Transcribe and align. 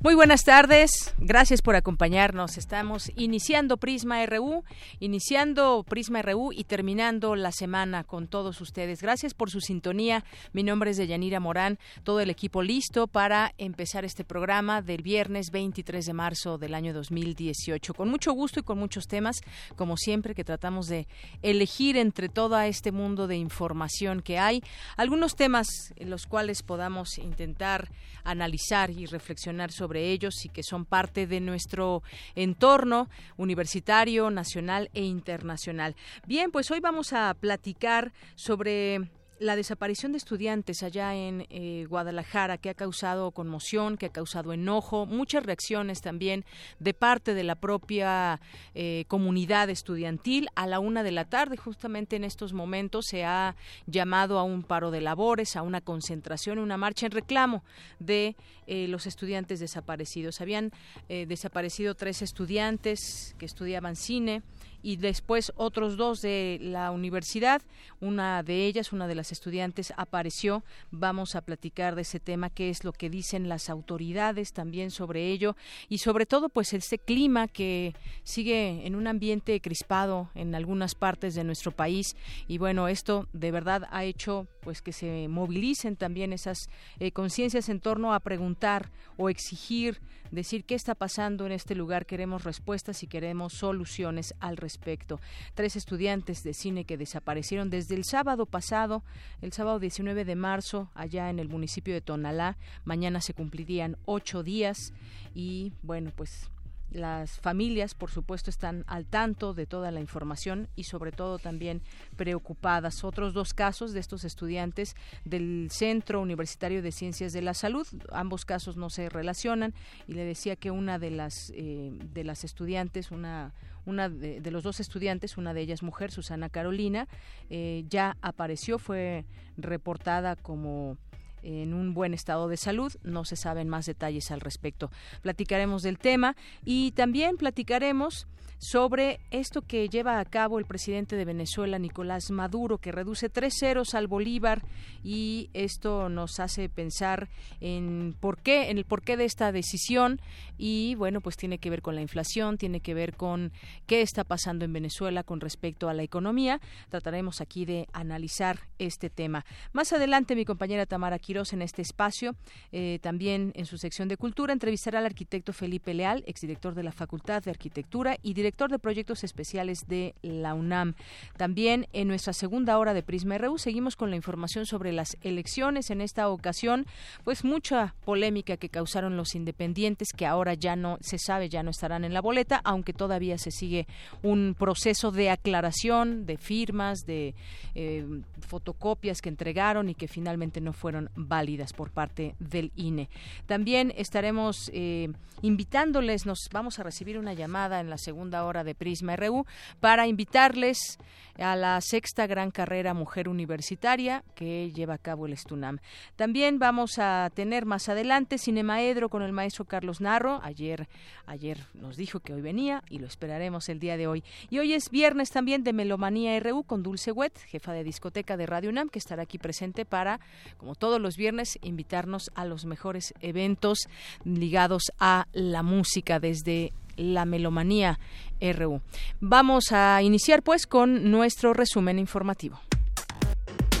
Muy 0.00 0.14
buenas 0.14 0.44
tardes, 0.44 1.12
gracias 1.18 1.60
por 1.60 1.74
acompañarnos. 1.74 2.56
Estamos 2.56 3.10
iniciando 3.16 3.78
Prisma 3.78 4.24
RU, 4.26 4.62
iniciando 5.00 5.84
Prisma 5.88 6.22
RU 6.22 6.52
y 6.52 6.62
terminando 6.62 7.34
la 7.34 7.50
semana 7.50 8.04
con 8.04 8.28
todos 8.28 8.60
ustedes. 8.60 9.02
Gracias 9.02 9.34
por 9.34 9.50
su 9.50 9.60
sintonía. 9.60 10.24
Mi 10.52 10.62
nombre 10.62 10.92
es 10.92 10.98
Deyanira 10.98 11.40
Morán, 11.40 11.80
todo 12.04 12.20
el 12.20 12.30
equipo 12.30 12.62
listo 12.62 13.08
para 13.08 13.54
empezar 13.58 14.04
este 14.04 14.22
programa 14.22 14.82
del 14.82 15.02
viernes 15.02 15.50
23 15.50 16.06
de 16.06 16.12
marzo 16.12 16.58
del 16.58 16.74
año 16.74 16.94
2018. 16.94 17.92
Con 17.92 18.08
mucho 18.08 18.32
gusto 18.32 18.60
y 18.60 18.62
con 18.62 18.78
muchos 18.78 19.08
temas, 19.08 19.40
como 19.74 19.96
siempre, 19.96 20.36
que 20.36 20.44
tratamos 20.44 20.86
de 20.86 21.08
elegir 21.42 21.96
entre 21.96 22.28
todo 22.28 22.56
este 22.60 22.92
mundo 22.92 23.26
de 23.26 23.36
información 23.36 24.22
que 24.22 24.38
hay, 24.38 24.62
algunos 24.96 25.34
temas 25.34 25.66
en 25.96 26.08
los 26.08 26.26
cuales 26.26 26.62
podamos 26.62 27.18
intentar 27.18 27.90
analizar 28.22 28.90
y 28.90 29.06
reflexionar 29.06 29.72
sobre 29.72 29.87
ellos 29.96 30.44
y 30.44 30.48
que 30.48 30.62
son 30.62 30.84
parte 30.84 31.26
de 31.26 31.40
nuestro 31.40 32.02
entorno 32.34 33.08
universitario, 33.36 34.30
nacional 34.30 34.90
e 34.94 35.02
internacional. 35.02 35.96
Bien, 36.26 36.50
pues 36.50 36.70
hoy 36.70 36.80
vamos 36.80 37.12
a 37.12 37.34
platicar 37.34 38.12
sobre 38.34 39.08
la 39.40 39.56
desaparición 39.56 40.12
de 40.12 40.18
estudiantes 40.18 40.82
allá 40.82 41.14
en 41.14 41.46
eh, 41.50 41.86
Guadalajara 41.88 42.58
que 42.58 42.70
ha 42.70 42.74
causado 42.74 43.30
conmoción, 43.30 43.96
que 43.96 44.06
ha 44.06 44.12
causado 44.12 44.52
enojo, 44.52 45.06
muchas 45.06 45.44
reacciones 45.44 46.00
también 46.00 46.44
de 46.78 46.94
parte 46.94 47.34
de 47.34 47.44
la 47.44 47.54
propia 47.54 48.40
eh, 48.74 49.04
comunidad 49.08 49.70
estudiantil. 49.70 50.48
A 50.54 50.66
la 50.66 50.80
una 50.80 51.02
de 51.02 51.12
la 51.12 51.24
tarde, 51.24 51.56
justamente 51.56 52.16
en 52.16 52.24
estos 52.24 52.52
momentos, 52.52 53.06
se 53.06 53.24
ha 53.24 53.54
llamado 53.86 54.38
a 54.38 54.42
un 54.42 54.62
paro 54.62 54.90
de 54.90 55.00
labores, 55.00 55.56
a 55.56 55.62
una 55.62 55.80
concentración, 55.80 56.58
una 56.58 56.76
marcha 56.76 57.06
en 57.06 57.12
reclamo 57.12 57.62
de 57.98 58.36
eh, 58.66 58.88
los 58.88 59.06
estudiantes 59.06 59.60
desaparecidos. 59.60 60.40
Habían 60.40 60.72
desaparecido 61.08 61.94
tres 61.94 62.22
estudiantes 62.22 63.34
que 63.38 63.46
estudiaban 63.46 63.96
cine 63.96 64.42
y 64.82 64.96
después 64.96 65.52
otros 65.56 65.96
dos 65.96 66.20
de 66.20 66.58
la 66.60 66.90
universidad. 66.90 67.62
Una 68.00 68.42
de 68.42 68.66
ellas, 68.66 68.92
una 68.92 69.06
de 69.06 69.14
las 69.14 69.32
estudiantes, 69.32 69.92
apareció. 69.96 70.62
Vamos 70.90 71.34
a 71.34 71.40
platicar 71.40 71.94
de 71.94 72.02
ese 72.02 72.20
tema, 72.20 72.50
qué 72.50 72.70
es 72.70 72.84
lo 72.84 72.92
que 72.92 73.10
dicen 73.10 73.48
las 73.48 73.70
autoridades 73.70 74.52
también 74.52 74.90
sobre 74.90 75.30
ello 75.30 75.56
y 75.88 75.98
sobre 75.98 76.26
todo 76.26 76.48
pues 76.48 76.72
este 76.72 76.98
clima 76.98 77.48
que 77.48 77.94
sigue 78.22 78.86
en 78.86 78.94
un 78.94 79.06
ambiente 79.06 79.60
crispado 79.60 80.30
en 80.34 80.54
algunas 80.54 80.94
partes 80.94 81.34
de 81.34 81.44
nuestro 81.44 81.72
país 81.72 82.16
y 82.46 82.58
bueno, 82.58 82.88
esto 82.88 83.28
de 83.32 83.50
verdad 83.50 83.88
ha 83.90 84.04
hecho 84.04 84.46
pues 84.68 84.82
que 84.82 84.92
se 84.92 85.28
movilicen 85.28 85.96
también 85.96 86.34
esas 86.34 86.68
eh, 87.00 87.10
conciencias 87.10 87.70
en 87.70 87.80
torno 87.80 88.12
a 88.12 88.20
preguntar 88.20 88.90
o 89.16 89.30
exigir 89.30 89.98
decir 90.30 90.66
qué 90.66 90.74
está 90.74 90.94
pasando 90.94 91.46
en 91.46 91.52
este 91.52 91.74
lugar, 91.74 92.04
queremos 92.04 92.44
respuestas 92.44 93.02
y 93.02 93.06
queremos 93.06 93.54
soluciones 93.54 94.34
al 94.40 94.58
respecto. 94.58 95.20
Tres 95.54 95.74
estudiantes 95.74 96.42
de 96.42 96.52
cine 96.52 96.84
que 96.84 96.98
desaparecieron 96.98 97.70
desde 97.70 97.94
el 97.94 98.04
sábado 98.04 98.44
pasado, 98.44 99.02
el 99.40 99.54
sábado 99.54 99.78
19 99.78 100.26
de 100.26 100.36
marzo, 100.36 100.90
allá 100.92 101.30
en 101.30 101.38
el 101.38 101.48
municipio 101.48 101.94
de 101.94 102.02
Tonalá. 102.02 102.58
Mañana 102.84 103.22
se 103.22 103.32
cumplirían 103.32 103.96
ocho 104.04 104.42
días 104.42 104.92
y 105.34 105.72
bueno, 105.82 106.12
pues 106.14 106.50
las 106.90 107.38
familias, 107.40 107.94
por 107.94 108.10
supuesto, 108.10 108.50
están 108.50 108.84
al 108.86 109.06
tanto 109.06 109.54
de 109.54 109.66
toda 109.66 109.90
la 109.90 110.00
información 110.00 110.68
y 110.76 110.84
sobre 110.84 111.12
todo 111.12 111.38
también 111.38 111.82
preocupadas. 112.16 113.04
Otros 113.04 113.34
dos 113.34 113.54
casos 113.54 113.92
de 113.92 114.00
estos 114.00 114.24
estudiantes 114.24 114.96
del 115.24 115.68
Centro 115.70 116.20
Universitario 116.20 116.82
de 116.82 116.92
Ciencias 116.92 117.32
de 117.32 117.42
la 117.42 117.54
Salud, 117.54 117.86
ambos 118.12 118.44
casos 118.44 118.76
no 118.76 118.90
se 118.90 119.08
relacionan 119.08 119.74
y 120.06 120.14
le 120.14 120.24
decía 120.24 120.56
que 120.56 120.70
una 120.70 120.98
de 120.98 121.10
las 121.10 121.52
eh, 121.54 121.92
de 121.92 122.24
las 122.24 122.44
estudiantes, 122.44 123.10
una 123.10 123.52
una 123.88 124.10
de, 124.10 124.50
los 124.50 124.62
dos 124.62 124.80
estudiantes, 124.80 125.38
una 125.38 125.54
de 125.54 125.62
ellas 125.62 125.82
mujer, 125.82 126.10
Susana 126.10 126.50
Carolina, 126.50 127.08
eh, 127.48 127.84
ya 127.88 128.18
apareció, 128.20 128.78
fue 128.78 129.24
reportada 129.56 130.36
como 130.36 130.98
en 131.42 131.74
un 131.74 131.94
buen 131.94 132.14
estado 132.14 132.48
de 132.48 132.56
salud. 132.56 132.92
No 133.02 133.24
se 133.24 133.36
saben 133.36 133.68
más 133.68 133.86
detalles 133.86 134.30
al 134.30 134.40
respecto. 134.40 134.90
Platicaremos 135.22 135.82
del 135.82 135.98
tema 135.98 136.36
y 136.64 136.92
también 136.92 137.36
platicaremos 137.36 138.26
sobre 138.58 139.20
esto 139.30 139.62
que 139.62 139.88
lleva 139.88 140.18
a 140.18 140.24
cabo 140.24 140.58
el 140.58 140.64
presidente 140.64 141.16
de 141.16 141.24
Venezuela, 141.24 141.78
Nicolás 141.78 142.30
Maduro, 142.30 142.78
que 142.78 142.92
reduce 142.92 143.28
tres 143.28 143.54
ceros 143.58 143.94
al 143.94 144.08
Bolívar 144.08 144.62
y 145.04 145.48
esto 145.54 146.08
nos 146.08 146.40
hace 146.40 146.68
pensar 146.68 147.28
en 147.60 148.16
por 148.18 148.38
qué, 148.38 148.70
en 148.70 148.78
el 148.78 148.84
porqué 148.84 149.16
de 149.16 149.24
esta 149.24 149.52
decisión 149.52 150.20
y 150.56 150.96
bueno, 150.96 151.20
pues 151.20 151.36
tiene 151.36 151.58
que 151.58 151.70
ver 151.70 151.82
con 151.82 151.94
la 151.94 152.00
inflación, 152.00 152.58
tiene 152.58 152.80
que 152.80 152.94
ver 152.94 153.14
con 153.14 153.52
qué 153.86 154.02
está 154.02 154.24
pasando 154.24 154.64
en 154.64 154.72
Venezuela 154.72 155.22
con 155.22 155.40
respecto 155.40 155.88
a 155.88 155.94
la 155.94 156.02
economía. 156.02 156.60
Trataremos 156.88 157.40
aquí 157.40 157.64
de 157.64 157.86
analizar 157.92 158.58
este 158.78 159.08
tema. 159.08 159.44
Más 159.72 159.92
adelante 159.92 160.34
mi 160.34 160.44
compañera 160.44 160.86
Tamara 160.86 161.20
En 161.28 161.60
este 161.60 161.82
espacio, 161.82 162.36
eh, 162.72 163.00
también 163.02 163.52
en 163.54 163.66
su 163.66 163.76
sección 163.76 164.08
de 164.08 164.16
cultura, 164.16 164.54
entrevistará 164.54 165.00
al 165.00 165.04
arquitecto 165.04 165.52
Felipe 165.52 165.92
Leal, 165.92 166.24
exdirector 166.26 166.74
de 166.74 166.82
la 166.82 166.90
Facultad 166.90 167.42
de 167.42 167.50
Arquitectura 167.50 168.16
y 168.22 168.32
director 168.32 168.70
de 168.70 168.78
proyectos 168.78 169.24
especiales 169.24 169.80
de 169.86 170.14
la 170.22 170.54
UNAM. 170.54 170.94
También 171.36 171.86
en 171.92 172.08
nuestra 172.08 172.32
segunda 172.32 172.78
hora 172.78 172.94
de 172.94 173.02
Prisma 173.02 173.36
RU 173.36 173.58
seguimos 173.58 173.94
con 173.94 174.08
la 174.08 174.16
información 174.16 174.64
sobre 174.64 174.90
las 174.90 175.18
elecciones. 175.20 175.90
En 175.90 176.00
esta 176.00 176.30
ocasión, 176.30 176.86
pues 177.24 177.44
mucha 177.44 177.94
polémica 178.06 178.56
que 178.56 178.70
causaron 178.70 179.18
los 179.18 179.34
independientes 179.34 180.08
que 180.16 180.24
ahora 180.24 180.54
ya 180.54 180.76
no 180.76 180.96
se 181.02 181.18
sabe, 181.18 181.50
ya 181.50 181.62
no 181.62 181.72
estarán 181.72 182.04
en 182.04 182.14
la 182.14 182.22
boleta, 182.22 182.62
aunque 182.64 182.94
todavía 182.94 183.36
se 183.36 183.50
sigue 183.50 183.86
un 184.22 184.56
proceso 184.58 185.10
de 185.10 185.28
aclaración, 185.28 186.24
de 186.24 186.38
firmas, 186.38 187.00
de 187.00 187.34
eh, 187.74 188.06
fotocopias 188.40 189.20
que 189.20 189.28
entregaron 189.28 189.90
y 189.90 189.94
que 189.94 190.08
finalmente 190.08 190.62
no 190.62 190.72
fueron 190.72 191.10
válidas 191.18 191.72
por 191.72 191.90
parte 191.90 192.34
del 192.38 192.72
INE. 192.76 193.08
También 193.46 193.92
estaremos 193.96 194.70
eh, 194.72 195.08
invitándoles, 195.42 196.26
nos 196.26 196.48
vamos 196.52 196.78
a 196.78 196.82
recibir 196.82 197.18
una 197.18 197.34
llamada 197.34 197.80
en 197.80 197.90
la 197.90 197.98
segunda 197.98 198.44
hora 198.44 198.64
de 198.64 198.74
Prisma 198.74 199.16
RU 199.16 199.46
para 199.80 200.06
invitarles 200.06 200.98
a 201.38 201.54
la 201.54 201.80
sexta 201.80 202.26
gran 202.26 202.50
carrera 202.50 202.94
mujer 202.94 203.28
universitaria 203.28 204.24
que 204.34 204.72
lleva 204.72 204.94
a 204.94 204.98
cabo 204.98 205.26
el 205.26 205.32
Estunam. 205.32 205.78
También 206.16 206.58
vamos 206.58 206.98
a 206.98 207.30
tener 207.32 207.64
más 207.64 207.88
adelante 207.88 208.38
Cinemaedro 208.38 209.08
con 209.08 209.22
el 209.22 209.32
maestro 209.32 209.64
Carlos 209.64 210.00
Narro. 210.00 210.40
Ayer, 210.42 210.88
ayer 211.26 211.58
nos 211.74 211.96
dijo 211.96 212.20
que 212.20 212.34
hoy 212.34 212.40
venía 212.40 212.82
y 212.90 212.98
lo 212.98 213.06
esperaremos 213.06 213.68
el 213.68 213.78
día 213.78 213.96
de 213.96 214.06
hoy. 214.06 214.24
Y 214.50 214.58
hoy 214.58 214.72
es 214.72 214.90
viernes 214.90 215.30
también 215.30 215.62
de 215.62 215.72
Melomanía 215.72 216.38
RU 216.40 216.64
con 216.64 216.82
Dulce 216.82 217.12
Wet, 217.12 217.38
jefa 217.46 217.72
de 217.72 217.84
discoteca 217.84 218.36
de 218.36 218.46
Radio 218.46 218.70
UNAM, 218.70 218.88
que 218.88 218.98
estará 218.98 219.22
aquí 219.22 219.38
presente 219.38 219.84
para, 219.84 220.20
como 220.56 220.74
todos 220.74 221.00
los 221.00 221.07
viernes, 221.16 221.58
invitarnos 221.62 222.30
a 222.34 222.44
los 222.44 222.64
mejores 222.64 223.14
eventos 223.20 223.88
ligados 224.24 224.84
a 224.98 225.26
la 225.32 225.62
música 225.62 226.20
desde 226.20 226.72
la 226.96 227.24
melomanía 227.24 227.98
RU. 228.40 228.80
Vamos 229.20 229.72
a 229.72 230.02
iniciar 230.02 230.42
pues 230.42 230.66
con 230.66 231.10
nuestro 231.10 231.54
resumen 231.54 231.98
informativo. 231.98 232.60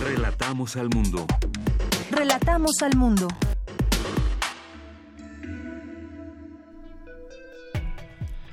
Relatamos 0.00 0.76
al 0.76 0.88
mundo. 0.88 1.26
Relatamos 2.10 2.82
al 2.82 2.96
mundo. 2.96 3.28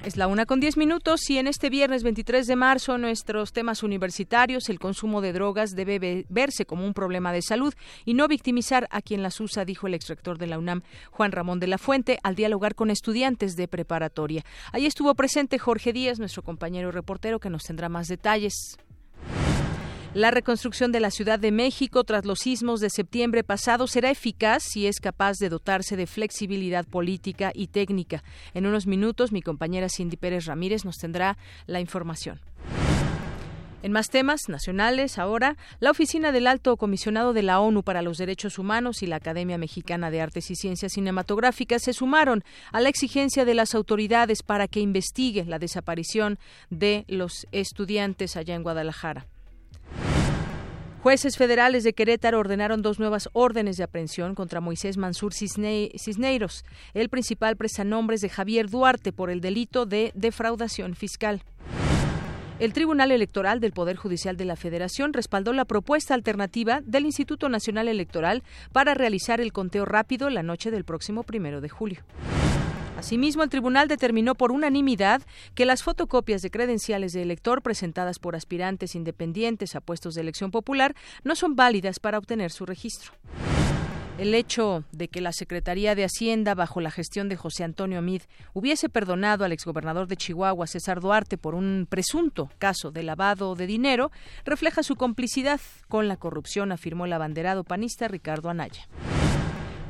Es 0.06 0.18
la 0.18 0.28
una 0.28 0.46
con 0.46 0.60
diez 0.60 0.78
minutos 0.78 1.28
y 1.32 1.40
en 1.40 1.48
este 1.48 1.72
viernes 1.72 2.04
23 2.04 2.46
de 2.46 2.56
marzo 2.56 3.00
nuestros 3.00 3.52
temas 3.54 3.82
universitarios, 3.82 4.70
el 4.70 4.78
consumo 4.78 5.20
de 5.20 5.34
drogas 5.34 5.72
debe 5.72 6.28
verse 6.30 6.68
como 6.68 6.86
un 6.86 6.94
problema 6.94 7.34
de 7.34 7.42
salud 7.42 7.74
y 8.06 8.14
no 8.14 8.28
victimizar 8.28 8.88
a 8.92 9.02
quien 9.02 9.24
las 9.24 9.42
usa, 9.42 9.66
dijo 9.66 9.88
el 9.88 9.96
exrector 9.96 10.38
de 10.38 10.46
la 10.46 10.60
UNAM, 10.60 10.84
Juan 11.10 11.32
Ramón 11.32 11.60
de 11.60 11.66
la 11.66 11.80
Fuente, 11.80 12.20
al 12.22 12.36
dialogar 12.36 12.76
con 12.76 12.92
estudiantes 12.92 13.56
de 13.56 13.68
preparatoria. 13.68 14.46
Allí 14.72 14.86
estuvo 14.86 15.16
presente 15.16 15.58
Jorge 15.58 15.92
Díaz, 15.92 16.20
nuestro 16.20 16.44
compañero 16.44 16.92
reportero, 16.92 17.40
que 17.40 17.50
nos 17.50 17.64
tendrá 17.64 17.90
más 17.90 18.08
detalles. 18.08 18.78
La 20.16 20.32
reconstrucción 20.32 20.94
de 20.94 21.02
la 21.02 21.12
Ciudad 21.12 21.40
de 21.40 21.52
México 21.52 22.06
tras 22.06 22.24
los 22.24 22.40
sismos 22.40 22.80
de 22.80 22.90
septiembre 22.90 23.44
pasado 23.44 23.86
será 23.86 24.10
eficaz 24.10 24.64
si 24.64 24.88
es 24.88 25.02
capaz 25.02 25.40
de 25.40 25.50
dotarse 25.50 25.98
de 25.98 26.08
flexibilidad 26.08 26.86
política 26.86 27.52
y 27.54 27.68
técnica. 27.68 28.24
En 28.54 28.66
unos 28.66 28.88
minutos, 28.88 29.34
mi 29.34 29.42
compañera 29.42 29.90
Cindy 29.90 30.16
Pérez 30.16 30.46
Ramírez 30.46 30.86
nos 30.86 30.96
tendrá 30.96 31.38
la 31.68 31.82
información. 31.82 32.40
En 33.84 33.92
más 33.92 34.10
temas 34.10 34.48
nacionales, 34.48 35.20
ahora, 35.20 35.58
la 35.82 35.92
Oficina 35.92 36.32
del 36.32 36.48
Alto 36.48 36.78
Comisionado 36.78 37.34
de 37.34 37.44
la 37.44 37.60
ONU 37.60 37.84
para 37.84 38.02
los 38.02 38.18
Derechos 38.18 38.58
Humanos 38.58 39.04
y 39.04 39.08
la 39.08 39.18
Academia 39.18 39.58
Mexicana 39.58 40.12
de 40.12 40.22
Artes 40.22 40.50
y 40.50 40.56
Ciencias 40.56 40.94
Cinematográficas 40.94 41.84
se 41.84 41.92
sumaron 41.92 42.46
a 42.72 42.80
la 42.80 42.88
exigencia 42.88 43.44
de 43.44 43.54
las 43.54 43.76
autoridades 43.76 44.44
para 44.44 44.70
que 44.70 44.80
investigue 44.80 45.44
la 45.44 45.60
desaparición 45.60 46.40
de 46.70 47.04
los 47.10 47.48
estudiantes 47.52 48.38
allá 48.38 48.56
en 48.56 48.64
Guadalajara. 48.64 49.26
Jueces 51.06 51.38
federales 51.38 51.84
de 51.84 51.94
Querétaro 51.94 52.40
ordenaron 52.40 52.82
dos 52.82 52.98
nuevas 52.98 53.30
órdenes 53.34 53.78
de 53.78 53.84
aprehensión 53.84 54.34
contra 54.34 54.60
Moisés 54.60 54.98
Mansur 54.98 55.36
Cisneiros, 55.36 56.66
el 56.96 57.10
principal 57.10 57.58
prestanombres 57.58 58.22
de 58.22 58.30
Javier 58.30 58.72
Duarte 58.72 59.14
por 59.14 59.30
el 59.30 59.40
delito 59.40 59.86
de 59.86 60.12
defraudación 60.16 60.96
fiscal. 60.96 61.44
El 62.58 62.74
Tribunal 62.74 63.12
Electoral 63.12 63.60
del 63.60 63.72
Poder 63.72 63.98
Judicial 63.98 64.36
de 64.36 64.46
la 64.46 64.56
Federación 64.56 65.14
respaldó 65.14 65.54
la 65.54 65.66
propuesta 65.66 66.16
alternativa 66.16 66.82
del 66.84 67.06
Instituto 67.06 67.50
Nacional 67.50 67.88
Electoral 67.88 68.42
para 68.72 68.96
realizar 68.96 69.40
el 69.40 69.54
conteo 69.54 69.86
rápido 69.86 70.32
la 70.32 70.42
noche 70.42 70.72
del 70.72 70.86
próximo 70.86 71.22
primero 71.22 71.62
de 71.62 71.70
julio. 71.70 72.00
Asimismo, 72.98 73.44
el 73.44 73.50
tribunal 73.50 73.88
determinó 73.88 74.36
por 74.36 74.52
unanimidad 74.52 75.22
que 75.54 75.66
las 75.66 75.84
fotocopias 75.84 76.42
de 76.42 76.50
credenciales 76.50 77.12
de 77.12 77.22
elector 77.22 77.62
presentadas 77.62 78.20
por 78.20 78.36
aspirantes 78.36 78.96
independientes 78.96 79.76
a 79.76 79.82
puestos 79.82 80.16
de 80.16 80.22
elección 80.22 80.52
popular 80.52 80.96
no 81.24 81.36
son 81.36 81.56
válidas 81.56 82.00
para 82.00 82.18
obtener 82.18 82.52
su 82.52 82.66
registro. 82.66 83.12
El 84.18 84.34
hecho 84.34 84.86
de 84.94 85.10
que 85.10 85.20
la 85.20 85.34
Secretaría 85.34 85.94
de 85.94 86.06
Hacienda, 86.06 86.56
bajo 86.56 86.80
la 86.80 86.90
gestión 86.90 87.28
de 87.28 87.36
José 87.36 87.66
Antonio 87.66 88.02
Mid, 88.02 88.22
hubiese 88.54 88.88
perdonado 88.88 89.44
al 89.44 89.52
exgobernador 89.52 90.08
de 90.08 90.16
Chihuahua, 90.16 90.68
César 90.68 91.02
Duarte, 91.02 91.38
por 91.38 91.54
un 91.54 91.86
presunto 91.90 92.50
caso 92.58 92.92
de 92.92 93.04
lavado 93.04 93.56
de 93.56 93.68
dinero, 93.68 94.12
refleja 94.46 94.84
su 94.84 94.96
complicidad 94.96 95.60
con 95.90 96.08
la 96.08 96.16
corrupción, 96.16 96.72
afirmó 96.72 97.06
el 97.06 97.14
abanderado 97.14 97.66
panista 97.66 98.08
Ricardo 98.08 98.50
Anaya. 98.50 98.88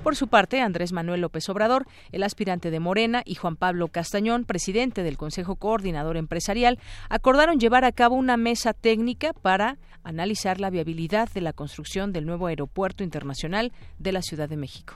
Por 0.05 0.15
su 0.15 0.27
parte, 0.27 0.61
Andrés 0.61 0.93
Manuel 0.93 1.21
López 1.21 1.49
Obrador, 1.49 1.87
el 2.11 2.21
aspirante 2.21 2.69
de 2.69 2.79
Morena, 2.79 3.23
y 3.25 3.33
Juan 3.33 3.55
Pablo 3.55 3.87
Castañón, 3.87 4.45
presidente 4.45 5.01
del 5.01 5.17
Consejo 5.17 5.55
Coordinador 5.55 6.15
Empresarial, 6.15 6.77
acordaron 7.09 7.59
llevar 7.59 7.85
a 7.85 7.91
cabo 7.91 8.13
una 8.13 8.37
mesa 8.37 8.73
técnica 8.73 9.33
para 9.33 9.79
analizar 10.03 10.59
la 10.59 10.69
viabilidad 10.69 11.27
de 11.33 11.41
la 11.41 11.53
construcción 11.53 12.13
del 12.13 12.27
nuevo 12.27 12.45
aeropuerto 12.45 13.03
internacional 13.03 13.73
de 13.97 14.11
la 14.11 14.21
Ciudad 14.21 14.47
de 14.47 14.57
México. 14.57 14.93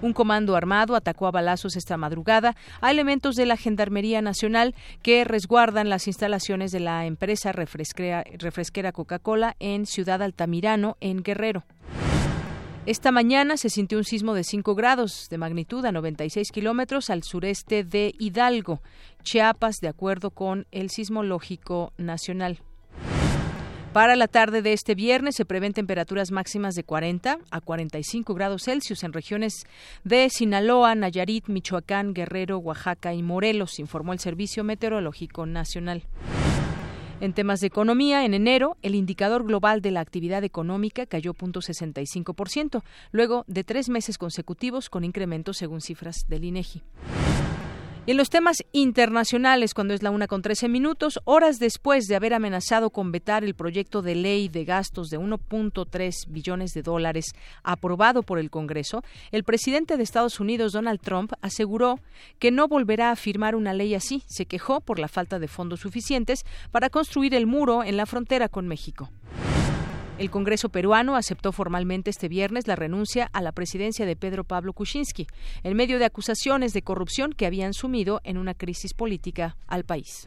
Un 0.00 0.12
comando 0.12 0.54
armado 0.54 0.94
atacó 0.94 1.26
a 1.26 1.32
balazos 1.32 1.74
esta 1.74 1.96
madrugada 1.96 2.54
a 2.80 2.92
elementos 2.92 3.34
de 3.34 3.46
la 3.46 3.56
Gendarmería 3.56 4.22
Nacional 4.22 4.76
que 5.02 5.24
resguardan 5.24 5.88
las 5.88 6.06
instalaciones 6.06 6.70
de 6.70 6.78
la 6.78 7.04
empresa 7.04 7.50
refresquera, 7.50 8.22
refresquera 8.38 8.92
Coca-Cola 8.92 9.56
en 9.58 9.86
Ciudad 9.86 10.22
Altamirano, 10.22 10.96
en 11.00 11.24
Guerrero. 11.24 11.64
Esta 12.86 13.12
mañana 13.12 13.56
se 13.56 13.68
sintió 13.68 13.98
un 13.98 14.04
sismo 14.04 14.34
de 14.34 14.44
5 14.44 14.74
grados 14.74 15.28
de 15.30 15.38
magnitud 15.38 15.84
a 15.84 15.92
96 15.92 16.50
kilómetros 16.50 17.10
al 17.10 17.22
sureste 17.22 17.84
de 17.84 18.14
Hidalgo, 18.18 18.80
Chiapas, 19.22 19.76
de 19.80 19.88
acuerdo 19.88 20.30
con 20.30 20.66
el 20.70 20.88
Sismológico 20.88 21.92
Nacional. 21.98 22.60
Para 23.92 24.16
la 24.16 24.28
tarde 24.28 24.62
de 24.62 24.74
este 24.74 24.94
viernes 24.94 25.34
se 25.34 25.44
prevén 25.44 25.72
temperaturas 25.72 26.30
máximas 26.30 26.74
de 26.74 26.84
40 26.84 27.38
a 27.50 27.60
45 27.60 28.34
grados 28.34 28.62
Celsius 28.64 29.02
en 29.02 29.12
regiones 29.12 29.64
de 30.04 30.28
Sinaloa, 30.30 30.94
Nayarit, 30.94 31.48
Michoacán, 31.48 32.14
Guerrero, 32.14 32.58
Oaxaca 32.58 33.12
y 33.14 33.22
Morelos, 33.22 33.78
informó 33.78 34.12
el 34.12 34.18
Servicio 34.18 34.62
Meteorológico 34.62 35.46
Nacional. 35.46 36.04
En 37.20 37.32
temas 37.32 37.60
de 37.60 37.66
economía, 37.66 38.24
en 38.24 38.32
enero, 38.32 38.76
el 38.80 38.94
indicador 38.94 39.44
global 39.44 39.82
de 39.82 39.90
la 39.90 39.98
actividad 39.98 40.44
económica 40.44 41.04
cayó 41.04 41.34
0.65%, 41.34 42.82
luego 43.10 43.44
de 43.48 43.64
tres 43.64 43.88
meses 43.88 44.18
consecutivos 44.18 44.88
con 44.88 45.02
incrementos 45.02 45.56
según 45.56 45.80
cifras 45.80 46.26
del 46.28 46.44
INEGI. 46.44 46.84
Y 48.08 48.12
en 48.12 48.16
los 48.16 48.30
temas 48.30 48.64
internacionales, 48.72 49.74
cuando 49.74 49.92
es 49.92 50.02
la 50.02 50.10
una 50.10 50.28
con 50.28 50.40
13 50.40 50.70
minutos, 50.70 51.20
horas 51.26 51.58
después 51.58 52.06
de 52.06 52.16
haber 52.16 52.32
amenazado 52.32 52.88
con 52.88 53.12
vetar 53.12 53.44
el 53.44 53.52
proyecto 53.52 54.00
de 54.00 54.14
ley 54.14 54.48
de 54.48 54.64
gastos 54.64 55.10
de 55.10 55.18
1.3 55.18 56.14
billones 56.26 56.72
de 56.72 56.80
dólares 56.80 57.26
aprobado 57.62 58.22
por 58.22 58.38
el 58.38 58.48
Congreso, 58.48 59.02
el 59.30 59.44
presidente 59.44 59.98
de 59.98 60.04
Estados 60.04 60.40
Unidos, 60.40 60.72
Donald 60.72 61.02
Trump, 61.02 61.34
aseguró 61.42 62.00
que 62.38 62.50
no 62.50 62.66
volverá 62.66 63.10
a 63.10 63.16
firmar 63.16 63.54
una 63.54 63.74
ley 63.74 63.94
así. 63.94 64.22
Se 64.24 64.46
quejó 64.46 64.80
por 64.80 64.98
la 64.98 65.08
falta 65.08 65.38
de 65.38 65.46
fondos 65.46 65.80
suficientes 65.80 66.46
para 66.70 66.88
construir 66.88 67.34
el 67.34 67.46
muro 67.46 67.84
en 67.84 67.98
la 67.98 68.06
frontera 68.06 68.48
con 68.48 68.66
México. 68.66 69.10
El 70.18 70.30
Congreso 70.30 70.68
peruano 70.68 71.14
aceptó 71.14 71.52
formalmente 71.52 72.10
este 72.10 72.28
viernes 72.28 72.66
la 72.66 72.74
renuncia 72.74 73.30
a 73.32 73.40
la 73.40 73.52
presidencia 73.52 74.04
de 74.04 74.16
Pedro 74.16 74.42
Pablo 74.42 74.72
Kuczynski, 74.72 75.28
en 75.62 75.76
medio 75.76 76.00
de 76.00 76.06
acusaciones 76.06 76.72
de 76.72 76.82
corrupción 76.82 77.32
que 77.32 77.46
habían 77.46 77.72
sumido 77.72 78.20
en 78.24 78.36
una 78.36 78.54
crisis 78.54 78.94
política 78.94 79.56
al 79.68 79.84
país. 79.84 80.26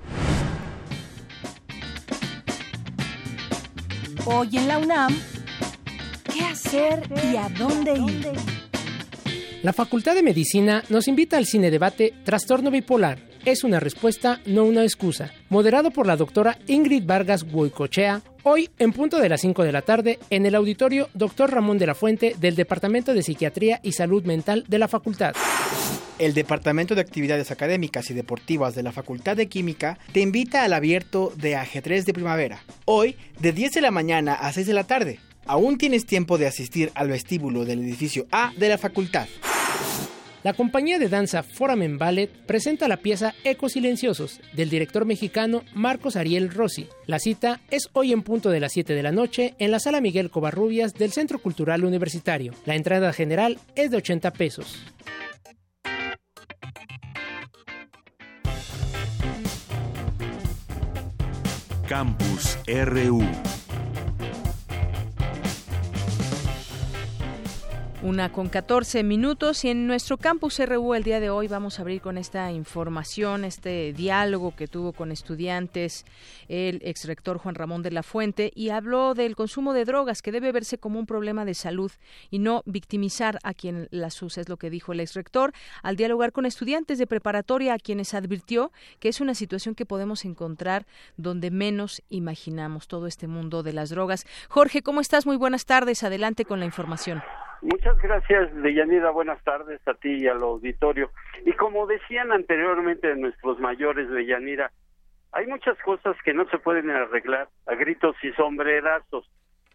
Hoy 4.26 4.56
en 4.56 4.68
la 4.70 4.78
UNAM, 4.78 5.14
¿qué 6.34 6.46
hacer 6.46 7.10
y 7.30 7.36
a 7.36 7.50
dónde 7.50 7.94
ir? 7.96 8.61
La 9.64 9.74
Facultad 9.74 10.16
de 10.16 10.24
Medicina 10.24 10.84
nos 10.90 11.08
invita 11.08 11.38
al 11.38 11.46
cine 11.46 11.70
debate 11.70 12.16
Trastorno 12.24 12.72
Bipolar. 12.72 13.20
Es 13.46 13.64
una 13.64 13.80
respuesta, 13.80 14.42
no 14.48 14.64
una 14.64 14.82
excusa. 14.82 15.32
Moderado 15.50 15.92
por 15.92 16.08
la 16.08 16.18
doctora 16.18 16.58
Ingrid 16.66 17.06
Vargas 17.06 17.44
Huicochea, 17.44 18.24
Hoy, 18.42 18.72
en 18.80 18.92
punto 18.92 19.20
de 19.20 19.30
las 19.30 19.42
5 19.42 19.64
de 19.64 19.72
la 19.72 19.84
tarde, 19.84 20.18
en 20.32 20.48
el 20.48 20.56
auditorio 20.56 21.10
Dr. 21.14 21.52
Ramón 21.52 21.78
de 21.78 21.86
la 21.86 21.94
Fuente 21.94 22.36
del 22.40 22.56
Departamento 22.56 23.14
de 23.14 23.22
Psiquiatría 23.22 23.80
y 23.84 23.92
Salud 23.92 24.24
Mental 24.24 24.66
de 24.68 24.80
la 24.80 24.88
Facultad. 24.88 25.36
El 26.18 26.34
Departamento 26.34 26.96
de 26.96 27.02
Actividades 27.02 27.52
Académicas 27.52 28.10
y 28.10 28.16
Deportivas 28.16 28.74
de 28.74 28.82
la 28.82 28.92
Facultad 28.92 29.38
de 29.38 29.48
Química 29.48 30.00
te 30.12 30.22
invita 30.22 30.64
al 30.64 30.74
abierto 30.74 31.32
de 31.36 31.56
ajedrez 31.56 32.08
de 32.08 32.14
primavera. 32.14 32.64
Hoy, 32.86 33.16
de 33.40 33.52
10 33.52 33.74
de 33.74 33.82
la 33.82 33.92
mañana 33.92 34.34
a 34.34 34.52
6 34.52 34.66
de 34.66 34.74
la 34.74 34.86
tarde. 34.86 35.20
Aún 35.46 35.78
tienes 35.78 36.08
tiempo 36.08 36.40
de 36.40 36.48
asistir 36.48 36.92
al 36.96 37.10
vestíbulo 37.10 37.64
del 37.64 37.82
edificio 37.82 38.26
A 38.32 38.54
de 38.58 38.70
la 38.70 38.80
facultad. 38.80 39.28
La 40.44 40.54
compañía 40.54 40.98
de 40.98 41.08
danza 41.08 41.44
Foramen 41.44 42.00
Ballet 42.00 42.28
presenta 42.48 42.88
la 42.88 42.98
pieza 42.98 43.36
Ecos 43.44 43.74
Silenciosos 43.74 44.40
del 44.54 44.72
director 44.72 45.06
mexicano 45.06 45.62
Marcos 45.76 46.16
Ariel 46.16 46.50
Rossi. 46.50 46.88
La 47.06 47.20
cita 47.20 47.62
es 47.70 47.90
hoy 47.94 48.12
en 48.12 48.24
punto 48.24 48.50
de 48.50 48.60
las 48.60 48.72
7 48.74 48.96
de 48.96 49.04
la 49.04 49.12
noche 49.12 49.54
en 49.60 49.70
la 49.70 49.80
sala 49.80 50.02
Miguel 50.02 50.32
Covarrubias 50.32 50.96
del 50.96 51.12
Centro 51.12 51.38
Cultural 51.38 51.86
Universitario. 51.86 52.54
La 52.66 52.76
entrada 52.76 53.14
general 53.14 53.60
es 53.76 53.92
de 53.92 53.98
80 53.98 54.32
pesos. 54.34 54.80
Campus 61.88 62.58
RU 62.66 63.22
Una 68.04 68.32
con 68.32 68.50
14 68.50 69.04
minutos 69.04 69.64
y 69.64 69.70
en 69.70 69.86
nuestro 69.86 70.18
campus 70.18 70.58
RU 70.58 70.96
el 70.96 71.04
día 71.04 71.20
de 71.20 71.30
hoy 71.30 71.48
vamos 71.48 71.78
a 71.78 71.84
abrir 71.84 72.02
con 72.02 72.18
esta 72.18 72.52
información, 72.52 73.46
este 73.46 73.94
diálogo 73.94 74.56
que 74.56 74.68
tuvo 74.68 74.92
con 74.92 75.12
estudiantes 75.12 76.04
el 76.48 76.82
exrector 76.84 77.38
Juan 77.38 77.54
Ramón 77.54 77.84
de 77.84 77.92
la 77.92 78.02
Fuente 78.02 78.52
y 78.56 78.70
habló 78.70 79.14
del 79.14 79.36
consumo 79.36 79.74
de 79.74 79.86
drogas 79.86 80.24
que 80.24 80.32
debe 80.32 80.52
verse 80.52 80.80
como 80.80 80.98
un 80.98 81.06
problema 81.06 81.46
de 81.46 81.54
salud 81.54 81.92
y 82.32 82.40
no 82.40 82.64
victimizar 82.66 83.38
a 83.44 83.54
quien 83.54 83.88
las 83.92 84.20
usa, 84.24 84.42
es 84.42 84.50
lo 84.50 84.58
que 84.58 84.72
dijo 84.72 84.94
el 84.94 85.00
exrector 85.00 85.54
al 85.84 85.96
dialogar 85.96 86.32
con 86.32 86.48
estudiantes 86.48 86.98
de 86.98 87.06
preparatoria 87.06 87.76
a 87.76 87.80
quienes 87.80 88.16
advirtió 88.16 88.72
que 89.00 89.10
es 89.10 89.22
una 89.22 89.36
situación 89.36 89.76
que 89.76 89.86
podemos 89.86 90.26
encontrar 90.26 90.88
donde 91.18 91.52
menos 91.52 92.02
imaginamos 92.10 92.88
todo 92.88 93.06
este 93.06 93.28
mundo 93.28 93.62
de 93.62 93.74
las 93.74 93.92
drogas. 93.92 94.26
Jorge, 94.50 94.82
¿cómo 94.82 95.02
estás? 95.02 95.28
Muy 95.28 95.38
buenas 95.38 95.68
tardes. 95.68 96.04
Adelante 96.04 96.46
con 96.46 96.60
la 96.60 96.66
información. 96.66 97.22
Muchas 97.62 98.02
gracias, 98.02 98.54
Deyanira. 98.62 99.12
Buenas 99.12 99.44
tardes 99.44 99.80
a 99.88 99.94
ti 99.94 100.24
y 100.24 100.28
al 100.28 100.42
auditorio. 100.42 101.12
Y 101.46 101.54
como 101.54 101.86
decían 101.86 102.32
anteriormente 102.32 103.16
nuestros 103.16 103.60
mayores, 103.60 104.10
Deyanira, 104.10 104.72
hay 105.32 105.48
muchas 105.48 105.78
cosas 105.84 106.16
que 106.24 106.34
no 106.34 106.50
se 106.50 106.58
pueden 106.58 106.90
arreglar 106.90 107.50
a 107.68 107.76
gritos 107.76 108.16
y 108.24 108.32
sombrerazos. 108.34 109.30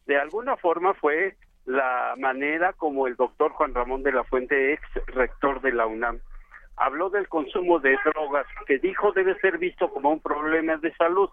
De 0.06 0.18
alguna 0.18 0.56
forma 0.56 0.94
fue 0.94 1.36
la 1.64 2.14
manera 2.18 2.72
como 2.72 3.06
el 3.06 3.16
doctor 3.16 3.52
Juan 3.52 3.74
Ramón 3.74 4.02
de 4.02 4.12
la 4.12 4.24
Fuente, 4.24 4.72
ex 4.72 4.82
rector 5.08 5.60
de 5.60 5.72
la 5.72 5.86
UNAM, 5.86 6.20
habló 6.76 7.10
del 7.10 7.28
consumo 7.28 7.80
de 7.80 7.96
drogas, 8.04 8.46
que 8.66 8.78
dijo 8.78 9.12
debe 9.12 9.38
ser 9.40 9.58
visto 9.58 9.90
como 9.90 10.10
un 10.10 10.20
problema 10.20 10.76
de 10.76 10.94
salud. 10.94 11.28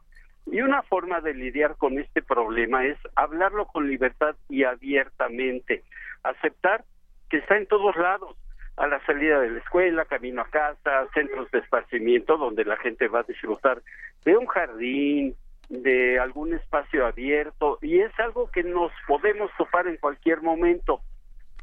Y 0.45 0.61
una 0.61 0.81
forma 0.83 1.21
de 1.21 1.33
lidiar 1.33 1.77
con 1.77 1.99
este 1.99 2.21
problema 2.21 2.85
es 2.85 2.97
hablarlo 3.15 3.65
con 3.65 3.87
libertad 3.87 4.35
y 4.49 4.63
abiertamente, 4.63 5.83
aceptar 6.23 6.85
que 7.29 7.37
está 7.37 7.57
en 7.57 7.67
todos 7.67 7.95
lados, 7.95 8.35
a 8.75 8.87
la 8.87 9.03
salida 9.05 9.39
de 9.39 9.51
la 9.51 9.59
escuela, 9.59 10.05
camino 10.05 10.41
a 10.41 10.49
casa, 10.49 11.07
centros 11.13 11.49
de 11.51 11.59
esparcimiento 11.59 12.37
donde 12.37 12.65
la 12.65 12.77
gente 12.77 13.07
va 13.07 13.19
a 13.19 13.23
disfrutar 13.23 13.81
de 14.25 14.35
un 14.35 14.47
jardín, 14.47 15.35
de 15.69 16.19
algún 16.19 16.53
espacio 16.53 17.05
abierto 17.05 17.77
y 17.81 17.99
es 17.99 18.11
algo 18.19 18.49
que 18.51 18.63
nos 18.63 18.91
podemos 19.07 19.51
topar 19.57 19.87
en 19.87 19.97
cualquier 19.97 20.41
momento. 20.41 21.01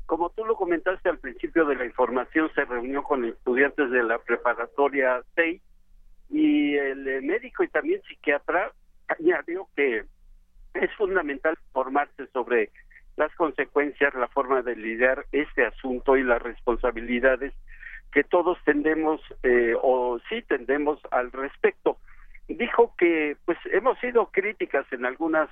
Como 0.07 0.31
tú 0.31 0.45
lo 0.45 0.57
comentaste 0.57 1.09
al 1.09 1.19
principio 1.19 1.64
de 1.67 1.76
la 1.76 1.85
información, 1.85 2.50
se 2.55 2.64
reunió 2.64 3.02
con 3.02 3.25
estudiantes 3.25 3.90
de 3.90 4.02
la 4.02 4.19
preparatoria 4.19 5.23
6 5.37 5.62
y 6.31 6.76
el 6.76 7.07
eh, 7.07 7.21
médico 7.21 7.62
y 7.62 7.69
también 7.69 8.02
psiquiatra 8.02 8.73
añadió 9.09 9.69
que 9.76 10.05
es 10.75 10.95
fundamental 10.97 11.57
informarse 11.69 12.26
sobre 12.33 12.71
las 13.17 13.35
consecuencias, 13.35 14.14
la 14.14 14.29
forma 14.29 14.62
de 14.62 14.76
lidiar 14.76 15.26
este 15.33 15.67
asunto 15.67 16.17
y 16.17 16.23
las 16.23 16.40
responsabilidades 16.40 17.52
que 18.12 18.25
todos 18.25 18.59
tendemos 18.64 19.21
eh, 19.43 19.75
o 19.81 20.19
sí 20.29 20.43
tendemos 20.43 20.99
al 21.11 21.31
respecto 21.31 21.99
dijo 22.55 22.95
que 22.99 23.37
pues 23.45 23.59
hemos 23.73 23.99
sido 24.00 24.26
críticas 24.26 24.87
en 24.93 25.07
algunas 25.07 25.49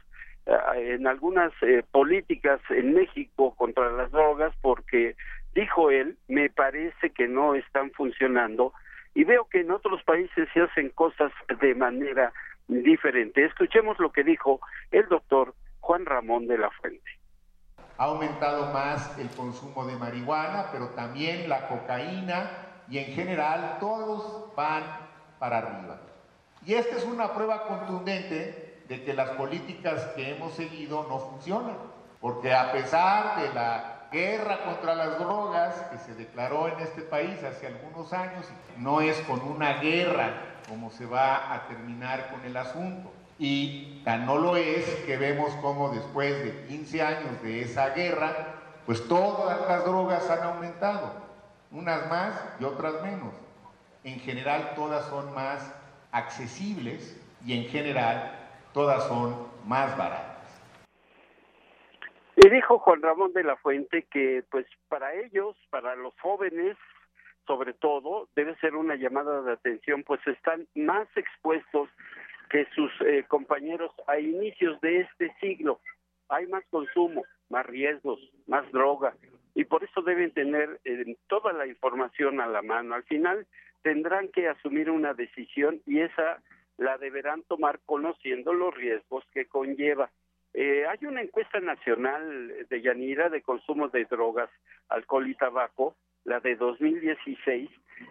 eh, 0.47 0.95
en 0.95 1.07
algunas 1.07 1.53
eh, 1.63 1.83
políticas 1.91 2.61
en 2.71 2.95
México 2.95 3.55
contra 3.55 3.91
las 3.93 4.11
drogas 4.11 4.55
porque 4.61 5.15
dijo 5.55 5.91
él 5.91 6.17
me 6.27 6.51
parece 6.51 7.11
que 7.11 7.29
no 7.29 7.55
están 7.55 7.91
funcionando 7.93 8.73
y 9.15 9.25
veo 9.25 9.49
que 9.49 9.61
en 9.61 9.71
otros 9.71 10.03
países 10.05 10.49
se 10.53 10.61
hacen 10.61 10.91
cosas 10.91 11.33
de 11.61 11.75
manera 11.75 12.33
diferente. 12.69 13.45
Escuchemos 13.45 13.99
lo 13.99 14.13
que 14.13 14.23
dijo 14.23 14.61
el 14.91 15.09
doctor 15.09 15.55
Juan 15.81 16.07
Ramón 16.07 16.47
de 16.47 16.59
la 16.59 16.71
Fuente. 16.71 17.18
Ha 17.99 18.05
aumentado 18.05 18.73
más 18.73 19.19
el 19.19 19.29
consumo 19.31 19.85
de 19.85 19.97
marihuana, 19.97 20.69
pero 20.71 20.91
también 20.91 21.49
la 21.49 21.67
cocaína 21.69 22.51
y 22.89 22.99
en 22.99 23.13
general 23.13 23.77
todos 23.81 24.55
van 24.57 24.85
para 25.39 25.59
arriba. 25.59 25.99
Y 26.65 26.75
esta 26.75 26.97
es 26.97 27.05
una 27.05 27.35
prueba 27.35 27.65
contundente 27.67 28.85
de 28.89 29.05
que 29.05 29.15
las 29.15 29.31
políticas 29.31 30.03
que 30.17 30.31
hemos 30.35 30.55
seguido 30.55 31.07
no 31.09 31.19
funcionan, 31.19 31.77
porque 32.21 32.55
a 32.55 32.73
pesar 32.73 33.41
de 33.41 33.53
la 33.53 34.09
guerra 34.11 34.65
contra 34.65 34.95
las 34.95 35.19
drogas 35.19 35.75
que 35.91 35.99
se 35.99 36.15
declaró 36.15 36.69
en 36.69 36.81
este 36.81 37.03
país 37.03 37.43
hace 37.45 37.67
algunos 37.67 38.13
años, 38.13 38.47
no 38.79 39.01
es 39.01 39.19
con 39.23 39.41
una 39.41 39.75
guerra 39.75 40.31
como 40.69 40.91
se 40.91 41.07
va 41.07 41.53
a 41.53 41.67
terminar 41.67 42.31
con 42.31 42.45
el 42.45 42.57
asunto. 42.57 43.11
Y 43.39 44.03
tan 44.05 44.27
no 44.27 44.37
lo 44.37 44.57
es 44.57 44.85
que 45.07 45.17
vemos 45.17 45.55
como 45.57 45.91
después 45.91 46.45
de 46.45 46.67
15 46.67 47.03
años 47.03 47.43
de 47.43 47.63
esa 47.63 47.91
guerra, 47.91 48.55
pues 48.85 49.07
todas 49.07 49.61
las 49.69 49.85
drogas 49.85 50.29
han 50.31 50.43
aumentado, 50.43 51.13
unas 51.71 52.09
más 52.09 52.57
y 52.61 52.65
otras 52.65 53.03
menos. 53.03 53.35
En 54.03 54.19
general 54.21 54.73
todas 54.75 55.07
son 55.09 55.33
más 55.35 55.75
accesibles 56.11 57.21
y 57.45 57.57
en 57.57 57.69
general 57.69 58.33
todas 58.73 59.07
son 59.07 59.47
más 59.65 59.97
baratas. 59.97 60.37
Y 62.37 62.49
dijo 62.49 62.79
Juan 62.79 63.03
Ramón 63.03 63.33
de 63.33 63.45
la 63.45 63.57
Fuente 63.57 64.07
que 64.11 64.45
pues 64.51 64.67
para 64.89 65.13
ellos, 65.15 65.57
para 65.71 65.95
los 65.97 66.15
jóvenes 66.21 66.77
sobre 67.49 67.73
todo, 67.73 68.29
debe 68.37 68.55
ser 68.57 68.77
una 68.77 68.95
llamada 68.95 69.41
de 69.41 69.53
atención, 69.53 70.05
pues 70.05 70.21
están 70.27 70.69
más 70.75 71.09
expuestos 71.17 71.89
que 72.49 72.67
sus 72.75 72.91
eh, 73.03 73.25
compañeros 73.29 73.93
a 74.07 74.19
inicios 74.19 74.81
de 74.81 75.01
este 75.01 75.33
siglo. 75.41 75.81
Hay 76.29 76.47
más 76.47 76.65
consumo, 76.71 77.25
más 77.49 77.67
riesgos, 77.67 78.21
más 78.47 78.71
droga, 78.73 79.15
y 79.55 79.65
por 79.65 79.83
eso 79.85 80.03
deben 80.03 80.33
tener 80.33 80.81
eh, 80.85 81.17
toda 81.27 81.53
la 81.53 81.67
información 81.67 82.41
a 82.41 82.47
la 82.47 82.63
mano. 82.63 82.95
Al 82.95 83.05
final, 83.05 83.47
tendrán 83.83 84.29
que 84.29 84.49
asumir 84.49 84.91
una 84.91 85.15
decisión 85.15 85.81
y 85.87 86.01
esa 86.01 86.43
la 86.77 86.97
deberán 86.99 87.43
tomar 87.43 87.81
conociendo 87.85 88.53
los 88.53 88.75
riesgos 88.75 89.25
que 89.33 89.47
conlleva. 89.47 90.11
Eh, 90.55 90.87
hay 90.87 91.07
una 91.07 91.23
encuesta 91.23 91.61
nacional 91.61 92.67
de 92.69 92.83
Yanira 92.83 93.29
de 93.29 93.43
consumo 93.43 93.89
de 93.89 94.05
drogas, 94.05 94.51
alcohol 94.89 95.29
y 95.29 95.35
tabaco, 95.35 95.97
la 96.29 96.41
de 96.41 96.57
2016, 96.57 97.71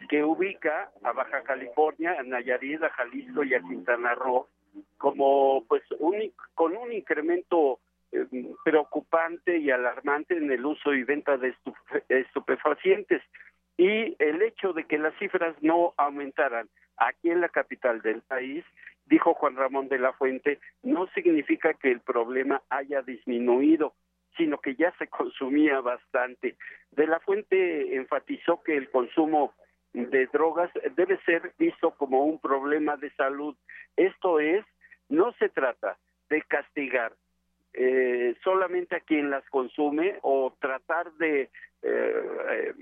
que 0.10 0.24
ubica 0.24 0.92
a 1.04 1.12
Baja 1.14 1.44
California, 1.44 2.16
a 2.20 2.24
Nayarit, 2.24 2.84
a 2.84 2.90
Jalisco 2.90 3.44
y 3.44 3.54
a 3.54 3.62
Quintana 3.62 4.16
Roo 4.16 4.48
como 4.98 5.64
pues 5.68 5.84
un, 6.00 6.16
con 6.54 6.76
un 6.76 6.92
incremento 6.92 7.80
eh, 8.12 8.26
preocupante 8.64 9.58
y 9.58 9.72
alarmante 9.72 10.38
en 10.38 10.52
el 10.52 10.66
uso 10.66 10.94
y 10.94 11.04
venta 11.04 11.38
de 11.38 11.56
estupefacientes. 12.10 13.22
Y 13.78 14.16
el 14.20 14.42
hecho 14.42 14.74
de 14.74 14.86
que 14.86 14.98
las 14.98 15.14
cifras 15.20 15.56
no 15.62 15.94
aumentaran 15.98 16.68
aquí 16.98 17.30
en 17.30 17.42
la 17.42 17.50
capital 17.50 18.02
del 18.02 18.22
país, 18.22 18.66
dijo 19.06 19.34
Juan 19.36 19.56
Ramón 19.56 19.88
de 19.88 20.00
la 20.00 20.14
Fuente, 20.14 20.60
no 20.84 21.08
significa 21.08 21.74
que 21.76 21.92
el 21.92 22.02
problema 22.02 22.62
haya 22.70 23.02
disminuido, 23.04 23.94
sino 24.38 24.60
que 24.60 24.76
ya 24.76 24.94
se 24.98 25.08
consumía 25.08 25.82
bastante. 25.82 26.56
De 26.92 27.08
la 27.08 27.20
Fuente 27.20 27.96
enfatizó 27.96 28.62
que 28.64 28.78
el 28.78 28.90
consumo 28.90 29.54
de 29.94 30.28
drogas 30.28 30.72
debe 30.96 31.20
ser 31.26 31.54
visto 31.58 31.92
como 31.92 32.24
un 32.24 32.40
problema 32.40 32.98
de 32.98 33.10
salud. 33.12 33.56
Esto 33.96 34.40
es, 34.40 34.66
no 35.10 35.34
se 35.34 35.50
trata 35.50 35.98
de 36.30 36.42
castigar 36.44 37.14
eh, 37.74 38.36
solamente 38.44 38.96
a 38.96 39.00
quien 39.02 39.30
las 39.30 39.48
consume 39.50 40.18
o 40.22 40.54
tratar 40.60 41.12
de 41.14 41.50
eh, 41.84 42.74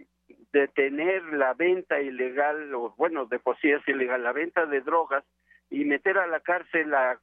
detener 0.51 1.21
la 1.33 1.53
venta 1.53 2.00
ilegal, 2.00 2.74
o 2.74 2.93
bueno, 2.97 3.25
de 3.25 3.39
por 3.39 3.57
ilegal, 3.62 4.24
la 4.24 4.31
venta 4.31 4.65
de 4.65 4.81
drogas 4.81 5.24
y 5.69 5.83
meter 5.83 6.17
a 6.17 6.27
la 6.27 6.39
cárcel 6.39 6.93
a 6.93 7.19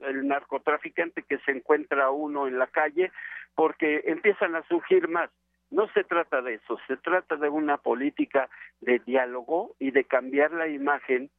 el 0.00 0.26
narcotraficante 0.26 1.22
que 1.22 1.38
se 1.38 1.52
encuentra 1.52 2.10
uno 2.10 2.46
en 2.46 2.58
la 2.58 2.66
calle, 2.66 3.12
porque 3.54 4.02
empiezan 4.06 4.54
a 4.56 4.66
surgir 4.66 5.08
más. 5.08 5.30
No 5.70 5.88
se 5.88 6.04
trata 6.04 6.42
de 6.42 6.54
eso, 6.54 6.78
se 6.86 6.96
trata 6.96 7.36
de 7.36 7.48
una 7.48 7.78
política 7.78 8.48
de 8.80 9.00
diálogo 9.00 9.74
y 9.78 9.90
de 9.90 10.04
cambiar 10.04 10.52
la 10.52 10.68
imagen 10.68 11.30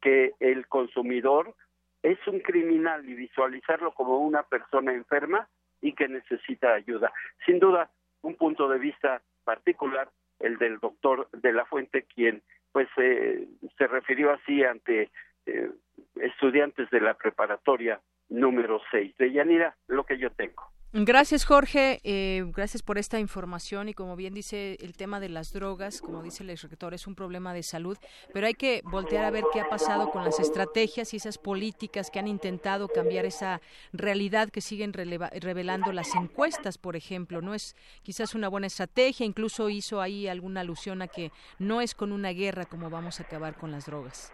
que 0.00 0.34
el 0.40 0.66
consumidor 0.66 1.54
es 2.02 2.18
un 2.26 2.40
criminal 2.40 3.08
y 3.08 3.14
visualizarlo 3.14 3.92
como 3.92 4.18
una 4.18 4.42
persona 4.42 4.92
enferma 4.92 5.48
y 5.80 5.94
que 5.94 6.08
necesita 6.08 6.74
ayuda. 6.74 7.12
Sin 7.46 7.58
duda, 7.58 7.90
un 8.22 8.34
punto 8.34 8.68
de 8.68 8.78
vista 8.78 9.22
particular 9.44 10.08
el 10.40 10.58
del 10.58 10.78
doctor 10.78 11.28
de 11.32 11.52
la 11.52 11.64
Fuente, 11.64 12.02
quien 12.02 12.42
pues 12.72 12.88
eh, 12.98 13.48
se 13.76 13.86
refirió 13.86 14.32
así 14.32 14.62
ante 14.62 15.10
eh, 15.48 15.70
estudiantes 16.16 16.90
de 16.90 17.00
la 17.00 17.14
preparatoria 17.14 18.00
número 18.28 18.80
6. 18.90 19.16
De 19.16 19.32
Yanira, 19.32 19.76
lo 19.86 20.04
que 20.04 20.18
yo 20.18 20.30
tengo. 20.30 20.70
Gracias, 20.90 21.44
Jorge. 21.44 22.00
Eh, 22.02 22.44
gracias 22.46 22.82
por 22.82 22.96
esta 22.96 23.20
información. 23.20 23.90
Y 23.90 23.94
como 23.94 24.16
bien 24.16 24.32
dice 24.32 24.78
el 24.80 24.96
tema 24.96 25.20
de 25.20 25.28
las 25.28 25.52
drogas, 25.52 26.00
como 26.00 26.22
dice 26.22 26.42
el 26.42 26.56
rector, 26.56 26.94
es 26.94 27.06
un 27.06 27.14
problema 27.14 27.52
de 27.52 27.62
salud, 27.62 27.98
pero 28.32 28.46
hay 28.46 28.54
que 28.54 28.80
voltear 28.84 29.26
a 29.26 29.30
ver 29.30 29.44
qué 29.52 29.60
ha 29.60 29.68
pasado 29.68 30.10
con 30.10 30.24
las 30.24 30.40
estrategias 30.40 31.12
y 31.12 31.18
esas 31.18 31.36
políticas 31.36 32.10
que 32.10 32.18
han 32.18 32.26
intentado 32.26 32.88
cambiar 32.88 33.26
esa 33.26 33.60
realidad 33.92 34.48
que 34.48 34.62
siguen 34.62 34.94
revelando 34.94 35.92
las 35.92 36.14
encuestas, 36.14 36.78
por 36.78 36.96
ejemplo. 36.96 37.42
No 37.42 37.52
es 37.52 37.76
quizás 38.02 38.34
una 38.34 38.48
buena 38.48 38.68
estrategia, 38.68 39.26
incluso 39.26 39.68
hizo 39.68 40.00
ahí 40.00 40.26
alguna 40.26 40.62
alusión 40.62 41.02
a 41.02 41.08
que 41.08 41.32
no 41.58 41.82
es 41.82 41.94
con 41.94 42.12
una 42.12 42.30
guerra 42.30 42.64
como 42.64 42.88
vamos 42.88 43.20
a 43.20 43.24
acabar 43.24 43.56
con 43.56 43.72
las 43.72 43.84
drogas. 43.84 44.32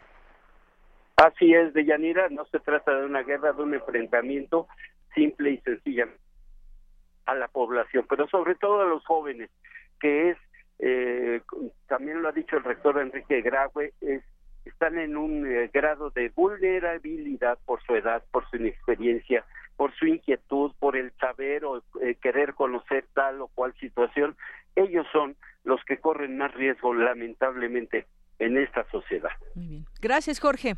Así 1.17 1.55
es, 1.55 1.73
de 1.75 1.85
Yanira, 1.85 2.29
no 2.29 2.45
se 2.47 2.59
trata 2.61 2.95
de 2.99 3.07
una 3.07 3.23
guerra, 3.23 3.53
de 3.53 3.63
un 3.63 3.75
enfrentamiento 3.75 4.67
simple 5.15 5.53
y 5.53 5.59
sencillamente 5.59 6.21
a 7.27 7.35
la 7.35 7.49
población, 7.49 8.05
pero 8.09 8.27
sobre 8.29 8.55
todo 8.57 8.83
a 8.83 8.87
los 8.87 9.05
jóvenes, 9.07 9.51
que 10.01 10.31
es, 10.31 10.39
eh, 10.81 11.41
también 11.87 12.21
lo 12.21 12.29
ha 12.29 12.33
dicho 12.33 12.57
el 12.57 12.65
rector 12.65 13.01
Enrique 13.01 13.41
Graue, 13.41 13.95
es 14.01 14.23
están 14.65 14.99
en 14.99 15.17
un 15.17 15.47
eh, 15.47 15.71
grado 15.73 16.11
de 16.11 16.31
vulnerabilidad 16.31 17.59
por 17.67 17.83
su 17.85 17.95
edad, 17.95 18.23
por 18.31 18.49
su 18.49 18.57
inexperiencia, 18.57 19.45
por 19.77 19.95
su 19.95 20.07
inquietud, 20.07 20.73
por 20.79 20.97
el 20.97 21.13
saber 21.21 21.65
o 21.65 21.83
eh, 22.01 22.17
querer 22.21 22.55
conocer 22.55 23.05
tal 23.13 23.43
o 23.43 23.49
cual 23.49 23.75
situación, 23.79 24.37
ellos 24.77 25.07
son 25.13 25.37
los 25.65 25.85
que 25.85 25.99
corren 25.99 26.39
más 26.39 26.53
riesgo, 26.55 26.95
lamentablemente, 26.95 28.07
en 28.39 28.57
esta 28.57 28.89
sociedad. 28.91 29.31
Muy 29.55 29.67
bien. 29.67 29.85
Gracias, 30.01 30.41
Jorge. 30.41 30.75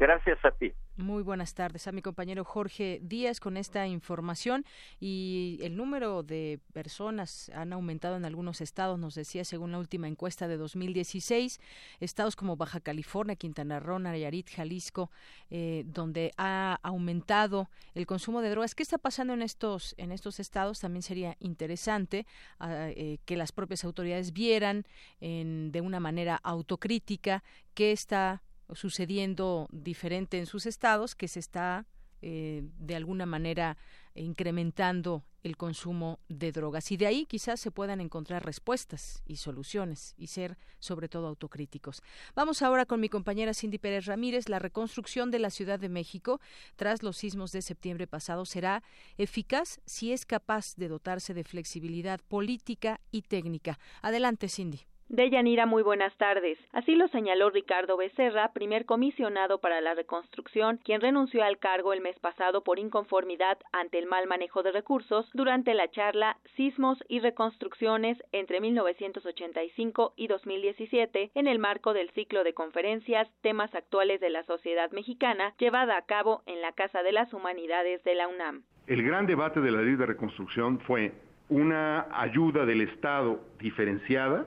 Gracias 0.00 0.42
a 0.46 0.50
ti. 0.52 0.72
Muy 0.96 1.22
buenas 1.22 1.52
tardes 1.52 1.86
a 1.86 1.92
mi 1.92 2.00
compañero 2.00 2.42
Jorge 2.42 3.00
Díaz 3.02 3.38
con 3.38 3.58
esta 3.58 3.86
información 3.86 4.64
y 4.98 5.58
el 5.60 5.76
número 5.76 6.22
de 6.22 6.58
personas 6.72 7.50
han 7.54 7.74
aumentado 7.74 8.16
en 8.16 8.24
algunos 8.24 8.62
estados, 8.62 8.98
nos 8.98 9.14
decía 9.14 9.44
según 9.44 9.72
la 9.72 9.78
última 9.78 10.08
encuesta 10.08 10.48
de 10.48 10.56
2016, 10.56 11.60
estados 12.00 12.34
como 12.34 12.56
Baja 12.56 12.80
California, 12.80 13.36
Quintana 13.36 13.78
Roo, 13.78 13.98
Nayarit, 13.98 14.48
Jalisco, 14.48 15.10
eh, 15.50 15.84
donde 15.84 16.32
ha 16.38 16.78
aumentado 16.82 17.68
el 17.94 18.06
consumo 18.06 18.40
de 18.40 18.48
drogas. 18.48 18.74
¿Qué 18.74 18.82
está 18.82 18.96
pasando 18.96 19.34
en 19.34 19.42
estos 19.42 19.94
en 19.98 20.12
estos 20.12 20.40
estados? 20.40 20.80
También 20.80 21.02
sería 21.02 21.36
interesante 21.40 22.26
ah, 22.58 22.88
eh, 22.88 23.18
que 23.26 23.36
las 23.36 23.52
propias 23.52 23.84
autoridades 23.84 24.32
vieran 24.32 24.86
en, 25.20 25.72
de 25.72 25.82
una 25.82 26.00
manera 26.00 26.40
autocrítica 26.42 27.44
qué 27.74 27.92
está 27.92 28.42
sucediendo 28.74 29.68
diferente 29.70 30.38
en 30.38 30.46
sus 30.46 30.66
estados, 30.66 31.14
que 31.14 31.28
se 31.28 31.40
está 31.40 31.86
eh, 32.22 32.62
de 32.78 32.96
alguna 32.96 33.24
manera 33.24 33.78
incrementando 34.14 35.24
el 35.42 35.56
consumo 35.56 36.20
de 36.28 36.52
drogas. 36.52 36.90
Y 36.92 36.98
de 36.98 37.06
ahí 37.06 37.24
quizás 37.24 37.60
se 37.60 37.70
puedan 37.70 38.00
encontrar 38.00 38.44
respuestas 38.44 39.22
y 39.26 39.36
soluciones 39.36 40.14
y 40.18 40.26
ser 40.26 40.58
sobre 40.80 41.08
todo 41.08 41.28
autocríticos. 41.28 42.02
Vamos 42.34 42.60
ahora 42.60 42.84
con 42.84 43.00
mi 43.00 43.08
compañera 43.08 43.54
Cindy 43.54 43.78
Pérez 43.78 44.04
Ramírez. 44.04 44.50
La 44.50 44.58
reconstrucción 44.58 45.30
de 45.30 45.38
la 45.38 45.48
Ciudad 45.48 45.80
de 45.80 45.88
México 45.88 46.42
tras 46.76 47.02
los 47.02 47.16
sismos 47.16 47.52
de 47.52 47.62
septiembre 47.62 48.06
pasado 48.06 48.44
será 48.44 48.82
eficaz 49.16 49.80
si 49.86 50.12
es 50.12 50.26
capaz 50.26 50.76
de 50.76 50.88
dotarse 50.88 51.32
de 51.32 51.44
flexibilidad 51.44 52.20
política 52.20 53.00
y 53.10 53.22
técnica. 53.22 53.78
Adelante, 54.02 54.48
Cindy. 54.50 54.89
Deyanira, 55.10 55.66
muy 55.66 55.82
buenas 55.82 56.16
tardes. 56.18 56.56
Así 56.72 56.94
lo 56.94 57.08
señaló 57.08 57.50
Ricardo 57.50 57.96
Becerra, 57.96 58.52
primer 58.52 58.86
comisionado 58.86 59.58
para 59.58 59.80
la 59.80 59.92
reconstrucción, 59.94 60.76
quien 60.84 61.00
renunció 61.00 61.42
al 61.42 61.58
cargo 61.58 61.92
el 61.92 62.00
mes 62.00 62.16
pasado 62.20 62.62
por 62.62 62.78
inconformidad 62.78 63.58
ante 63.72 63.98
el 63.98 64.06
mal 64.06 64.28
manejo 64.28 64.62
de 64.62 64.70
recursos 64.70 65.28
durante 65.34 65.74
la 65.74 65.90
charla 65.90 66.36
Sismos 66.54 67.02
y 67.08 67.18
Reconstrucciones 67.18 68.22
entre 68.30 68.60
1985 68.60 70.12
y 70.14 70.28
2017 70.28 71.32
en 71.34 71.48
el 71.48 71.58
marco 71.58 71.92
del 71.92 72.10
ciclo 72.10 72.44
de 72.44 72.54
conferencias 72.54 73.26
Temas 73.40 73.74
actuales 73.74 74.20
de 74.20 74.30
la 74.30 74.44
sociedad 74.44 74.92
mexicana 74.92 75.54
llevada 75.58 75.96
a 75.96 76.06
cabo 76.06 76.44
en 76.46 76.62
la 76.62 76.70
Casa 76.70 77.02
de 77.02 77.10
las 77.10 77.34
Humanidades 77.34 78.04
de 78.04 78.14
la 78.14 78.28
UNAM. 78.28 78.62
El 78.86 79.02
gran 79.02 79.26
debate 79.26 79.60
de 79.60 79.72
la 79.72 79.82
ley 79.82 79.96
de 79.96 80.06
reconstrucción 80.06 80.78
fue 80.78 81.10
una 81.48 82.06
ayuda 82.16 82.64
del 82.64 82.82
Estado 82.82 83.40
diferenciada 83.58 84.46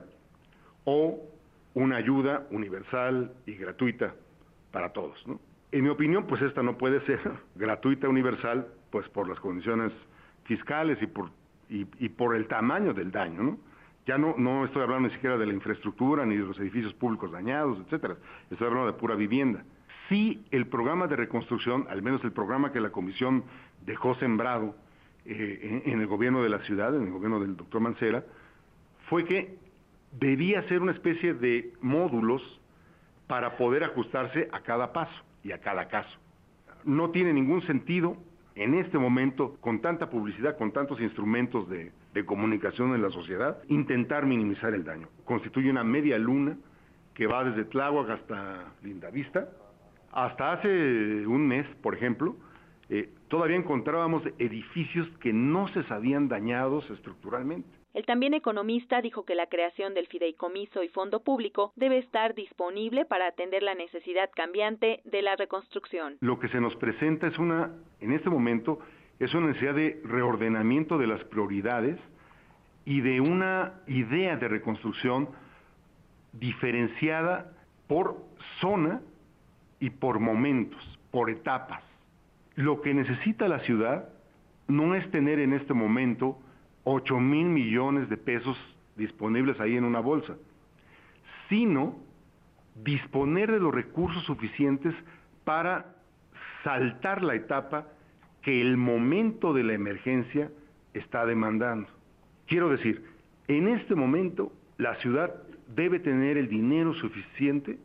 o 0.84 1.20
una 1.74 1.96
ayuda 1.96 2.46
universal 2.50 3.32
y 3.46 3.54
gratuita 3.54 4.14
para 4.70 4.92
todos. 4.92 5.22
En 5.72 5.82
mi 5.82 5.88
opinión, 5.88 6.26
pues 6.26 6.40
esta 6.42 6.62
no 6.62 6.78
puede 6.78 7.04
ser 7.06 7.20
gratuita, 7.56 8.08
universal, 8.08 8.68
pues 8.90 9.08
por 9.08 9.28
las 9.28 9.40
condiciones 9.40 9.92
fiscales 10.44 10.98
y 11.02 11.06
por, 11.06 11.30
y, 11.68 11.84
por 12.10 12.36
el 12.36 12.46
tamaño 12.46 12.94
del 12.94 13.10
daño. 13.10 13.42
¿no? 13.42 13.58
Ya 14.06 14.18
no, 14.18 14.34
no 14.38 14.64
estoy 14.64 14.82
hablando 14.82 15.08
ni 15.08 15.14
siquiera 15.14 15.36
de 15.36 15.46
la 15.46 15.52
infraestructura 15.52 16.24
ni 16.26 16.36
de 16.36 16.44
los 16.44 16.58
edificios 16.60 16.94
públicos 16.94 17.32
dañados, 17.32 17.78
etcétera. 17.80 18.16
Estoy 18.50 18.68
hablando 18.68 18.92
de 18.92 18.98
pura 18.98 19.16
vivienda. 19.16 19.64
Sí, 20.08 20.44
el 20.50 20.66
programa 20.66 21.06
de 21.06 21.16
reconstrucción, 21.16 21.86
al 21.88 22.02
menos 22.02 22.22
el 22.24 22.32
programa 22.32 22.72
que 22.72 22.80
la 22.80 22.90
Comisión 22.90 23.44
dejó 23.86 24.14
sembrado 24.16 24.76
eh, 25.24 25.82
en 25.86 26.00
el 26.00 26.06
gobierno 26.06 26.42
de 26.42 26.50
la 26.50 26.58
ciudad, 26.60 26.94
en 26.94 27.04
el 27.04 27.10
gobierno 27.10 27.40
del 27.40 27.56
doctor 27.56 27.80
Mancera, 27.80 28.22
fue 29.08 29.24
que 29.24 29.56
debía 30.18 30.62
ser 30.68 30.82
una 30.82 30.92
especie 30.92 31.34
de 31.34 31.72
módulos 31.80 32.42
para 33.26 33.56
poder 33.56 33.84
ajustarse 33.84 34.48
a 34.52 34.60
cada 34.60 34.92
paso 34.92 35.24
y 35.42 35.52
a 35.52 35.58
cada 35.58 35.88
caso. 35.88 36.18
No 36.84 37.10
tiene 37.10 37.32
ningún 37.32 37.62
sentido 37.62 38.16
en 38.54 38.74
este 38.74 38.98
momento, 38.98 39.56
con 39.60 39.80
tanta 39.80 40.10
publicidad, 40.10 40.56
con 40.56 40.72
tantos 40.72 41.00
instrumentos 41.00 41.68
de, 41.68 41.92
comunicación 42.24 42.94
en 42.94 43.02
la 43.02 43.10
sociedad, 43.10 43.58
intentar 43.68 44.24
minimizar 44.24 44.72
el 44.72 44.84
daño. 44.84 45.08
Constituye 45.24 45.68
una 45.68 45.82
media 45.82 46.16
luna 46.16 46.56
que 47.12 47.26
va 47.26 47.42
desde 47.42 47.64
Tláhuac 47.64 48.08
hasta 48.10 48.72
Lindavista. 48.84 49.48
Hasta 50.12 50.52
hace 50.52 51.26
un 51.26 51.48
mes, 51.48 51.66
por 51.82 51.96
ejemplo, 51.96 52.36
eh, 52.88 53.10
todavía 53.26 53.56
encontrábamos 53.56 54.22
edificios 54.38 55.08
que 55.18 55.32
no 55.32 55.66
se 55.68 55.82
sabían 55.84 56.28
dañados 56.28 56.88
estructuralmente. 56.90 57.83
El 57.94 58.06
también 58.06 58.34
economista 58.34 59.00
dijo 59.00 59.24
que 59.24 59.36
la 59.36 59.46
creación 59.46 59.94
del 59.94 60.08
fideicomiso 60.08 60.82
y 60.82 60.88
fondo 60.88 61.22
público 61.22 61.72
debe 61.76 61.98
estar 61.98 62.34
disponible 62.34 63.04
para 63.04 63.28
atender 63.28 63.62
la 63.62 63.76
necesidad 63.76 64.30
cambiante 64.34 65.00
de 65.04 65.22
la 65.22 65.36
reconstrucción. 65.36 66.16
Lo 66.20 66.40
que 66.40 66.48
se 66.48 66.60
nos 66.60 66.74
presenta 66.74 67.28
es 67.28 67.38
una, 67.38 67.70
en 68.00 68.12
este 68.12 68.28
momento, 68.28 68.80
es 69.20 69.32
una 69.32 69.46
necesidad 69.46 69.74
de 69.74 70.00
reordenamiento 70.04 70.98
de 70.98 71.06
las 71.06 71.22
prioridades 71.22 71.96
y 72.84 73.00
de 73.00 73.20
una 73.20 73.74
idea 73.86 74.36
de 74.36 74.48
reconstrucción 74.48 75.28
diferenciada 76.32 77.52
por 77.86 78.16
zona 78.60 79.02
y 79.78 79.90
por 79.90 80.18
momentos, 80.18 80.82
por 81.12 81.30
etapas. 81.30 81.84
Lo 82.56 82.80
que 82.80 82.92
necesita 82.92 83.46
la 83.46 83.60
ciudad 83.60 84.08
no 84.66 84.96
es 84.96 85.08
tener 85.12 85.38
en 85.38 85.52
este 85.52 85.74
momento 85.74 86.40
8 86.84 87.18
mil 87.18 87.46
millones 87.46 88.08
de 88.08 88.16
pesos 88.16 88.56
disponibles 88.96 89.58
ahí 89.60 89.76
en 89.76 89.84
una 89.84 90.00
bolsa, 90.00 90.36
sino 91.48 91.96
disponer 92.74 93.50
de 93.50 93.60
los 93.60 93.74
recursos 93.74 94.22
suficientes 94.24 94.94
para 95.44 95.94
saltar 96.62 97.22
la 97.22 97.34
etapa 97.34 97.88
que 98.42 98.60
el 98.60 98.76
momento 98.76 99.52
de 99.52 99.64
la 99.64 99.72
emergencia 99.72 100.50
está 100.92 101.24
demandando. 101.26 101.88
Quiero 102.46 102.68
decir, 102.68 103.04
en 103.48 103.68
este 103.68 103.94
momento 103.94 104.52
la 104.76 104.94
ciudad 104.96 105.34
debe 105.74 105.98
tener 105.98 106.36
el 106.36 106.48
dinero 106.48 106.94
suficiente 106.94 107.78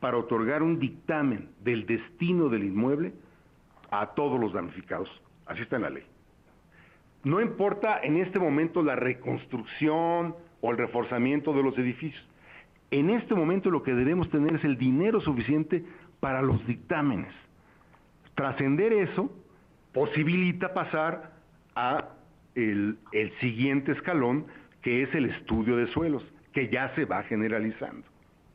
para 0.00 0.18
otorgar 0.18 0.62
un 0.62 0.78
dictamen 0.78 1.48
del 1.62 1.86
destino 1.86 2.48
del 2.48 2.64
inmueble 2.64 3.12
a 3.90 4.08
todos 4.14 4.38
los 4.38 4.52
damnificados. 4.52 5.10
Así 5.46 5.62
está 5.62 5.76
en 5.76 5.82
la 5.82 5.90
ley. 5.90 6.04
No 7.26 7.40
importa 7.40 7.98
en 8.04 8.18
este 8.18 8.38
momento 8.38 8.84
la 8.84 8.94
reconstrucción 8.94 10.36
o 10.60 10.70
el 10.70 10.78
reforzamiento 10.78 11.52
de 11.54 11.64
los 11.64 11.76
edificios. 11.76 12.24
En 12.92 13.10
este 13.10 13.34
momento 13.34 13.68
lo 13.68 13.82
que 13.82 13.94
debemos 13.94 14.30
tener 14.30 14.54
es 14.54 14.62
el 14.62 14.78
dinero 14.78 15.20
suficiente 15.20 15.84
para 16.20 16.40
los 16.40 16.64
dictámenes. 16.68 17.34
Trascender 18.36 18.92
eso 18.92 19.28
posibilita 19.92 20.72
pasar 20.72 21.32
a 21.74 22.10
el, 22.54 22.96
siguiente 23.40 23.90
escalón, 23.90 24.46
que 24.80 25.02
es 25.02 25.12
el 25.12 25.24
estudio 25.24 25.76
de 25.76 25.88
suelos, 25.88 26.22
que 26.52 26.68
ya 26.68 26.94
se 26.94 27.06
va 27.06 27.24
generalizando. 27.24 28.06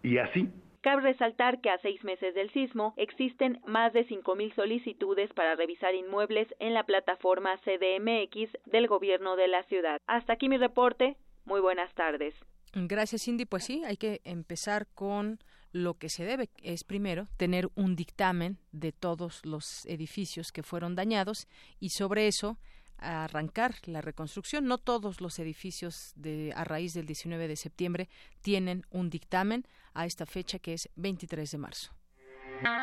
Y 0.01 0.17
así 0.17 0.49
Cabe 0.81 1.03
resaltar 1.03 1.61
que 1.61 1.69
a 1.69 1.77
seis 1.79 2.03
meses 2.03 2.33
del 2.33 2.51
sismo 2.53 2.95
existen 2.97 3.61
más 3.67 3.93
de 3.93 4.07
5.000 4.07 4.55
solicitudes 4.55 5.31
para 5.33 5.55
revisar 5.55 5.93
inmuebles 5.93 6.47
en 6.59 6.73
la 6.73 6.83
plataforma 6.83 7.55
CDMX 7.57 8.51
del 8.65 8.87
gobierno 8.87 9.35
de 9.35 9.47
la 9.47 9.63
ciudad. 9.63 9.99
Hasta 10.07 10.33
aquí 10.33 10.49
mi 10.49 10.57
reporte. 10.57 11.17
Muy 11.45 11.61
buenas 11.61 11.93
tardes. 11.93 12.33
Gracias, 12.73 13.23
Cindy. 13.23 13.45
Pues 13.45 13.63
sí, 13.65 13.83
hay 13.85 13.97
que 13.97 14.21
empezar 14.23 14.87
con 14.95 15.39
lo 15.71 15.93
que 15.95 16.09
se 16.09 16.25
debe 16.25 16.49
es 16.61 16.83
primero 16.83 17.27
tener 17.37 17.69
un 17.75 17.95
dictamen 17.95 18.57
de 18.71 18.91
todos 18.91 19.45
los 19.45 19.85
edificios 19.85 20.51
que 20.51 20.63
fueron 20.63 20.95
dañados 20.95 21.47
y 21.79 21.89
sobre 21.89 22.27
eso 22.27 22.57
arrancar 23.01 23.75
la 23.85 24.01
reconstrucción. 24.01 24.65
No 24.65 24.77
todos 24.77 25.21
los 25.21 25.39
edificios 25.39 26.13
de, 26.15 26.53
a 26.55 26.63
raíz 26.63 26.93
del 26.93 27.05
19 27.05 27.47
de 27.47 27.55
septiembre 27.55 28.09
tienen 28.41 28.85
un 28.89 29.09
dictamen 29.09 29.65
a 29.93 30.05
esta 30.05 30.25
fecha 30.25 30.59
que 30.59 30.73
es 30.73 30.89
23 30.95 31.51
de 31.51 31.57
marzo. 31.57 31.93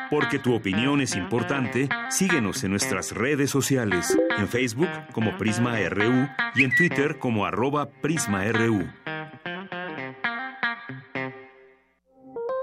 Porque 0.09 0.39
tu 0.39 0.53
opinión 0.53 1.01
es 1.01 1.15
importante, 1.15 1.87
síguenos 2.09 2.63
en 2.63 2.71
nuestras 2.71 3.11
redes 3.11 3.49
sociales, 3.49 4.17
en 4.37 4.47
Facebook 4.47 4.89
como 5.13 5.37
Prisma 5.37 5.77
RU 5.87 6.27
y 6.55 6.63
en 6.63 6.75
Twitter 6.75 7.17
como 7.19 7.45
arroba 7.45 7.89
PrismaRU. 7.89 8.89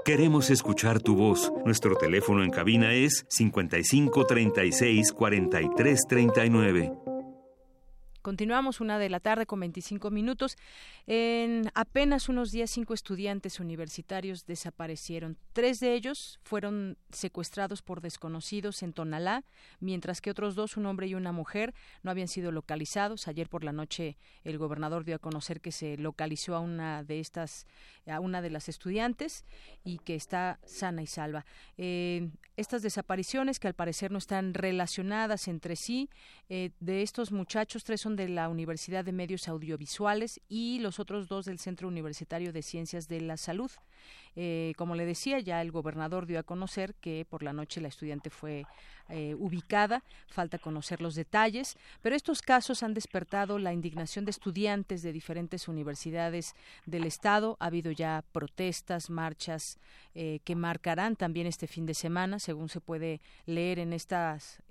Queremos 0.07 0.49
escuchar 0.51 1.01
tu 1.01 1.15
voz. 1.15 1.51
Nuestro 1.65 1.97
teléfono 1.97 2.41
en 2.41 2.49
cabina 2.49 2.93
es 2.93 3.25
55 3.27 4.25
36 4.25 5.11
43 5.11 6.07
39. 6.07 7.16
Continuamos 8.27 8.81
una 8.81 8.99
de 8.99 9.09
la 9.09 9.21
tarde 9.21 9.45
con 9.45 9.61
25 9.61 10.11
minutos. 10.11 10.57
En 11.05 11.71
apenas 11.75 12.27
unos 12.27 12.51
días, 12.51 12.69
cinco 12.69 12.93
estudiantes 12.93 13.61
universitarios 13.61 14.45
desaparecieron. 14.45 15.37
Tres 15.53 15.79
de 15.79 15.93
ellos 15.93 16.37
fueron 16.43 16.97
secuestrados 17.09 17.81
por 17.81 18.01
desconocidos 18.01 18.83
en 18.83 18.91
Tonalá, 18.91 19.45
mientras 19.79 20.19
que 20.19 20.29
otros 20.29 20.55
dos, 20.55 20.75
un 20.75 20.87
hombre 20.87 21.07
y 21.07 21.15
una 21.15 21.31
mujer, 21.31 21.73
no 22.03 22.11
habían 22.11 22.27
sido 22.27 22.51
localizados. 22.51 23.29
Ayer 23.29 23.47
por 23.47 23.63
la 23.63 23.71
noche 23.71 24.17
el 24.43 24.57
gobernador 24.57 25.05
dio 25.05 25.15
a 25.15 25.19
conocer 25.19 25.61
que 25.61 25.71
se 25.71 25.95
localizó 25.95 26.53
a 26.53 26.59
una 26.59 27.05
de 27.05 27.21
estas, 27.21 27.65
a 28.07 28.19
una 28.19 28.41
de 28.41 28.49
las 28.49 28.67
estudiantes 28.67 29.45
y 29.85 29.99
que 29.99 30.15
está 30.15 30.59
sana 30.65 31.01
y 31.01 31.07
salva. 31.07 31.45
Eh, 31.77 32.29
estas 32.57 32.81
desapariciones 32.81 33.57
que 33.57 33.69
al 33.69 33.73
parecer 33.73 34.11
no 34.11 34.17
están 34.17 34.53
relacionadas 34.53 35.47
entre 35.47 35.77
sí, 35.77 36.09
eh, 36.49 36.71
de 36.81 37.03
estos 37.03 37.31
muchachos, 37.31 37.85
tres 37.85 38.01
son 38.01 38.16
de 38.17 38.27
la 38.27 38.49
Universidad 38.49 39.05
de 39.05 39.13
Medios 39.13 39.47
Audiovisuales 39.47 40.41
y 40.49 40.79
los 40.79 40.99
otros 40.99 41.29
dos 41.29 41.45
del 41.45 41.59
Centro 41.59 41.87
Universitario 41.87 42.51
de 42.51 42.61
Ciencias 42.61 43.07
de 43.07 43.21
la 43.21 43.37
Salud. 43.37 43.71
Eh, 44.35 44.73
como 44.77 44.93
le 44.93 45.05
decía, 45.05 45.39
ya 45.39 45.61
el 45.61 45.71
gobernador 45.71 46.27
dio 46.27 46.37
a 46.37 46.43
conocer 46.43 46.93
que 46.95 47.25
por 47.27 47.41
la 47.41 47.53
noche 47.53 47.81
la 47.81 47.87
estudiante 47.87 48.29
fue 48.29 48.65
eh, 49.09 49.33
ubicada, 49.33 50.03
falta 50.27 50.59
conocer 50.59 51.01
los 51.01 51.15
detalles, 51.15 51.75
pero 52.03 52.15
estos 52.15 52.43
casos 52.43 52.83
han 52.83 52.93
despertado 52.93 53.57
la 53.57 53.73
indignación 53.73 54.25
de 54.25 54.31
estudiantes 54.31 55.01
de 55.01 55.11
diferentes 55.11 55.67
universidades 55.67 56.53
del 56.85 57.05
Estado. 57.05 57.57
Ha 57.59 57.65
habido 57.65 57.91
ya 57.91 58.23
protestas, 58.31 59.09
marchas 59.09 59.79
eh, 60.13 60.39
que 60.43 60.55
marcarán 60.55 61.15
también 61.15 61.47
este 61.47 61.65
fin 61.65 61.87
de 61.87 61.95
semana, 61.95 62.37
según 62.37 62.69
se 62.69 62.81
puede 62.81 63.21
leer 63.45 63.79
en 63.79 63.91
estas 63.91 64.61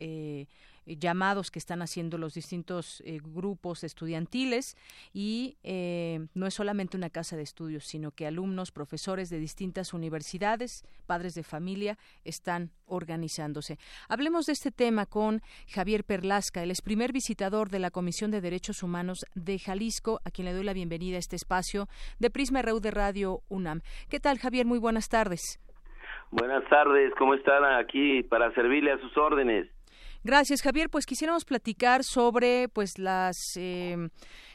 llamados 0.87 1.51
que 1.51 1.59
están 1.59 1.83
haciendo 1.83 2.19
los 2.19 2.35
distintos 2.35 3.03
eh, 3.05 3.21
grupos 3.23 3.85
estudiantiles 3.85 4.77
y 5.13 5.57
eh, 5.63 6.27
no 6.35 6.47
es 6.47 6.55
solamente 6.55 6.97
una 6.97 7.11
casa 7.11 7.37
de 7.37 7.43
estudios, 7.43 7.85
sino 7.85 8.13
que 8.13 8.27
alumnos, 8.27 8.71
profesores 8.71 9.29
de 9.29 9.39
distintas 9.39 9.93
universidades, 9.93 10.85
padres 11.07 11.35
de 11.35 11.43
familia 11.43 11.99
están 12.25 12.71
organizándose. 12.87 13.79
Hablemos 14.09 14.47
de 14.47 14.53
este 14.53 14.71
tema 14.71 15.07
con 15.07 15.43
Javier 15.69 16.05
Perlasca, 16.05 16.63
el 16.63 16.71
es 16.71 16.81
primer 16.81 17.13
visitador 17.13 17.69
de 17.71 17.81
la 17.81 17.91
Comisión 17.91 18.31
de 18.31 18.41
Derechos 18.41 18.83
Humanos 18.83 19.27
de 19.35 19.59
Jalisco, 19.59 20.21
a 20.25 20.31
quien 20.31 20.47
le 20.47 20.53
doy 20.53 20.65
la 20.65 20.73
bienvenida 20.73 21.17
a 21.17 21.21
este 21.21 21.37
espacio 21.37 21.89
de 22.19 22.31
Prisma 22.31 22.63
RU 22.63 22.81
de 22.81 22.91
Radio 22.91 23.41
UNAM. 23.49 23.81
¿Qué 24.09 24.21
tal, 24.21 24.39
Javier? 24.39 24.67
Muy 24.67 24.79
buenas 24.79 25.09
tardes. 25.09 25.61
Buenas 26.31 26.69
tardes, 26.69 27.13
¿cómo 27.19 27.35
están 27.35 27.65
aquí 27.65 28.23
para 28.25 28.53
servirle 28.53 28.93
a 28.93 28.99
sus 28.99 29.17
órdenes? 29.17 29.69
Gracias, 30.25 30.63
Javier. 30.63 30.89
Pues 30.91 31.07
quisiéramos 31.07 31.45
platicar 31.45 32.03
sobre 32.03 32.69
pues 32.69 32.99
las 32.99 33.37
em, 33.57 34.09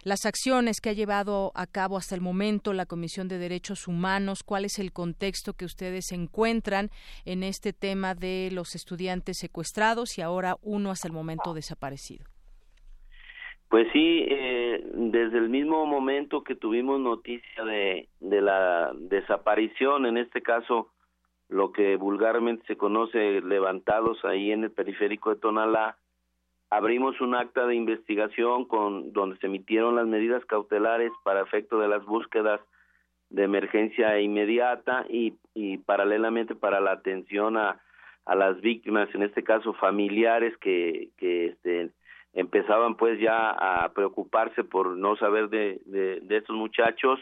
las 0.04 0.26
acciones 0.26 0.82
que 0.82 0.90
ha 0.90 0.94
llevado 0.94 1.52
a 1.56 1.68
cabo 1.68 1.98
hasta 1.98 2.16
el 2.16 2.22
momento 2.22 2.74
la 2.74 2.86
Comisión 2.86 3.28
de 3.28 3.38
Derechos 3.38 3.88
Humanos, 3.88 4.44
cuál 4.44 4.66
es 4.66 4.80
el 4.80 4.92
contexto 4.92 5.54
que 5.54 5.66
ustedes 5.66 6.12
encuentran 6.12 6.90
en 7.26 7.44
este 7.44 7.74
tema 7.74 8.16
de 8.16 8.50
los 8.52 8.76
estudiantes 8.76 9.38
secuestrados 9.38 10.18
y 10.18 10.22
ahora 10.22 10.56
uno 10.64 10.92
hasta 10.92 11.08
el 11.08 11.14
momento 11.14 11.54
desaparecido. 11.54 12.26
Pues 13.70 13.88
sí, 13.94 14.26
eh, 14.28 14.84
desde 14.94 15.38
el 15.38 15.48
mismo 15.48 15.86
momento 15.86 16.44
que 16.44 16.56
tuvimos 16.56 17.00
noticia 17.00 17.64
de, 17.64 18.10
de 18.20 18.42
la 18.42 18.92
desaparición, 18.94 20.06
en 20.06 20.18
este 20.18 20.42
caso 20.42 20.90
lo 21.52 21.74
que 21.74 21.98
vulgarmente 21.98 22.66
se 22.66 22.78
conoce 22.78 23.42
levantados 23.42 24.24
ahí 24.24 24.52
en 24.54 24.64
el 24.64 24.72
periférico 24.72 25.32
de 25.32 25.42
Tonalá, 25.42 25.98
abrimos 26.70 27.20
un 27.20 27.36
acta 27.36 27.68
de 27.68 27.76
investigación 27.76 28.64
con 28.64 29.12
donde 29.12 29.38
se 29.38 29.48
emitieron 29.48 29.98
las 29.98 30.08
medidas 30.08 30.46
cautelares 30.46 31.12
para 31.24 31.42
efecto 31.42 31.78
de 31.80 31.90
las 31.90 32.06
búsquedas 32.06 32.62
de 33.30 33.44
emergencia 33.44 34.18
inmediata 34.22 35.06
y, 35.10 35.34
y 35.54 35.78
paralelamente 35.80 36.56
para 36.56 36.80
la 36.80 36.94
atención 36.94 37.58
a, 37.58 37.82
a 38.26 38.36
las 38.36 38.62
víctimas, 38.62 39.14
en 39.14 39.24
este 39.24 39.44
caso 39.44 39.74
familiares 39.74 40.56
que, 40.60 41.10
que 41.18 41.48
este, 41.48 41.90
empezaban 42.32 42.96
pues 42.96 43.20
ya 43.20 43.50
a 43.50 43.92
preocuparse 43.92 44.64
por 44.64 44.96
no 44.96 45.18
saber 45.18 45.50
de, 45.50 45.82
de, 45.86 46.22
de 46.22 46.38
estos 46.38 46.56
muchachos 46.56 47.20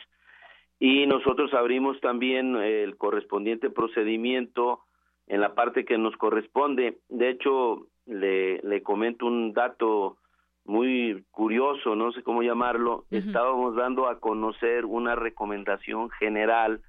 y 0.80 1.06
nosotros 1.08 1.54
abrimos 1.54 2.00
también 2.00 2.56
el 2.56 2.98
correspondiente 2.98 3.70
procedimiento 3.70 4.82
en 5.28 5.42
la 5.42 5.54
parte 5.54 5.86
que 5.86 5.98
nos 5.98 6.16
corresponde. 6.16 7.00
De 7.10 7.30
hecho, 7.30 7.88
le, 8.06 8.60
le 8.62 8.82
comento 8.82 9.26
un 9.26 9.54
dato 9.54 10.18
muy 10.66 11.24
curioso, 11.32 11.96
no 11.96 12.12
sé 12.12 12.24
cómo 12.24 12.44
llamarlo. 12.44 13.06
Estábamos 13.12 13.76
dando 13.76 14.08
a 14.08 14.20
conocer 14.20 14.86
una 14.86 15.16
recomendación 15.16 16.10
general 16.12 16.82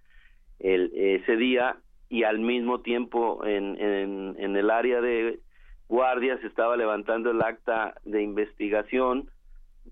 el, 0.58 0.92
ese 0.94 1.36
día 1.36 1.76
y 2.08 2.24
al 2.24 2.38
mismo 2.38 2.80
tiempo 2.80 3.44
en, 3.44 3.80
en, 3.80 4.36
en 4.38 4.56
el 4.56 4.70
área 4.70 5.00
de 5.00 5.40
guardias 5.88 6.42
estaba 6.44 6.76
levantando 6.76 7.30
el 7.30 7.42
acta 7.42 7.94
de 8.04 8.22
investigación 8.22 9.30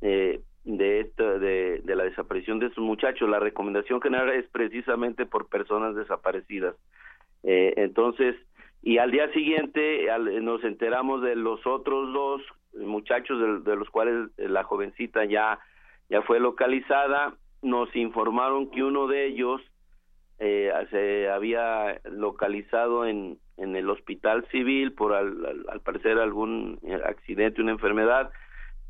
eh, 0.01 0.41
de, 0.77 1.11
de, 1.17 1.81
de 1.83 1.97
la 1.97 2.05
desaparición 2.05 2.59
de 2.59 2.67
estos 2.67 2.85
muchachos. 2.85 3.29
La 3.29 3.41
recomendación 3.41 4.01
general 4.01 4.31
es 4.31 4.47
precisamente 4.49 5.25
por 5.25 5.49
personas 5.49 5.95
desaparecidas. 5.95 6.75
Eh, 7.43 7.73
entonces, 7.77 8.37
y 8.83 8.99
al 8.99 9.11
día 9.11 9.33
siguiente 9.33 10.07
nos 10.43 10.63
enteramos 10.65 11.23
de 11.23 11.37
los 11.37 11.67
otros 11.67 12.13
dos 12.13 12.43
muchachos 12.75 13.65
de, 13.65 13.77
los 13.77 13.89
cuales 13.91 14.31
la 14.37 14.63
jovencita 14.63 15.25
ya, 15.25 15.59
ya 16.11 16.23
fue 16.23 16.39
localizada. 16.39 17.35
Nos 17.63 17.95
informaron 17.97 18.71
que 18.71 18.85
uno 18.85 19.09
de 19.09 19.27
ellos 19.27 19.61
eh, 20.39 20.71
se 20.91 21.29
había 21.31 22.01
localizado 22.05 23.07
en, 23.07 23.39
en 23.57 23.75
el 23.75 23.89
hospital 23.89 24.47
civil 24.53 24.93
por 24.93 25.15
al, 25.15 25.65
al 25.69 25.81
parecer 25.81 26.19
algún 26.19 26.79
accidente, 27.05 27.63
una 27.63 27.73
enfermedad 27.73 28.31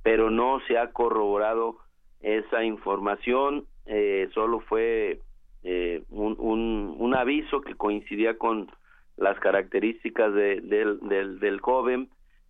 pero 0.02 0.30
no 0.30 0.60
se 0.66 0.78
ha 0.78 0.92
corroborado 0.92 1.76
esa 2.20 2.64
información, 2.64 3.66
eh, 3.86 4.28
solo 4.34 4.60
fue 4.60 5.20
eh, 5.62 6.02
un, 6.10 6.36
un, 6.38 6.96
un, 6.98 7.14
aviso 7.14 7.60
que 7.60 7.74
coincidía 7.74 8.38
con 8.38 8.70
las 9.16 9.38
características 9.40 10.32
de, 10.32 10.60
del, 10.60 11.00
del, 11.00 11.40
del, 11.40 11.60
joven, 11.60 12.08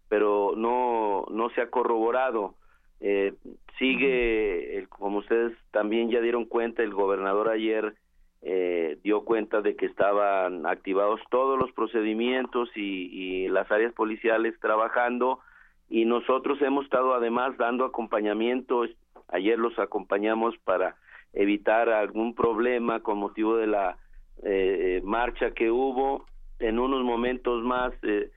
pero 0.08 0.52
no, 0.56 1.26
no 1.30 1.50
se 1.50 1.62
ha 1.62 1.70
corroborado. 1.70 2.54
Eh, 3.00 3.34
sigue, 3.78 4.87
como 4.88 5.18
ustedes 5.18 5.56
también 5.70 6.11
ya 6.11 6.20
dieron 6.20 6.44
cuenta, 6.44 6.82
el 6.82 6.92
gobernador 6.92 7.48
ayer 7.48 7.94
eh, 8.42 8.98
dio 9.02 9.24
cuenta 9.24 9.61
de 9.61 9.76
que 9.76 9.87
estaban 9.87 10.66
activados 10.66 11.20
todos 11.30 11.58
los 11.58 11.72
procedimientos 11.72 12.68
y, 12.76 13.08
y 13.12 13.48
las 13.48 13.70
áreas 13.70 13.92
policiales 13.94 14.58
trabajando 14.61 15.40
y 15.88 16.05
nosotros 16.05 16.61
hemos 16.61 16.85
estado 16.85 17.14
además 17.14 17.57
dando 17.57 17.85
acompañamiento, 17.85 18.85
ayer 19.29 19.59
los 19.59 19.79
acompañamos 19.79 20.57
para 20.59 20.96
evitar 21.33 21.88
algún 21.88 22.35
problema 22.35 23.01
con 23.01 23.18
motivo 23.18 23.57
de 23.57 23.66
la 23.66 23.96
eh, 24.42 25.01
marcha 25.05 25.53
que 25.53 25.70
hubo. 25.70 26.27
En 26.59 26.79
unos 26.79 27.05
momentos 27.05 27.62
más 27.62 27.92
eh, 28.03 28.31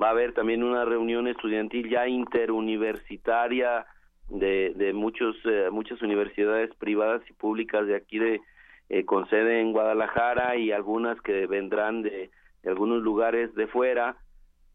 va 0.00 0.08
a 0.08 0.10
haber 0.10 0.34
también 0.34 0.62
una 0.62 0.84
reunión 0.84 1.28
estudiantil 1.28 1.88
ya 1.88 2.06
interuniversitaria 2.08 3.86
de, 4.28 4.74
de 4.76 4.92
muchos, 4.92 5.36
eh, 5.46 5.68
muchas 5.70 6.02
universidades 6.02 6.74
privadas 6.74 7.22
y 7.30 7.32
públicas 7.32 7.86
de 7.86 7.96
aquí 7.96 8.18
de 8.18 8.40
con 9.04 9.28
sede 9.28 9.60
en 9.60 9.72
Guadalajara 9.72 10.56
y 10.56 10.72
algunas 10.72 11.20
que 11.20 11.46
vendrán 11.46 12.00
de 12.00 12.30
algunos 12.64 13.02
lugares 13.02 13.54
de 13.54 13.66
fuera 13.66 14.16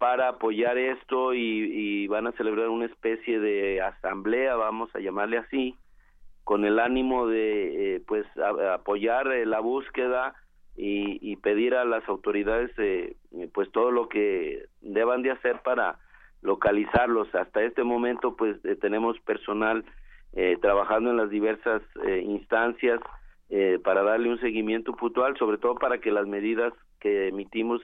para 0.04 0.28
apoyar 0.28 0.78
esto 0.78 1.34
y, 1.34 2.08
van 2.08 2.28
a 2.28 2.34
celebrar 2.34 2.68
una 2.68 2.88
especie 2.88 3.40
de 3.40 3.82
asamblea, 3.82 4.54
vamos 4.58 4.94
a 4.94 5.00
llamarle 5.00 5.38
así, 5.38 5.78
con 6.44 6.66
el 6.66 6.78
ánimo 6.80 7.26
de 7.26 7.96
eh, 7.96 8.02
pues 8.06 8.26
apoyar 8.74 9.32
eh, 9.32 9.46
la 9.46 9.62
búsqueda 9.62 10.36
y, 10.76 11.38
pedir 11.38 11.76
a 11.76 11.86
las 11.86 12.06
autoridades 12.10 12.70
eh, 12.80 13.16
pues 13.54 13.72
todo 13.72 13.92
lo 13.92 14.10
que 14.10 14.66
deban 14.82 15.22
de 15.22 15.32
hacer 15.32 15.62
para 15.64 16.00
localizarlos. 16.42 17.34
Hasta 17.34 17.64
este 17.64 17.86
momento 17.86 18.36
pues 18.36 18.58
tenemos 18.82 19.18
personal 19.22 19.86
trabajando 20.62 21.12
en 21.12 21.18
las 21.18 21.30
diversas 21.30 21.82
instancias 22.24 23.00
para 23.86 24.04
darle 24.04 24.32
un 24.32 24.42
seguimiento 24.42 24.98
puntual, 24.98 25.38
sobre 25.38 25.60
todo 25.60 25.76
para 25.76 26.00
que 26.00 26.12
las 26.12 26.28
medidas 26.28 26.74
que 27.00 27.30
emitimos 27.30 27.82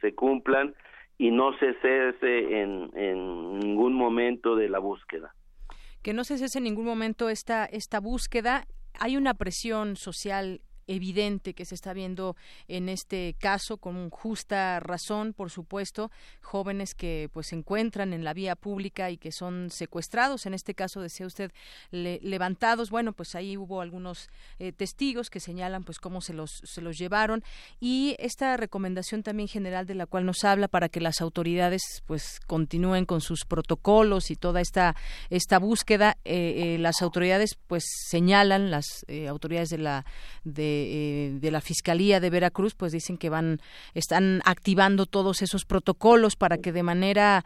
se 0.00 0.14
cumplan 0.16 0.74
y 1.20 1.30
no 1.30 1.52
se 1.58 1.74
cese 1.82 2.62
en, 2.62 2.90
en 2.96 3.58
ningún 3.58 3.92
momento 3.92 4.56
de 4.56 4.70
la 4.70 4.78
búsqueda. 4.78 5.34
Que 6.00 6.14
no 6.14 6.24
se 6.24 6.38
cese 6.38 6.56
en 6.56 6.64
ningún 6.64 6.86
momento 6.86 7.28
esta, 7.28 7.66
esta 7.66 8.00
búsqueda. 8.00 8.66
Hay 8.98 9.18
una 9.18 9.34
presión 9.34 9.96
social 9.96 10.62
evidente 10.90 11.54
que 11.54 11.64
se 11.64 11.74
está 11.74 11.92
viendo 11.92 12.36
en 12.68 12.88
este 12.88 13.36
caso 13.38 13.76
con 13.76 14.10
justa 14.10 14.80
razón, 14.80 15.32
por 15.32 15.50
supuesto, 15.50 16.10
jóvenes 16.40 16.94
que 16.94 17.30
pues 17.32 17.48
se 17.48 17.56
encuentran 17.56 18.12
en 18.12 18.24
la 18.24 18.34
vía 18.34 18.56
pública 18.56 19.10
y 19.10 19.16
que 19.16 19.32
son 19.32 19.70
secuestrados, 19.70 20.46
en 20.46 20.54
este 20.54 20.74
caso 20.74 21.00
decía 21.00 21.26
usted 21.26 21.52
levantados, 21.90 22.90
bueno, 22.90 23.12
pues 23.12 23.34
ahí 23.34 23.56
hubo 23.56 23.80
algunos 23.80 24.28
eh, 24.58 24.72
testigos 24.72 25.30
que 25.30 25.40
señalan 25.40 25.84
pues 25.84 25.98
cómo 25.98 26.20
se 26.20 26.32
los 26.32 26.60
se 26.64 26.80
los 26.80 26.98
llevaron. 26.98 27.42
Y 27.78 28.16
esta 28.18 28.56
recomendación 28.56 29.22
también 29.22 29.48
general 29.48 29.86
de 29.86 29.94
la 29.94 30.06
cual 30.06 30.26
nos 30.26 30.44
habla 30.44 30.68
para 30.68 30.88
que 30.88 31.00
las 31.00 31.20
autoridades 31.20 32.02
pues 32.06 32.40
continúen 32.46 33.06
con 33.06 33.20
sus 33.20 33.44
protocolos 33.44 34.30
y 34.30 34.36
toda 34.36 34.60
esta 34.60 34.96
esta 35.30 35.58
búsqueda 35.58 36.16
eh, 36.24 36.74
eh, 36.74 36.78
las 36.78 37.00
autoridades 37.02 37.56
pues 37.66 37.84
señalan 38.08 38.70
las 38.70 39.04
autoridades 39.28 39.68
de 39.70 39.78
la 39.78 40.04
de, 40.44 40.79
de 41.40 41.50
la 41.50 41.60
fiscalía 41.60 42.20
de 42.20 42.30
Veracruz 42.30 42.74
pues 42.74 42.92
dicen 42.92 43.16
que 43.16 43.28
van 43.28 43.58
están 43.94 44.40
activando 44.44 45.06
todos 45.06 45.42
esos 45.42 45.64
protocolos 45.64 46.36
para 46.36 46.58
que 46.58 46.72
de 46.72 46.82
manera 46.82 47.44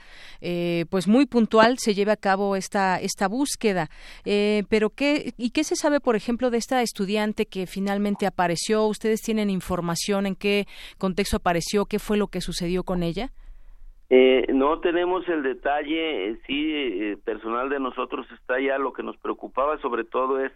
pues 0.90 1.08
muy 1.08 1.26
puntual 1.26 1.78
se 1.78 1.94
lleve 1.94 2.12
a 2.12 2.16
cabo 2.16 2.56
esta 2.56 3.00
esta 3.00 3.28
búsqueda. 3.28 3.88
Pero 4.24 4.90
qué 4.90 5.32
y 5.36 5.50
qué 5.50 5.64
se 5.64 5.76
sabe 5.76 6.00
por 6.00 6.16
ejemplo 6.16 6.50
de 6.50 6.58
esta 6.58 6.82
estudiante 6.82 7.46
que 7.46 7.66
finalmente 7.66 8.26
apareció 8.26 8.86
ustedes 8.86 9.20
tienen 9.20 9.50
información 9.50 10.26
en 10.26 10.36
qué 10.36 10.66
contexto 10.98 11.36
apareció 11.36 11.86
qué 11.86 11.98
fue 11.98 12.16
lo 12.16 12.28
que 12.28 12.40
sucedió 12.40 12.84
con 12.84 13.02
ella 13.02 13.30
eh, 14.10 14.46
no 14.52 14.80
tenemos 14.80 15.26
el 15.28 15.42
detalle, 15.42 16.28
eh, 16.28 16.38
sí, 16.46 16.72
eh, 16.72 17.16
personal 17.24 17.70
de 17.70 17.80
nosotros 17.80 18.26
está 18.32 18.60
ya, 18.60 18.78
lo 18.78 18.92
que 18.92 19.02
nos 19.02 19.16
preocupaba 19.16 19.78
sobre 19.78 20.04
todo 20.04 20.38
es 20.38 20.52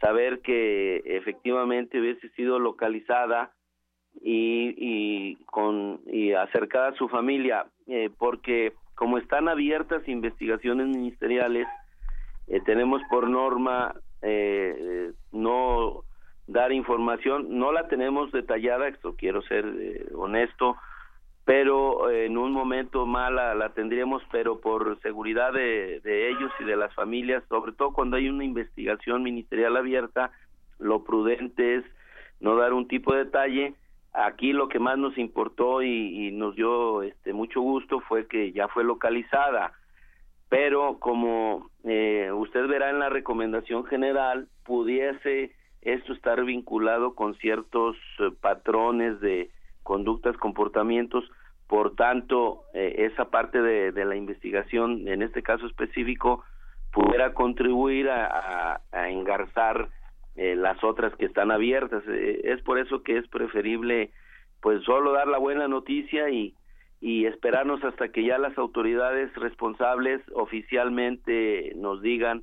saber 0.00 0.40
que 0.40 1.02
efectivamente 1.04 2.00
hubiese 2.00 2.28
sido 2.30 2.58
localizada 2.58 3.52
y, 4.20 4.74
y 4.76 5.36
con 5.46 6.00
y 6.06 6.32
acercada 6.32 6.88
a 6.88 6.94
su 6.94 7.08
familia, 7.08 7.66
eh, 7.86 8.10
porque 8.18 8.72
como 8.94 9.18
están 9.18 9.48
abiertas 9.48 10.06
investigaciones 10.08 10.88
ministeriales, 10.88 11.66
tenemos 12.66 13.00
por 13.08 13.30
norma 13.30 13.94
no 15.30 16.02
dar 16.48 16.72
información, 16.72 17.58
no 17.58 17.70
la 17.70 17.86
tenemos 17.86 18.32
detallada, 18.32 18.88
esto 18.88 19.14
quiero 19.16 19.40
ser 19.42 19.64
honesto, 20.14 20.76
pero 21.44 22.10
eh, 22.10 22.26
en 22.26 22.38
un 22.38 22.52
momento 22.52 23.06
mala 23.06 23.54
la, 23.54 23.70
tendríamos, 23.70 24.22
pero 24.30 24.60
por 24.60 25.00
seguridad 25.00 25.52
de, 25.52 26.00
ellos 26.04 26.52
y 26.60 26.64
de 26.64 26.76
las 26.76 26.94
familias, 26.94 27.42
sobre 27.48 27.72
todo 27.72 27.92
cuando 27.92 28.16
hay 28.16 28.28
una 28.28 28.44
investigación 28.44 29.22
ministerial 29.22 29.76
abierta, 29.76 30.32
lo 30.78 31.04
prudente 31.04 31.76
es 31.76 31.84
no 32.40 32.56
dar 32.56 32.72
un 32.72 32.88
tipo 32.88 33.12
de 33.12 33.24
detalle. 33.24 33.74
Aquí 34.12 34.52
lo 34.52 34.68
que 34.68 34.78
más 34.78 34.98
nos 34.98 35.16
importó 35.18 35.82
y, 35.82 36.30
nos 36.32 36.56
dio 36.56 37.02
este 37.02 37.32
mucho 37.32 37.60
gusto 37.60 38.00
fue 38.00 38.26
que 38.26 38.52
ya 38.52 38.68
fue 38.68 38.84
localizada, 38.84 39.72
pero 40.48 40.98
como 40.98 41.70
eh, 41.84 42.30
usted 42.32 42.66
verá 42.66 42.90
en 42.90 42.98
la 42.98 43.08
recomendación 43.08 43.84
general, 43.84 44.48
pudiese 44.64 45.52
esto 45.82 46.12
estar 46.12 46.44
vinculado 46.44 47.14
con 47.14 47.34
ciertos 47.36 47.96
eh, 48.18 48.30
patrones 48.40 49.20
de 49.20 49.50
conductas, 49.82 50.36
comportamientos 50.36 51.24
por 51.70 51.94
tanto, 51.94 52.64
eh, 52.74 53.08
esa 53.12 53.30
parte 53.30 53.62
de, 53.62 54.04
la 54.04 54.16
investigación, 54.16 55.06
en 55.06 55.22
este 55.22 55.40
caso 55.40 55.68
específico, 55.68 56.42
pudiera 56.92 57.32
contribuir 57.32 58.10
a, 58.10 58.80
engarzar 58.92 59.88
eh, 60.34 60.56
las 60.56 60.82
otras 60.82 61.14
que 61.14 61.26
están 61.26 61.52
abiertas. 61.52 62.02
Eh, 62.08 62.40
es 62.42 62.60
por 62.62 62.80
eso 62.80 63.04
que 63.04 63.18
es 63.18 63.28
preferible, 63.28 64.10
pues, 64.60 64.82
solo 64.82 65.12
dar 65.12 65.28
la 65.28 65.38
buena 65.38 65.68
noticia 65.68 66.28
y, 66.28 66.56
y 67.00 67.26
esperarnos 67.26 67.84
hasta 67.84 68.08
que 68.08 68.24
ya 68.24 68.36
las 68.38 68.58
autoridades 68.58 69.32
responsables 69.36 70.20
oficialmente 70.34 71.72
nos 71.76 72.02
digan 72.02 72.42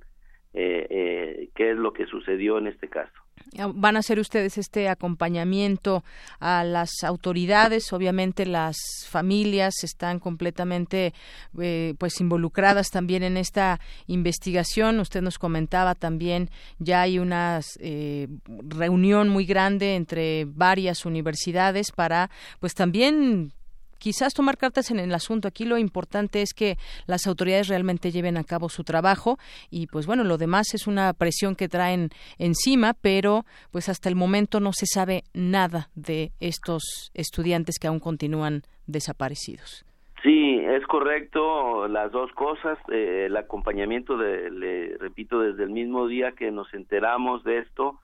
qué 0.53 1.49
es 1.53 1.77
lo 1.77 1.91
que 1.91 2.05
sucedió 2.05 2.57
en 2.59 2.67
este 2.67 2.87
caso. 2.87 3.26
Ah, 3.57 3.71
van 3.73 3.95
a 3.95 3.99
hacer 3.99 4.19
ustedes 4.19 4.57
este 4.57 4.89
acompañamiento 4.89 6.03
a 6.39 6.63
las 6.63 7.03
autoridades 7.03 7.93
obviamente 7.93 8.45
las 8.45 8.77
familias 9.07 9.83
están 9.83 10.19
completamente 10.19 11.13
eh, 11.59 11.93
pues 11.97 12.19
involucradas 12.19 12.89
también 12.89 13.23
en 13.23 13.37
esta 13.37 13.79
investigación. 14.07 14.99
Usted 14.99 15.21
nos 15.21 15.37
comentaba 15.39 15.95
también 15.95 16.49
ya 16.79 17.01
hay 17.01 17.19
una 17.19 17.61
eh, 17.79 18.27
reunión 18.67 19.29
muy 19.29 19.45
grande 19.45 19.95
entre 19.95 20.45
varias 20.45 21.05
universidades 21.05 21.91
para 21.91 22.29
pues 22.59 22.73
también 22.73 23.53
quizás 23.97 24.33
tomar 24.33 24.57
cartas 24.57 24.91
en 24.91 24.99
el 24.99 25.13
asunto. 25.13 25.47
Aquí 25.47 25.65
lo 25.65 25.77
importante 25.77 26.41
es 26.41 26.53
que 26.53 26.77
las 27.05 27.27
autoridades 27.27 27.67
realmente 27.67 28.11
lleven 28.11 28.37
a 28.37 28.43
cabo 28.43 28.69
su 28.69 28.83
trabajo 28.83 29.37
y 29.69 29.87
pues 29.87 30.05
bueno, 30.05 30.23
lo 30.23 30.37
demás 30.37 30.73
es 30.73 30.87
una 30.87 31.13
presión 31.13 31.55
que 31.55 31.69
traen 31.69 32.09
encima, 32.37 32.93
pero 32.93 33.45
pues 33.71 33.89
hasta 33.89 34.09
el 34.09 34.15
momento 34.15 34.59
no 34.59 34.73
se 34.73 34.85
sabe 34.85 35.23
nada 35.33 35.89
de 35.95 36.31
estos 36.39 37.11
estudiantes 37.13 37.77
que 37.79 37.87
aún 37.87 37.99
continúan 37.99 38.63
desaparecidos. 38.87 39.85
Sí, 40.23 40.59
es 40.59 40.85
correcto 40.87 41.87
las 41.87 42.11
dos 42.11 42.31
cosas. 42.33 42.79
Eh, 42.91 43.25
el 43.27 43.37
acompañamiento, 43.37 44.17
de, 44.17 44.49
le 44.49 44.97
repito, 44.97 45.39
desde 45.39 45.63
el 45.63 45.69
mismo 45.69 46.07
día 46.07 46.31
que 46.31 46.51
nos 46.51 46.73
enteramos 46.73 47.43
de 47.43 47.59
esto, 47.59 47.99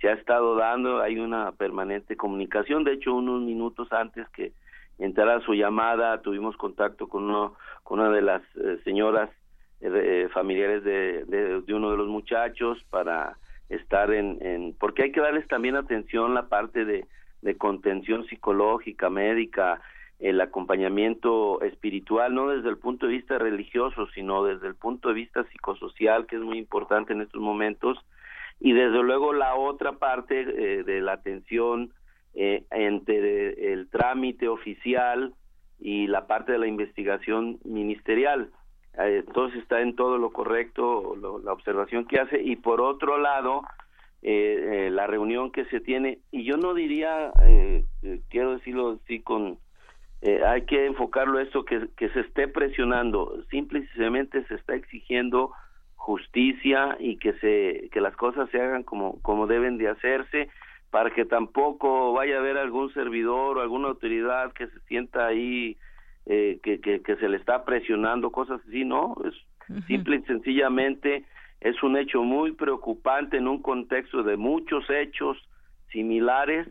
se 0.00 0.08
ha 0.08 0.12
estado 0.12 0.56
dando, 0.56 1.00
hay 1.00 1.18
una 1.18 1.52
permanente 1.52 2.16
comunicación. 2.16 2.84
De 2.84 2.92
hecho, 2.92 3.14
unos 3.14 3.40
minutos 3.40 3.90
antes 3.92 4.28
que 4.30 4.52
a 4.98 5.40
su 5.40 5.54
llamada, 5.54 6.22
tuvimos 6.22 6.56
contacto 6.56 7.08
con, 7.08 7.24
uno, 7.24 7.54
con 7.82 8.00
una 8.00 8.10
de 8.10 8.22
las 8.22 8.42
eh, 8.56 8.78
señoras 8.84 9.30
eh, 9.80 10.28
familiares 10.32 10.84
de, 10.84 11.24
de, 11.24 11.74
uno 11.74 11.90
de 11.90 11.96
los 11.96 12.08
muchachos 12.08 12.78
para 12.90 13.36
estar 13.68 14.12
en, 14.12 14.38
en, 14.40 14.74
porque 14.78 15.04
hay 15.04 15.12
que 15.12 15.20
darles 15.20 15.46
también 15.48 15.76
atención 15.76 16.34
la 16.34 16.48
parte 16.48 16.84
de, 16.84 17.06
de 17.42 17.56
contención 17.56 18.26
psicológica, 18.26 19.10
médica, 19.10 19.80
el 20.20 20.40
acompañamiento 20.40 21.60
espiritual, 21.62 22.34
no 22.34 22.48
desde 22.48 22.68
el 22.68 22.78
punto 22.78 23.06
de 23.06 23.12
vista 23.12 23.38
religioso, 23.38 24.06
sino 24.14 24.44
desde 24.44 24.68
el 24.68 24.74
punto 24.74 25.08
de 25.08 25.14
vista 25.14 25.44
psicosocial, 25.44 26.26
que 26.26 26.36
es 26.36 26.42
muy 26.42 26.58
importante 26.58 27.12
en 27.12 27.20
estos 27.20 27.40
momentos, 27.40 27.98
y 28.60 28.72
desde 28.72 29.02
luego 29.02 29.32
la 29.32 29.56
otra 29.56 29.92
parte 29.92 30.40
eh, 30.40 30.84
de 30.84 31.00
la 31.00 31.12
atención 31.14 31.92
eh, 32.36 32.64
entre 32.72 33.72
el 33.72 33.88
trámite 33.88 34.48
oficial 34.48 35.34
y 35.78 36.08
la 36.08 36.26
parte 36.26 36.50
de 36.50 36.58
la 36.58 36.66
investigación 36.66 37.60
ministerial. 37.64 38.50
Eh, 38.98 39.22
entonces 39.24 39.62
está 39.62 39.80
en 39.80 39.94
todo 39.94 40.18
lo 40.18 40.32
correcto 40.32 41.14
la 41.44 41.52
observación 41.52 42.06
que 42.06 42.18
hace. 42.18 42.42
Y 42.42 42.56
por 42.56 42.80
otro 42.80 43.18
lado 43.18 43.62
eh, 44.22 44.88
la 44.90 45.06
reunión 45.06 45.52
que 45.52 45.64
se 45.66 45.78
tiene 45.80 46.18
y 46.32 46.44
yo 46.44 46.56
no 46.56 46.74
diría 46.74 47.32
quiero 48.30 48.54
decirlo 48.54 48.98
así 49.04 49.20
con 49.20 49.58
hay 50.46 50.62
que 50.62 50.86
enfocarlo 50.86 51.38
esto 51.38 51.64
que, 51.64 51.88
que 51.96 52.08
se 52.08 52.20
esté 52.20 52.48
presionando. 52.48 53.44
Simple 53.50 53.80
y 53.80 53.86
sencillamente 53.88 54.44
se 54.46 54.54
está 54.54 54.74
exigiendo 54.74 55.52
justicia 55.94 56.96
y 56.98 57.16
que 57.18 57.34
se 57.34 57.88
que 57.92 58.00
las 58.00 58.16
cosas 58.16 58.50
se 58.50 58.60
hagan 58.60 58.82
como 58.82 59.22
como 59.22 59.46
deben 59.46 59.78
de 59.78 59.88
hacerse 59.88 60.48
para 60.94 61.10
que 61.10 61.24
tampoco 61.24 62.12
vaya 62.12 62.36
a 62.36 62.38
haber 62.38 62.56
algún 62.56 62.94
servidor 62.94 63.58
o 63.58 63.60
alguna 63.60 63.88
autoridad 63.88 64.52
que 64.52 64.68
se 64.68 64.78
sienta 64.82 65.26
ahí 65.26 65.76
eh, 66.24 66.60
que, 66.62 66.78
que, 66.78 67.16
se 67.16 67.28
le 67.28 67.36
está 67.36 67.64
presionando, 67.64 68.30
cosas 68.30 68.60
así, 68.68 68.84
¿no? 68.84 69.16
Es 69.24 69.34
simple 69.88 70.18
y 70.18 70.22
sencillamente 70.22 71.24
es 71.60 71.82
un 71.82 71.96
hecho 71.96 72.22
muy 72.22 72.52
preocupante 72.52 73.38
en 73.38 73.48
un 73.48 73.60
contexto 73.60 74.22
de 74.22 74.36
muchos 74.36 74.88
hechos 74.88 75.36
similares 75.90 76.68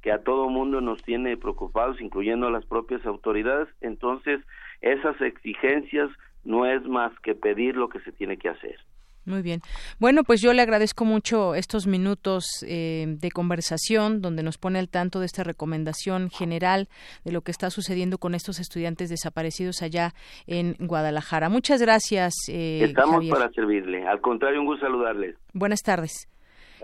que 0.00 0.10
a 0.10 0.22
todo 0.22 0.48
mundo 0.48 0.80
nos 0.80 1.02
tiene 1.02 1.36
preocupados, 1.36 2.00
incluyendo 2.00 2.46
a 2.46 2.50
las 2.50 2.64
propias 2.64 3.04
autoridades. 3.04 3.68
Entonces, 3.82 4.40
esas 4.80 5.20
exigencias 5.20 6.08
no 6.44 6.64
es 6.64 6.82
más 6.86 7.12
que 7.20 7.34
pedir 7.34 7.76
lo 7.76 7.90
que 7.90 8.00
se 8.00 8.12
tiene 8.12 8.38
que 8.38 8.48
hacer. 8.48 8.80
Muy 9.26 9.42
bien. 9.42 9.60
Bueno, 9.98 10.22
pues 10.22 10.40
yo 10.40 10.52
le 10.52 10.62
agradezco 10.62 11.04
mucho 11.04 11.56
estos 11.56 11.88
minutos 11.88 12.46
eh, 12.66 13.06
de 13.08 13.30
conversación 13.32 14.22
donde 14.22 14.44
nos 14.44 14.56
pone 14.56 14.78
al 14.78 14.88
tanto 14.88 15.18
de 15.18 15.26
esta 15.26 15.42
recomendación 15.42 16.30
general 16.30 16.88
de 17.24 17.32
lo 17.32 17.40
que 17.40 17.50
está 17.50 17.70
sucediendo 17.70 18.18
con 18.18 18.36
estos 18.36 18.60
estudiantes 18.60 19.10
desaparecidos 19.10 19.82
allá 19.82 20.14
en 20.46 20.76
Guadalajara. 20.78 21.48
Muchas 21.48 21.82
gracias. 21.82 22.34
Eh, 22.48 22.84
Estamos 22.84 23.26
para 23.28 23.50
servirle. 23.50 24.06
Al 24.06 24.20
contrario, 24.20 24.60
un 24.60 24.66
gusto 24.66 24.86
saludarles. 24.86 25.34
Buenas 25.52 25.82
tardes. 25.82 26.28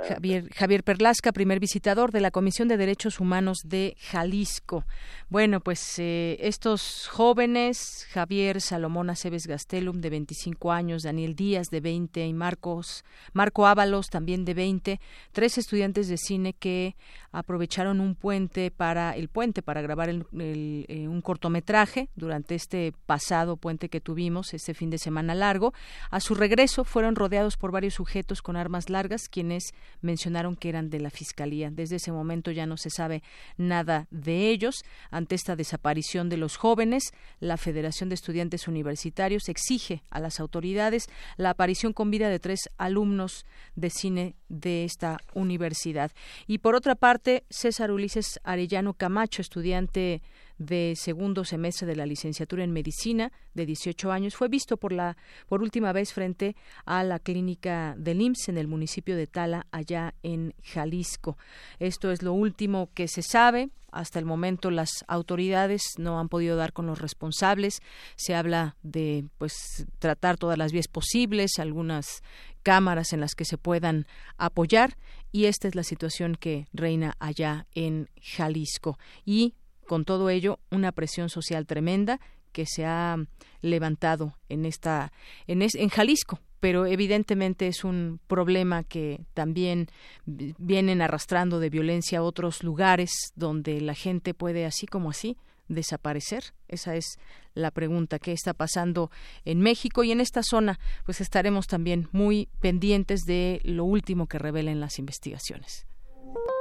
Javier, 0.08 0.48
Javier 0.54 0.82
Perlasca, 0.82 1.32
primer 1.32 1.60
visitador 1.60 2.12
de 2.12 2.20
la 2.20 2.30
Comisión 2.30 2.68
de 2.68 2.76
Derechos 2.76 3.20
Humanos 3.20 3.60
de 3.64 3.96
Jalisco. 4.00 4.84
Bueno, 5.28 5.60
pues 5.60 5.98
eh, 5.98 6.38
estos 6.40 7.08
jóvenes, 7.08 8.06
Javier 8.10 8.60
Salomón 8.60 9.10
Aceves 9.10 9.46
Gastelum, 9.46 10.00
de 10.00 10.10
25 10.10 10.72
años, 10.72 11.02
Daniel 11.04 11.36
Díaz, 11.36 11.68
de 11.70 11.80
20, 11.80 12.26
y 12.26 12.32
Marcos, 12.32 13.04
Marco 13.32 13.66
Ábalos, 13.66 14.08
también 14.08 14.44
de 14.44 14.54
20, 14.54 15.00
tres 15.32 15.58
estudiantes 15.58 16.08
de 16.08 16.16
cine 16.18 16.52
que 16.52 16.96
aprovecharon 17.32 18.00
un 18.00 18.14
puente 18.14 18.70
para 18.70 19.16
el 19.16 19.28
puente 19.28 19.62
para 19.62 19.82
grabar 19.82 20.10
eh, 20.10 21.06
un 21.08 21.20
cortometraje 21.22 22.08
durante 22.14 22.54
este 22.54 22.92
pasado 23.06 23.56
puente 23.56 23.88
que 23.88 24.00
tuvimos 24.00 24.54
este 24.54 24.74
fin 24.74 24.90
de 24.90 24.98
semana 24.98 25.34
largo. 25.34 25.72
A 26.10 26.20
su 26.20 26.34
regreso 26.34 26.84
fueron 26.84 27.16
rodeados 27.16 27.56
por 27.56 27.72
varios 27.72 27.94
sujetos 27.94 28.42
con 28.42 28.56
armas 28.56 28.90
largas 28.90 29.28
quienes 29.28 29.72
mencionaron 30.00 30.56
que 30.56 30.68
eran 30.68 30.90
de 30.90 31.00
la 31.00 31.10
fiscalía. 31.10 31.70
Desde 31.70 31.96
ese 31.96 32.12
momento 32.12 32.50
ya 32.50 32.66
no 32.66 32.76
se 32.76 32.90
sabe 32.90 33.22
nada 33.56 34.06
de 34.10 34.50
ellos. 34.50 34.84
Ante 35.10 35.34
esta 35.34 35.56
desaparición 35.56 36.28
de 36.28 36.36
los 36.36 36.56
jóvenes, 36.56 37.12
la 37.40 37.56
Federación 37.56 38.08
de 38.08 38.14
Estudiantes 38.14 38.68
Universitarios 38.68 39.48
exige 39.48 40.02
a 40.10 40.20
las 40.20 40.40
autoridades 40.40 41.08
la 41.36 41.50
aparición 41.50 41.92
con 41.92 42.10
vida 42.10 42.28
de 42.28 42.38
tres 42.38 42.68
alumnos 42.76 43.46
de 43.74 43.90
cine 43.90 44.36
de 44.52 44.84
esta 44.84 45.18
universidad. 45.34 46.12
Y 46.46 46.58
por 46.58 46.76
otra 46.76 46.94
parte, 46.94 47.44
César 47.50 47.90
Ulises 47.90 48.38
Arellano 48.44 48.94
Camacho, 48.94 49.42
estudiante 49.42 50.22
de 50.66 50.94
segundo 50.96 51.44
semestre 51.44 51.86
de 51.86 51.96
la 51.96 52.06
licenciatura 52.06 52.64
en 52.64 52.72
medicina 52.72 53.32
de 53.54 53.66
18 53.66 54.12
años 54.12 54.36
fue 54.36 54.48
visto 54.48 54.76
por 54.76 54.92
la 54.92 55.16
por 55.48 55.62
última 55.62 55.92
vez 55.92 56.12
frente 56.12 56.56
a 56.84 57.02
la 57.02 57.18
clínica 57.18 57.94
del 57.98 58.20
IMSS 58.20 58.48
en 58.48 58.58
el 58.58 58.68
municipio 58.68 59.16
de 59.16 59.26
Tala 59.26 59.66
allá 59.70 60.14
en 60.22 60.54
Jalisco. 60.62 61.36
Esto 61.78 62.10
es 62.10 62.22
lo 62.22 62.32
último 62.32 62.90
que 62.94 63.08
se 63.08 63.22
sabe. 63.22 63.70
Hasta 63.90 64.18
el 64.18 64.24
momento 64.24 64.70
las 64.70 65.04
autoridades 65.06 65.82
no 65.98 66.18
han 66.18 66.30
podido 66.30 66.56
dar 66.56 66.72
con 66.72 66.86
los 66.86 66.98
responsables. 66.98 67.82
Se 68.16 68.34
habla 68.34 68.76
de 68.82 69.26
pues 69.36 69.86
tratar 69.98 70.38
todas 70.38 70.56
las 70.56 70.72
vías 70.72 70.88
posibles, 70.88 71.58
algunas 71.58 72.22
cámaras 72.62 73.12
en 73.12 73.20
las 73.20 73.34
que 73.34 73.44
se 73.44 73.58
puedan 73.58 74.06
apoyar 74.38 74.96
y 75.30 75.46
esta 75.46 75.68
es 75.68 75.74
la 75.74 75.82
situación 75.82 76.36
que 76.36 76.66
reina 76.72 77.16
allá 77.18 77.66
en 77.74 78.08
Jalisco 78.20 78.98
y 79.24 79.54
con 79.86 80.04
todo 80.04 80.30
ello 80.30 80.58
una 80.70 80.92
presión 80.92 81.28
social 81.28 81.66
tremenda 81.66 82.20
que 82.52 82.66
se 82.66 82.84
ha 82.84 83.16
levantado 83.60 84.36
en 84.48 84.66
esta 84.66 85.12
en, 85.46 85.62
en 85.62 85.88
Jalisco 85.88 86.40
pero 86.60 86.86
evidentemente 86.86 87.66
es 87.66 87.82
un 87.82 88.20
problema 88.28 88.84
que 88.84 89.24
también 89.34 89.88
vienen 90.26 91.02
arrastrando 91.02 91.58
de 91.58 91.70
violencia 91.70 92.20
a 92.20 92.22
otros 92.22 92.62
lugares 92.62 93.10
donde 93.34 93.80
la 93.80 93.94
gente 93.94 94.32
puede 94.32 94.64
así 94.64 94.86
como 94.86 95.10
así 95.10 95.36
desaparecer? 95.68 96.54
Esa 96.68 96.94
es 96.94 97.18
la 97.54 97.70
pregunta. 97.70 98.18
¿Qué 98.18 98.32
está 98.32 98.54
pasando 98.54 99.10
en 99.44 99.60
México? 99.60 100.04
Y 100.04 100.12
en 100.12 100.20
esta 100.20 100.42
zona, 100.42 100.78
pues 101.04 101.20
estaremos 101.20 101.66
también 101.66 102.08
muy 102.12 102.48
pendientes 102.60 103.22
de 103.22 103.60
lo 103.64 103.84
último 103.84 104.26
que 104.26 104.38
revelen 104.38 104.80
las 104.80 104.98
investigaciones. 104.98 105.86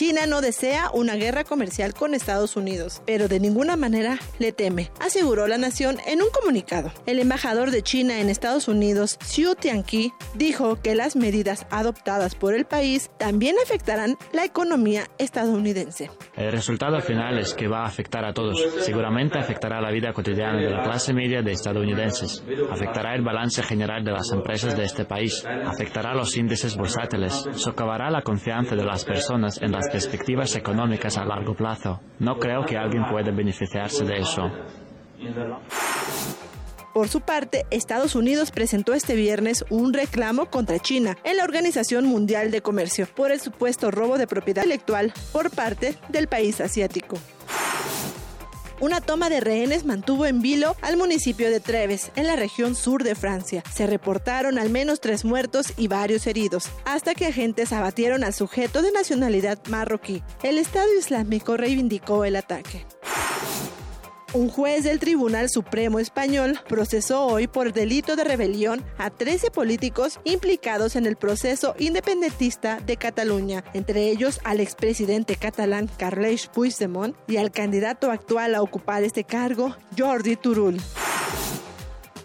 China 0.00 0.24
no 0.26 0.40
desea 0.40 0.90
una 0.94 1.14
guerra 1.14 1.44
comercial 1.44 1.92
con 1.92 2.14
Estados 2.14 2.56
Unidos, 2.56 3.02
pero 3.04 3.28
de 3.28 3.38
ninguna 3.38 3.76
manera 3.76 4.18
le 4.38 4.50
teme, 4.50 4.90
aseguró 4.98 5.46
la 5.46 5.58
nación 5.58 5.98
en 6.06 6.22
un 6.22 6.30
comunicado. 6.30 6.90
El 7.04 7.18
embajador 7.18 7.70
de 7.70 7.82
China 7.82 8.18
en 8.18 8.30
Estados 8.30 8.66
Unidos, 8.66 9.18
Xu 9.22 9.54
Tianqi, 9.56 10.14
dijo 10.32 10.80
que 10.80 10.94
las 10.94 11.16
medidas 11.16 11.66
adoptadas 11.70 12.34
por 12.34 12.54
el 12.54 12.64
país 12.64 13.10
también 13.18 13.56
afectarán 13.62 14.16
la 14.32 14.46
economía 14.46 15.04
estadounidense. 15.18 16.10
El 16.34 16.50
resultado 16.50 16.98
final 17.02 17.38
es 17.38 17.52
que 17.52 17.68
va 17.68 17.80
a 17.82 17.86
afectar 17.86 18.24
a 18.24 18.32
todos. 18.32 18.58
Seguramente 18.78 19.38
afectará 19.38 19.82
la 19.82 19.90
vida 19.90 20.14
cotidiana 20.14 20.62
de 20.62 20.70
la 20.70 20.82
clase 20.82 21.12
media 21.12 21.42
de 21.42 21.52
estadounidenses. 21.52 22.42
Afectará 22.70 23.14
el 23.14 23.22
balance 23.22 23.62
general 23.62 24.02
de 24.02 24.12
las 24.12 24.32
empresas 24.32 24.74
de 24.74 24.84
este 24.84 25.04
país. 25.04 25.44
Afectará 25.66 26.14
los 26.14 26.34
índices 26.38 26.74
bursátiles. 26.74 27.44
Socavará 27.52 28.10
la 28.10 28.22
confianza 28.22 28.74
de 28.74 28.84
las 28.86 29.04
personas 29.04 29.60
en 29.60 29.72
las 29.72 29.89
perspectivas 29.90 30.54
económicas 30.56 31.16
a 31.18 31.24
largo 31.24 31.54
plazo. 31.54 32.00
No 32.18 32.38
creo 32.38 32.64
que 32.64 32.76
alguien 32.76 33.04
pueda 33.10 33.30
beneficiarse 33.30 34.04
de 34.04 34.18
eso. 34.18 34.50
Por 36.92 37.08
su 37.08 37.20
parte, 37.20 37.66
Estados 37.70 38.16
Unidos 38.16 38.50
presentó 38.50 38.94
este 38.94 39.14
viernes 39.14 39.64
un 39.70 39.92
reclamo 39.92 40.46
contra 40.46 40.80
China 40.80 41.16
en 41.22 41.36
la 41.36 41.44
Organización 41.44 42.06
Mundial 42.06 42.50
de 42.50 42.62
Comercio 42.62 43.06
por 43.06 43.30
el 43.30 43.40
supuesto 43.40 43.90
robo 43.90 44.18
de 44.18 44.26
propiedad 44.26 44.64
intelectual 44.64 45.12
por 45.32 45.50
parte 45.50 45.96
del 46.08 46.26
país 46.26 46.60
asiático. 46.60 47.16
Una 48.80 49.02
toma 49.02 49.28
de 49.28 49.40
rehenes 49.40 49.84
mantuvo 49.84 50.24
en 50.24 50.40
vilo 50.40 50.74
al 50.80 50.96
municipio 50.96 51.50
de 51.50 51.60
Treves, 51.60 52.10
en 52.16 52.26
la 52.26 52.34
región 52.34 52.74
sur 52.74 53.04
de 53.04 53.14
Francia. 53.14 53.62
Se 53.70 53.86
reportaron 53.86 54.58
al 54.58 54.70
menos 54.70 55.00
tres 55.00 55.26
muertos 55.26 55.74
y 55.76 55.86
varios 55.86 56.26
heridos, 56.26 56.70
hasta 56.86 57.14
que 57.14 57.26
agentes 57.26 57.74
abatieron 57.74 58.24
al 58.24 58.32
sujeto 58.32 58.80
de 58.80 58.90
nacionalidad 58.90 59.58
marroquí. 59.68 60.22
El 60.42 60.56
Estado 60.56 60.88
Islámico 60.98 61.58
reivindicó 61.58 62.24
el 62.24 62.36
ataque. 62.36 62.86
Un 64.32 64.48
juez 64.48 64.84
del 64.84 65.00
Tribunal 65.00 65.50
Supremo 65.50 65.98
Español 65.98 66.60
procesó 66.68 67.26
hoy 67.26 67.48
por 67.48 67.72
delito 67.72 68.14
de 68.14 68.22
rebelión 68.22 68.84
a 68.96 69.10
13 69.10 69.50
políticos 69.50 70.20
implicados 70.22 70.94
en 70.94 71.06
el 71.06 71.16
proceso 71.16 71.74
independentista 71.80 72.78
de 72.78 72.96
Cataluña, 72.96 73.64
entre 73.74 74.08
ellos 74.08 74.38
al 74.44 74.60
expresidente 74.60 75.34
catalán 75.34 75.90
Carles 75.98 76.46
Puigdemont 76.46 77.16
y 77.26 77.38
al 77.38 77.50
candidato 77.50 78.12
actual 78.12 78.54
a 78.54 78.62
ocupar 78.62 79.02
este 79.02 79.24
cargo, 79.24 79.74
Jordi 79.98 80.36
Turull. 80.36 80.78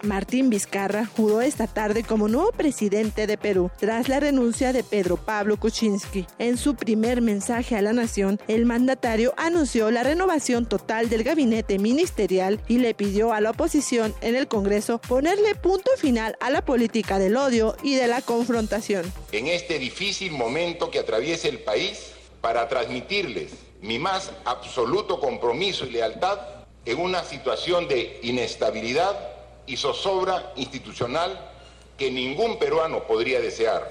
Martín 0.06 0.50
Vizcarra 0.50 1.06
juró 1.06 1.42
esta 1.42 1.68
tarde 1.68 2.04
como 2.04 2.28
nuevo 2.28 2.52
presidente 2.52 3.28
de 3.28 3.38
Perú 3.38 3.70
tras 3.80 4.08
la 4.08 4.20
renuncia 4.20 4.72
de 4.74 4.84
Pedro 4.84 5.18
Pablo 5.18 5.58
Kuczynski. 5.58 6.26
En 6.40 6.58
su 6.58 6.76
primer 6.76 7.22
mensaje 7.22 7.76
a 7.76 7.82
la 7.82 7.94
nación, 7.94 8.40
el 8.48 8.66
mandatario 8.66 9.34
anunció 9.38 9.92
la 9.92 10.04
renovación 10.04 10.66
total 10.66 11.10
del 11.10 11.24
gabinete 11.24 11.80
ministerial 11.80 12.62
y 12.68 12.78
le 12.78 12.94
pidió 12.94 13.34
a 13.34 13.42
la 13.42 13.52
oposición 13.52 14.14
en 14.22 14.36
el 14.36 14.48
Congreso 14.48 15.00
ponerle 15.00 15.56
punto 15.56 15.92
final 15.98 16.38
a 16.40 16.50
la 16.50 16.64
política 16.64 17.20
del 17.20 17.38
odio 17.38 17.76
y 17.84 17.96
de 17.96 18.08
la 18.08 18.22
confrontación. 18.22 19.12
En 19.32 19.48
este 19.48 19.80
difícil 19.80 20.32
momento 20.32 20.92
que 20.92 21.00
atraviesa 21.00 21.48
el 21.48 21.60
país, 21.60 22.12
para 22.46 22.68
transmitirles 22.68 23.54
mi 23.82 23.98
más 23.98 24.30
absoluto 24.46 25.20
compromiso 25.20 25.84
y 25.88 25.90
lealtad 25.90 26.38
en 26.86 27.00
una 27.00 27.24
situación 27.24 27.88
de 27.88 28.20
inestabilidad 28.22 29.18
y 29.68 29.78
zozobra 29.78 30.54
institucional 30.56 31.52
que 31.98 32.12
ningún 32.12 32.60
peruano 32.60 33.04
podría 33.04 33.40
desear. 33.40 33.90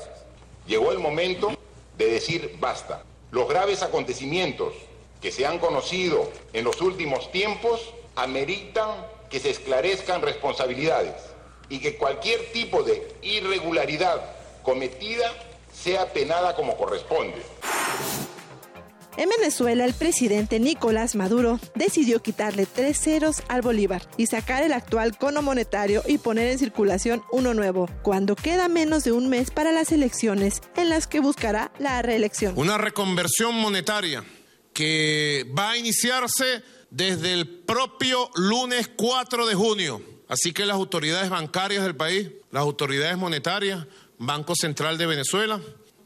Llegó 0.67 0.93
el 0.93 0.99
momento 0.99 1.53
de 1.97 2.07
decir 2.07 2.57
basta. 2.61 3.03
Los 3.31 3.49
graves 3.49 3.83
acontecimientos 3.83 4.73
que 5.21 5.33
se 5.33 5.47
han 5.47 5.59
conocido 5.59 6.31
en 6.53 6.65
los 6.65 6.81
últimos 6.81 7.31
tiempos 7.33 7.81
ameritan 8.15 9.07
que 9.31 9.41
se 9.41 9.51
esclarezcan 9.51 10.23
responsabilidades 10.23 11.15
y 11.69 11.81
que 11.81 11.97
cualquier 11.97 12.53
tipo 12.53 12.83
de 12.83 13.13
irregularidad 13.23 14.21
cometida 14.63 15.33
sea 15.73 16.13
penada 16.13 16.55
como 16.55 16.77
corresponde. 16.77 17.43
En 19.17 19.29
Venezuela, 19.29 19.85
el 19.85 19.95
presidente 19.95 20.59
Nicolás 20.59 21.15
Maduro 21.15 21.61
decidió 21.77 22.21
quitarle 22.21 22.67
tres 22.67 22.99
ceros 22.99 23.43
al 23.49 23.63
Bolívar 23.63 24.03
y 24.17 24.27
sacar 24.27 24.65
el 24.65 24.73
actual 24.73 25.17
cono 25.17 25.41
monetario 25.41 26.03
y 26.07 26.19
poner 26.19 26.49
en 26.49 26.59
circulación 26.59 27.23
uno 27.31 27.55
nuevo, 27.55 27.89
cuando 28.03 28.35
queda 28.35 28.69
menos 28.69 29.05
de 29.05 29.13
un 29.13 29.29
mes 29.29 29.53
para 29.53 29.71
las 29.71 29.93
elecciones 29.93 30.61
en 30.77 30.89
las 30.89 31.07
que 31.07 31.21
buscará 31.21 31.71
la 31.79 32.03
reelección. 32.03 32.55
Una 32.57 32.77
reconversión 32.77 33.55
monetaria 33.55 34.25
que 34.73 35.47
va 35.57 35.71
a 35.71 35.79
iniciarse 35.79 36.63
desde 36.91 37.35
el 37.35 37.49
propio 37.49 38.31
lunes 38.35 38.91
4 38.97 39.47
de 39.47 39.55
junio. 39.55 40.03
Así 40.27 40.53
que 40.53 40.67
las 40.67 40.75
autoridades 40.75 41.31
bancarias 41.31 41.85
del 41.85 41.95
país, 41.95 42.31
las 42.51 42.63
autoridades 42.63 43.17
monetarias, 43.17 43.87
Banco 44.19 44.55
Central 44.57 44.99
de 44.99 45.07
Venezuela, 45.07 45.61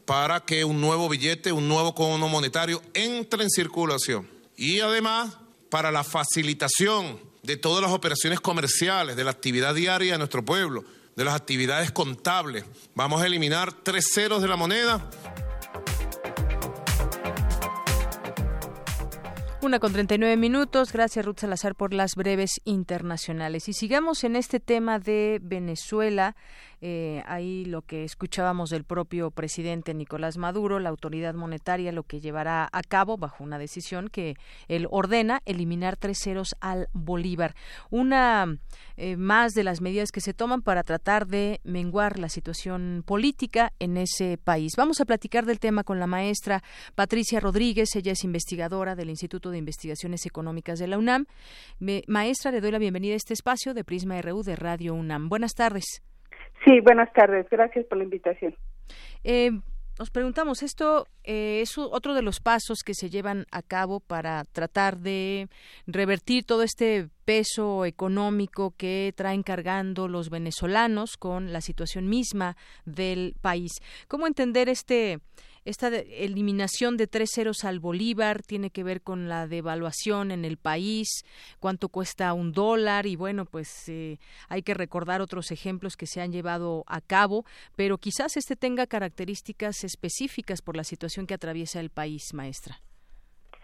para 0.09 0.39
que 0.39 0.65
un 0.65 0.81
nuevo 0.81 1.07
billete, 1.07 1.51
un 1.51 1.67
nuevo 1.67 1.93
cono 1.93 2.27
monetario 2.27 2.81
entre 2.95 3.43
en 3.43 3.49
circulación. 3.51 4.27
Y 4.57 4.79
además, 4.79 5.37
para 5.69 5.91
la 5.91 6.03
facilitación 6.03 7.19
de 7.43 7.57
todas 7.57 7.83
las 7.83 7.91
operaciones 7.91 8.39
comerciales, 8.39 9.15
de 9.15 9.23
la 9.23 9.29
actividad 9.29 9.75
diaria 9.75 10.13
de 10.13 10.17
nuestro 10.17 10.43
pueblo, 10.43 10.83
de 11.15 11.25
las 11.25 11.35
actividades 11.35 11.91
contables. 11.91 12.65
Vamos 12.95 13.21
a 13.21 13.27
eliminar 13.27 13.71
tres 13.71 14.09
ceros 14.11 14.41
de 14.41 14.47
la 14.47 14.55
moneda 14.55 15.07
Una 19.61 19.79
con 19.79 19.91
39 19.91 20.37
minutos. 20.37 20.93
Gracias, 20.93 21.25
Ruth 21.25 21.39
Salazar, 21.39 21.75
por 21.75 21.93
las 21.93 22.15
breves 22.15 22.61
internacionales. 22.63 23.67
Y 23.67 23.73
sigamos 23.73 24.23
en 24.23 24.37
este 24.37 24.61
tema 24.61 24.99
de 24.99 25.39
Venezuela. 25.43 26.37
Eh, 26.81 27.23
ahí 27.25 27.65
lo 27.65 27.81
que 27.81 28.05
escuchábamos 28.05 28.69
del 28.69 28.85
propio 28.85 29.31
presidente 29.31 29.93
Nicolás 29.93 30.37
Maduro, 30.37 30.79
la 30.79 30.89
autoridad 30.89 31.33
monetaria 31.33 31.91
lo 31.91 32.03
que 32.03 32.21
llevará 32.21 32.69
a 32.71 32.81
cabo 32.83 33.17
bajo 33.17 33.43
una 33.43 33.59
decisión 33.59 34.07
que 34.07 34.35
él 34.67 34.87
ordena 34.89 35.41
eliminar 35.45 35.97
tres 35.97 36.19
ceros 36.19 36.55
al 36.61 36.87
Bolívar. 36.93 37.55
Una 37.89 38.57
eh, 38.95 39.17
más 39.17 39.53
de 39.53 39.63
las 39.63 39.81
medidas 39.81 40.11
que 40.11 40.21
se 40.21 40.33
toman 40.33 40.61
para 40.61 40.83
tratar 40.83 41.27
de 41.27 41.59
menguar 41.63 42.17
la 42.17 42.29
situación 42.29 43.03
política 43.05 43.73
en 43.79 43.97
ese 43.97 44.37
país. 44.37 44.73
Vamos 44.77 45.01
a 45.01 45.05
platicar 45.05 45.45
del 45.45 45.59
tema 45.59 45.83
con 45.83 45.99
la 45.99 46.07
maestra 46.07 46.63
Patricia 46.95 47.39
Rodríguez. 47.39 47.95
Ella 47.95 48.13
es 48.13 48.23
investigadora 48.23 48.95
del 48.95 49.09
Instituto 49.09 49.51
de 49.51 49.57
Investigaciones 49.57 50.25
Económicas 50.25 50.79
de 50.79 50.87
la 50.87 50.97
UNAM. 50.97 51.25
maestra, 52.07 52.51
le 52.51 52.61
doy 52.61 52.71
la 52.71 52.79
bienvenida 52.79 53.13
a 53.13 53.17
este 53.17 53.33
espacio 53.33 53.73
de 53.73 53.83
Prisma 53.83 54.21
RU 54.21 54.43
de 54.43 54.55
Radio 54.55 54.93
UNAM. 54.93 55.29
Buenas 55.29 55.53
tardes. 55.53 56.01
Sí, 56.65 56.79
buenas 56.81 57.11
tardes. 57.13 57.47
Gracias 57.49 57.85
por 57.85 57.97
la 57.97 58.03
invitación. 58.03 58.55
Eh, 59.23 59.51
nos 59.99 60.11
preguntamos, 60.11 60.63
esto 60.63 61.07
eh, 61.25 61.59
es 61.61 61.77
otro 61.77 62.13
de 62.13 62.21
los 62.21 62.39
pasos 62.39 62.83
que 62.85 62.93
se 62.93 63.09
llevan 63.09 63.45
a 63.51 63.61
cabo 63.61 63.99
para 63.99 64.45
tratar 64.45 64.97
de 64.97 65.49
revertir 65.87 66.45
todo 66.45 66.63
este 66.63 67.09
peso 67.25 67.83
económico 67.83 68.73
que 68.77 69.13
traen 69.17 69.43
cargando 69.43 70.07
los 70.07 70.29
venezolanos 70.29 71.17
con 71.17 71.51
la 71.51 71.59
situación 71.59 72.07
misma 72.07 72.55
del 72.85 73.35
país. 73.41 73.71
¿Cómo 74.07 74.25
entender 74.25 74.69
este 74.69 75.19
esta 75.65 75.87
eliminación 75.89 76.97
de 76.97 77.07
tres 77.07 77.31
ceros 77.33 77.65
al 77.65 77.79
Bolívar 77.79 78.41
tiene 78.41 78.69
que 78.69 78.83
ver 78.83 79.01
con 79.01 79.27
la 79.29 79.47
devaluación 79.47 80.31
en 80.31 80.45
el 80.45 80.57
país, 80.57 81.23
cuánto 81.59 81.89
cuesta 81.89 82.33
un 82.33 82.51
dólar 82.51 83.05
y 83.05 83.15
bueno, 83.15 83.45
pues 83.45 83.89
eh, 83.89 84.17
hay 84.47 84.61
que 84.61 84.73
recordar 84.73 85.21
otros 85.21 85.51
ejemplos 85.51 85.95
que 85.95 86.05
se 86.05 86.21
han 86.21 86.31
llevado 86.31 86.83
a 86.87 87.01
cabo, 87.01 87.45
pero 87.75 87.97
quizás 87.97 88.37
este 88.37 88.55
tenga 88.55 88.87
características 88.87 89.83
específicas 89.83 90.61
por 90.61 90.75
la 90.75 90.83
situación 90.83 91.27
que 91.27 91.33
atraviesa 91.33 91.79
el 91.79 91.89
país, 91.89 92.33
maestra. 92.33 92.77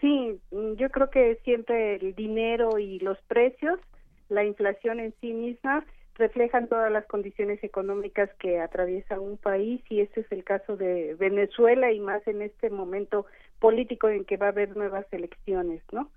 Sí, 0.00 0.38
yo 0.50 0.90
creo 0.90 1.10
que 1.10 1.36
siempre 1.44 1.96
el 1.96 2.14
dinero 2.14 2.78
y 2.78 2.98
los 2.98 3.18
precios, 3.22 3.80
la 4.28 4.44
inflación 4.44 5.00
en 5.00 5.14
sí 5.20 5.32
misma, 5.32 5.86
reflejan 6.18 6.68
todas 6.68 6.90
las 6.90 7.06
condiciones 7.06 7.62
económicas 7.62 8.30
que 8.38 8.60
atraviesa 8.60 9.20
un 9.20 9.36
país 9.36 9.82
y 9.88 10.00
este 10.00 10.20
es 10.20 10.32
el 10.32 10.44
caso 10.44 10.76
de 10.76 11.14
Venezuela 11.14 11.92
y 11.92 12.00
más 12.00 12.26
en 12.26 12.42
este 12.42 12.70
momento 12.70 13.26
político 13.58 14.08
en 14.08 14.24
que 14.24 14.36
va 14.36 14.46
a 14.46 14.50
haber 14.50 14.76
nuevas 14.76 15.06
elecciones, 15.12 15.82
¿no? 15.92 16.10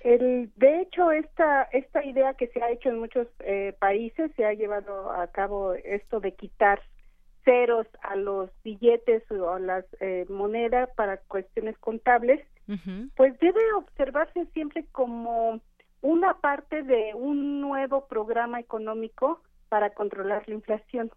El, 0.00 0.50
de 0.56 0.80
hecho, 0.80 1.12
esta, 1.12 1.62
esta 1.72 2.04
idea 2.04 2.34
que 2.34 2.48
se 2.48 2.62
ha 2.62 2.70
hecho 2.70 2.88
en 2.88 2.98
muchos 2.98 3.28
eh, 3.40 3.74
países, 3.78 4.30
se 4.36 4.44
ha 4.44 4.52
llevado 4.52 5.10
a 5.10 5.26
cabo 5.28 5.74
esto 5.74 6.20
de 6.20 6.34
quitar 6.34 6.80
ceros 7.44 7.86
a 8.02 8.16
los 8.16 8.50
billetes 8.62 9.28
o 9.30 9.50
a 9.50 9.60
las 9.60 9.84
eh, 10.00 10.26
monedas 10.28 10.88
para 10.96 11.16
cuestiones 11.18 11.76
contables, 11.78 12.40
pues 13.16 13.38
debe 13.40 13.60
observarse 13.76 14.46
siempre 14.54 14.86
como 14.92 15.60
una 16.02 16.34
parte 16.34 16.82
de 16.82 17.14
un 17.14 17.60
nuevo 17.60 18.06
programa 18.06 18.60
económico 18.60 19.40
para 19.68 19.90
controlar 19.90 20.46
la 20.48 20.54
inflación, 20.54 21.10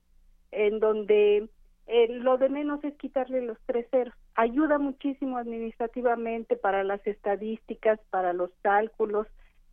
en 0.51 0.79
donde 0.79 1.49
eh, 1.87 2.07
lo 2.09 2.37
de 2.37 2.49
menos 2.49 2.83
es 2.83 2.95
quitarle 2.95 3.41
los 3.41 3.57
tres 3.65 3.87
ceros. 3.91 4.13
Ayuda 4.35 4.77
muchísimo 4.77 5.37
administrativamente 5.37 6.55
para 6.55 6.83
las 6.83 7.05
estadísticas, 7.05 7.99
para 8.11 8.33
los 8.33 8.51
cálculos, 8.61 9.27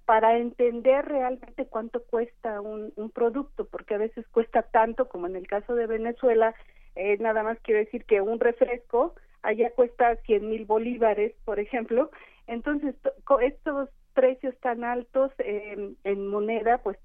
para 0.05 0.39
entender 0.39 1.05
realmente 1.05 1.67
cuánto 1.67 2.03
cuesta 2.03 2.61
un, 2.61 2.93
producto, 3.15 3.67
porque 3.67 3.95
a 3.95 3.99
veces 3.99 4.27
cuesta 4.29 4.63
tanto, 4.63 5.09
como 5.09 5.27
en 5.27 5.37
el 5.37 5.47
caso 5.47 5.75
de 5.75 5.87
Venezuela, 5.87 6.55
eh, 6.97 7.19
nada 7.19 7.43
más 7.43 7.59
quiero 7.61 7.81
decir 7.81 8.05
que 8.05 8.21
un 8.21 8.41
refresco 8.41 9.15
allá 9.43 9.71
cuesta 9.71 10.17
100 10.17 10.49
mil 10.49 10.65
bolívares, 10.65 11.35
por 11.45 11.61
ejemplo. 11.61 12.11
Entonces, 12.47 12.95
estos 13.43 13.89
precios 14.15 14.55
tan 14.61 14.85
altos 14.85 15.33
en 15.39 16.27
moneda, 16.29 16.79
pues 16.79 16.99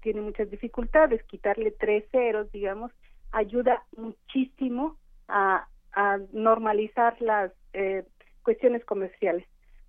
tiene 0.00 0.20
muchas 0.20 0.50
dificultades. 0.50 1.22
Quitarle 1.24 1.70
tres 1.72 2.04
ceros, 2.10 2.50
digamos, 2.52 2.92
ayuda 3.32 3.84
muchísimo 3.96 4.96
a, 5.28 5.68
a 5.92 6.18
normalizar 6.32 7.20
las 7.20 7.52
eh, 7.72 8.04
cuestiones 8.42 8.84
comerciales. 8.84 9.46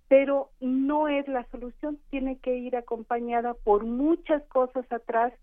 Pero 0.08 0.50
no 0.60 1.08
es 1.08 1.28
la 1.28 1.46
solución, 1.52 2.00
tiene 2.10 2.40
que 2.40 2.56
ir 2.58 2.76
acompañada 2.76 3.54
por 3.54 3.86
muchas 3.86 4.44
cosas 4.48 4.92
atrás, 4.92 5.34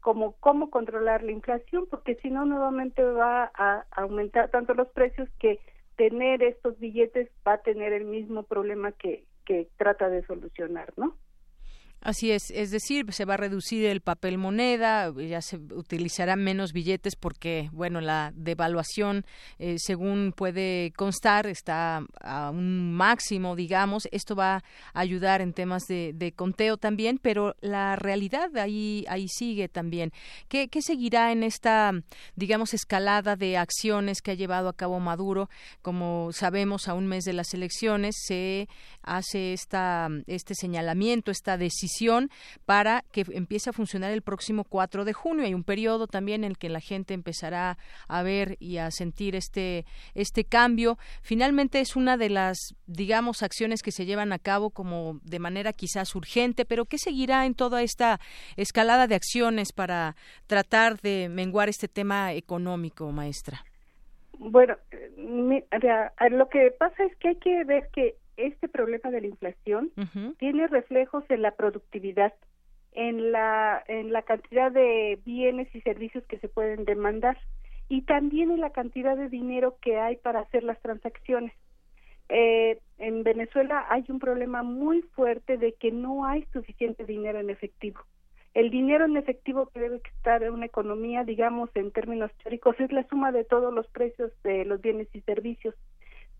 como 0.00 0.32
cómo 0.40 0.70
controlar 0.70 1.22
la 1.22 1.32
inflación, 1.32 1.86
porque 1.90 2.16
si 2.16 2.30
no, 2.30 2.44
nuevamente 2.44 3.02
va 3.02 3.50
a 3.54 3.86
aumentar 3.92 4.50
tanto 4.50 4.74
los 4.74 4.88
precios 4.88 5.28
que 5.38 5.60
tener 5.96 6.42
estos 6.42 6.78
billetes 6.78 7.30
va 7.46 7.54
a 7.54 7.62
tener 7.62 7.92
el 7.92 8.04
mismo 8.04 8.42
problema 8.42 8.92
que, 8.92 9.24
que 9.46 9.70
trata 9.78 10.10
de 10.10 10.26
solucionar, 10.26 10.92
¿no? 10.96 11.16
Así 12.02 12.30
es, 12.30 12.52
es 12.52 12.70
decir, 12.70 13.12
se 13.12 13.24
va 13.24 13.34
a 13.34 13.36
reducir 13.36 13.84
el 13.84 14.00
papel 14.00 14.38
moneda, 14.38 15.12
ya 15.18 15.40
se 15.42 15.56
utilizarán 15.56 16.44
menos 16.44 16.72
billetes 16.72 17.16
porque, 17.16 17.68
bueno, 17.72 18.00
la 18.00 18.32
devaluación, 18.36 19.24
eh, 19.58 19.76
según 19.78 20.32
puede 20.36 20.92
constar, 20.94 21.46
está 21.46 22.04
a 22.20 22.50
un 22.50 22.92
máximo, 22.92 23.56
digamos. 23.56 24.06
Esto 24.12 24.36
va 24.36 24.56
a 24.56 24.62
ayudar 25.00 25.40
en 25.40 25.52
temas 25.52 25.84
de, 25.88 26.32
conteo 26.36 26.76
también, 26.76 27.18
pero 27.18 27.56
la 27.60 27.96
realidad 27.96 28.56
ahí, 28.56 29.04
ahí 29.08 29.26
sigue 29.26 29.68
también. 29.68 30.12
¿Qué, 30.48 30.68
¿Qué, 30.68 30.82
seguirá 30.82 31.32
en 31.32 31.42
esta, 31.42 31.92
digamos, 32.36 32.74
escalada 32.74 33.34
de 33.36 33.56
acciones 33.56 34.22
que 34.22 34.32
ha 34.32 34.34
llevado 34.34 34.68
a 34.68 34.76
cabo 34.76 35.00
Maduro? 35.00 35.48
Como 35.82 36.30
sabemos, 36.32 36.88
a 36.88 36.94
un 36.94 37.06
mes 37.06 37.24
de 37.24 37.32
las 37.32 37.52
elecciones 37.54 38.14
se 38.26 38.68
hace 39.02 39.52
esta, 39.54 40.08
este 40.26 40.54
señalamiento, 40.54 41.30
esta 41.30 41.56
decisión 41.56 41.85
para 42.64 43.04
que 43.12 43.24
empiece 43.32 43.70
a 43.70 43.72
funcionar 43.72 44.10
el 44.10 44.22
próximo 44.22 44.64
4 44.64 45.04
de 45.04 45.12
junio. 45.12 45.44
Hay 45.44 45.54
un 45.54 45.64
periodo 45.64 46.06
también 46.06 46.44
en 46.44 46.52
el 46.52 46.58
que 46.58 46.68
la 46.68 46.80
gente 46.80 47.14
empezará 47.14 47.78
a 48.08 48.22
ver 48.22 48.56
y 48.60 48.78
a 48.78 48.90
sentir 48.90 49.34
este, 49.36 49.84
este 50.14 50.44
cambio. 50.44 50.98
Finalmente 51.22 51.80
es 51.80 51.96
una 51.96 52.16
de 52.16 52.30
las, 52.30 52.74
digamos, 52.86 53.42
acciones 53.42 53.82
que 53.82 53.92
se 53.92 54.06
llevan 54.06 54.32
a 54.32 54.38
cabo 54.38 54.70
como 54.70 55.20
de 55.22 55.38
manera 55.38 55.72
quizás 55.72 56.14
urgente, 56.14 56.64
pero 56.64 56.84
¿qué 56.84 56.98
seguirá 56.98 57.46
en 57.46 57.54
toda 57.54 57.82
esta 57.82 58.20
escalada 58.56 59.06
de 59.06 59.14
acciones 59.14 59.72
para 59.72 60.16
tratar 60.46 61.00
de 61.00 61.28
menguar 61.28 61.68
este 61.68 61.88
tema 61.88 62.32
económico, 62.32 63.10
maestra? 63.12 63.64
Bueno, 64.38 64.76
lo 66.30 66.48
que 66.48 66.70
pasa 66.78 67.04
es 67.04 67.16
que 67.16 67.28
hay 67.28 67.36
que 67.36 67.64
ver 67.64 67.88
que 67.92 68.16
este 68.36 68.68
problema 68.68 69.10
de 69.10 69.20
la 69.20 69.26
inflación 69.26 69.92
tiene 70.38 70.66
reflejos 70.66 71.24
en 71.28 71.42
la 71.42 71.52
productividad, 71.52 72.34
en 72.92 73.32
la, 73.32 73.82
en 73.88 74.12
la 74.12 74.22
cantidad 74.22 74.72
de 74.72 75.18
bienes 75.24 75.74
y 75.74 75.80
servicios 75.82 76.24
que 76.24 76.38
se 76.38 76.48
pueden 76.48 76.84
demandar 76.84 77.38
y 77.88 78.02
también 78.02 78.50
en 78.50 78.60
la 78.60 78.70
cantidad 78.70 79.16
de 79.16 79.28
dinero 79.28 79.76
que 79.80 79.98
hay 79.98 80.16
para 80.16 80.40
hacer 80.40 80.64
las 80.64 80.80
transacciones. 80.80 81.52
Eh, 82.28 82.80
en 82.98 83.22
Venezuela 83.22 83.86
hay 83.88 84.04
un 84.08 84.18
problema 84.18 84.62
muy 84.62 85.02
fuerte 85.02 85.58
de 85.58 85.74
que 85.74 85.92
no 85.92 86.24
hay 86.24 86.44
suficiente 86.52 87.04
dinero 87.04 87.38
en 87.38 87.50
efectivo. 87.50 88.00
El 88.54 88.70
dinero 88.70 89.04
en 89.04 89.16
efectivo 89.16 89.66
que 89.66 89.80
debe 89.80 90.00
estar 90.16 90.42
en 90.42 90.54
una 90.54 90.66
economía, 90.66 91.24
digamos 91.24 91.70
en 91.74 91.92
términos 91.92 92.32
teóricos, 92.42 92.74
es 92.80 92.90
la 92.90 93.06
suma 93.08 93.30
de 93.30 93.44
todos 93.44 93.72
los 93.72 93.86
precios 93.88 94.32
de 94.42 94.64
los 94.64 94.80
bienes 94.80 95.08
y 95.12 95.20
servicios 95.20 95.74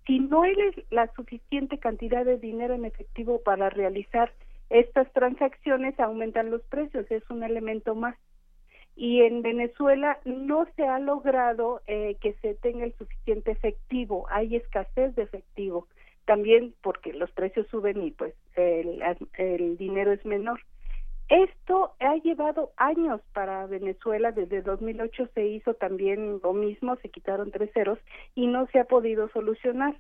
si 0.07 0.21
no 0.21 0.43
hay 0.43 0.55
la 0.91 1.13
suficiente 1.15 1.79
cantidad 1.79 2.25
de 2.25 2.39
dinero 2.39 2.75
en 2.75 2.85
efectivo 2.85 3.41
para 3.43 3.71
realizar 3.71 4.33
estas 4.71 5.13
transacciones, 5.13 5.99
aumentan 5.99 6.51
los 6.51 6.63
precios, 6.63 7.11
es 7.11 7.29
un 7.31 7.43
elemento 7.43 7.95
más. 7.95 8.17
Y 8.95 9.23
en 9.23 9.43
Venezuela 9.43 10.19
no 10.25 10.67
se 10.77 10.85
ha 10.85 10.99
logrado 10.99 11.83
eh, 11.87 12.17
que 12.21 12.33
se 12.41 12.55
tenga 12.55 12.85
el 12.85 12.95
suficiente 12.95 13.51
efectivo, 13.51 14.27
hay 14.31 14.57
escasez 14.57 15.15
de 15.17 15.25
efectivo, 15.25 15.87
también 16.25 16.75
porque 16.83 17.13
los 17.13 17.31
precios 17.33 17.67
suben 17.69 18.03
y 18.03 18.11
pues 18.13 18.35
el, 18.55 19.03
el 19.37 19.77
dinero 19.77 20.13
es 20.13 20.25
menor. 20.25 20.61
Esto 21.29 21.95
ha 21.99 22.17
llevado 22.17 22.71
años 22.77 23.21
para 23.33 23.67
Venezuela. 23.67 24.31
Desde 24.33 24.63
2008 24.63 25.29
se 25.35 25.47
hizo 25.47 25.75
también 25.75 26.41
lo 26.43 26.53
mismo, 26.53 26.97
se 26.97 27.09
quitaron 27.09 27.51
tres 27.51 27.71
ceros 27.73 27.99
y 28.35 28.47
no 28.47 28.67
se 28.69 28.79
ha 28.79 28.85
podido 28.85 29.29
solucionar. 29.31 29.97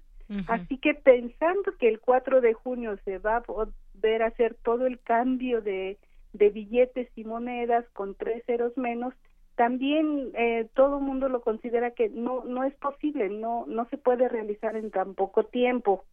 Así 0.48 0.78
que 0.78 0.94
pensando 0.94 1.76
que 1.78 1.88
el 1.88 2.00
4 2.00 2.40
de 2.40 2.52
junio 2.52 2.98
se 3.04 3.18
va 3.18 3.36
a 3.36 3.42
poder 3.42 4.24
hacer 4.24 4.54
todo 4.54 4.86
el 4.86 4.98
cambio 4.98 5.60
de, 5.62 5.98
de 6.32 6.50
billetes 6.50 7.08
y 7.14 7.22
monedas 7.22 7.84
con 7.92 8.16
tres 8.16 8.42
ceros 8.44 8.76
menos, 8.76 9.14
también 9.54 10.32
eh, 10.34 10.68
todo 10.74 10.98
el 10.98 11.04
mundo 11.04 11.28
lo 11.28 11.42
considera 11.42 11.92
que 11.92 12.08
no 12.08 12.44
no 12.44 12.64
es 12.64 12.74
posible, 12.74 13.28
no 13.30 13.64
no 13.66 13.86
se 13.88 13.96
puede 13.98 14.28
realizar 14.28 14.76
en 14.76 14.90
tan 14.90 15.14
poco 15.14 15.44
tiempo. 15.44 16.04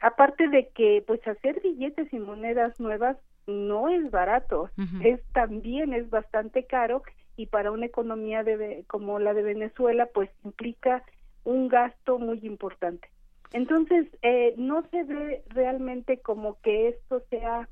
aparte 0.00 0.48
de 0.48 0.68
que 0.68 1.02
pues 1.06 1.26
hacer 1.26 1.60
billetes 1.60 2.12
y 2.12 2.18
monedas 2.18 2.78
nuevas 2.78 3.16
no 3.48 3.88
es 3.88 4.10
barato, 4.10 4.70
es 5.02 5.20
también 5.32 5.92
es 5.94 6.08
bastante 6.10 6.64
caro 6.64 7.02
y 7.36 7.46
para 7.46 7.70
una 7.70 7.86
economía 7.86 8.44
de, 8.44 8.84
como 8.86 9.18
la 9.18 9.34
de 9.34 9.42
Venezuela 9.42 10.06
pues 10.12 10.30
implica 10.44 11.02
un 11.44 11.68
gasto 11.68 12.18
muy 12.18 12.40
importante. 12.42 13.08
Entonces, 13.52 14.06
eh, 14.22 14.54
no 14.58 14.82
se 14.90 15.04
ve 15.04 15.42
realmente 15.48 16.18
como 16.18 16.60
que 16.60 16.88
esto 16.88 17.22
sea 17.30 17.68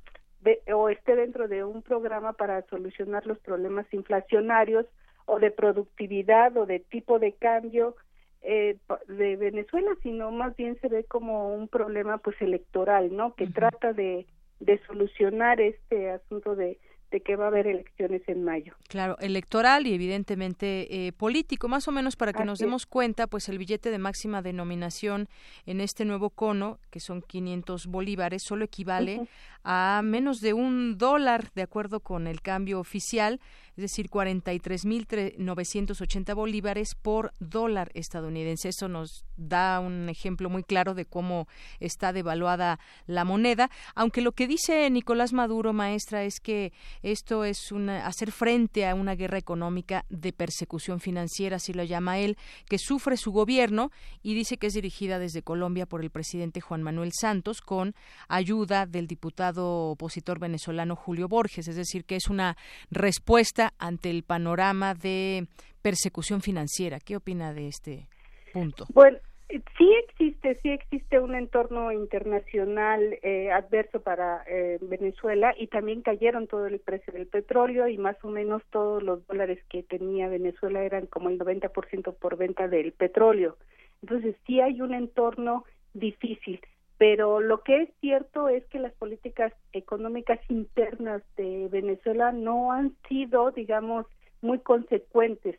o 0.72 0.88
esté 0.88 1.16
dentro 1.16 1.48
de 1.48 1.64
un 1.64 1.82
programa 1.82 2.32
para 2.32 2.62
solucionar 2.68 3.26
los 3.26 3.38
problemas 3.40 3.86
inflacionarios 3.92 4.86
o 5.26 5.40
de 5.40 5.50
productividad 5.50 6.56
o 6.56 6.66
de 6.66 6.78
tipo 6.78 7.18
de 7.18 7.32
cambio 7.32 7.96
eh, 8.42 8.76
de 9.08 9.36
Venezuela, 9.36 9.90
sino 10.02 10.30
más 10.30 10.54
bien 10.56 10.78
se 10.80 10.88
ve 10.88 11.04
como 11.04 11.52
un 11.52 11.66
problema 11.66 12.18
pues 12.18 12.40
electoral, 12.40 13.14
¿no? 13.14 13.34
Que 13.34 13.48
trata 13.48 13.92
de, 13.92 14.26
de 14.61 14.78
solucionar 14.86 15.61
este 15.61 16.11
asunto 16.11 16.57
de 16.57 16.78
de 17.16 17.22
que 17.22 17.34
va 17.34 17.44
a 17.44 17.48
haber 17.48 17.66
elecciones 17.66 18.20
en 18.26 18.44
mayo. 18.44 18.74
Claro, 18.88 19.16
electoral 19.20 19.86
y 19.86 19.94
evidentemente 19.94 21.06
eh, 21.06 21.12
político, 21.12 21.66
más 21.66 21.88
o 21.88 21.92
menos 21.92 22.14
para 22.14 22.34
que 22.34 22.44
nos 22.44 22.58
demos 22.58 22.84
cuenta, 22.84 23.26
pues 23.26 23.48
el 23.48 23.56
billete 23.56 23.90
de 23.90 23.96
máxima 23.96 24.42
denominación 24.42 25.26
en 25.64 25.80
este 25.80 26.04
nuevo 26.04 26.28
cono, 26.28 26.78
que 26.90 27.00
son 27.00 27.22
500 27.22 27.86
bolívares, 27.86 28.42
solo 28.42 28.66
equivale 28.66 29.26
a 29.68 30.00
menos 30.04 30.40
de 30.40 30.52
un 30.52 30.96
dólar, 30.96 31.50
de 31.56 31.62
acuerdo 31.62 31.98
con 31.98 32.28
el 32.28 32.40
cambio 32.40 32.78
oficial, 32.78 33.40
es 33.76 33.82
decir, 33.82 34.08
43.980 34.08 36.36
bolívares 36.36 36.94
por 36.94 37.32
dólar 37.40 37.90
estadounidense. 37.94 38.68
Eso 38.68 38.86
nos 38.88 39.24
da 39.36 39.80
un 39.80 40.08
ejemplo 40.08 40.48
muy 40.48 40.62
claro 40.62 40.94
de 40.94 41.04
cómo 41.04 41.48
está 41.80 42.12
devaluada 42.12 42.78
la 43.06 43.24
moneda, 43.24 43.68
aunque 43.96 44.20
lo 44.20 44.30
que 44.32 44.46
dice 44.46 44.88
Nicolás 44.88 45.32
Maduro, 45.32 45.72
maestra, 45.72 46.22
es 46.22 46.38
que 46.38 46.72
esto 47.07 47.44
es 47.44 47.70
una, 47.70 48.04
hacer 48.07 48.32
frente 48.32 48.86
a 48.86 48.94
una 48.94 49.14
guerra 49.14 49.38
económica 49.38 50.04
de 50.09 50.32
persecución 50.32 50.98
financiera, 50.98 51.57
así 51.57 51.72
lo 51.72 51.84
llama 51.84 52.18
él, 52.18 52.36
que 52.68 52.78
sufre 52.78 53.16
su 53.16 53.30
gobierno 53.30 53.92
y 54.22 54.34
dice 54.34 54.57
que 54.57 54.66
es 54.66 54.74
dirigida 54.74 55.20
desde 55.20 55.42
Colombia 55.42 55.86
por 55.86 56.02
el 56.02 56.11
presidente 56.11 56.61
Juan 56.61 56.82
Manuel 56.82 57.12
Santos 57.12 57.61
con 57.61 57.94
ayuda 58.26 58.86
del 58.86 59.07
diputado 59.07 59.90
opositor 59.90 60.40
venezolano 60.40 60.96
Julio 60.96 61.28
Borges, 61.28 61.68
es 61.68 61.76
decir, 61.76 62.04
que 62.04 62.16
es 62.16 62.26
una 62.28 62.57
respuesta 62.90 63.72
ante 63.78 64.11
el 64.11 64.24
panorama 64.24 64.94
de 64.94 65.46
persecución 65.82 66.42
financiera. 66.42 66.98
¿Qué 66.98 67.14
opina 67.14 67.54
de 67.54 67.68
este 67.68 68.09
punto? 68.52 68.86
Bueno, 68.92 69.18
sí 69.49 69.94
existe, 70.09 70.59
sí 70.62 70.70
existe 70.70 71.20
un 71.20 71.34
entorno 71.34 71.92
internacional 71.92 73.18
eh, 73.22 73.51
adverso 73.53 74.01
para 74.01 74.42
eh, 74.47 74.78
Venezuela 74.80 75.55
y 75.57 75.68
también 75.68 76.03
cayeron 76.03 76.47
todo 76.47 76.66
el 76.66 76.80
precio 76.80 77.12
del 77.12 77.26
petróleo 77.26 77.88
y 77.88 77.99
más 77.99 78.16
o 78.24 78.28
menos 78.28 78.62
todos 78.70 79.03
los 79.03 79.26
dólares 79.26 79.62
que 79.68 79.82
tenía 79.82 80.28
Venezuela 80.28 80.82
eran 80.82 81.07
como 81.07 81.28
el 81.28 81.38
90% 81.38 82.14
por 82.14 82.36
venta 82.36 82.68
del 82.68 82.92
petróleo. 82.92 83.57
Entonces 84.03 84.36
sí 84.47 84.61
hay 84.61 84.80
un 84.80 84.94
entorno 84.94 85.64
difícil 85.94 86.61
pero 86.99 87.40
lo 87.40 87.62
que 87.62 87.82
es 87.82 87.90
cierto 88.01 88.49
es 88.49 88.64
que 88.66 88.78
las 88.78 88.92
políticas 88.94 89.53
económicas 89.72 90.40
internas 90.49 91.22
de 91.36 91.68
Venezuela 91.70 92.32
no 92.32 92.72
han 92.72 92.97
sido, 93.09 93.51
digamos, 93.51 94.07
muy 94.40 94.61
consecuentes, 94.61 95.59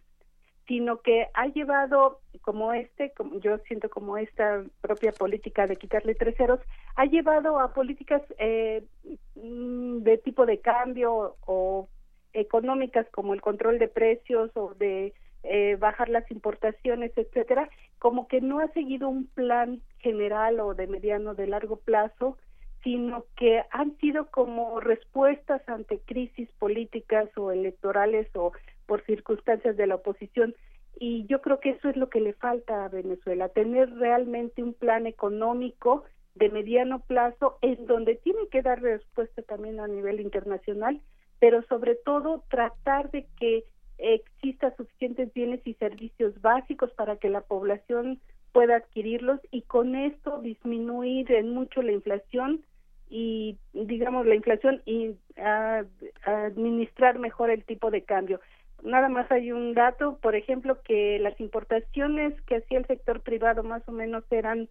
sino 0.68 1.02
que 1.02 1.28
ha 1.34 1.48
llevado, 1.48 2.20
como 2.42 2.74
este, 2.74 3.12
como 3.14 3.40
yo 3.40 3.58
siento 3.60 3.90
como 3.90 4.18
esta 4.18 4.64
propia 4.82 5.14
política 5.14 5.66
de 5.66 5.78
quitarle 5.78 6.14
tres 6.14 6.36
ceros, 6.36 6.60
ha 6.96 7.06
llevado 7.06 7.60
a 7.60 7.74
políticas 7.74 8.22
eh, 8.38 8.84
mm, 9.36 10.00
de 10.00 10.18
tipo 10.18 10.46
de 10.46 10.60
cambio 10.60 11.38
o 11.46 11.88
económicas 12.34 13.08
como 13.12 13.34
el 13.34 13.42
control 13.42 13.80
de 13.80 13.88
precios 13.88 14.52
o 14.56 14.74
de 14.76 15.14
eh, 15.44 15.78
bajar 15.80 16.10
las 16.10 16.30
importaciones, 16.32 17.12
etcétera, 17.16 17.70
como 18.00 18.28
que 18.28 18.42
no 18.42 18.60
ha 18.60 18.68
seguido 18.70 19.08
un 19.08 19.28
plan 19.28 19.82
general 20.00 20.60
o 20.60 20.74
de 20.74 20.88
mediano 20.88 21.34
de 21.34 21.48
largo 21.48 21.78
plazo, 21.78 22.38
sino 22.84 23.26
que 23.38 23.64
han 23.72 23.98
sido 23.98 24.30
como 24.30 24.80
respuestas 24.82 25.62
ante 25.68 26.00
crisis 26.00 26.50
políticas 26.60 27.30
o 27.38 27.52
electorales 27.52 28.28
o 28.36 28.52
por 28.88 29.06
circunstancias 29.06 29.78
de 29.78 29.86
la 29.86 29.96
oposición. 29.96 30.56
Y 31.00 31.28
yo 31.28 31.42
creo 31.42 31.60
que 31.60 31.72
eso 31.72 31.90
es 31.90 31.96
lo 31.96 32.10
que 32.10 32.22
le 32.22 32.34
falta 32.34 32.86
a 32.86 32.90
Venezuela, 32.90 33.50
tener 33.50 33.94
realmente 33.96 34.64
un 34.64 34.74
plan 34.74 35.06
económico 35.06 36.04
de 36.34 36.50
mediano 36.50 37.00
plazo 37.02 37.58
en 37.62 37.86
donde 37.86 38.16
tiene 38.16 38.48
que 38.50 38.64
dar 38.64 38.82
respuesta 38.82 39.42
también 39.44 39.80
a 39.80 39.88
nivel 39.88 40.20
internacional, 40.20 41.02
pero 41.40 41.62
sobre 41.64 41.96
todo 41.96 42.44
tratar 42.50 43.12
de 43.12 43.28
que 43.40 43.66
exista 43.98 44.76
suficientes 44.76 45.34
bienes 45.34 45.62
y 45.66 45.74
servicios 45.76 46.40
básicos 46.42 46.92
para 46.92 47.18
que 47.18 47.30
la 47.30 47.42
población 47.42 48.20
pueda 48.52 48.78
adquirirlos 48.78 49.40
y 49.52 49.64
con 49.64 49.96
esto 49.96 50.40
disminuir 50.42 51.32
en 51.32 51.54
mucho 51.54 51.82
la 51.82 51.92
inflación 51.92 52.64
y 53.10 53.58
digamos 53.74 54.26
la 54.26 54.36
inflación 54.36 54.82
y 54.86 55.16
administrar 56.24 57.20
mejor 57.20 57.50
el 57.50 57.64
tipo 57.64 57.92
de 57.92 58.04
cambio. 58.04 58.40
Nada 58.84 59.10
más 59.10 59.30
hay 59.32 59.52
un 59.52 59.74
dato, 59.74 60.18
por 60.22 60.36
ejemplo, 60.36 60.82
que 60.84 61.20
las 61.20 61.40
importaciones 61.40 62.40
que 62.42 62.58
hacía 62.58 62.78
el 62.78 62.88
sector 62.88 63.22
privado 63.22 63.64
más 63.64 63.82
o 63.88 63.92
menos 63.92 64.24
eran 64.30 64.70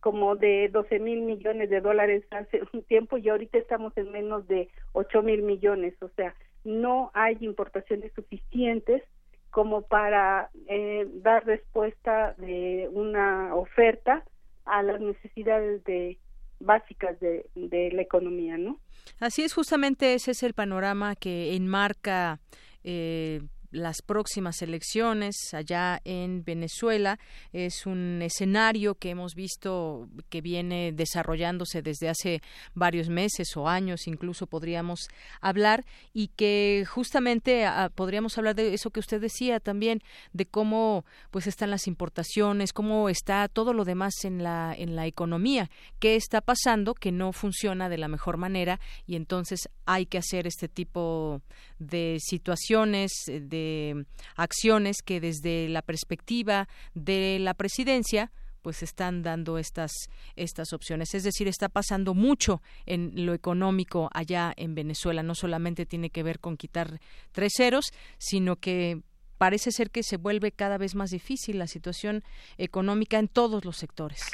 como 0.00 0.34
de 0.34 0.68
12 0.72 0.98
mil 0.98 1.22
millones 1.22 1.70
de 1.70 1.80
dólares 1.80 2.24
hace 2.30 2.62
un 2.72 2.82
tiempo 2.82 3.18
y 3.18 3.28
ahorita 3.28 3.56
estamos 3.58 3.96
en 3.96 4.10
menos 4.10 4.48
de 4.48 4.68
8 4.92 5.22
mil 5.22 5.42
millones, 5.42 5.94
o 6.02 6.08
sea, 6.16 6.34
no 6.64 7.12
hay 7.14 7.36
importaciones 7.40 8.12
suficientes 8.14 9.02
como 9.50 9.82
para 9.82 10.50
eh, 10.66 11.06
dar 11.14 11.46
respuesta 11.46 12.34
de 12.38 12.88
una 12.92 13.54
oferta 13.54 14.24
a 14.64 14.82
las 14.82 15.00
necesidades 15.00 15.84
de 15.84 16.18
básicas 16.58 17.20
de, 17.20 17.46
de 17.54 17.92
la 17.92 18.02
economía, 18.02 18.56
¿no? 18.56 18.78
Así 19.20 19.42
es, 19.42 19.52
justamente 19.52 20.14
ese 20.14 20.32
es 20.32 20.42
el 20.42 20.54
panorama 20.54 21.14
que 21.14 21.54
enmarca 21.54 22.40
eh, 22.84 23.42
las 23.72 24.02
próximas 24.02 24.60
elecciones 24.62 25.34
allá 25.52 26.00
en 26.04 26.44
Venezuela. 26.44 27.18
Es 27.52 27.86
un 27.86 28.20
escenario 28.22 28.94
que 28.94 29.10
hemos 29.10 29.34
visto 29.34 30.08
que 30.28 30.40
viene 30.40 30.92
desarrollándose 30.92 31.82
desde 31.82 32.08
hace 32.08 32.42
varios 32.74 33.08
meses 33.08 33.56
o 33.56 33.68
años, 33.68 34.06
incluso 34.06 34.46
podríamos 34.46 35.08
hablar, 35.40 35.84
y 36.12 36.28
que 36.28 36.84
justamente 36.88 37.64
ah, 37.64 37.90
podríamos 37.92 38.36
hablar 38.38 38.54
de 38.54 38.74
eso 38.74 38.90
que 38.90 39.00
usted 39.00 39.20
decía 39.20 39.58
también, 39.58 40.02
de 40.32 40.46
cómo 40.46 41.04
pues 41.30 41.46
están 41.46 41.70
las 41.70 41.86
importaciones, 41.86 42.72
cómo 42.72 43.08
está 43.08 43.48
todo 43.48 43.72
lo 43.72 43.84
demás 43.84 44.12
en 44.24 44.42
la, 44.42 44.74
en 44.76 44.94
la 44.94 45.06
economía, 45.06 45.70
qué 45.98 46.14
está 46.14 46.42
pasando 46.42 46.94
que 46.94 47.10
no 47.10 47.32
funciona 47.32 47.88
de 47.88 47.98
la 47.98 48.08
mejor 48.08 48.36
manera 48.36 48.80
y 49.06 49.16
entonces 49.16 49.70
hay 49.86 50.04
que 50.04 50.18
hacer 50.18 50.46
este 50.46 50.68
tipo 50.68 51.40
de 51.86 52.18
situaciones, 52.20 53.12
de 53.26 54.04
acciones 54.36 55.02
que 55.02 55.20
desde 55.20 55.68
la 55.68 55.82
perspectiva 55.82 56.68
de 56.94 57.38
la 57.40 57.54
presidencia 57.54 58.30
pues 58.62 58.82
están 58.82 59.22
dando 59.22 59.58
estas 59.58 59.90
estas 60.36 60.72
opciones. 60.72 61.14
Es 61.14 61.24
decir, 61.24 61.48
está 61.48 61.68
pasando 61.68 62.14
mucho 62.14 62.62
en 62.86 63.26
lo 63.26 63.34
económico 63.34 64.08
allá 64.12 64.52
en 64.56 64.74
Venezuela. 64.74 65.22
No 65.22 65.34
solamente 65.34 65.84
tiene 65.84 66.10
que 66.10 66.22
ver 66.22 66.38
con 66.38 66.56
quitar 66.56 67.00
tres 67.32 67.52
ceros, 67.56 67.86
sino 68.18 68.56
que 68.56 69.02
parece 69.36 69.72
ser 69.72 69.90
que 69.90 70.04
se 70.04 70.16
vuelve 70.16 70.52
cada 70.52 70.78
vez 70.78 70.94
más 70.94 71.10
difícil 71.10 71.58
la 71.58 71.66
situación 71.66 72.22
económica 72.56 73.18
en 73.18 73.26
todos 73.26 73.64
los 73.64 73.76
sectores. 73.76 74.30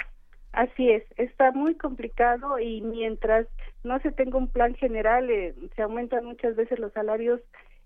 Así 0.53 0.90
es, 0.90 1.05
está 1.16 1.53
muy 1.53 1.76
complicado 1.76 2.59
y 2.59 2.80
mientras 2.80 3.46
no 3.85 3.99
se 4.01 4.12
tenga 4.12 4.39
un 4.39 4.49
plan 4.49 4.74
general, 4.74 5.31
eh, 5.31 5.55
se 5.76 5.83
aumentan 5.83 6.24
muchas 6.24 6.57
veces 6.57 6.79
los 6.79 6.93
salarios 6.93 7.41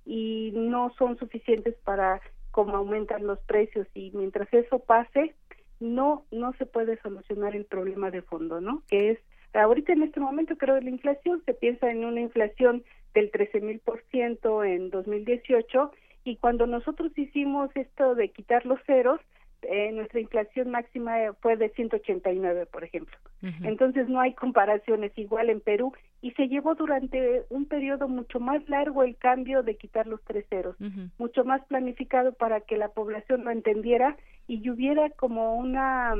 y 0.05 0.53
no 0.55 0.93
son 0.99 1.19
suficientes 1.19 1.75
para 1.85 2.21
cómo 2.51 2.77
aumentan 2.77 3.27
los 3.27 3.39
precios. 3.41 3.87
Y 3.95 4.11
mientras 4.15 4.53
eso 4.53 4.79
pase 4.81 5.35
no 5.83 6.25
no 6.31 6.53
se 6.55 6.65
puede 6.65 6.97
solucionar 7.03 7.57
el 7.57 7.65
problema 7.65 8.11
de 8.11 8.23
fondo 8.23 8.61
no 8.61 8.83
que 8.89 9.11
es 9.11 9.19
ahorita 9.53 9.93
en 9.93 10.05
este 10.05 10.21
momento 10.21 10.57
creo 10.57 10.81
la 10.81 10.89
inflación 10.89 11.43
se 11.45 11.55
piensa 11.55 11.91
en 11.91 12.05
una 12.05 12.21
inflación 12.21 12.85
del 13.15 13.31
trece 13.31 13.61
mil 13.61 13.81
por 13.81 14.03
ciento 14.11 14.65
en 14.65 14.91
2018 14.91 15.93
y 16.25 16.37
cuando 16.37 16.67
nosotros 16.67 17.11
hicimos 17.17 17.69
esto 17.75 18.15
de 18.15 18.29
quitar 18.29 18.65
los 18.65 18.81
ceros 18.87 19.21
eh, 19.63 19.93
nuestra 19.93 20.21
inflación 20.21 20.71
máxima 20.71 21.15
fue 21.41 21.57
de 21.57 21.71
189, 21.71 22.67
por 22.67 22.85
ejemplo. 22.85 23.17
Entonces 23.65 24.09
no 24.09 24.21
hay 24.21 24.35
comparaciones 24.35 25.11
igual 25.17 25.51
en 25.51 25.61
Perú 25.61 25.93
y 26.21 26.31
se 26.33 26.47
llevó 26.47 26.77
durante 26.77 27.43
un 27.51 27.67
periodo 27.67 28.07
mucho 28.07 28.39
más 28.39 28.69
largo 28.69 29.03
el 29.03 29.17
cambio 29.17 29.65
de 29.65 29.77
quitar 29.77 30.07
los 30.07 30.23
tres 30.23 30.47
ceros, 30.49 30.77
mucho 31.19 31.45
más 31.45 31.65
planificado 31.65 32.33
para 32.33 32.61
que 32.61 32.77
la 32.77 32.89
población 32.89 33.45
lo 33.45 33.51
entendiera 33.51 34.17
y 34.47 34.71
hubiera 34.71 35.11
como 35.11 35.57
una 35.57 36.15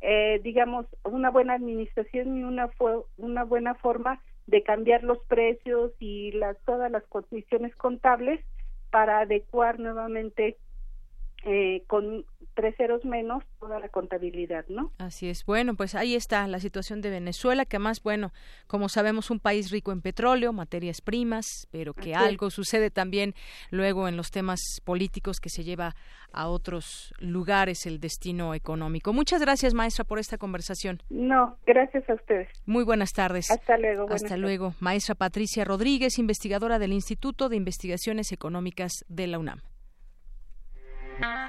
eh, 0.00 0.40
digamos, 0.44 0.86
una 1.02 1.30
buena 1.30 1.54
administración 1.54 2.38
y 2.38 2.44
una, 2.44 2.70
una 3.16 3.44
buena 3.44 3.74
forma 3.74 4.20
de 4.46 4.62
cambiar 4.62 5.02
los 5.02 5.18
precios 5.24 5.92
y 5.98 6.32
las, 6.32 6.56
todas 6.64 6.90
las 6.90 7.02
condiciones 7.04 7.74
contables 7.76 8.40
para 8.90 9.20
adecuar 9.20 9.78
nuevamente 9.80 10.56
eh, 11.44 11.84
con 11.86 12.24
tres 12.54 12.74
ceros 12.76 13.04
menos 13.04 13.44
toda 13.60 13.78
la 13.78 13.88
contabilidad, 13.88 14.64
¿no? 14.68 14.90
Así 14.98 15.28
es. 15.28 15.44
Bueno, 15.46 15.76
pues 15.76 15.94
ahí 15.94 16.16
está 16.16 16.44
la 16.48 16.58
situación 16.58 17.00
de 17.00 17.10
Venezuela, 17.10 17.64
que 17.64 17.78
más, 17.78 18.02
bueno, 18.02 18.32
como 18.66 18.88
sabemos, 18.88 19.30
un 19.30 19.38
país 19.38 19.70
rico 19.70 19.92
en 19.92 20.02
petróleo, 20.02 20.52
materias 20.52 21.00
primas, 21.00 21.68
pero 21.70 21.94
que 21.94 22.16
algo 22.16 22.50
sucede 22.50 22.90
también 22.90 23.34
luego 23.70 24.08
en 24.08 24.16
los 24.16 24.32
temas 24.32 24.58
políticos 24.84 25.38
que 25.38 25.50
se 25.50 25.62
lleva 25.62 25.94
a 26.32 26.48
otros 26.48 27.14
lugares 27.20 27.86
el 27.86 28.00
destino 28.00 28.54
económico. 28.54 29.12
Muchas 29.12 29.40
gracias, 29.40 29.72
maestra, 29.72 30.04
por 30.04 30.18
esta 30.18 30.36
conversación. 30.36 31.00
No, 31.10 31.56
gracias 31.64 32.10
a 32.10 32.14
ustedes. 32.14 32.48
Muy 32.66 32.82
buenas 32.82 33.12
tardes. 33.12 33.52
Hasta 33.52 33.78
luego. 33.78 34.06
Hasta 34.10 34.36
luego. 34.36 34.74
Maestra 34.80 35.14
Patricia 35.14 35.64
Rodríguez, 35.64 36.18
investigadora 36.18 36.80
del 36.80 36.92
Instituto 36.92 37.48
de 37.48 37.54
Investigaciones 37.56 38.32
Económicas 38.32 39.04
de 39.08 39.28
la 39.28 39.38
UNAM. 39.38 39.60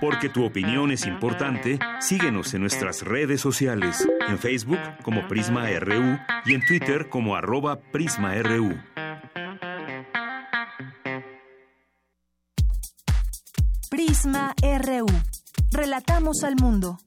Porque 0.01 0.29
tu 0.29 0.45
opinión 0.45 0.91
es 0.91 1.05
importante, 1.05 1.79
síguenos 1.99 2.53
en 2.53 2.61
nuestras 2.61 3.03
redes 3.03 3.41
sociales, 3.41 4.07
en 4.27 4.39
Facebook 4.39 4.79
como 5.03 5.27
Prisma 5.27 5.67
RU 5.79 6.17
y 6.45 6.53
en 6.53 6.65
Twitter 6.65 7.09
como 7.09 7.35
arroba 7.35 7.79
PrismaRU. 7.79 8.77
Prisma 13.89 14.53
RU. 14.61 15.07
Relatamos 15.71 16.43
al 16.43 16.55
mundo. 16.55 16.99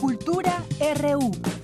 Cultura 0.00 0.64
RU. 1.00 1.57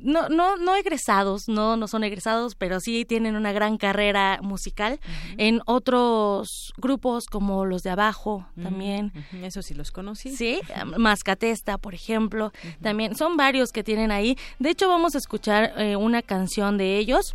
no, 0.03 0.29
no, 0.29 0.57
no 0.57 0.76
egresados, 0.76 1.49
no, 1.49 1.76
no 1.76 1.89
son 1.89 2.05
egresados, 2.05 2.55
pero 2.55 2.81
sí 2.81 3.05
tienen 3.05 3.37
una 3.37 3.53
gran 3.53 3.79
carrera 3.79 4.39
musical 4.43 5.01
en 5.37 5.61
otros 5.66 6.72
grupos 6.76 7.26
como 7.26 7.64
los 7.64 7.83
de 7.83 7.91
abajo 7.91 8.47
también. 8.62 9.12
Eso 9.43 9.62
sí 9.62 9.74
los 9.74 9.91
conocí. 9.91 10.35
Sí, 10.37 10.61
Mascatesta, 10.97 11.79
por 11.79 11.95
ejemplo, 11.95 12.53
también 12.83 13.16
son 13.16 13.37
varios 13.37 13.72
que 13.72 13.85
tienen 13.85 14.11
ahí. 14.11 14.37
De 14.59 14.70
hecho, 14.70 14.89
vamos 14.89 15.14
a 15.14 15.18
escuchar 15.18 15.72
eh, 15.76 15.97
una 15.97 16.22
canción 16.22 16.79
de 16.79 16.99
ellos. 16.99 17.35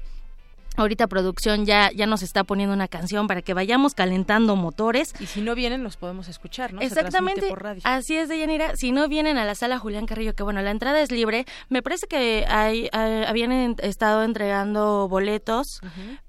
Ahorita 0.76 1.08
producción 1.08 1.66
ya, 1.66 1.92
ya 1.92 2.06
nos 2.06 2.24
está 2.24 2.44
poniendo 2.44 2.74
una 2.74 2.88
canción 2.88 3.28
para 3.28 3.42
que 3.42 3.54
vayamos 3.54 3.94
calentando 3.94 4.56
motores. 4.56 5.14
Y 5.20 5.26
si 5.28 5.42
no 5.42 5.56
vienen, 5.56 5.84
los 5.84 5.98
podemos 5.98 6.28
escuchar, 6.28 6.74
¿no? 6.74 6.82
Exactamente. 6.82 7.48
por 7.48 7.64
radio. 7.64 7.82
Así 7.86 8.18
es, 8.18 8.30
Deyanira. 8.30 8.76
Si 8.76 8.92
no 8.92 9.08
vienen 9.08 9.38
a 9.38 9.46
la 9.46 9.56
sala 9.56 9.80
Julián 9.80 10.06
Carrillo, 10.06 10.34
que 10.34 10.44
bueno, 10.44 10.62
la 10.62 10.72
entrada 10.72 11.02
es 11.02 11.12
libre. 11.12 11.46
Me 11.70 11.82
parece 11.82 12.08
que 12.08 12.46
hay, 12.48 12.90
habían 12.92 13.76
estado 13.80 14.24
entregando 14.24 15.08
boletos, 15.08 15.82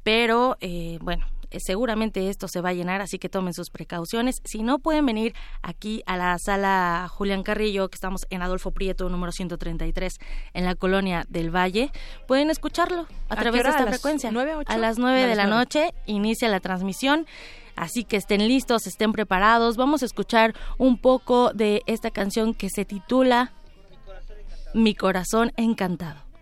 pero 0.03 0.57
eh, 0.61 0.99
bueno, 1.01 1.27
seguramente 1.61 2.29
esto 2.29 2.49
se 2.49 2.61
va 2.61 2.71
a 2.71 2.73
llenar, 2.73 3.01
así 3.01 3.19
que 3.19 3.29
tomen 3.29 3.55
sus 3.55 3.71
precauciones. 3.71 4.41
Si 4.45 4.63
no 4.63 4.79
pueden 4.79 5.07
venir 5.07 5.35
aquí 5.63 6.03
a 6.07 6.17
la 6.17 6.37
sala 6.39 7.09
Julián 7.11 7.43
Carrillo, 7.43 7.89
que 7.89 7.97
estamos 7.97 8.27
en 8.31 8.43
Adolfo 8.43 8.71
Prieto, 8.71 9.09
número 9.09 9.33
133, 9.33 10.19
en 10.53 10.65
la 10.65 10.75
colonia 10.75 11.25
del 11.29 11.55
Valle, 11.55 11.91
pueden 12.27 12.51
escucharlo 12.51 13.07
a, 13.29 13.37
través 13.37 13.63
de 13.63 13.71
esta 13.71 13.87
frecuencia. 13.87 14.31
A 14.67 14.79
las 14.79 14.99
9 14.99 15.27
de 15.27 15.35
la 15.35 15.47
noche 15.47 15.95
inicia 16.07 16.49
la 16.49 16.61
transmisión. 16.61 17.27
Así 17.77 18.05
que 18.05 18.17
estén 18.17 18.47
listos, 18.47 18.87
estén 18.87 19.13
preparados. 19.13 19.77
Vamos 19.77 20.03
a 20.03 20.07
escuchar 20.07 20.55
un 20.79 20.99
poco 20.99 21.53
de 21.53 21.83
esta 21.87 22.11
canción 22.11 22.55
que 22.55 22.71
se 22.71 22.85
titula 22.85 23.53
Mi 24.75 24.95
corazón 24.95 25.53
encantado. 25.57 26.25
valor 26.25 26.34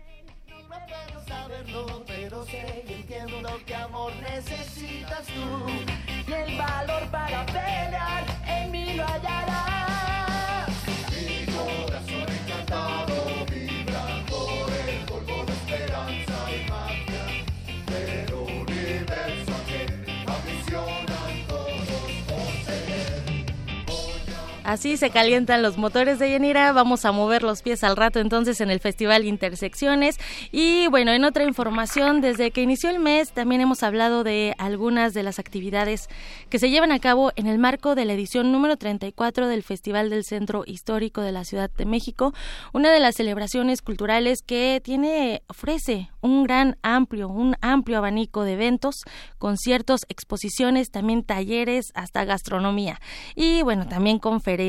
Así 24.63 24.95
se 24.95 25.09
calientan 25.09 25.61
los 25.61 25.77
motores 25.77 26.19
de 26.19 26.31
Yanira. 26.31 26.71
Vamos 26.71 27.03
a 27.03 27.11
mover 27.11 27.43
los 27.43 27.61
pies 27.61 27.83
al 27.83 27.97
rato 27.97 28.21
entonces 28.21 28.61
en 28.61 28.71
el 28.71 28.79
Festival 28.79 29.25
Intersecciones. 29.25 30.17
Y 30.53 30.87
bueno, 30.87 31.11
en 31.11 31.25
otra 31.25 31.43
información, 31.43 32.21
desde 32.21 32.51
que 32.51 32.61
inició 32.61 32.89
el 32.89 32.99
mes 32.99 33.33
también 33.33 33.59
hemos 33.59 33.83
hablado 33.83 34.23
de 34.23 34.55
algunas 34.57 35.13
de 35.13 35.23
las 35.23 35.37
actividades 35.37 36.07
que 36.49 36.59
se 36.59 36.69
llevan 36.69 36.93
a 36.93 36.99
cabo 36.99 37.33
en 37.35 37.47
el 37.47 37.59
marco 37.59 37.93
de 37.93 38.05
la 38.05 38.13
edición 38.13 38.53
número 38.53 38.77
34 38.77 39.47
del 39.47 39.63
Festival 39.63 40.09
del 40.09 40.23
Centro 40.23 40.63
Histórico 40.65 41.21
de 41.21 41.33
la 41.33 41.43
Ciudad 41.43 41.69
de 41.69 41.85
México, 41.85 42.33
una 42.71 42.91
de 42.91 43.01
las 43.01 43.15
celebraciones 43.15 43.81
culturales 43.81 44.43
que 44.43 44.79
tiene 44.81 45.43
ofrece 45.47 46.12
un 46.23 46.43
gran 46.43 46.77
amplio, 46.81 47.29
un 47.29 47.55
amplio 47.61 47.99
abanico 47.99 48.43
de 48.43 48.53
eventos, 48.53 49.03
conciertos, 49.37 50.01
exposiciones, 50.09 50.89
también 50.89 51.23
talleres, 51.23 51.91
hasta 51.93 52.25
gastronomía 52.25 52.99
y 53.35 53.61
bueno, 53.61 53.87
también 53.87 54.17
conferencias 54.17 54.63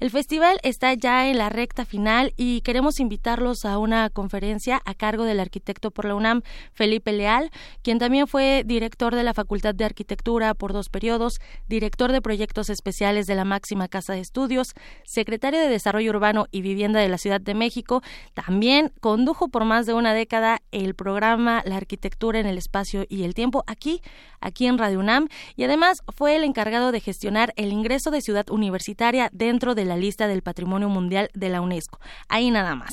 el 0.00 0.10
festival 0.10 0.58
está 0.62 0.94
ya 0.94 1.28
en 1.28 1.38
la 1.38 1.48
recta 1.48 1.84
final 1.84 2.32
y 2.36 2.60
queremos 2.60 3.00
invitarlos 3.00 3.64
a 3.64 3.78
una 3.78 4.10
conferencia 4.10 4.80
a 4.84 4.94
cargo 4.94 5.24
del 5.24 5.40
arquitecto 5.40 5.90
por 5.90 6.04
la 6.04 6.14
UNAM, 6.14 6.42
Felipe 6.72 7.12
Leal, 7.12 7.50
quien 7.82 7.98
también 7.98 8.26
fue 8.26 8.62
director 8.64 9.14
de 9.14 9.22
la 9.22 9.34
Facultad 9.34 9.74
de 9.74 9.84
Arquitectura 9.84 10.54
por 10.54 10.72
dos 10.72 10.88
periodos, 10.88 11.40
director 11.68 12.12
de 12.12 12.22
proyectos 12.22 12.70
especiales 12.70 13.26
de 13.26 13.34
la 13.34 13.44
máxima 13.44 13.88
Casa 13.88 14.12
de 14.12 14.20
Estudios, 14.20 14.74
secretario 15.04 15.60
de 15.60 15.68
Desarrollo 15.68 16.10
Urbano 16.10 16.46
y 16.50 16.62
Vivienda 16.62 17.00
de 17.00 17.08
la 17.08 17.18
Ciudad 17.18 17.40
de 17.40 17.54
México. 17.54 18.02
También 18.34 18.92
condujo 19.00 19.48
por 19.48 19.64
más 19.64 19.86
de 19.86 19.94
una 19.94 20.14
década 20.14 20.60
el 20.72 20.94
programa 20.94 21.62
La 21.64 21.76
Arquitectura 21.76 22.38
en 22.38 22.46
el 22.46 22.58
Espacio 22.58 23.04
y 23.08 23.24
el 23.24 23.34
Tiempo 23.34 23.64
aquí, 23.66 24.02
aquí 24.40 24.66
en 24.66 24.78
Radio 24.78 25.00
UNAM, 25.00 25.28
y 25.56 25.64
además 25.64 26.02
fue 26.14 26.36
el 26.36 26.44
encargado 26.44 26.92
de 26.92 27.00
gestionar 27.00 27.52
el 27.56 27.72
ingreso 27.72 28.10
de 28.10 28.20
Ciudad 28.20 28.50
Universitaria 28.50 29.30
dentro 29.32 29.74
de 29.74 29.84
la 29.84 29.96
lista 29.96 30.28
del 30.28 30.42
Patrimonio 30.42 30.88
Mundial 30.88 31.30
de 31.34 31.48
la 31.48 31.60
UNESCO. 31.60 32.00
Ahí 32.28 32.50
nada 32.50 32.74
más. 32.74 32.92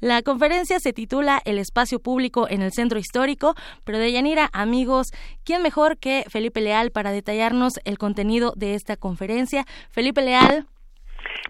La 0.00 0.22
conferencia 0.22 0.80
se 0.80 0.92
titula 0.92 1.40
El 1.44 1.58
espacio 1.58 2.00
público 2.00 2.48
en 2.48 2.62
el 2.62 2.72
centro 2.72 2.98
histórico, 2.98 3.54
pero 3.84 3.98
de 3.98 4.12
Yanira, 4.12 4.50
amigos, 4.52 5.08
¿quién 5.44 5.62
mejor 5.62 5.98
que 5.98 6.24
Felipe 6.28 6.60
Leal 6.60 6.90
para 6.90 7.12
detallarnos 7.12 7.74
el 7.84 7.98
contenido 7.98 8.52
de 8.56 8.74
esta 8.74 8.96
conferencia? 8.96 9.66
Felipe 9.90 10.22
Leal, 10.22 10.66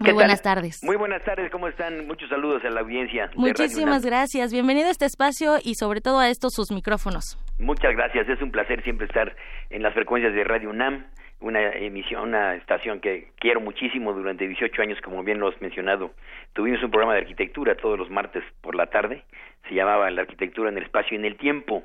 muy 0.00 0.12
buenas 0.12 0.42
tardes. 0.42 0.82
Muy 0.82 0.96
buenas 0.96 1.22
tardes, 1.24 1.50
¿cómo 1.50 1.68
están? 1.68 2.06
Muchos 2.06 2.28
saludos 2.28 2.64
a 2.64 2.70
la 2.70 2.80
audiencia. 2.80 3.30
Muchísimas 3.34 4.04
gracias. 4.04 4.52
Bienvenido 4.52 4.88
a 4.88 4.90
este 4.90 5.06
espacio 5.06 5.56
y 5.62 5.74
sobre 5.74 6.00
todo 6.00 6.18
a 6.18 6.28
estos 6.28 6.54
sus 6.54 6.70
micrófonos. 6.70 7.38
Muchas 7.58 7.94
gracias. 7.94 8.28
Es 8.28 8.40
un 8.42 8.50
placer 8.50 8.82
siempre 8.82 9.06
estar 9.06 9.34
en 9.70 9.82
las 9.82 9.94
frecuencias 9.94 10.34
de 10.34 10.44
Radio 10.44 10.70
UNAM, 10.70 11.06
una 11.40 11.70
emisión, 11.70 12.28
una 12.28 12.54
estación 12.54 13.00
que 13.00 13.28
quiero 13.38 13.60
muchísimo 13.60 14.12
durante 14.12 14.46
18 14.46 14.82
años, 14.82 14.98
como 15.02 15.22
bien 15.22 15.38
lo 15.38 15.48
has 15.48 15.60
mencionado. 15.60 16.12
Tuvimos 16.52 16.82
un 16.82 16.90
programa 16.90 17.14
de 17.14 17.20
arquitectura 17.20 17.76
todos 17.76 17.98
los 17.98 18.10
martes 18.10 18.44
por 18.60 18.74
la 18.74 18.86
tarde. 18.86 19.22
Se 19.68 19.74
llamaba 19.74 20.10
La 20.10 20.22
arquitectura 20.22 20.70
en 20.70 20.78
el 20.78 20.84
espacio 20.84 21.16
y 21.16 21.18
en 21.18 21.24
el 21.24 21.36
tiempo. 21.36 21.82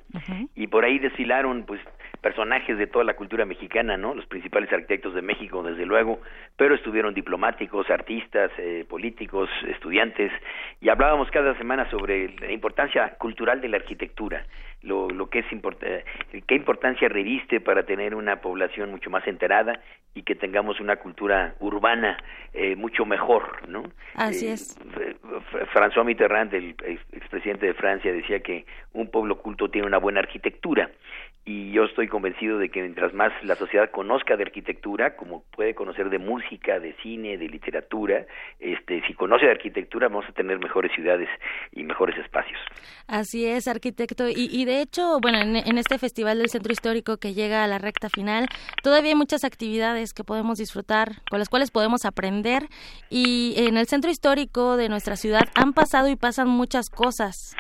Y 0.56 0.68
por 0.68 0.86
ahí 0.86 1.00
desfilaron, 1.00 1.66
pues, 1.66 1.82
personajes 2.22 2.78
de 2.78 2.88
toda 2.88 3.04
la 3.04 3.16
cultura 3.16 3.46
mexicana, 3.46 3.98
¿no? 3.98 4.14
Los 4.14 4.28
principales 4.28 4.72
arquitectos 4.72 5.16
de 5.16 5.24
México, 5.24 5.64
desde 5.64 5.86
luego, 5.86 6.22
pero 6.56 6.76
estuvieron 6.76 7.14
diplomáticos, 7.16 7.90
artistas, 7.90 8.52
eh, 8.60 8.86
políticos, 8.88 9.50
estudiantes, 9.68 10.32
y 10.80 10.90
hablábamos 10.90 11.32
cada 11.32 11.58
semana 11.58 11.90
sobre 11.90 12.30
la 12.40 12.52
importancia 12.52 13.16
cultural 13.18 13.60
de 13.60 13.70
la 13.70 13.78
arquitectura, 13.78 14.46
lo, 14.84 15.10
lo 15.10 15.30
que 15.30 15.40
es 15.40 15.46
eh, 15.52 16.04
qué 16.48 16.56
importancia 16.56 17.10
reviste 17.10 17.60
para 17.60 17.84
tener 17.84 18.16
una 18.16 18.42
población 18.42 18.92
mucho 18.92 19.10
más 19.10 19.28
enterada 19.28 19.80
y 20.14 20.24
que 20.24 20.36
tengamos 20.36 20.80
una 20.80 20.98
cultura 20.98 21.56
urbana 21.60 22.18
eh, 22.54 22.76
mucho 22.76 23.06
mejor, 23.06 23.68
¿no? 23.68 23.84
Así 24.16 24.48
es. 24.48 24.78
François 25.74 26.04
Mitterrand, 26.04 26.54
el 26.54 26.76
expresidente 27.14 27.66
de 27.66 27.74
Francia, 27.74 28.12
decía 28.12 28.42
que 28.42 28.66
un 28.94 29.10
pueblo 29.10 29.38
culto 29.38 29.70
tiene 29.70 29.88
una 29.88 29.98
buena 29.98 30.20
arquitectura 30.20 30.90
y 31.44 31.72
yo 31.72 31.86
estoy 31.86 32.08
convencido 32.08 32.60
de 32.60 32.70
que 32.70 32.82
mientras 32.82 33.14
más 33.14 33.32
la 33.44 33.56
sociedad 33.56 33.90
conozca 33.90 34.38
de 34.38 34.44
arquitectura, 34.44 35.16
como 35.16 35.44
puede 35.56 35.74
conocer 35.74 36.10
de 36.10 36.20
música, 36.20 36.80
de 36.80 36.94
cine, 37.02 37.38
de 37.38 37.50
literatura, 37.50 38.28
este, 38.60 39.02
si 39.08 39.16
conoce 39.16 39.46
de 39.46 39.52
arquitectura 39.52 40.08
vamos 40.08 40.26
a 40.30 40.34
tener 40.34 40.60
mejores 40.60 40.92
ciudades 40.94 41.28
y 41.72 41.84
mejores 41.84 42.16
espacios. 42.20 42.60
Así 43.08 43.48
es, 43.48 43.68
arquitecto. 43.68 44.30
Y, 44.30 44.50
y 44.52 44.66
de 44.66 44.82
hecho, 44.82 45.20
bueno, 45.20 45.40
en, 45.40 45.56
en, 45.56 45.78
este 45.80 45.98
Festival 45.98 46.38
del 46.38 46.50
Centro 46.50 46.72
Histórico 46.72 47.18
que 47.18 47.34
llega 47.34 47.64
a 47.64 47.68
la 47.68 47.80
recta 47.80 48.10
final, 48.10 48.48
todavía 48.84 49.10
hay 49.10 49.18
muchas 49.18 49.44
actividades 49.44 50.14
que 50.14 50.24
podemos 50.24 50.60
disfrutar, 50.60 51.24
con 51.30 51.40
las 51.40 51.50
cuales 51.50 51.72
podemos 51.72 52.06
aprender. 52.06 52.68
Y 53.10 53.56
en 53.58 53.78
el 53.78 53.88
Centro 53.88 54.12
Histórico 54.12 54.78
de 54.78 54.90
nuestra 54.90 55.16
ciudad 55.16 55.50
han 55.56 55.74
pasado 55.74 56.08
y 56.08 56.16
pasan 56.16 56.50
muchas 56.50 56.90
cosas. 56.90 57.56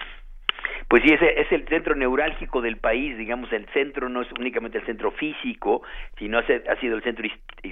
Pues 0.91 1.03
sí, 1.03 1.13
ese 1.13 1.39
es 1.39 1.49
el 1.53 1.65
centro 1.69 1.95
neurálgico 1.95 2.59
del 2.59 2.75
país, 2.75 3.17
digamos, 3.17 3.49
el 3.53 3.65
centro 3.67 4.09
no 4.09 4.23
es 4.23 4.27
únicamente 4.37 4.77
el 4.77 4.85
centro 4.85 5.11
físico, 5.11 5.83
sino 6.17 6.37
ha 6.39 6.75
sido 6.81 6.97
el 6.97 7.01
centro 7.01 7.25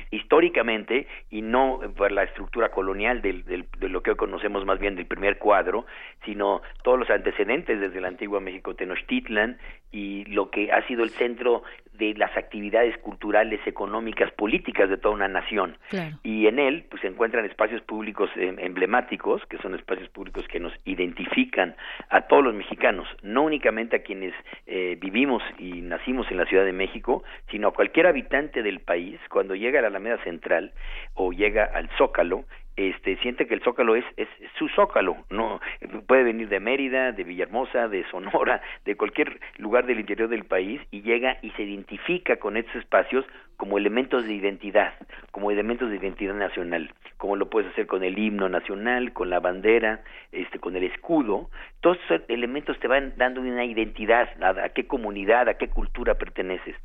históricamente 0.09 1.05
y 1.29 1.41
no 1.41 1.81
por 1.97 2.13
la 2.13 2.23
estructura 2.23 2.69
colonial 2.69 3.21
del, 3.21 3.43
del, 3.43 3.65
de 3.77 3.89
lo 3.89 4.01
que 4.01 4.11
hoy 4.11 4.15
conocemos 4.15 4.65
más 4.65 4.79
bien 4.79 4.95
del 4.95 5.05
primer 5.05 5.37
cuadro, 5.37 5.85
sino 6.23 6.61
todos 6.81 6.97
los 6.97 7.09
antecedentes 7.09 7.81
desde 7.81 7.99
la 7.99 8.07
antigua 8.07 8.39
México 8.39 8.73
Tenochtitlan 8.73 9.57
y 9.91 10.23
lo 10.25 10.49
que 10.49 10.71
ha 10.71 10.85
sido 10.87 11.03
el 11.03 11.09
centro 11.09 11.63
de 11.99 12.13
las 12.13 12.35
actividades 12.37 12.97
culturales, 12.99 13.59
económicas, 13.65 14.31
políticas 14.31 14.89
de 14.89 14.97
toda 14.97 15.13
una 15.13 15.27
nación. 15.27 15.77
Claro. 15.89 16.17
Y 16.23 16.47
en 16.47 16.57
él 16.57 16.85
pues 16.89 17.01
se 17.01 17.07
encuentran 17.07 17.45
espacios 17.45 17.81
públicos 17.81 18.29
eh, 18.37 18.55
emblemáticos, 18.59 19.45
que 19.47 19.57
son 19.57 19.75
espacios 19.75 20.07
públicos 20.09 20.47
que 20.47 20.59
nos 20.59 20.73
identifican 20.85 21.75
a 22.09 22.21
todos 22.21 22.43
los 22.43 22.53
mexicanos, 22.53 23.08
no 23.21 23.43
únicamente 23.43 23.97
a 23.97 24.03
quienes 24.03 24.33
eh, 24.65 24.97
vivimos 24.99 25.43
y 25.57 25.81
nacimos 25.81 26.29
en 26.31 26.37
la 26.37 26.45
Ciudad 26.45 26.65
de 26.65 26.73
México, 26.73 27.23
sino 27.49 27.69
a 27.69 27.73
cualquier 27.73 28.07
habitante 28.07 28.63
del 28.63 28.79
país, 28.79 29.19
cuando 29.29 29.55
llega 29.55 29.79
a 29.79 29.81
la 29.81 29.87
Alameda 29.89 30.23
Central 30.23 30.73
o 31.13 31.31
llega 31.31 31.65
al 31.65 31.89
Zócalo, 31.97 32.45
este 32.79 33.17
siente 33.17 33.45
que 33.45 33.53
el 33.53 33.61
Zócalo 33.61 33.95
es, 33.95 34.05
es 34.15 34.27
su 34.57 34.69
Zócalo, 34.69 35.17
no 35.29 35.59
puede 36.07 36.23
venir 36.23 36.47
de 36.47 36.61
Mérida, 36.61 37.11
de 37.11 37.25
Villahermosa, 37.25 37.89
de 37.89 38.05
Sonora, 38.09 38.61
de 38.85 38.95
cualquier 38.95 39.39
lugar 39.57 39.85
del 39.85 39.99
interior 39.99 40.29
del 40.29 40.45
país 40.45 40.81
y 40.89 41.01
llega 41.01 41.37
y 41.41 41.51
se 41.51 41.63
identifica 41.63 42.37
con 42.37 42.55
estos 42.55 42.77
espacios 42.77 43.25
como 43.57 43.77
elementos 43.77 44.25
de 44.25 44.33
identidad, 44.33 44.93
como 45.31 45.51
elementos 45.51 45.89
de 45.89 45.97
identidad 45.97 46.33
nacional, 46.33 46.93
como 47.17 47.35
lo 47.35 47.49
puedes 47.49 47.69
hacer 47.71 47.85
con 47.85 48.03
el 48.05 48.17
himno 48.17 48.47
nacional, 48.47 49.11
con 49.11 49.29
la 49.29 49.41
bandera, 49.41 50.01
este 50.31 50.59
con 50.59 50.77
el 50.77 50.85
escudo, 50.85 51.49
todos 51.81 51.97
esos 52.05 52.21
elementos 52.29 52.79
te 52.79 52.87
van 52.87 53.13
dando 53.17 53.41
una 53.41 53.65
identidad, 53.65 54.29
a, 54.41 54.63
a 54.63 54.69
qué 54.69 54.87
comunidad, 54.87 55.49
a 55.49 55.55
qué 55.55 55.67
cultura 55.67 56.15
perteneces 56.15 56.75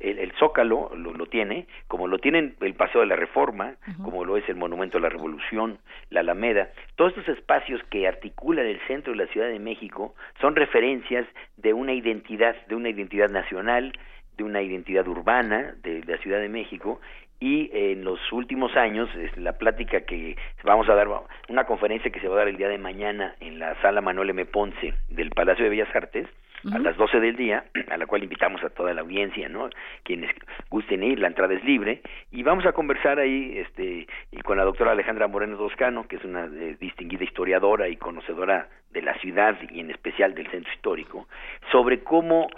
el, 0.00 0.18
el 0.18 0.32
Zócalo 0.32 0.90
lo, 0.94 1.12
lo, 1.12 1.26
tiene, 1.26 1.66
como 1.88 2.06
lo 2.08 2.18
tienen 2.18 2.54
el 2.60 2.74
Paseo 2.74 3.00
de 3.00 3.06
la 3.06 3.16
Reforma, 3.16 3.74
uh 3.86 3.90
-huh. 3.90 4.02
como 4.04 4.24
lo 4.24 4.36
es 4.36 4.48
el 4.48 4.56
Monumento 4.56 4.98
a 4.98 5.00
la 5.00 5.08
Revolución, 5.08 5.78
la 6.10 6.20
Alameda, 6.20 6.70
todos 6.96 7.16
estos 7.16 7.36
espacios 7.36 7.82
que 7.90 8.06
articulan 8.06 8.66
el 8.66 8.80
centro 8.86 9.12
de 9.12 9.18
la 9.24 9.32
Ciudad 9.32 9.48
de 9.48 9.58
México 9.58 10.14
son 10.40 10.54
referencias 10.56 11.26
de 11.56 11.72
una 11.72 11.92
identidad, 11.92 12.56
de 12.66 12.74
una 12.74 12.88
identidad 12.88 13.30
nacional, 13.30 13.92
de 14.36 14.44
una 14.44 14.60
identidad 14.60 15.08
urbana 15.08 15.74
de, 15.82 16.02
de 16.02 16.12
la 16.12 16.18
Ciudad 16.18 16.40
de 16.40 16.48
México 16.48 17.00
y 17.40 17.70
en 17.72 18.04
los 18.04 18.20
últimos 18.32 18.74
años 18.76 19.08
la 19.36 19.52
plática 19.58 20.00
que 20.02 20.36
vamos 20.64 20.88
a 20.88 20.94
dar 20.94 21.08
una 21.48 21.64
conferencia 21.64 22.10
que 22.10 22.20
se 22.20 22.28
va 22.28 22.36
a 22.36 22.38
dar 22.38 22.48
el 22.48 22.56
día 22.56 22.68
de 22.68 22.78
mañana 22.78 23.34
en 23.40 23.58
la 23.58 23.80
sala 23.82 24.00
Manuel 24.00 24.30
M 24.30 24.44
Ponce 24.46 24.94
del 25.08 25.30
Palacio 25.30 25.64
de 25.64 25.70
Bellas 25.70 25.94
Artes 25.94 26.26
a 26.72 26.78
las 26.78 26.96
12 26.96 27.20
del 27.20 27.36
día, 27.36 27.64
a 27.90 27.96
la 27.96 28.06
cual 28.06 28.22
invitamos 28.22 28.62
a 28.64 28.70
toda 28.70 28.94
la 28.94 29.02
audiencia, 29.02 29.48
¿no? 29.48 29.68
Quienes 30.02 30.30
gusten 30.70 31.02
ir, 31.02 31.18
la 31.18 31.28
entrada 31.28 31.54
es 31.54 31.64
libre 31.64 32.02
y 32.32 32.42
vamos 32.42 32.66
a 32.66 32.72
conversar 32.72 33.18
ahí 33.18 33.58
este 33.58 34.06
y 34.32 34.40
con 34.42 34.56
la 34.56 34.64
doctora 34.64 34.92
Alejandra 34.92 35.28
Moreno 35.28 35.56
Toscano, 35.56 36.06
que 36.08 36.16
es 36.16 36.24
una 36.24 36.46
eh, 36.46 36.76
distinguida 36.80 37.24
historiadora 37.24 37.88
y 37.88 37.96
conocedora 37.96 38.68
de 38.90 39.02
la 39.02 39.14
ciudad 39.18 39.56
y 39.70 39.80
en 39.80 39.90
especial 39.90 40.34
del 40.34 40.48
centro 40.50 40.72
histórico, 40.72 41.28
sobre 41.70 42.02
cómo 42.02 42.48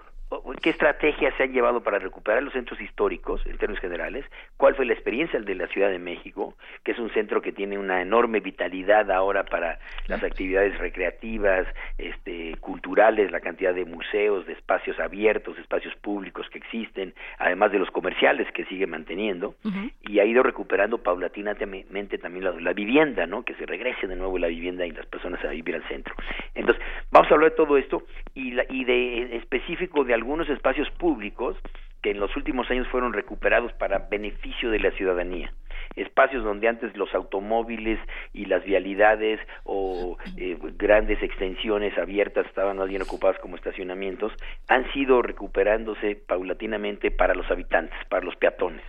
qué 0.61 0.71
estrategias 0.71 1.35
se 1.37 1.45
han 1.45 1.53
llevado 1.53 1.83
para 1.83 1.99
recuperar 1.99 2.43
los 2.43 2.53
centros 2.53 2.81
históricos 2.81 3.45
en 3.47 3.57
términos 3.59 3.81
generales, 3.81 4.25
cuál 4.57 4.75
fue 4.75 4.85
la 4.85 4.93
experiencia 4.93 5.41
de 5.41 5.55
la 5.55 5.67
Ciudad 5.69 5.89
de 5.89 5.99
México, 5.99 6.55
que 6.85 6.93
es 6.93 6.99
un 6.99 7.11
centro 7.11 7.41
que 7.41 7.53
tiene 7.53 7.79
una 7.79 8.03
enorme 8.03 8.41
vitalidad 8.41 9.11
ahora 9.11 9.45
para 9.45 9.79
las 10.07 10.23
actividades 10.23 10.77
recreativas, 10.79 11.67
este, 11.97 12.57
culturales, 12.61 13.31
la 13.31 13.41
cantidad 13.41 13.75
de 13.75 13.85
museos, 13.85 14.47
de 14.47 14.53
espacios 14.53 14.99
abiertos, 14.99 15.59
espacios 15.59 15.95
públicos 15.97 16.49
que 16.51 16.59
existen, 16.59 17.15
además 17.39 17.73
de 17.73 17.79
los 17.79 17.91
comerciales 17.91 18.51
que 18.53 18.65
sigue 18.67 18.87
manteniendo, 18.87 19.55
uh 19.65 19.69
-huh. 19.69 19.93
y 20.03 20.19
ha 20.19 20.25
ido 20.25 20.43
recuperando 20.43 20.99
paulatinamente 20.99 22.19
también 22.19 22.45
la, 22.45 22.53
la, 22.53 22.73
vivienda, 22.73 23.27
¿no? 23.27 23.45
Que 23.45 23.55
se 23.55 23.67
regrese 23.67 24.07
de 24.07 24.17
nuevo 24.17 24.39
la 24.39 24.49
vivienda 24.49 24.87
y 24.87 24.91
las 24.91 25.07
personas 25.07 25.43
a 25.45 25.49
vivir 25.49 25.75
al 25.75 25.87
centro. 25.89 26.15
Entonces, 26.55 26.85
vamos 27.11 27.31
a 27.31 27.35
hablar 27.35 27.51
de 27.51 27.57
todo 27.57 27.77
esto 27.77 28.03
y, 28.35 28.53
la, 28.53 28.65
y 28.69 28.85
de 28.85 29.37
específico 29.37 30.05
de 30.05 30.15
algunos 30.19 30.49
espacios 30.51 30.91
públicos 30.91 31.57
que 32.03 32.11
en 32.11 32.21
los 32.21 32.37
últimos 32.37 32.71
años 32.71 32.87
fueron 32.89 33.13
recuperados 33.13 33.73
para 33.73 34.07
beneficio 34.11 34.71
de 34.71 34.81
la 34.81 34.91
ciudadanía 34.93 35.53
espacios 35.97 36.45
donde 36.45 36.69
antes 36.69 36.97
los 36.97 37.13
automóviles 37.15 37.99
y 38.33 38.47
las 38.47 38.65
vialidades 38.65 39.41
o 39.65 40.17
eh, 40.37 40.57
grandes 40.77 41.23
extensiones 41.23 41.97
abiertas 41.99 42.47
estaban 42.47 42.77
más 42.77 42.89
bien 42.89 43.03
ocupadas 43.03 43.39
como 43.41 43.57
estacionamientos, 43.57 44.33
han 44.69 44.91
sido 44.93 45.23
recuperándose 45.23 46.17
paulatinamente 46.17 47.11
para 47.11 47.35
los 47.35 47.51
habitantes, 47.51 47.99
para 48.09 48.25
los 48.25 48.37
peatones. 48.37 48.83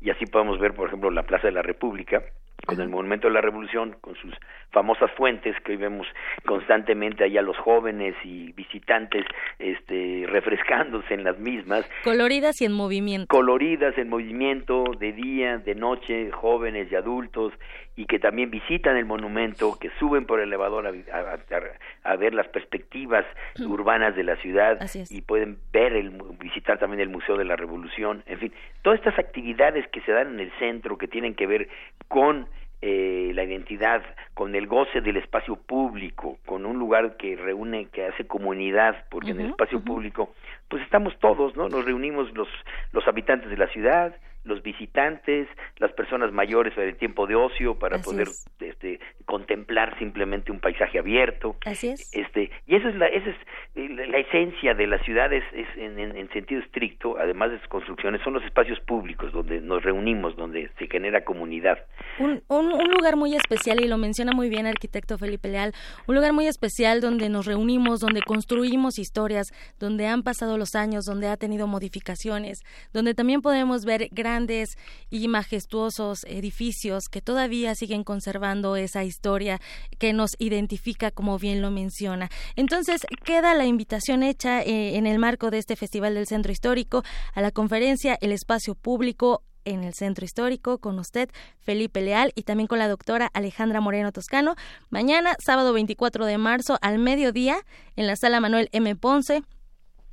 Y 0.00 0.10
así 0.10 0.26
podemos 0.26 0.58
ver, 0.58 0.74
por 0.74 0.88
ejemplo, 0.88 1.10
la 1.10 1.22
Plaza 1.22 1.46
de 1.46 1.52
la 1.52 1.62
República, 1.62 2.22
con 2.66 2.80
el 2.80 2.88
Monumento 2.88 3.28
de 3.28 3.34
la 3.34 3.40
Revolución, 3.40 3.96
con 4.00 4.14
sus 4.16 4.34
famosas 4.70 5.10
fuentes 5.12 5.56
que 5.64 5.72
hoy 5.72 5.78
vemos 5.78 6.06
constantemente 6.44 7.24
allá 7.24 7.42
los 7.42 7.56
jóvenes 7.58 8.14
y 8.24 8.52
visitantes 8.52 9.24
este, 9.58 10.24
refrescándose 10.28 11.14
en 11.14 11.24
las 11.24 11.38
mismas. 11.38 11.88
Coloridas 12.02 12.60
y 12.60 12.64
en 12.64 12.72
movimiento. 12.72 13.26
Coloridas 13.28 13.96
en 13.98 14.08
movimiento, 14.08 14.84
de 14.98 15.12
día, 15.12 15.58
de 15.58 15.74
noche, 15.74 16.30
jóvenes 16.32 16.90
y 16.90 16.96
adultos, 16.96 17.52
y 17.96 18.06
que 18.06 18.18
también 18.18 18.50
visitan 18.50 18.96
el 18.96 19.04
monumento, 19.04 19.78
que 19.78 19.90
suben 20.00 20.26
por 20.26 20.40
el 20.40 20.48
elevador 20.48 20.86
a, 20.86 20.90
a, 20.90 21.34
a, 21.34 22.12
a 22.12 22.16
ver 22.16 22.34
las 22.34 22.48
perspectivas 22.48 23.24
urbanas 23.60 24.16
de 24.16 24.24
la 24.24 24.36
ciudad 24.36 24.80
y 25.10 25.20
pueden 25.20 25.58
ver, 25.72 25.92
el, 25.92 26.10
visitar 26.40 26.78
también 26.78 27.00
el 27.00 27.08
Museo 27.08 27.36
de 27.36 27.44
la 27.44 27.56
Revolución, 27.56 28.22
en 28.26 28.38
fin, 28.38 28.52
todas 28.82 28.98
estas 28.98 29.18
actividades 29.18 29.86
que 29.88 30.00
se 30.00 30.12
dan 30.12 30.34
en 30.34 30.40
el 30.40 30.52
centro, 30.58 30.98
que 30.98 31.06
tienen 31.06 31.34
que 31.34 31.46
ver 31.46 31.68
con 32.08 32.48
eh, 32.80 33.32
la 33.34 33.44
identidad, 33.44 34.02
con 34.34 34.54
el 34.54 34.66
goce 34.66 35.00
del 35.00 35.16
espacio 35.16 35.56
público, 35.56 36.38
con 36.46 36.66
un 36.66 36.78
lugar 36.78 37.16
que 37.16 37.36
reúne, 37.36 37.86
que 37.86 38.06
hace 38.06 38.26
comunidad, 38.26 39.04
porque 39.10 39.32
uh 39.32 39.34
-huh, 39.34 39.40
en 39.40 39.44
el 39.44 39.50
espacio 39.50 39.78
uh 39.78 39.80
-huh. 39.80 39.86
público, 39.86 40.34
pues 40.68 40.82
estamos 40.82 41.18
todos, 41.18 41.56
¿no? 41.56 41.68
Nos 41.68 41.84
reunimos 41.84 42.32
los, 42.34 42.48
los 42.92 43.06
habitantes 43.06 43.50
de 43.50 43.56
la 43.56 43.68
ciudad 43.68 44.14
los 44.44 44.62
visitantes, 44.62 45.48
las 45.78 45.92
personas 45.92 46.32
mayores 46.32 46.76
en 46.76 46.84
el 46.84 46.96
tiempo 46.96 47.26
de 47.26 47.34
ocio 47.34 47.78
para 47.78 47.98
poder 47.98 48.28
este, 48.60 49.00
contemplar 49.24 49.98
simplemente 49.98 50.52
un 50.52 50.60
paisaje 50.60 50.98
abierto. 50.98 51.56
Así 51.64 51.88
es. 51.88 52.14
Este, 52.14 52.50
y 52.66 52.76
eso 52.76 52.88
es 52.88 52.94
la, 52.94 53.06
esa 53.06 53.30
es 53.30 53.36
eh, 53.74 53.88
la, 53.88 54.18
esencia 54.18 54.74
de 54.74 54.86
las 54.86 55.02
ciudades 55.02 55.42
es, 55.52 55.66
en, 55.76 55.98
en, 55.98 56.28
sentido 56.30 56.60
estricto, 56.60 57.16
además 57.18 57.50
de 57.50 57.58
sus 57.60 57.68
construcciones, 57.68 58.20
son 58.22 58.34
los 58.34 58.44
espacios 58.44 58.78
públicos 58.80 59.32
donde 59.32 59.60
nos 59.60 59.82
reunimos, 59.82 60.36
donde 60.36 60.70
se 60.78 60.88
genera 60.88 61.24
comunidad. 61.24 61.78
Un, 62.18 62.44
un, 62.48 62.68
lugar 62.90 63.16
muy 63.16 63.34
especial, 63.34 63.80
y 63.82 63.88
lo 63.88 63.98
menciona 63.98 64.32
muy 64.32 64.48
bien 64.48 64.66
el 64.66 64.74
arquitecto 64.74 65.18
Felipe 65.18 65.48
Leal, 65.48 65.74
un 66.06 66.14
lugar 66.14 66.32
muy 66.32 66.46
especial 66.46 67.00
donde 67.00 67.28
nos 67.28 67.44
reunimos, 67.44 67.98
donde 67.98 68.22
construimos 68.22 68.98
historias, 68.98 69.48
donde 69.80 70.06
han 70.06 70.22
pasado 70.22 70.56
los 70.56 70.76
años, 70.76 71.04
donde 71.06 71.26
ha 71.26 71.36
tenido 71.36 71.66
modificaciones, 71.66 72.60
donde 72.92 73.14
también 73.14 73.42
podemos 73.42 73.84
ver 73.84 74.08
grandes 74.12 74.70
y 75.10 75.26
majestuosos 75.26 76.24
edificios 76.28 77.04
que 77.10 77.20
todavía 77.20 77.74
siguen 77.74 78.04
conservando 78.04 78.76
esa 78.76 79.02
historia 79.02 79.60
que 79.98 80.12
nos 80.12 80.30
identifica, 80.38 81.10
como 81.10 81.38
bien 81.38 81.62
lo 81.62 81.72
menciona. 81.72 82.28
Entonces, 82.54 83.00
queda 83.24 83.54
la 83.54 83.66
invitación 83.66 84.22
hecha 84.22 84.62
eh, 84.62 84.96
en 84.96 85.06
el 85.06 85.18
marco 85.18 85.50
de 85.50 85.58
este 85.58 85.74
Festival 85.74 86.14
del 86.14 86.26
Centro 86.26 86.52
Histórico 86.52 87.02
a 87.32 87.40
la 87.40 87.50
conferencia 87.50 88.16
El 88.20 88.30
Espacio 88.30 88.74
Público 88.76 89.42
en 89.64 89.84
el 89.84 89.94
Centro 89.94 90.24
Histórico 90.24 90.78
con 90.78 90.98
usted, 90.98 91.30
Felipe 91.58 92.00
Leal, 92.00 92.32
y 92.34 92.42
también 92.42 92.66
con 92.66 92.78
la 92.78 92.88
doctora 92.88 93.30
Alejandra 93.32 93.80
Moreno 93.80 94.12
Toscano. 94.12 94.54
Mañana, 94.90 95.36
sábado 95.44 95.72
24 95.72 96.26
de 96.26 96.38
marzo, 96.38 96.78
al 96.82 96.98
mediodía, 96.98 97.56
en 97.96 98.06
la 98.06 98.16
sala 98.16 98.40
Manuel 98.40 98.68
M. 98.72 98.94
Ponce 98.96 99.42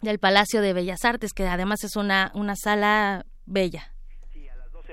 del 0.01 0.19
Palacio 0.19 0.61
de 0.61 0.73
Bellas 0.73 1.05
Artes, 1.05 1.33
que 1.33 1.47
además 1.47 1.83
es 1.83 1.95
una, 1.95 2.31
una 2.33 2.55
sala 2.55 3.25
bella 3.45 3.90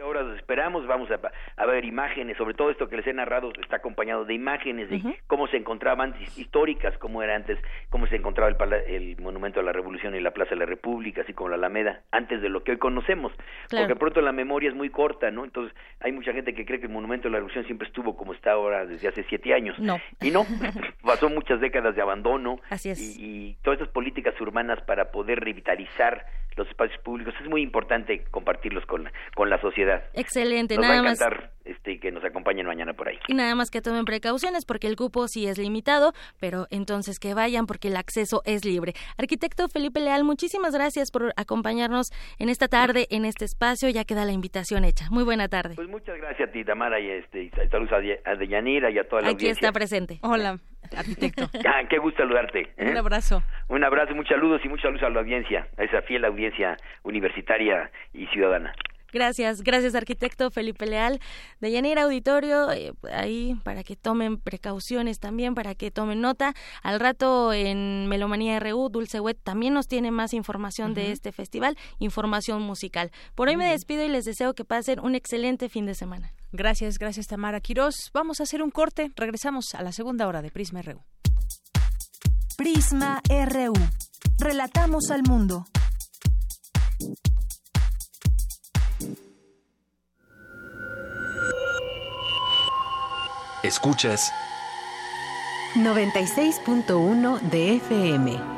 horas 0.03 0.27
esperamos, 0.37 0.87
vamos 0.87 1.09
a, 1.11 1.67
ver 1.67 1.85
imágenes, 1.85 2.37
sobre 2.37 2.55
todo 2.55 2.71
esto 2.71 2.89
que 2.89 2.97
les 2.97 3.07
he 3.07 3.13
narrado 3.13 3.53
está 3.61 3.77
acompañado 3.77 4.25
de 4.25 4.35
imágenes 4.35 4.89
de 4.89 5.19
cómo 5.27 5.47
se 5.49 5.57
encontraban 5.57 6.15
históricas, 6.37 6.97
cómo 6.99 7.23
era 7.23 7.37
antes, 7.37 7.59
cómo 7.91 8.07
se 8.07 8.17
encontraba 8.17 8.51
el, 8.51 8.73
el, 8.87 9.21
Monumento 9.21 9.61
a 9.61 9.63
la 9.63 9.73
Revolución 9.73 10.15
y 10.15 10.21
la 10.21 10.31
Plaza 10.31 10.51
de 10.51 10.57
la 10.57 10.67
República, 10.67 11.23
así 11.23 11.33
como 11.33 11.51
la 11.51 11.57
Alameda, 11.57 12.03
antes 12.11 12.41
de 12.41 12.49
lo 12.49 12.63
que 12.63 12.73
hoy 12.73 12.79
conocemos, 12.79 13.33
porque 13.71 13.97
pronto 13.97 14.21
la 14.21 14.33
memoria 14.33 14.71
es 14.71 14.75
muy 14.75 14.91
corta, 14.91 15.31
¿no? 15.31 15.45
Entonces 15.45 15.77
hay 16.01 16.13
mucha 16.13 16.33
gente 16.33 16.55
que 16.55 16.65
cree 16.65 16.81
que 16.81 16.87
el 16.87 16.93
Monumento 16.93 17.29
a 17.29 17.31
la 17.31 17.39
Revolución 17.39 17.65
siempre 17.67 17.89
estuvo 17.89 18.17
como 18.17 18.33
está 18.33 18.53
ahora 18.53 18.87
desde 18.87 19.09
hace 19.09 19.25
siete 19.25 19.55
años. 19.55 19.79
No. 19.79 19.99
Y 20.21 20.31
no, 20.31 20.45
pasó 21.03 21.29
muchas 21.29 21.61
décadas 21.61 21.95
de 21.95 22.03
abandono. 22.03 22.61
Así 22.71 22.91
es. 22.91 23.01
Y, 23.01 23.25
y 23.25 23.55
todas 23.63 23.79
estas 23.79 23.93
políticas 23.93 24.41
urbanas 24.41 24.81
para 24.83 25.11
poder 25.11 25.41
revitalizar 25.41 26.27
los 26.59 26.69
espacios 26.69 27.01
públicos 27.03 27.33
es 27.41 27.49
muy 27.49 27.63
importante 27.63 28.25
compartirlos 28.31 28.85
con 28.87 29.05
la, 29.05 29.13
con 29.35 29.49
la 29.49 29.61
sociedad. 29.61 30.03
Excelente, 30.13 30.75
nos 30.75 30.83
nada 30.83 31.01
va 31.01 31.09
a 31.09 31.13
encantar, 31.13 31.51
este, 31.65 32.01
que 32.01 32.11
nos 32.13 32.25
acompañen 32.25 32.67
mañana 32.67 32.93
por 32.93 33.09
ahí. 33.09 33.19
Y 33.29 33.35
nada 33.35 33.55
más 33.55 33.71
que 33.71 33.81
tomen 33.81 34.05
precauciones 34.05 34.65
porque 34.67 34.89
el 34.89 34.97
cupo 34.97 35.29
sí 35.29 35.47
es 35.47 35.57
limitado, 35.57 36.13
pero 36.41 36.67
entonces 36.71 37.19
que 37.19 37.33
vayan 37.33 37.67
porque 37.67 37.89
el 37.89 37.97
acceso 37.97 38.43
es 38.45 38.65
libre. 38.65 38.93
Arquitecto 39.17 39.69
Felipe 39.69 40.01
Leal, 40.01 40.25
muchísimas 40.25 40.75
gracias 40.75 41.11
por 41.11 41.33
acompañarnos 41.37 42.11
en 42.39 42.49
esta 42.49 42.69
tarde, 42.69 43.07
en 43.11 43.25
este 43.25 43.45
espacio. 43.45 43.89
Ya 43.89 44.05
queda 44.05 44.25
la 44.25 44.33
invitación 44.33 44.85
hecha. 44.85 45.07
Muy 45.11 45.25
buena 45.25 45.49
tarde. 45.49 45.77
Pues 45.77 45.89
muchas 45.89 46.19
gracias 46.19 46.49
a 46.49 46.53
ti, 46.53 46.65
Tamara, 46.65 46.99
y, 47.01 47.09
este, 47.09 47.45
y 47.45 47.51
saludos 47.71 47.93
a, 47.93 48.35
Deyanira 48.35 48.91
y 48.91 48.99
a 48.99 49.09
toda 49.09 49.23
la 49.23 49.31
Aquí 49.31 49.47
está 49.47 49.73
presente. 49.73 50.19
Hola, 50.23 50.59
arquitecto. 50.97 51.49
Ah, 51.69 51.83
qué 51.89 51.99
gusto 51.99 52.23
saludarte. 52.23 52.73
¿eh? 52.77 52.91
Un 52.91 52.97
abrazo. 52.97 53.43
Un 53.69 53.85
abrazo, 53.85 54.15
muchos 54.15 54.35
saludos 54.35 54.61
y 54.65 54.69
muchos 54.69 54.83
saludos 54.83 55.03
a 55.03 55.11
la 55.11 55.21
audiencia, 55.21 55.69
a 55.77 55.85
esa 55.85 56.03
fiel 56.03 56.25
audiencia 56.25 56.77
universitaria 57.03 57.91
y 58.13 58.27
ciudadana. 58.29 58.73
Gracias, 59.11 59.63
gracias 59.63 59.95
arquitecto 59.95 60.51
Felipe 60.51 60.87
Leal. 60.87 61.19
De 61.61 61.71
Yanira 61.71 62.03
Auditorio, 62.03 62.71
eh, 62.73 62.93
ahí 63.11 63.57
para 63.65 63.83
que 63.83 63.97
tomen 63.97 64.39
precauciones 64.39 65.19
también, 65.19 65.55
para 65.55 65.75
que 65.75 65.91
tomen 65.91 66.21
nota. 66.21 66.55
Al 66.83 67.01
rato 67.01 67.55
en 67.55 68.07
Melomanía 68.09 68.61
RU, 68.61 68.91
Dulce 68.91 69.21
Wet 69.21 69.39
también 69.43 69.73
nos 69.73 69.89
tiene 69.89 70.11
más 70.11 70.35
información 70.35 70.93
de 70.93 71.11
este 71.13 71.33
festival, 71.33 71.77
información 71.99 72.61
musical. 72.61 73.11
Por 73.35 73.49
hoy 73.49 73.57
me 73.57 73.71
despido 73.71 74.05
y 74.05 74.09
les 74.09 74.27
deseo 74.27 74.55
que 74.55 74.65
pasen 74.65 75.01
un 75.01 75.15
excelente 75.15 75.71
fin 75.71 75.87
de 75.87 75.95
semana. 75.95 76.33
Gracias, 76.53 76.99
gracias 76.99 77.27
Tamara 77.27 77.61
Quirós. 77.61 78.11
Vamos 78.13 78.41
a 78.41 78.45
hacer 78.45 78.63
un 78.63 78.71
corte, 78.71 79.13
regresamos 79.17 79.75
a 79.75 79.83
la 79.83 79.93
segunda 79.93 80.27
hora 80.27 80.43
de 80.43 80.51
Prisma 80.51 80.83
RU. 80.83 81.03
Prisma 82.57 83.21
RU. 83.29 83.75
Relatamos 84.39 85.11
al 85.11 85.23
mundo. 85.23 85.67
Escuchas 93.63 94.33
96.1 95.75 97.41
de 97.51 97.77
FM. 97.77 98.58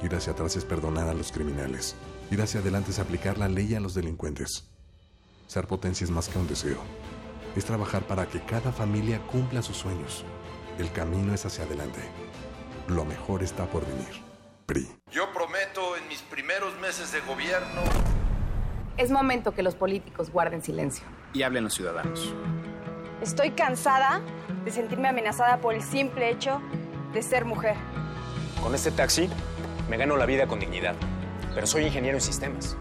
Ir 0.03 0.15
hacia 0.15 0.35
atrás 0.35 0.55
es 0.57 0.67
perdonar 0.67 1.09
a 1.09 1.15
los 1.15 1.33
criminales. 1.33 1.95
Ir 2.31 2.43
hacia 2.43 2.61
adelante 2.61 2.91
es 2.91 2.99
aplicar 2.99 3.39
la 3.39 3.49
ley 3.49 3.75
a 3.75 3.81
los 3.81 3.95
delincuentes. 3.95 4.69
Ser 5.47 5.67
potencia 5.67 6.05
es 6.05 6.11
más 6.11 6.29
que 6.29 6.39
un 6.39 6.47
deseo. 6.47 6.83
Es 7.57 7.65
trabajar 7.65 8.07
para 8.07 8.27
que 8.27 8.45
cada 8.45 8.71
familia 8.71 9.27
cumpla 9.29 9.63
sus 9.63 9.79
sueños. 9.79 10.27
El 10.79 10.93
camino 10.93 11.33
es 11.33 11.47
hacia 11.47 11.65
adelante. 11.65 12.01
Lo 12.87 13.07
mejor 13.07 13.43
está 13.43 13.65
por 13.65 13.87
venir. 13.87 14.29
PRI. 14.69 14.87
Meses 16.89 17.13
de 17.13 17.21
gobierno... 17.21 17.83
Es 18.97 19.11
momento 19.11 19.53
que 19.53 19.63
los 19.63 19.75
políticos 19.75 20.31
guarden 20.31 20.63
silencio. 20.63 21.05
Y 21.35 21.43
hablen 21.43 21.65
los 21.65 21.75
ciudadanos. 21.75 22.35
Estoy 23.21 23.51
cansada 23.51 24.23
de 24.65 24.71
sentirme 24.71 25.07
amenazada 25.07 25.59
por 25.59 25.75
el 25.75 25.83
simple 25.83 26.31
hecho 26.31 26.63
de 27.13 27.23
ser 27.23 27.45
mujer. 27.45 27.77
Con 28.63 28.75
este 28.75 28.91
taxi 28.91 29.29
me 29.91 29.99
gano 29.99 30.17
la 30.17 30.25
vida 30.25 30.47
con 30.47 30.61
dignidad, 30.61 30.95
pero 31.55 31.67
soy 31.67 31.85
ingeniero 31.85 32.17
en 32.17 32.23
sistemas. 32.23 32.75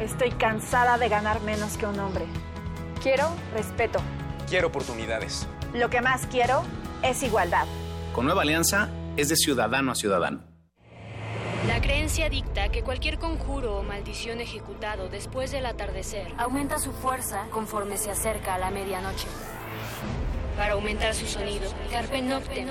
Estoy 0.00 0.32
cansada 0.32 0.98
de 0.98 1.08
ganar 1.08 1.40
menos 1.42 1.76
que 1.76 1.86
un 1.86 2.00
hombre. 2.00 2.26
Quiero 3.00 3.28
respeto. 3.54 4.00
Quiero 4.48 4.66
oportunidades. 4.66 5.46
Lo 5.72 5.88
que 5.88 6.00
más 6.00 6.26
quiero 6.26 6.64
es 7.04 7.22
igualdad. 7.22 7.66
Con 8.12 8.24
Nueva 8.24 8.42
Alianza 8.42 8.88
es 9.16 9.28
de 9.28 9.36
ciudadano 9.36 9.92
a 9.92 9.94
ciudadano. 9.94 10.49
La 11.66 11.80
creencia 11.80 12.30
dicta 12.30 12.70
que 12.70 12.82
cualquier 12.82 13.18
conjuro 13.18 13.76
o 13.76 13.82
maldición 13.82 14.40
ejecutado 14.40 15.08
después 15.08 15.50
del 15.50 15.66
atardecer 15.66 16.26
aumenta 16.38 16.78
su 16.78 16.92
fuerza 16.92 17.46
conforme 17.50 17.98
se 17.98 18.10
acerca 18.10 18.54
a 18.54 18.58
la 18.58 18.70
medianoche. 18.70 19.28
para 20.56 20.74
aumentar 20.74 21.14
su 21.14 21.26
sonido. 21.26 21.70
Carpe 21.90 22.20
Noctem. 22.20 22.68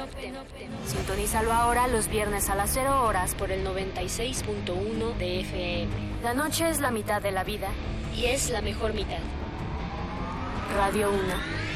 Sintonízalo 0.86 1.52
ahora 1.52 1.88
los 1.88 2.08
viernes 2.08 2.48
a 2.50 2.56
las 2.56 2.72
0 2.72 3.04
horas 3.04 3.34
por 3.34 3.52
el 3.52 3.66
96.1 3.66 5.18
de 5.18 5.40
FM. 5.40 5.92
La 6.22 6.36
noche 6.36 6.70
es 6.70 6.80
la 6.82 6.92
mitad 6.92 7.20
de 7.20 7.32
la 7.32 7.44
vida 7.44 7.70
y 8.16 8.26
es 8.26 8.52
la 8.52 8.62
mejor 8.62 8.94
mitad. 8.94 9.18
Radio 10.78 11.10
1. 11.10 11.69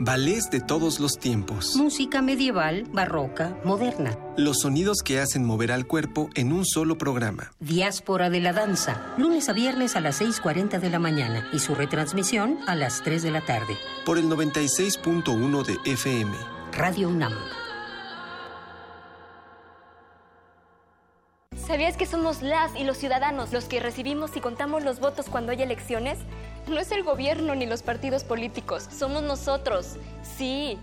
Ballets 0.00 0.50
de 0.50 0.60
todos 0.60 1.00
los 1.00 1.18
tiempos. 1.18 1.74
Música 1.76 2.22
medieval, 2.22 2.84
barroca, 2.92 3.58
moderna. 3.64 4.16
Los 4.36 4.60
sonidos 4.60 5.02
que 5.04 5.18
hacen 5.18 5.44
mover 5.44 5.72
al 5.72 5.86
cuerpo 5.86 6.30
en 6.34 6.52
un 6.52 6.64
solo 6.64 6.98
programa. 6.98 7.52
Diáspora 7.60 8.30
de 8.30 8.40
la 8.40 8.52
danza. 8.52 9.14
Lunes 9.16 9.48
a 9.48 9.52
viernes 9.52 9.96
a 9.96 10.00
las 10.00 10.20
6.40 10.20 10.78
de 10.78 10.90
la 10.90 10.98
mañana 10.98 11.48
y 11.52 11.58
su 11.58 11.74
retransmisión 11.74 12.58
a 12.66 12.74
las 12.74 13.02
3 13.02 13.22
de 13.22 13.30
la 13.30 13.44
tarde. 13.44 13.76
Por 14.04 14.18
el 14.18 14.26
96.1 14.26 15.64
de 15.64 15.92
FM. 15.92 16.32
Radio 16.72 17.08
UNAM. 17.08 17.32
¿Sabías 21.66 21.96
que 21.96 22.06
somos 22.06 22.40
las 22.40 22.74
y 22.76 22.84
los 22.84 22.96
ciudadanos 22.96 23.52
los 23.52 23.66
que 23.66 23.80
recibimos 23.80 24.36
y 24.36 24.40
contamos 24.40 24.82
los 24.84 25.00
votos 25.00 25.26
cuando 25.28 25.52
hay 25.52 25.62
elecciones? 25.62 26.18
No 26.66 26.80
es 26.80 26.90
el 26.92 27.02
gobierno 27.02 27.54
ni 27.54 27.66
los 27.66 27.82
partidos 27.82 28.24
políticos, 28.24 28.88
somos 28.90 29.22
nosotros. 29.22 29.96
Sí, 30.22 30.78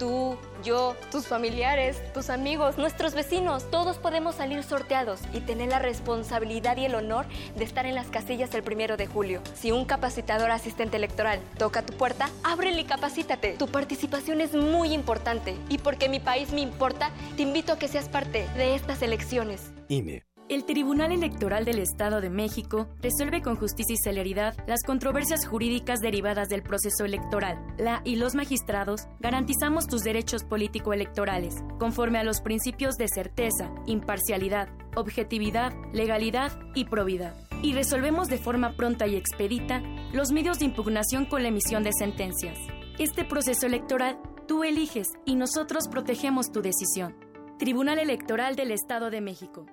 tú, 0.00 0.38
yo, 0.64 0.96
tus 1.12 1.28
familiares, 1.28 2.02
tus 2.14 2.30
amigos, 2.30 2.78
nuestros 2.78 3.14
vecinos, 3.14 3.70
todos 3.70 3.98
podemos 3.98 4.34
salir 4.34 4.62
sorteados 4.62 5.20
y 5.34 5.40
tener 5.40 5.68
la 5.68 5.78
responsabilidad 5.78 6.78
y 6.78 6.86
el 6.86 6.94
honor 6.94 7.26
de 7.54 7.64
estar 7.64 7.84
en 7.84 7.94
las 7.94 8.06
casillas 8.06 8.54
el 8.54 8.62
primero 8.62 8.96
de 8.96 9.06
julio. 9.06 9.42
Si 9.54 9.72
un 9.72 9.84
capacitador 9.84 10.50
asistente 10.50 10.96
electoral 10.96 11.40
toca 11.58 11.82
tu 11.82 11.92
puerta, 11.92 12.30
ábrele 12.42 12.80
y 12.80 12.84
capacítate. 12.84 13.56
Tu 13.58 13.68
participación 13.68 14.40
es 14.40 14.54
muy 14.54 14.94
importante 14.94 15.54
y 15.68 15.76
porque 15.76 16.08
mi 16.08 16.18
país 16.18 16.50
me 16.50 16.62
importa, 16.62 17.10
te 17.36 17.42
invito 17.42 17.74
a 17.74 17.78
que 17.78 17.86
seas 17.86 18.08
parte 18.08 18.48
de 18.56 18.74
estas 18.74 19.02
elecciones. 19.02 19.70
INE. 19.88 20.29
El 20.50 20.64
Tribunal 20.64 21.12
Electoral 21.12 21.64
del 21.64 21.78
Estado 21.78 22.20
de 22.20 22.28
México 22.28 22.88
resuelve 23.00 23.40
con 23.40 23.54
justicia 23.54 23.94
y 23.94 24.02
celeridad 24.02 24.56
las 24.66 24.82
controversias 24.82 25.46
jurídicas 25.46 26.00
derivadas 26.00 26.48
del 26.48 26.64
proceso 26.64 27.04
electoral. 27.04 27.56
La 27.78 28.02
y 28.04 28.16
los 28.16 28.34
magistrados 28.34 29.06
garantizamos 29.20 29.86
tus 29.86 30.02
derechos 30.02 30.42
político-electorales, 30.42 31.54
conforme 31.78 32.18
a 32.18 32.24
los 32.24 32.40
principios 32.40 32.96
de 32.96 33.06
certeza, 33.06 33.70
imparcialidad, 33.86 34.70
objetividad, 34.96 35.72
legalidad 35.92 36.50
y 36.74 36.86
probidad. 36.86 37.36
Y 37.62 37.74
resolvemos 37.74 38.26
de 38.26 38.38
forma 38.38 38.72
pronta 38.72 39.06
y 39.06 39.14
expedita 39.14 39.80
los 40.12 40.32
medios 40.32 40.58
de 40.58 40.64
impugnación 40.64 41.26
con 41.26 41.44
la 41.44 41.50
emisión 41.50 41.84
de 41.84 41.92
sentencias. 41.96 42.58
Este 42.98 43.24
proceso 43.24 43.66
electoral 43.66 44.18
tú 44.48 44.64
eliges 44.64 45.06
y 45.24 45.36
nosotros 45.36 45.86
protegemos 45.86 46.50
tu 46.50 46.60
decisión. 46.60 47.14
Tribunal 47.56 48.00
Electoral 48.00 48.56
del 48.56 48.72
Estado 48.72 49.10
de 49.10 49.20
México. 49.20 49.66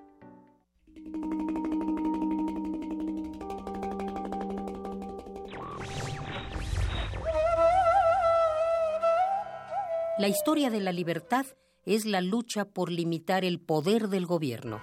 La 10.18 10.26
historia 10.26 10.68
de 10.68 10.80
la 10.80 10.90
libertad 10.90 11.46
es 11.86 12.04
la 12.04 12.20
lucha 12.20 12.64
por 12.64 12.90
limitar 12.90 13.44
el 13.44 13.60
poder 13.60 14.08
del 14.08 14.26
gobierno. 14.26 14.80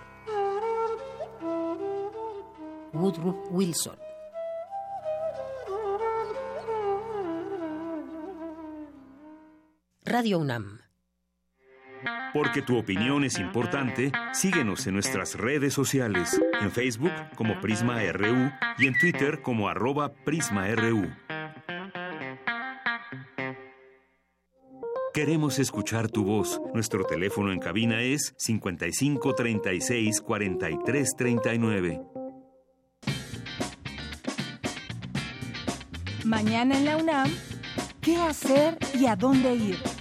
Woodrow 2.94 3.44
Wilson. 3.52 3.98
Radio 10.06 10.40
UNAM. 10.40 10.85
Porque 12.34 12.62
tu 12.62 12.78
opinión 12.78 13.24
es 13.24 13.40
importante, 13.40 14.12
síguenos 14.34 14.86
en 14.88 14.94
nuestras 14.94 15.36
redes 15.36 15.74
sociales, 15.74 16.40
en 16.62 16.72
Facebook 16.72 17.14
como 17.36 17.60
Prisma 17.62 18.02
RU 18.12 18.52
y 18.78 18.88
en 18.88 18.98
Twitter 19.00 19.42
como 19.42 19.70
arroba 19.70 20.14
PrismaRU. 20.14 21.10
Queremos 25.16 25.60
escuchar 25.60 26.10
tu 26.10 26.26
voz. 26.26 26.60
Nuestro 26.74 27.06
teléfono 27.06 27.54
en 27.54 27.60
cabina 27.60 28.02
es 28.02 28.34
55 28.38 29.34
36 29.34 30.20
43 30.20 31.16
39. 31.16 32.02
Mañana 36.26 36.78
en 36.78 36.84
la 36.84 36.98
UNAM, 36.98 37.32
¿qué 38.02 38.18
hacer 38.18 38.78
y 39.00 39.06
a 39.06 39.16
dónde 39.16 39.56
ir? 39.56 39.95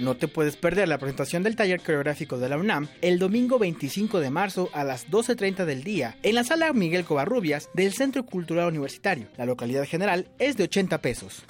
No 0.00 0.16
te 0.16 0.28
puedes 0.28 0.56
perder 0.56 0.88
la 0.88 0.96
presentación 0.96 1.42
del 1.42 1.56
taller 1.56 1.80
coreográfico 1.80 2.38
de 2.38 2.48
la 2.48 2.56
UNAM 2.56 2.88
el 3.02 3.18
domingo 3.18 3.58
25 3.58 4.20
de 4.20 4.30
marzo 4.30 4.70
a 4.72 4.82
las 4.82 5.08
12.30 5.10 5.66
del 5.66 5.84
día 5.84 6.16
en 6.22 6.36
la 6.36 6.44
sala 6.44 6.72
Miguel 6.72 7.04
Covarrubias 7.04 7.68
del 7.74 7.92
Centro 7.92 8.24
Cultural 8.24 8.68
Universitario. 8.68 9.26
La 9.36 9.44
localidad 9.44 9.84
general 9.84 10.28
es 10.38 10.56
de 10.56 10.64
80 10.64 11.02
pesos. 11.02 11.44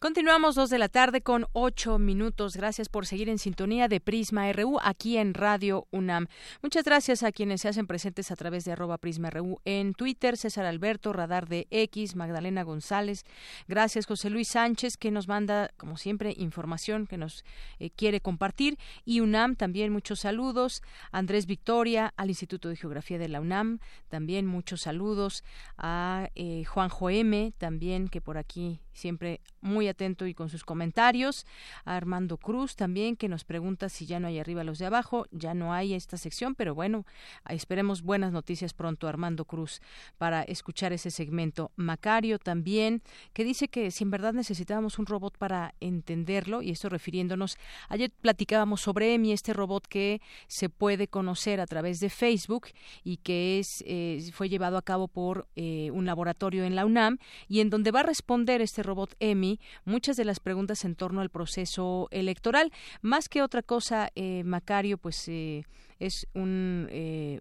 Continuamos 0.00 0.54
dos 0.54 0.70
de 0.70 0.78
la 0.78 0.88
tarde 0.88 1.22
con 1.22 1.46
ocho 1.54 1.98
minutos. 1.98 2.56
Gracias 2.56 2.88
por 2.88 3.04
seguir 3.04 3.28
en 3.28 3.38
sintonía 3.38 3.88
de 3.88 3.98
Prisma 3.98 4.52
RU 4.52 4.78
aquí 4.80 5.16
en 5.16 5.34
Radio 5.34 5.88
UNAM. 5.90 6.28
Muchas 6.62 6.84
gracias 6.84 7.24
a 7.24 7.32
quienes 7.32 7.62
se 7.62 7.68
hacen 7.68 7.88
presentes 7.88 8.30
a 8.30 8.36
través 8.36 8.64
de 8.64 8.70
arroba 8.70 8.98
Prisma 8.98 9.28
RU 9.30 9.60
en 9.64 9.94
Twitter, 9.94 10.36
César 10.36 10.66
Alberto, 10.66 11.12
Radar 11.12 11.48
de 11.48 11.66
X, 11.72 12.14
Magdalena 12.14 12.62
González. 12.62 13.24
Gracias 13.66 14.06
José 14.06 14.30
Luis 14.30 14.46
Sánchez 14.50 14.96
que 14.98 15.10
nos 15.10 15.26
manda, 15.26 15.72
como 15.76 15.96
siempre, 15.96 16.32
información 16.38 17.08
que 17.08 17.16
nos 17.16 17.44
eh, 17.80 17.90
quiere 17.90 18.20
compartir. 18.20 18.78
Y 19.04 19.18
UNAM 19.18 19.56
también 19.56 19.92
muchos 19.92 20.20
saludos. 20.20 20.80
Andrés 21.10 21.46
Victoria 21.46 22.14
al 22.16 22.28
Instituto 22.28 22.68
de 22.68 22.76
Geografía 22.76 23.18
de 23.18 23.26
la 23.26 23.40
UNAM 23.40 23.80
también 24.08 24.46
muchos 24.46 24.82
saludos. 24.82 25.42
A 25.76 26.30
eh, 26.36 26.64
Juanjo 26.66 27.10
M 27.10 27.52
también 27.58 28.06
que 28.06 28.20
por 28.20 28.38
aquí 28.38 28.78
siempre 28.98 29.40
muy 29.60 29.88
atento 29.88 30.26
y 30.26 30.34
con 30.34 30.48
sus 30.48 30.64
comentarios. 30.64 31.46
A 31.84 31.96
Armando 31.96 32.36
Cruz 32.36 32.76
también, 32.76 33.16
que 33.16 33.28
nos 33.28 33.44
pregunta 33.44 33.88
si 33.88 34.06
ya 34.06 34.20
no 34.20 34.28
hay 34.28 34.38
arriba 34.38 34.64
los 34.64 34.78
de 34.78 34.86
abajo. 34.86 35.26
Ya 35.30 35.54
no 35.54 35.72
hay 35.72 35.94
esta 35.94 36.16
sección, 36.16 36.54
pero 36.54 36.74
bueno, 36.74 37.06
esperemos 37.48 38.02
buenas 38.02 38.32
noticias 38.32 38.74
pronto, 38.74 39.08
Armando 39.08 39.44
Cruz, 39.44 39.80
para 40.18 40.42
escuchar 40.42 40.92
ese 40.92 41.10
segmento. 41.10 41.70
Macario 41.76 42.38
también, 42.38 43.02
que 43.32 43.44
dice 43.44 43.68
que 43.68 43.90
si 43.90 44.04
en 44.04 44.10
verdad 44.10 44.32
necesitábamos 44.32 44.98
un 44.98 45.06
robot 45.06 45.38
para 45.38 45.74
entenderlo, 45.80 46.62
y 46.62 46.70
esto 46.70 46.88
refiriéndonos, 46.88 47.56
ayer 47.88 48.10
platicábamos 48.20 48.80
sobre 48.80 49.14
EMI, 49.14 49.32
este 49.32 49.52
robot 49.52 49.86
que 49.86 50.20
se 50.46 50.68
puede 50.68 51.08
conocer 51.08 51.60
a 51.60 51.66
través 51.66 52.00
de 52.00 52.10
Facebook 52.10 52.68
y 53.04 53.18
que 53.18 53.58
es 53.58 53.84
eh, 53.86 54.20
fue 54.32 54.48
llevado 54.48 54.76
a 54.76 54.82
cabo 54.82 55.08
por 55.08 55.48
eh, 55.56 55.90
un 55.92 56.06
laboratorio 56.06 56.64
en 56.64 56.74
la 56.74 56.84
UNAM 56.84 57.18
y 57.48 57.60
en 57.60 57.70
donde 57.70 57.90
va 57.90 58.00
a 58.00 58.04
responder 58.04 58.60
este 58.60 58.82
robot 58.88 59.14
EMI 59.20 59.60
muchas 59.84 60.16
de 60.16 60.24
las 60.24 60.40
preguntas 60.40 60.84
en 60.84 60.96
torno 60.96 61.20
al 61.20 61.30
proceso 61.30 62.08
electoral. 62.10 62.72
Más 63.02 63.28
que 63.28 63.42
otra 63.42 63.62
cosa, 63.62 64.10
eh, 64.14 64.42
Macario, 64.44 64.98
pues 64.98 65.28
eh, 65.28 65.64
es 65.98 66.26
un, 66.34 66.88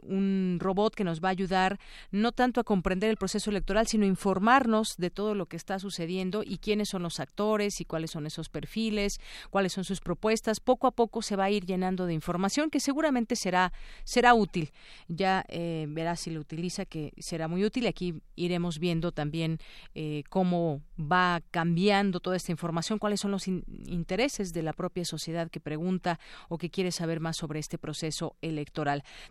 un 0.03 0.57
robot 0.59 0.95
que 0.95 1.03
nos 1.03 1.23
va 1.23 1.29
a 1.29 1.31
ayudar 1.31 1.79
no 2.11 2.31
tanto 2.31 2.59
a 2.59 2.63
comprender 2.63 3.09
el 3.09 3.17
proceso 3.17 3.49
electoral, 3.49 3.87
sino 3.87 4.05
informarnos 4.05 4.95
de 4.97 5.09
todo 5.09 5.35
lo 5.35 5.45
que 5.47 5.57
está 5.57 5.79
sucediendo 5.79 6.43
y 6.45 6.57
quiénes 6.57 6.89
son 6.89 7.03
los 7.03 7.19
actores 7.19 7.81
y 7.81 7.85
cuáles 7.85 8.11
son 8.11 8.25
esos 8.25 8.49
perfiles, 8.49 9.19
cuáles 9.49 9.73
son 9.73 9.83
sus 9.83 9.99
propuestas. 9.99 10.59
Poco 10.59 10.87
a 10.87 10.91
poco 10.91 11.21
se 11.21 11.35
va 11.35 11.45
a 11.45 11.51
ir 11.51 11.65
llenando 11.65 12.05
de 12.05 12.13
información 12.13 12.69
que 12.69 12.79
seguramente 12.79 13.35
será, 13.35 13.73
será 14.03 14.33
útil. 14.33 14.71
Ya 15.07 15.45
eh, 15.47 15.85
verá 15.89 16.15
si 16.15 16.31
lo 16.31 16.39
utiliza, 16.39 16.85
que 16.85 17.13
será 17.17 17.47
muy 17.47 17.63
útil. 17.63 17.87
Aquí 17.87 18.15
iremos 18.35 18.79
viendo 18.79 19.11
también 19.11 19.59
eh, 19.95 20.23
cómo 20.29 20.81
va 20.99 21.41
cambiando 21.51 22.19
toda 22.19 22.35
esta 22.35 22.51
información, 22.51 22.99
cuáles 22.99 23.19
son 23.19 23.31
los 23.31 23.47
intereses 23.47 24.53
de 24.53 24.63
la 24.63 24.73
propia 24.73 25.05
sociedad 25.05 25.49
que 25.49 25.59
pregunta 25.59 26.19
o 26.49 26.57
que 26.57 26.69
quiere 26.69 26.91
saber 26.91 27.19
más 27.19 27.37
sobre 27.37 27.59
este 27.59 27.77
proceso. 27.77 28.35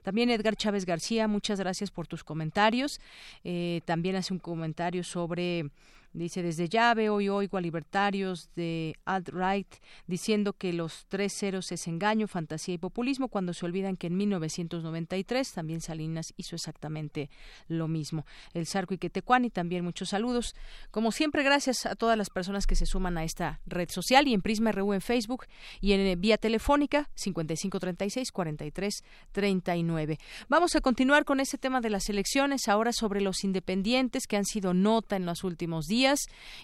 También 0.03 0.31
Edgar 0.31 0.57
Chávez 0.57 0.85
García, 0.85 1.29
muchas 1.29 1.59
gracias 1.61 1.91
por 1.91 2.07
tus 2.07 2.25
comentarios. 2.25 3.01
Eh, 3.45 3.81
también 3.85 4.17
hace 4.17 4.33
un 4.33 4.39
comentario 4.39 5.05
sobre 5.05 5.71
Dice, 6.17 6.43
desde 6.43 6.71
ya 6.71 6.95
veo 6.95 7.21
y 7.21 7.29
oigo 7.29 7.59
a 7.59 7.61
libertarios 7.61 8.49
de 8.57 8.97
alt-right 9.05 9.67
diciendo 10.07 10.55
que 10.55 10.73
los 10.73 11.05
tres 11.09 11.35
ceros 11.39 11.71
es 11.73 11.87
engaño, 11.87 12.27
fantasía 12.27 12.73
y 12.75 12.79
populismo 12.79 13.29
cuando 13.29 13.53
se 13.53 13.67
olvidan 13.67 13.99
que 13.99 14.07
en 14.07 14.17
1993 14.17 15.53
también 15.53 15.83
Salinas 15.83 16.33
hizo 16.39 16.57
exactamente 16.57 17.29
lo 17.69 17.87
mismo. 17.87 18.25
El 18.55 18.65
Sarco 18.65 18.95
y 18.95 18.99
Quetecuani 18.99 19.51
también 19.51 19.85
muchos 19.85 20.09
saludos. 20.09 20.55
Como 20.91 21.13
siempre, 21.13 21.43
gracias 21.43 21.85
a 21.85 21.97
todas 21.97 22.17
las 22.17 22.31
personas 22.31 22.67
que 22.67 22.77
se 22.77 22.87
suman 22.87 23.19
a 23.19 23.25
esta 23.25 23.61
red 23.67 23.91
social 23.91 24.27
y 24.27 24.33
en 24.33 24.41
Prisma 24.41 24.73
RU 24.73 24.95
en 24.95 25.03
Facebook 25.03 25.45
y 25.83 25.93
en 25.93 26.01
eh, 26.01 26.17
vía 26.17 26.39
telefónica 26.39 27.11
5536 27.15 28.33
4339. 28.33 30.19
Vamos 30.49 30.75
a 30.77 30.81
continuar 30.81 31.27
con 31.27 31.41
ese 31.41 31.59
tema 31.59 31.83
de 31.83 31.91
las 31.91 32.09
elecciones, 32.09 32.69
ahora 32.69 32.95
sobre 32.95 33.21
los 33.21 33.45
independientes 33.45 34.27
que 34.27 34.39
han 34.39 34.47
sido 34.47 34.73
nota 34.73 35.17
en 35.17 35.27
los 35.27 35.45
últimos 35.45 35.85
días 35.85 36.06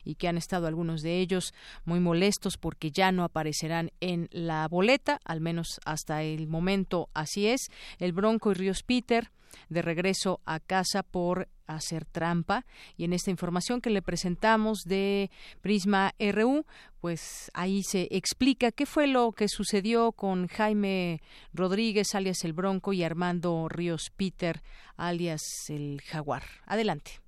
y 0.04 0.14
que 0.14 0.28
han 0.28 0.36
estado 0.36 0.66
algunos 0.66 1.02
de 1.02 1.18
ellos 1.18 1.52
muy 1.84 2.00
molestos 2.00 2.56
porque 2.56 2.90
ya 2.90 3.12
no 3.12 3.24
aparecerán 3.24 3.90
en 4.00 4.28
la 4.30 4.66
boleta, 4.68 5.20
al 5.24 5.40
menos 5.40 5.80
hasta 5.84 6.22
el 6.22 6.46
momento 6.46 7.08
así 7.14 7.46
es. 7.46 7.68
El 7.98 8.12
Bronco 8.12 8.52
y 8.52 8.54
Ríos 8.54 8.82
Peter 8.82 9.30
de 9.68 9.82
regreso 9.82 10.40
a 10.44 10.60
casa 10.60 11.02
por 11.02 11.48
hacer 11.66 12.04
trampa 12.04 12.66
y 12.96 13.04
en 13.04 13.12
esta 13.12 13.30
información 13.30 13.80
que 13.80 13.90
le 13.90 14.02
presentamos 14.02 14.82
de 14.84 15.30
Prisma 15.60 16.14
RU 16.18 16.64
pues 17.00 17.50
ahí 17.54 17.82
se 17.82 18.08
explica 18.10 18.72
qué 18.72 18.86
fue 18.86 19.06
lo 19.06 19.32
que 19.32 19.48
sucedió 19.48 20.12
con 20.12 20.48
Jaime 20.48 21.20
Rodríguez 21.52 22.14
alias 22.14 22.44
el 22.44 22.52
Bronco 22.52 22.92
y 22.92 23.04
Armando 23.04 23.68
Ríos 23.68 24.10
Peter 24.16 24.62
alias 24.96 25.42
el 25.68 26.00
Jaguar. 26.02 26.44
Adelante. 26.66 27.20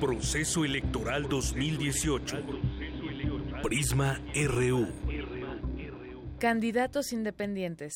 Proceso 0.00 0.64
Electoral 0.66 1.26
2018. 1.26 2.36
Prisma 3.62 4.20
RU. 4.34 4.88
Candidatos 6.38 7.12
independientes. 7.12 7.94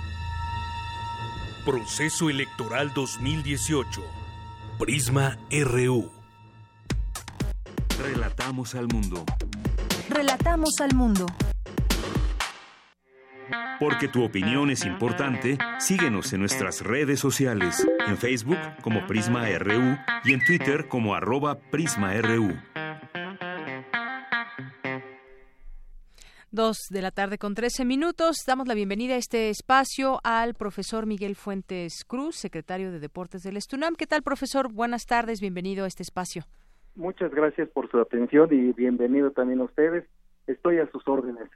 Proceso 1.65 2.29
Electoral 2.29 2.93
2018. 2.95 4.03
Prisma 4.79 5.39
RU. 5.51 6.11
Relatamos 7.99 8.75
al 8.75 8.87
mundo. 8.89 9.25
Relatamos 10.11 10.81
al 10.81 10.95
mundo. 10.95 11.27
Porque 13.79 14.09
tu 14.09 14.25
opinión 14.25 14.71
es 14.71 14.85
importante, 14.85 15.59
síguenos 15.79 16.33
en 16.33 16.41
nuestras 16.41 16.83
redes 16.83 17.21
sociales, 17.21 17.87
en 18.07 18.17
Facebook 18.17 18.59
como 18.83 19.07
Prisma 19.07 19.47
RU 19.59 19.97
y 20.25 20.33
en 20.33 20.45
Twitter 20.45 20.89
como 20.89 21.15
arroba 21.15 21.59
PrismaRU. 21.71 22.55
Dos 26.51 26.87
de 26.91 27.03
la 27.03 27.11
tarde 27.11 27.37
con 27.37 27.55
trece 27.55 27.85
minutos. 27.85 28.37
Damos 28.47 28.67
la 28.67 28.75
bienvenida 28.75 29.15
a 29.15 29.19
este 29.19 29.51
espacio 29.51 30.21
al 30.25 30.55
profesor 30.55 31.05
Miguel 31.05 31.37
Fuentes 31.37 32.05
Cruz, 32.07 32.37
secretario 32.37 32.91
de 32.91 32.99
Deportes 32.99 33.43
del 33.43 33.59
Estunam. 33.59 33.95
¿Qué 33.95 34.07
tal, 34.07 34.23
profesor? 34.23 34.73
Buenas 34.73 35.05
tardes, 35.05 35.41
bienvenido 35.41 35.85
a 35.85 35.89
este 35.89 36.03
espacio. 36.03 36.45
Muchas 36.95 37.31
gracias 37.31 37.69
por 37.69 37.91
su 37.91 37.99
atención 38.01 38.49
y 38.53 38.73
bienvenido 38.73 39.33
también 39.33 39.61
a 39.61 39.65
ustedes 39.65 40.05
estoy 40.47 40.79
a 40.79 40.91
sus 40.91 41.07
órdenes. 41.07 41.51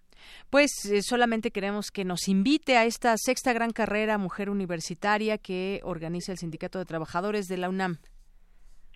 Pues 0.50 0.84
eh, 0.86 1.02
solamente 1.02 1.52
queremos 1.52 1.92
que 1.92 2.04
nos 2.04 2.28
invite 2.28 2.76
a 2.76 2.84
esta 2.84 3.16
sexta 3.16 3.52
gran 3.52 3.70
carrera 3.70 4.18
mujer 4.18 4.50
universitaria 4.50 5.38
que 5.38 5.80
organiza 5.84 6.32
el 6.32 6.38
Sindicato 6.38 6.80
de 6.80 6.86
Trabajadores 6.86 7.46
de 7.46 7.56
la 7.56 7.68
UNAM. 7.68 7.98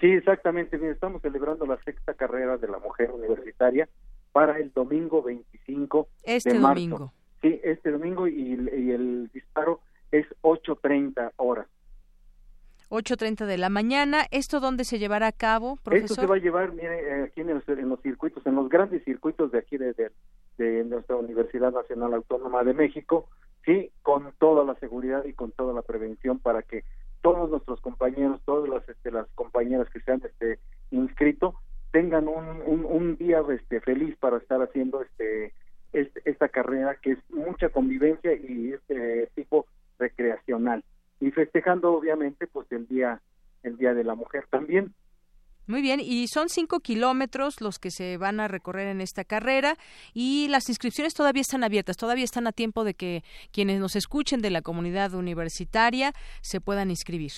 Sí, 0.01 0.09
exactamente. 0.09 0.77
estamos 0.91 1.23
celebrando 1.23 1.65
la 1.65 1.81
sexta 1.85 2.15
carrera 2.15 2.59
de 2.59 2.67
la 2.67 2.81
mujer 2.81 3.13
universitaria 3.13 3.89
para 4.33 4.59
el 4.59 4.73
domingo 4.73 5.23
25 5.23 6.09
este 6.25 6.53
de 6.53 6.59
marzo. 6.59 6.75
domingo. 6.75 7.13
Sí, 7.41 7.61
este 7.63 7.93
domingo 7.93 8.27
y, 8.27 8.55
y 8.77 8.91
el 8.91 9.31
disparo 9.33 9.81
es 10.11 10.27
8.30 10.43 11.33
horas. 11.37 11.69
8.30 12.91 13.47
de 13.47 13.59
la 13.59 13.69
mañana. 13.69 14.27
¿Esto 14.31 14.61
dónde 14.61 14.85
se 14.85 14.99
llevará 14.99 15.29
a 15.29 15.33
cabo, 15.33 15.77
profesor? 15.77 16.05
Esto 16.05 16.21
se 16.21 16.27
va 16.27 16.37
a 16.37 16.39
llevar, 16.39 16.73
mire, 16.73 17.01
eh, 17.01 17.23
aquí 17.25 17.41
en 17.41 17.55
los, 17.55 17.69
en 17.69 17.89
los 17.89 18.01
circuitos, 18.03 18.45
en 18.47 18.55
los 18.55 18.69
grandes 18.69 19.05
circuitos 19.05 19.53
de 19.53 19.59
aquí 19.59 19.77
de, 19.77 19.93
de, 19.95 20.11
de, 20.59 20.85
nuestra 20.85 21.17
Universidad 21.17 21.73
Nacional 21.73 22.15
Autónoma 22.15 22.65
de 22.65 22.75
México, 22.75 23.29
sí, 23.65 23.91
con 24.03 24.33
toda 24.39 24.65
la 24.65 24.75
seguridad 24.77 25.25
y 25.25 25.33
con 25.33 25.53
toda 25.53 25.73
la 25.73 25.83
prevención 25.83 26.39
para 26.39 26.63
que 26.63 26.85
todos 27.23 27.51
nuestros 27.51 27.81
compañeros, 27.81 28.41
todas 28.45 28.69
las, 28.69 28.89
este, 28.89 29.11
las 29.11 29.27
compañeras 29.35 29.89
que 29.91 30.01
se 30.01 30.13
han 30.13 30.23
este, 30.25 30.59
inscrito, 30.91 31.55
tengan 31.91 32.29
un, 32.29 32.63
un, 32.67 32.85
un, 32.85 33.17
día 33.17 33.43
este, 33.51 33.81
feliz 33.81 34.17
para 34.19 34.39
estar 34.39 34.61
haciendo 34.61 35.03
este, 35.03 35.53
este, 35.93 36.21
esta 36.25 36.49
carrera 36.49 36.97
que 36.97 37.13
es 37.13 37.19
mucha 37.31 37.69
convivencia 37.69 38.35
y 38.35 38.73
este 38.73 39.29
tipo 39.35 39.67
recreacional. 39.99 40.85
Y 41.21 41.31
festejando 41.31 41.93
obviamente 41.93 42.47
pues 42.47 42.71
el 42.73 42.87
día 42.89 43.21
el 43.63 43.79
día 43.79 43.95
de 43.95 44.05
la 44.05 44.15
mujer 44.15 44.45
también 44.51 44.93
muy 45.67 45.81
bien, 45.81 46.01
y 46.01 46.27
son 46.29 46.49
cinco 46.49 46.81
kilómetros 46.81 47.61
los 47.61 47.79
que 47.79 47.91
se 47.91 48.17
van 48.19 48.41
a 48.41 48.49
recorrer 48.49 48.89
en 48.89 49.01
esta 49.01 49.25
carrera 49.25 49.77
y 50.13 50.49
las 50.49 50.69
inscripciones 50.69 51.15
todavía 51.15 51.41
están 51.41 51.65
abiertas, 51.65 51.97
todavía 51.97 52.25
están 52.25 52.47
a 52.47 52.53
tiempo 52.53 52.85
de 52.85 52.95
que 52.95 53.23
quienes 53.53 53.81
nos 53.81 53.97
escuchen 53.97 54.41
de 54.41 54.51
la 54.51 54.63
comunidad 54.63 55.15
universitaria 55.15 56.13
se 56.43 56.61
puedan 56.61 56.91
inscribir. 56.91 57.33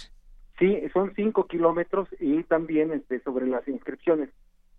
Sí, 0.59 0.83
son 0.93 1.13
cinco 1.15 1.47
kilómetros 1.47 2.09
y 2.19 2.43
también 2.45 2.91
este, 2.93 3.21
sobre 3.21 3.47
las 3.47 3.67
inscripciones, 3.69 4.31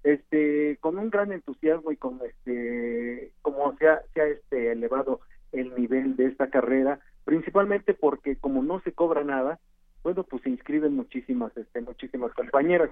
este, 0.04 0.78
con 0.82 0.98
un 0.98 1.10
gran 1.10 1.32
entusiasmo 1.32 1.92
y 1.92 1.98
con 1.98 2.20
este, 2.26 3.32
como 3.42 3.78
se 3.78 3.88
ha, 3.88 4.02
este, 4.16 4.72
elevado 4.72 5.22
el 5.52 5.74
nivel 5.76 6.16
de 6.16 6.26
esta 6.26 6.50
carrera, 6.50 7.00
principalmente 7.26 7.94
porque 7.94 8.36
como 8.36 8.64
no 8.64 8.80
se 8.82 8.92
cobra 8.92 9.24
nada, 9.24 9.60
bueno, 10.04 10.24
pues 10.24 10.42
se 10.44 10.50
inscriben 10.50 10.96
muchísimas, 10.96 11.56
este, 11.56 11.82
muchísimas 11.82 12.34
compañeras. 12.34 12.90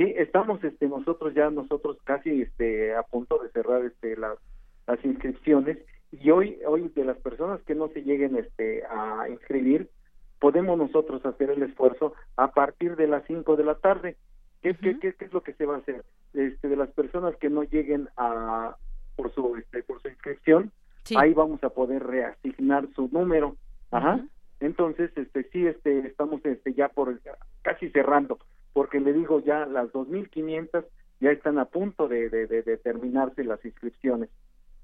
Sí, 0.00 0.14
estamos 0.16 0.64
este 0.64 0.88
nosotros 0.88 1.34
ya 1.34 1.50
nosotros 1.50 1.98
casi 2.04 2.40
este 2.40 2.94
a 2.94 3.02
punto 3.02 3.36
de 3.36 3.50
cerrar 3.50 3.84
este 3.84 4.16
las 4.16 4.38
las 4.86 5.04
inscripciones 5.04 5.76
y 6.10 6.30
hoy 6.30 6.58
hoy 6.66 6.88
de 6.94 7.04
las 7.04 7.18
personas 7.18 7.60
que 7.64 7.74
no 7.74 7.88
se 7.88 8.02
lleguen 8.02 8.34
este 8.34 8.82
a 8.86 9.28
inscribir 9.28 9.90
podemos 10.38 10.78
nosotros 10.78 11.26
hacer 11.26 11.50
el 11.50 11.62
esfuerzo 11.64 12.14
a 12.36 12.52
partir 12.52 12.96
de 12.96 13.08
las 13.08 13.26
5 13.26 13.56
de 13.56 13.64
la 13.64 13.74
tarde. 13.74 14.16
¿Qué, 14.62 14.74
qué, 14.74 14.98
qué, 14.98 15.14
es 15.18 15.32
lo 15.34 15.42
que 15.42 15.52
se 15.52 15.66
va 15.66 15.74
a 15.74 15.80
hacer? 15.80 16.02
Este 16.32 16.68
de 16.68 16.76
las 16.76 16.88
personas 16.92 17.36
que 17.36 17.50
no 17.50 17.64
lleguen 17.64 18.08
a 18.16 18.76
por 19.16 19.34
su 19.34 19.56
este, 19.56 19.82
por 19.82 20.00
su 20.00 20.08
inscripción, 20.08 20.72
ahí 21.14 21.34
vamos 21.34 21.62
a 21.62 21.68
poder 21.68 22.04
reasignar 22.04 22.88
su 22.94 23.10
número. 23.12 23.54
Ajá. 23.90 24.24
Entonces, 24.60 25.10
este 25.14 25.42
sí 25.50 25.66
este 25.66 26.06
estamos 26.06 26.42
este 26.46 26.72
ya 26.72 26.88
por 26.88 27.20
casi 27.60 27.90
cerrando 27.90 28.38
porque 28.72 29.00
le 29.00 29.12
digo 29.12 29.40
ya 29.40 29.66
las 29.66 29.88
2.500 29.92 30.84
ya 31.20 31.30
están 31.30 31.58
a 31.58 31.66
punto 31.66 32.08
de, 32.08 32.30
de, 32.30 32.46
de, 32.46 32.76
terminarse 32.78 33.44
las 33.44 33.62
inscripciones. 33.64 34.30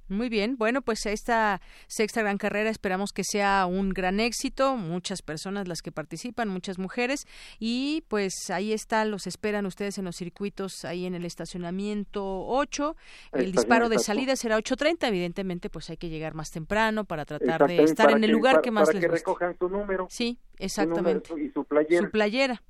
Muy 0.08 0.28
bien, 0.28 0.56
bueno, 0.56 0.82
pues 0.82 1.04
esta 1.06 1.60
sexta 1.88 2.20
gran 2.22 2.38
carrera 2.38 2.70
esperamos 2.70 3.10
que 3.12 3.24
sea 3.24 3.66
un 3.66 3.90
gran 3.90 4.20
éxito, 4.20 4.76
muchas 4.76 5.20
personas 5.20 5.66
las 5.66 5.82
que 5.82 5.90
participan, 5.90 6.48
muchas 6.48 6.78
mujeres, 6.78 7.26
y 7.58 8.04
pues 8.06 8.32
ahí 8.50 8.72
está, 8.72 9.04
los 9.04 9.26
esperan 9.26 9.66
ustedes 9.66 9.98
en 9.98 10.04
los 10.04 10.14
circuitos, 10.14 10.84
ahí 10.84 11.06
en 11.06 11.16
el 11.16 11.24
estacionamiento 11.24 12.22
8, 12.46 12.94
el 13.32 13.50
disparo 13.50 13.88
de 13.88 13.98
salida 13.98 14.36
será 14.36 14.58
8.30, 14.58 15.08
evidentemente 15.08 15.70
pues 15.70 15.90
hay 15.90 15.96
que 15.96 16.08
llegar 16.08 16.34
más 16.34 16.50
temprano 16.52 17.04
para 17.04 17.24
tratar 17.24 17.66
de 17.66 17.82
estar 17.82 18.12
en 18.12 18.22
el 18.22 18.30
lugar 18.30 18.60
que, 18.60 18.70
más 18.70 18.86
para 18.86 19.00
les 19.00 19.00
que 19.00 19.08
guste. 19.08 19.18
recojan 19.18 19.58
su 19.58 19.68
número. 19.68 20.06
Sí, 20.08 20.38
exactamente. 20.58 21.34
y 21.40 21.50
su 21.50 21.64
playera. 21.64 22.04
Su 22.04 22.10
playera. 22.12 22.62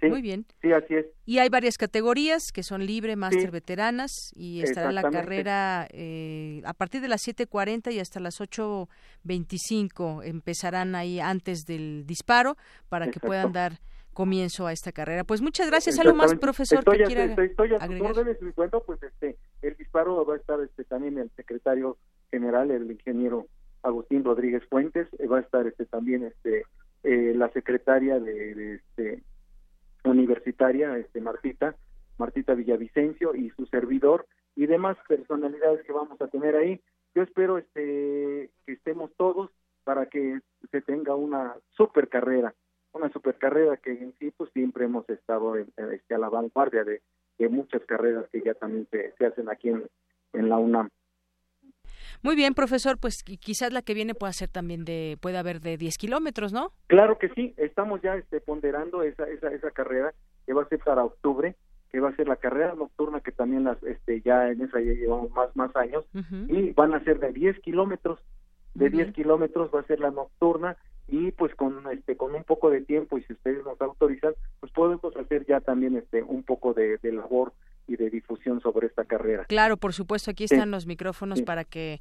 Sí, 0.00 0.08
Muy 0.08 0.20
bien. 0.20 0.44
Sí, 0.60 0.72
así 0.72 0.94
es. 0.94 1.06
Y 1.24 1.38
hay 1.38 1.48
varias 1.48 1.78
categorías 1.78 2.52
que 2.52 2.62
son 2.62 2.84
libre, 2.84 3.16
máster, 3.16 3.50
veteranas 3.50 4.30
y 4.36 4.60
estará 4.60 4.92
la 4.92 5.10
carrera 5.10 5.88
eh, 5.90 6.60
a 6.66 6.74
partir 6.74 7.00
de 7.00 7.08
las 7.08 7.26
7.40 7.26 7.92
y 7.92 8.00
hasta 8.00 8.20
las 8.20 8.40
8.25 8.40 10.22
empezarán 10.24 10.94
ahí 10.94 11.18
antes 11.18 11.64
del 11.64 12.04
disparo 12.06 12.56
para 12.90 13.06
que 13.06 13.18
Exacto. 13.18 13.26
puedan 13.26 13.52
dar 13.52 13.72
comienzo 14.12 14.66
a 14.66 14.72
esta 14.72 14.92
carrera. 14.92 15.24
Pues 15.24 15.42
muchas 15.42 15.68
gracias. 15.68 15.98
¿Algo 15.98 16.14
más, 16.14 16.34
profesor, 16.34 16.78
estoy 16.80 16.98
que 16.98 17.04
a, 17.04 17.06
quiera 17.06 17.24
estoy, 17.24 17.46
estoy 17.46 17.74
a 17.74 17.86
sus 17.86 18.00
órdenes 18.00 18.38
y 18.40 18.50
bueno, 18.56 18.82
pues 18.84 19.02
este, 19.02 19.36
el 19.62 19.76
disparo 19.76 20.24
va 20.24 20.34
a 20.34 20.36
estar 20.38 20.58
este, 20.60 20.84
también 20.84 21.18
el 21.18 21.30
secretario 21.36 21.98
general, 22.30 22.70
el 22.70 22.90
ingeniero 22.90 23.46
Agustín 23.82 24.24
Rodríguez 24.24 24.62
Fuentes, 24.68 25.06
eh, 25.18 25.26
va 25.26 25.38
a 25.38 25.40
estar 25.42 25.66
este 25.66 25.84
también 25.84 26.24
este 26.24 26.64
eh, 27.04 27.34
la 27.36 27.50
secretaria 27.52 28.18
de, 28.18 28.54
de, 28.54 28.74
este 28.74 29.22
universitaria, 30.10 30.96
este 30.98 31.20
Martita, 31.20 31.76
Martita 32.18 32.54
Villavicencio 32.54 33.34
y 33.34 33.50
su 33.50 33.66
servidor 33.66 34.26
y 34.54 34.66
demás 34.66 34.96
personalidades 35.08 35.84
que 35.84 35.92
vamos 35.92 36.20
a 36.20 36.28
tener 36.28 36.56
ahí. 36.56 36.80
Yo 37.14 37.22
espero 37.22 37.58
este 37.58 38.50
que 38.64 38.72
estemos 38.72 39.10
todos 39.16 39.50
para 39.84 40.06
que 40.06 40.40
se 40.70 40.80
tenga 40.82 41.14
una 41.14 41.56
super 41.76 42.08
carrera, 42.08 42.54
una 42.92 43.10
super 43.10 43.36
carrera 43.36 43.76
que 43.76 43.92
en 43.92 44.14
sí 44.18 44.32
pues 44.36 44.50
siempre 44.52 44.86
hemos 44.86 45.08
estado 45.08 45.56
en, 45.56 45.72
este, 45.92 46.14
a 46.14 46.18
la 46.18 46.28
vanguardia 46.28 46.84
de, 46.84 47.00
muchas 47.50 47.84
carreras 47.84 48.26
que 48.32 48.40
ya 48.40 48.54
también 48.54 48.88
se, 48.90 49.26
hacen 49.26 49.50
aquí 49.50 49.68
en 49.68 50.48
la 50.48 50.56
UNAM. 50.56 50.88
Muy 52.26 52.34
bien, 52.34 52.54
profesor, 52.54 52.98
pues 52.98 53.24
qui- 53.24 53.38
quizás 53.38 53.72
la 53.72 53.82
que 53.82 53.94
viene 53.94 54.14
pueda 54.14 54.32
ser 54.32 54.48
también 54.48 54.84
de, 54.84 55.16
puede 55.20 55.38
haber 55.38 55.60
de 55.60 55.76
10 55.76 55.96
kilómetros, 55.96 56.52
¿no? 56.52 56.72
Claro 56.88 57.18
que 57.18 57.28
sí, 57.30 57.54
estamos 57.56 58.02
ya 58.02 58.16
este, 58.16 58.40
ponderando 58.40 59.02
esa, 59.04 59.28
esa, 59.28 59.52
esa 59.52 59.70
carrera 59.70 60.12
que 60.44 60.52
va 60.52 60.62
a 60.62 60.68
ser 60.68 60.80
para 60.80 61.04
octubre, 61.04 61.54
que 61.92 62.00
va 62.00 62.08
a 62.08 62.16
ser 62.16 62.26
la 62.26 62.34
carrera 62.34 62.74
nocturna 62.74 63.20
que 63.20 63.30
también 63.30 63.62
las, 63.62 63.80
este, 63.84 64.22
ya 64.22 64.50
en 64.50 64.60
esa 64.60 64.80
ya 64.80 64.92
llevamos 64.92 65.30
más, 65.30 65.54
más 65.54 65.74
años 65.76 66.04
y 66.48 66.72
van 66.72 66.94
a 66.94 67.04
ser 67.04 67.20
de 67.20 67.32
10 67.32 67.60
kilómetros, 67.60 68.18
de 68.74 68.86
Muy 68.86 68.90
10 68.90 69.04
bien. 69.06 69.12
kilómetros 69.14 69.70
va 69.72 69.80
a 69.80 69.86
ser 69.86 70.00
la 70.00 70.10
nocturna 70.10 70.76
y 71.06 71.30
pues 71.30 71.54
con 71.54 71.84
este 71.92 72.16
con 72.16 72.34
un 72.34 72.42
poco 72.42 72.68
de 72.70 72.80
tiempo 72.80 73.16
y 73.16 73.22
si 73.22 73.32
ustedes 73.34 73.64
nos 73.64 73.80
autorizan 73.80 74.34
pues 74.58 74.72
podemos 74.72 75.16
hacer 75.16 75.46
ya 75.46 75.60
también 75.60 75.96
este 75.96 76.24
un 76.24 76.42
poco 76.42 76.74
de, 76.74 76.98
de 76.98 77.12
labor 77.12 77.52
y 77.86 77.96
de 77.96 78.10
difusión 78.10 78.60
sobre 78.60 78.86
esta 78.88 79.04
carrera. 79.04 79.44
Claro, 79.46 79.76
por 79.76 79.92
supuesto, 79.92 80.30
aquí 80.30 80.46
Sí. 80.48 80.54
están 80.54 80.70
los 80.70 80.86
micrófonos 80.86 81.38
Sí. 81.38 81.44
para 81.44 81.64
que 81.64 82.00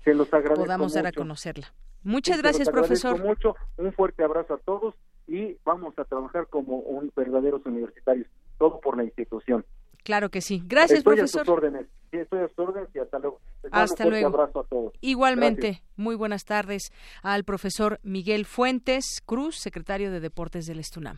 podamos 0.56 0.94
dar 0.94 1.08
a 1.08 1.12
conocerla. 1.12 1.74
Muchas 2.04 2.36
Sí, 2.36 2.42
gracias, 2.42 2.70
profesor. 2.70 3.24
mucho, 3.24 3.56
un 3.78 3.92
fuerte 3.94 4.24
abrazo 4.24 4.54
a 4.56 4.58
todos 4.58 4.94
y 5.28 5.58
vamos 5.66 5.98
a 5.98 6.06
trabajar 6.06 6.48
como 6.48 6.78
un 6.78 7.12
verdaderos 7.16 7.66
universitarios, 7.66 8.28
todo 8.60 8.80
por 8.80 8.96
la 8.98 9.04
institución. 9.04 9.66
Claro 10.04 10.30
que 10.30 10.42
sí. 10.42 10.62
Gracias, 10.68 11.00
estoy 11.00 11.16
profesor. 11.16 11.42
a 11.42 11.46
sus 11.46 11.52
órdenes. 11.54 11.88
Sí, 12.12 12.18
estoy 12.18 12.42
a 12.44 12.48
sus 12.50 12.60
órdenes 12.60 12.90
y 12.94 13.00
hasta 13.00 13.18
luego. 13.18 13.42
Les 13.64 13.74
Hasta 13.74 14.04
un 14.04 14.12
luego. 14.12 14.28
abrazo 14.28 14.60
a 14.60 14.64
todos. 14.66 14.94
Igualmente, 15.02 15.62
Gracias. 15.68 15.84
muy 15.98 16.16
buenas 16.16 16.46
tardes 16.46 16.92
al 17.24 17.44
profesor 17.44 18.00
Miguel 18.04 18.46
Fuentes 18.46 19.04
Cruz, 19.26 19.56
secretario 19.58 20.12
de 20.12 20.20
Deportes 20.20 20.68
del 20.68 20.78
Estunam. 20.80 21.18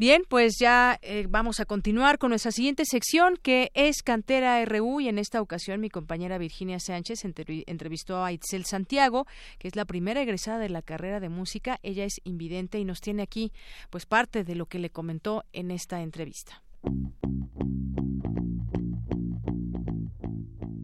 Bien, 0.00 0.22
pues 0.26 0.54
ya 0.58 0.98
eh, 1.02 1.26
vamos 1.28 1.60
a 1.60 1.66
continuar 1.66 2.16
con 2.16 2.30
nuestra 2.30 2.52
siguiente 2.52 2.84
sección 2.86 3.36
que 3.36 3.70
es 3.74 4.02
Cantera 4.02 4.64
RU 4.64 5.02
y 5.02 5.08
en 5.08 5.18
esta 5.18 5.42
ocasión 5.42 5.78
mi 5.78 5.90
compañera 5.90 6.38
Virginia 6.38 6.80
Sánchez 6.80 7.22
entrevi- 7.26 7.64
entrevistó 7.66 8.24
a 8.24 8.32
Itzel 8.32 8.64
Santiago, 8.64 9.26
que 9.58 9.68
es 9.68 9.76
la 9.76 9.84
primera 9.84 10.22
egresada 10.22 10.58
de 10.58 10.70
la 10.70 10.80
carrera 10.80 11.20
de 11.20 11.28
música. 11.28 11.78
Ella 11.82 12.06
es 12.06 12.14
invidente 12.24 12.78
y 12.78 12.86
nos 12.86 13.02
tiene 13.02 13.20
aquí 13.22 13.52
pues 13.90 14.06
parte 14.06 14.42
de 14.42 14.54
lo 14.54 14.64
que 14.64 14.78
le 14.78 14.88
comentó 14.88 15.44
en 15.52 15.70
esta 15.70 16.00
entrevista. 16.00 16.62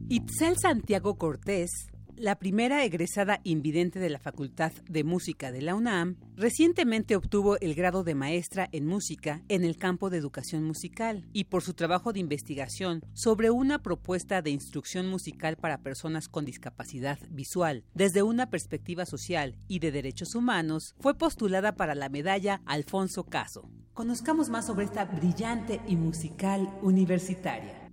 Itzel 0.09 0.57
Santiago 0.61 1.17
Cortés 1.17 1.71
la 2.17 2.39
primera 2.39 2.83
egresada 2.83 3.39
invidente 3.43 3.99
de 3.99 4.09
la 4.09 4.19
Facultad 4.19 4.71
de 4.89 5.03
Música 5.03 5.51
de 5.51 5.61
la 5.61 5.75
UNAM, 5.75 6.17
recientemente 6.35 7.15
obtuvo 7.15 7.59
el 7.59 7.75
grado 7.75 8.03
de 8.03 8.15
maestra 8.15 8.67
en 8.71 8.87
música 8.87 9.43
en 9.49 9.63
el 9.63 9.77
campo 9.77 10.09
de 10.09 10.17
educación 10.17 10.63
musical 10.63 11.25
y 11.31 11.45
por 11.45 11.61
su 11.61 11.75
trabajo 11.75 12.13
de 12.13 12.19
investigación 12.19 13.03
sobre 13.13 13.51
una 13.51 13.83
propuesta 13.83 14.41
de 14.41 14.49
instrucción 14.49 15.07
musical 15.07 15.57
para 15.57 15.81
personas 15.83 16.27
con 16.27 16.43
discapacidad 16.43 17.19
visual 17.29 17.83
desde 17.93 18.23
una 18.23 18.49
perspectiva 18.49 19.05
social 19.05 19.55
y 19.67 19.79
de 19.79 19.91
derechos 19.91 20.33
humanos, 20.33 20.95
fue 20.99 21.15
postulada 21.17 21.75
para 21.75 21.93
la 21.93 22.09
medalla 22.09 22.61
Alfonso 22.65 23.25
Caso. 23.25 23.69
Conozcamos 23.93 24.49
más 24.49 24.65
sobre 24.65 24.85
esta 24.85 25.05
brillante 25.05 25.81
y 25.87 25.95
musical 25.95 26.69
universitaria. 26.81 27.86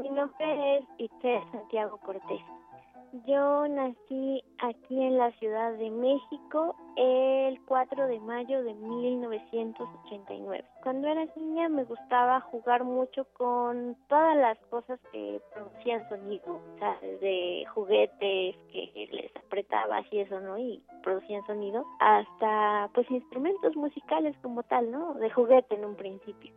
Mi 0.00 0.10
nombre 0.10 0.76
es 0.76 0.84
Itzel 0.98 1.42
Santiago 1.50 1.98
Cortés. 1.98 2.40
Yo 3.26 3.66
nací 3.66 4.44
aquí 4.58 5.02
en 5.02 5.18
la 5.18 5.32
Ciudad 5.32 5.72
de 5.72 5.90
México 5.90 6.76
el 6.96 7.60
4 7.64 8.06
de 8.06 8.20
mayo 8.20 8.62
de 8.62 8.74
1989. 8.74 10.64
Cuando 10.82 11.08
era 11.08 11.24
niña 11.34 11.68
me 11.68 11.82
gustaba 11.84 12.40
jugar 12.42 12.84
mucho 12.84 13.26
con 13.32 13.96
todas 14.08 14.36
las 14.36 14.58
cosas 14.70 15.00
que 15.10 15.40
producían 15.52 16.08
sonido, 16.08 16.56
o 16.56 16.78
sea, 16.78 16.96
desde 17.00 17.64
juguetes 17.74 18.56
que 18.70 19.08
les 19.10 19.34
apretabas 19.36 20.04
y 20.12 20.20
eso, 20.20 20.38
¿no? 20.40 20.58
Y 20.58 20.80
producían 21.02 21.44
sonido, 21.46 21.84
hasta 21.98 22.88
pues 22.94 23.10
instrumentos 23.10 23.74
musicales 23.74 24.36
como 24.42 24.62
tal, 24.62 24.92
¿no? 24.92 25.14
De 25.14 25.30
juguete 25.30 25.74
en 25.74 25.86
un 25.86 25.96
principio. 25.96 26.52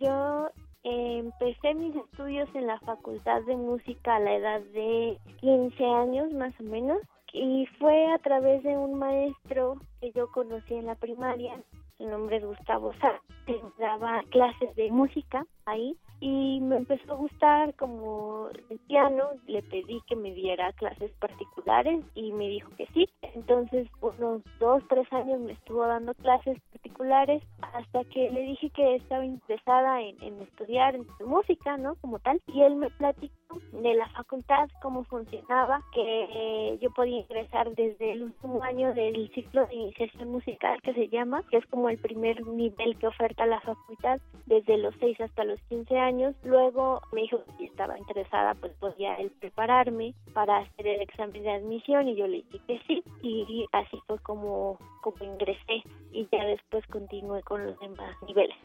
Yo 0.00 0.50
empecé 0.82 1.74
mis 1.74 1.96
estudios 1.96 2.48
en 2.54 2.66
la 2.66 2.78
Facultad 2.80 3.42
de 3.42 3.56
Música 3.56 4.16
a 4.16 4.20
la 4.20 4.34
edad 4.34 4.60
de 4.72 5.18
15 5.40 5.84
años 5.84 6.32
más 6.32 6.52
o 6.60 6.64
menos 6.64 6.98
y 7.32 7.66
fue 7.78 8.06
a 8.12 8.18
través 8.18 8.62
de 8.62 8.76
un 8.76 8.98
maestro 8.98 9.76
que 10.00 10.12
yo 10.12 10.30
conocí 10.32 10.74
en 10.74 10.86
la 10.86 10.94
primaria, 10.94 11.60
su 11.98 12.06
nombre 12.06 12.36
es 12.36 12.44
Gustavo 12.44 12.92
Sá, 12.94 13.20
que 13.46 13.60
daba 13.78 14.22
clases 14.30 14.74
de 14.76 14.90
música 14.90 15.46
ahí 15.66 15.96
y 16.20 16.60
me 16.60 16.76
empezó 16.76 17.12
a 17.12 17.16
gustar 17.16 17.74
como 17.74 18.48
el 18.70 18.78
piano, 18.80 19.30
le 19.46 19.62
pedí 19.62 20.00
que 20.08 20.16
me 20.16 20.32
diera 20.32 20.72
clases 20.72 21.10
particulares 21.18 22.04
y 22.14 22.32
me 22.32 22.48
dijo 22.48 22.70
que 22.76 22.86
sí. 22.94 23.08
Entonces 23.34 23.88
unos 24.00 24.42
dos, 24.58 24.82
tres 24.88 25.10
años 25.12 25.40
me 25.40 25.52
estuvo 25.52 25.86
dando 25.86 26.14
clases 26.14 26.58
particulares 26.72 27.42
hasta 27.60 28.04
que 28.04 28.30
le 28.30 28.42
dije 28.42 28.70
que 28.70 28.96
estaba 28.96 29.24
interesada 29.24 30.00
en, 30.00 30.16
estudiar 30.40 30.98
música, 31.24 31.76
¿no? 31.76 31.96
Como 31.96 32.18
tal. 32.18 32.40
Y 32.46 32.62
él 32.62 32.76
me 32.76 32.90
platicó 32.90 33.45
de 33.72 33.94
la 33.94 34.08
facultad, 34.10 34.68
cómo 34.82 35.04
funcionaba, 35.04 35.80
que 35.92 36.78
yo 36.80 36.90
podía 36.90 37.20
ingresar 37.20 37.70
desde 37.74 38.12
el 38.12 38.24
último 38.24 38.62
año 38.62 38.92
del 38.94 39.30
ciclo 39.34 39.66
de 39.66 39.74
iniciación 39.74 40.30
musical 40.30 40.80
que 40.82 40.94
se 40.94 41.08
llama, 41.08 41.42
que 41.50 41.58
es 41.58 41.66
como 41.66 41.88
el 41.88 41.98
primer 41.98 42.44
nivel 42.46 42.96
que 42.98 43.06
oferta 43.06 43.46
la 43.46 43.60
facultad, 43.60 44.20
desde 44.46 44.78
los 44.78 44.94
6 45.00 45.20
hasta 45.20 45.44
los 45.44 45.60
15 45.68 45.98
años. 45.98 46.34
Luego 46.44 47.00
me 47.12 47.22
dijo 47.22 47.44
que 47.44 47.52
si 47.58 47.64
estaba 47.64 47.98
interesada, 47.98 48.54
pues 48.54 48.72
podía 48.74 49.14
él 49.14 49.30
prepararme 49.40 50.14
para 50.32 50.58
hacer 50.58 50.86
el 50.86 51.02
examen 51.02 51.42
de 51.42 51.50
admisión 51.50 52.08
y 52.08 52.16
yo 52.16 52.26
le 52.26 52.38
dije 52.42 52.60
que 52.66 52.80
sí 52.86 53.04
y 53.22 53.66
así 53.72 53.98
fue 54.06 54.18
como, 54.20 54.78
como 55.02 55.16
ingresé 55.24 55.82
y 56.12 56.26
ya 56.30 56.44
después 56.44 56.86
continué 56.86 57.42
con 57.42 57.64
los 57.64 57.78
demás 57.80 58.16
niveles. 58.26 58.56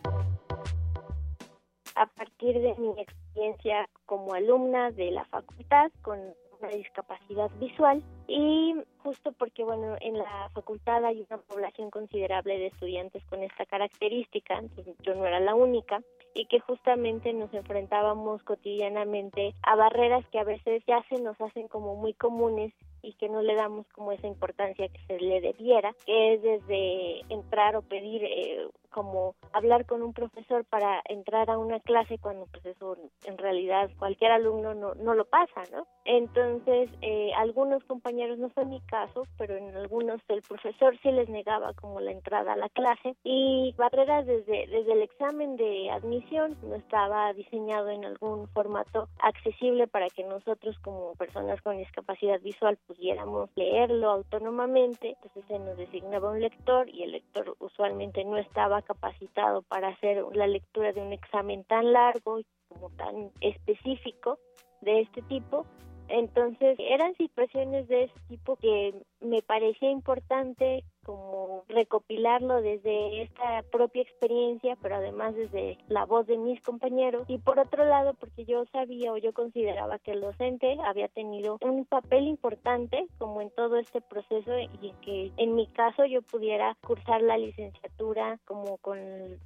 A 1.95 2.05
partir 2.05 2.59
de 2.59 2.75
mi 2.75 2.89
experiencia 3.01 3.87
como 4.05 4.33
alumna 4.33 4.91
de 4.91 5.11
la 5.11 5.25
facultad 5.25 5.91
con 6.01 6.19
una 6.59 6.69
discapacidad 6.69 7.49
visual 7.59 8.01
y 8.27 8.75
justo 8.99 9.31
porque 9.33 9.63
bueno 9.63 9.95
en 9.99 10.17
la 10.17 10.49
facultad 10.53 11.03
hay 11.05 11.25
una 11.29 11.39
población 11.39 11.89
considerable 11.89 12.57
de 12.57 12.67
estudiantes 12.67 13.23
con 13.25 13.43
esta 13.43 13.65
característica 13.65 14.57
entonces 14.57 14.95
yo 15.01 15.15
no 15.15 15.25
era 15.25 15.39
la 15.39 15.55
única 15.55 16.01
y 16.33 16.45
que 16.45 16.59
justamente 16.59 17.33
nos 17.33 17.53
enfrentábamos 17.53 18.43
cotidianamente 18.43 19.53
a 19.63 19.75
barreras 19.75 20.25
que 20.31 20.39
a 20.39 20.43
veces 20.43 20.83
ya 20.87 21.03
se 21.09 21.21
nos 21.21 21.39
hacen 21.41 21.67
como 21.67 21.95
muy 21.95 22.13
comunes 22.13 22.73
y 23.03 23.13
que 23.13 23.29
no 23.29 23.41
le 23.41 23.55
damos 23.55 23.87
como 23.93 24.11
esa 24.11 24.27
importancia 24.27 24.87
que 24.87 24.99
se 25.07 25.19
le 25.19 25.41
debiera, 25.41 25.93
que 26.05 26.35
es 26.35 26.41
desde 26.41 27.21
entrar 27.29 27.75
o 27.75 27.81
pedir 27.81 28.23
eh, 28.23 28.67
como 28.91 29.35
hablar 29.53 29.85
con 29.85 30.03
un 30.03 30.13
profesor 30.13 30.65
para 30.65 31.01
entrar 31.05 31.49
a 31.49 31.57
una 31.57 31.79
clase 31.79 32.19
cuando 32.19 32.45
pues 32.45 32.65
eso 32.65 32.97
en 33.25 33.37
realidad 33.37 33.89
cualquier 33.97 34.31
alumno 34.31 34.73
no, 34.75 34.93
no 34.95 35.15
lo 35.15 35.25
pasa, 35.25 35.63
¿no? 35.71 35.87
Entonces, 36.05 36.89
eh, 37.01 37.31
algunos 37.35 37.83
compañeros, 37.85 38.20
no 38.37 38.49
fue 38.49 38.65
mi 38.65 38.79
caso, 38.81 39.23
pero 39.37 39.55
en 39.55 39.75
algunos 39.75 40.21
el 40.27 40.41
profesor 40.41 40.97
sí 41.01 41.11
les 41.11 41.29
negaba 41.29 41.73
como 41.73 41.99
la 41.99 42.11
entrada 42.11 42.53
a 42.53 42.57
la 42.57 42.69
clase 42.69 43.15
y 43.23 43.73
barreras 43.77 44.25
desde, 44.25 44.67
desde 44.67 44.93
el 44.93 45.01
examen 45.01 45.55
de 45.57 45.89
admisión 45.91 46.57
no 46.63 46.75
estaba 46.75 47.33
diseñado 47.33 47.89
en 47.89 48.05
algún 48.05 48.47
formato 48.49 49.07
accesible 49.19 49.87
para 49.87 50.09
que 50.09 50.23
nosotros 50.23 50.77
como 50.79 51.15
personas 51.15 51.61
con 51.61 51.77
discapacidad 51.77 52.39
visual 52.41 52.77
pudiéramos 52.87 53.49
leerlo 53.55 54.09
autónomamente, 54.11 55.15
entonces 55.15 55.43
se 55.47 55.59
nos 55.59 55.77
designaba 55.77 56.31
un 56.31 56.41
lector 56.41 56.89
y 56.89 57.03
el 57.03 57.11
lector 57.11 57.55
usualmente 57.59 58.23
no 58.23 58.37
estaba 58.37 58.81
capacitado 58.81 59.61
para 59.63 59.89
hacer 59.89 60.23
la 60.33 60.47
lectura 60.47 60.91
de 60.93 61.01
un 61.01 61.13
examen 61.13 61.63
tan 61.65 61.91
largo 61.91 62.39
como 62.69 62.89
tan 62.91 63.31
específico 63.41 64.39
de 64.81 65.01
este 65.01 65.21
tipo. 65.23 65.65
Entonces 66.11 66.77
eran 66.77 67.15
situaciones 67.15 67.87
de 67.87 68.03
ese 68.03 68.19
tipo 68.27 68.57
que 68.57 68.93
me 69.21 69.41
parecía 69.41 69.89
importante 69.89 70.83
como 71.03 71.63
recopilarlo 71.67 72.61
desde 72.61 73.23
esta 73.23 73.63
propia 73.71 74.01
experiencia, 74.01 74.77
pero 74.81 74.95
además 74.95 75.35
desde 75.35 75.77
la 75.87 76.05
voz 76.05 76.27
de 76.27 76.37
mis 76.37 76.61
compañeros. 76.61 77.25
Y 77.27 77.37
por 77.37 77.59
otro 77.59 77.85
lado, 77.85 78.13
porque 78.13 78.45
yo 78.45 78.65
sabía 78.71 79.11
o 79.11 79.17
yo 79.17 79.33
consideraba 79.33 79.99
que 79.99 80.11
el 80.11 80.21
docente 80.21 80.77
había 80.85 81.07
tenido 81.07 81.57
un 81.61 81.85
papel 81.85 82.27
importante 82.27 83.07
como 83.17 83.41
en 83.41 83.49
todo 83.51 83.77
este 83.77 84.01
proceso 84.01 84.51
y 84.81 84.91
que 85.01 85.31
en 85.37 85.55
mi 85.55 85.67
caso 85.67 86.05
yo 86.05 86.21
pudiera 86.21 86.75
cursar 86.85 87.21
la 87.21 87.37
licenciatura 87.37 88.39
como 88.45 88.77
con 88.77 88.99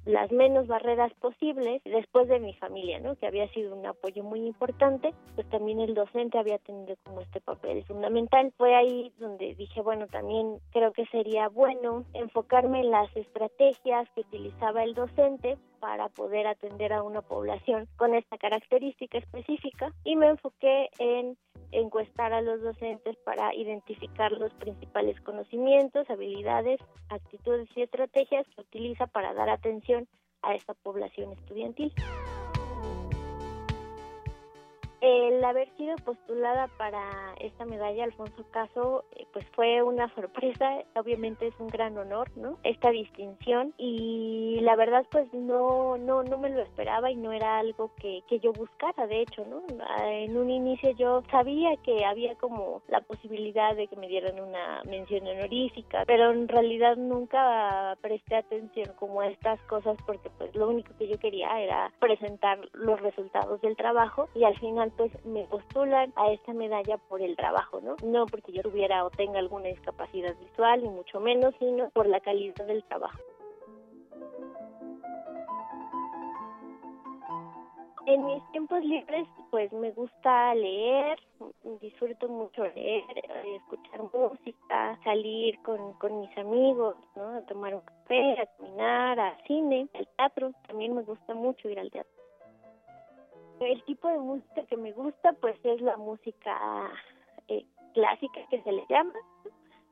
las 0.04 0.30
menos 0.32 0.66
barreras 0.66 1.12
posibles 1.14 1.82
después 1.84 2.28
de 2.28 2.40
mi 2.40 2.54
familia, 2.54 3.00
¿no? 3.00 3.16
Que 3.16 3.26
había 3.26 3.48
sido 3.52 3.74
un 3.74 3.86
apoyo 3.86 4.22
muy 4.22 4.46
importante, 4.46 5.14
pues 5.34 5.48
también 5.50 5.80
el 5.80 5.94
docente 5.94 6.38
había 6.38 6.58
tenido 6.58 6.96
como 7.04 7.20
este 7.20 7.40
papel 7.40 7.84
fundamental. 7.84 8.52
Fue 8.56 8.74
ahí 8.74 9.12
donde 9.18 9.54
dije, 9.54 9.80
bueno, 9.80 10.06
también 10.06 10.58
creo 10.72 10.92
que 10.92 11.06
sería 11.06 11.45
bueno 11.48 12.04
enfocarme 12.14 12.80
en 12.80 12.90
las 12.90 13.14
estrategias 13.16 14.08
que 14.14 14.22
utilizaba 14.22 14.82
el 14.82 14.94
docente 14.94 15.58
para 15.80 16.08
poder 16.08 16.46
atender 16.46 16.92
a 16.92 17.02
una 17.02 17.22
población 17.22 17.88
con 17.96 18.14
esta 18.14 18.38
característica 18.38 19.18
específica 19.18 19.92
y 20.04 20.16
me 20.16 20.28
enfoqué 20.28 20.88
en 20.98 21.36
encuestar 21.72 22.32
a 22.32 22.40
los 22.40 22.62
docentes 22.62 23.16
para 23.24 23.54
identificar 23.54 24.32
los 24.32 24.52
principales 24.54 25.20
conocimientos, 25.20 26.08
habilidades, 26.08 26.80
actitudes 27.08 27.68
y 27.76 27.82
estrategias 27.82 28.46
que 28.54 28.62
utiliza 28.62 29.06
para 29.06 29.34
dar 29.34 29.48
atención 29.48 30.08
a 30.42 30.54
esta 30.54 30.74
población 30.74 31.32
estudiantil. 31.32 31.92
El 35.00 35.44
haber 35.44 35.68
sido 35.76 35.94
postulada 35.96 36.68
para 36.78 37.34
esta 37.40 37.64
medalla, 37.64 38.04
Alfonso 38.04 38.44
Caso, 38.50 39.04
eh, 39.14 39.26
pues 39.32 39.44
fue 39.54 39.82
una 39.82 40.08
sorpresa, 40.14 40.82
obviamente 40.94 41.46
es 41.46 41.54
un 41.58 41.68
gran 41.68 41.96
honor, 41.98 42.30
¿no? 42.36 42.58
Esta 42.62 42.90
distinción 42.90 43.74
y 43.76 44.58
la 44.62 44.76
verdad 44.76 45.06
pues 45.10 45.32
no 45.32 45.96
no 45.98 46.22
no 46.22 46.38
me 46.38 46.48
lo 46.48 46.62
esperaba 46.62 47.10
y 47.10 47.16
no 47.16 47.32
era 47.32 47.58
algo 47.58 47.92
que, 47.96 48.22
que 48.28 48.38
yo 48.40 48.52
buscara, 48.52 49.06
de 49.06 49.22
hecho, 49.22 49.44
¿no? 49.44 49.62
En 50.00 50.36
un 50.36 50.50
inicio 50.50 50.90
yo 50.92 51.22
sabía 51.30 51.76
que 51.84 52.04
había 52.04 52.34
como 52.36 52.82
la 52.88 53.00
posibilidad 53.00 53.76
de 53.76 53.88
que 53.88 53.96
me 53.96 54.08
dieran 54.08 54.40
una 54.40 54.82
mención 54.84 55.26
honorífica, 55.26 56.04
pero 56.06 56.30
en 56.32 56.48
realidad 56.48 56.96
nunca 56.96 57.96
presté 58.00 58.36
atención 58.36 58.92
como 58.98 59.20
a 59.20 59.28
estas 59.28 59.60
cosas 59.62 59.96
porque 60.06 60.30
pues 60.38 60.54
lo 60.54 60.68
único 60.68 60.92
que 60.98 61.08
yo 61.08 61.18
quería 61.18 61.60
era 61.60 61.92
presentar 61.98 62.58
los 62.72 63.00
resultados 63.00 63.60
del 63.60 63.76
trabajo 63.76 64.28
y 64.34 64.44
al 64.44 64.58
final 64.58 64.85
pues 64.90 65.12
me 65.24 65.44
postulan 65.44 66.12
a 66.16 66.30
esta 66.32 66.52
medalla 66.52 66.98
por 66.98 67.22
el 67.22 67.36
trabajo, 67.36 67.80
¿no? 67.80 67.96
No 68.04 68.26
porque 68.26 68.52
yo 68.52 68.62
tuviera 68.62 69.04
o 69.04 69.10
tenga 69.10 69.38
alguna 69.38 69.68
discapacidad 69.68 70.36
visual, 70.38 70.82
ni 70.82 70.88
mucho 70.88 71.20
menos, 71.20 71.54
sino 71.58 71.90
por 71.90 72.06
la 72.06 72.20
calidad 72.20 72.66
del 72.66 72.84
trabajo. 72.84 73.18
En 78.06 78.24
mis 78.24 78.40
tiempos 78.52 78.84
libres, 78.84 79.26
pues 79.50 79.72
me 79.72 79.90
gusta 79.90 80.54
leer, 80.54 81.18
disfruto 81.80 82.28
mucho 82.28 82.62
leer, 82.62 83.02
escuchar 83.56 84.00
música, 84.14 84.96
salir 85.02 85.60
con, 85.62 85.94
con 85.94 86.20
mis 86.20 86.38
amigos, 86.38 86.94
¿no? 87.16 87.38
A 87.38 87.40
tomar 87.46 87.74
un 87.74 87.80
café, 87.80 88.40
a 88.40 88.46
caminar, 88.58 89.18
al 89.18 89.42
cine, 89.48 89.88
al 89.92 90.06
teatro. 90.16 90.52
También 90.68 90.94
me 90.94 91.02
gusta 91.02 91.34
mucho 91.34 91.68
ir 91.68 91.80
al 91.80 91.90
teatro. 91.90 92.15
El 93.60 93.82
tipo 93.84 94.08
de 94.08 94.18
música 94.18 94.64
que 94.66 94.76
me 94.76 94.92
gusta 94.92 95.32
pues 95.34 95.56
es 95.64 95.80
la 95.80 95.96
música 95.96 96.90
eh, 97.48 97.64
clásica 97.94 98.40
que 98.50 98.62
se 98.62 98.72
le 98.72 98.84
llama, 98.88 99.14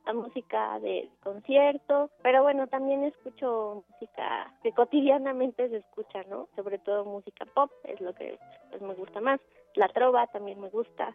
la 0.06 0.12
música 0.12 0.78
de 0.80 1.08
concierto, 1.22 2.10
pero 2.22 2.42
bueno, 2.42 2.66
también 2.66 3.04
escucho 3.04 3.84
música 3.90 4.52
que 4.62 4.72
cotidianamente 4.72 5.68
se 5.70 5.78
escucha, 5.78 6.22
¿no? 6.24 6.48
Sobre 6.56 6.78
todo 6.78 7.04
música 7.04 7.46
pop, 7.46 7.70
es 7.84 8.00
lo 8.00 8.14
que 8.14 8.38
pues, 8.70 8.82
me 8.82 8.94
gusta 8.94 9.20
más. 9.20 9.40
La 9.74 9.88
trova 9.88 10.26
también 10.26 10.60
me 10.60 10.68
gusta. 10.68 11.14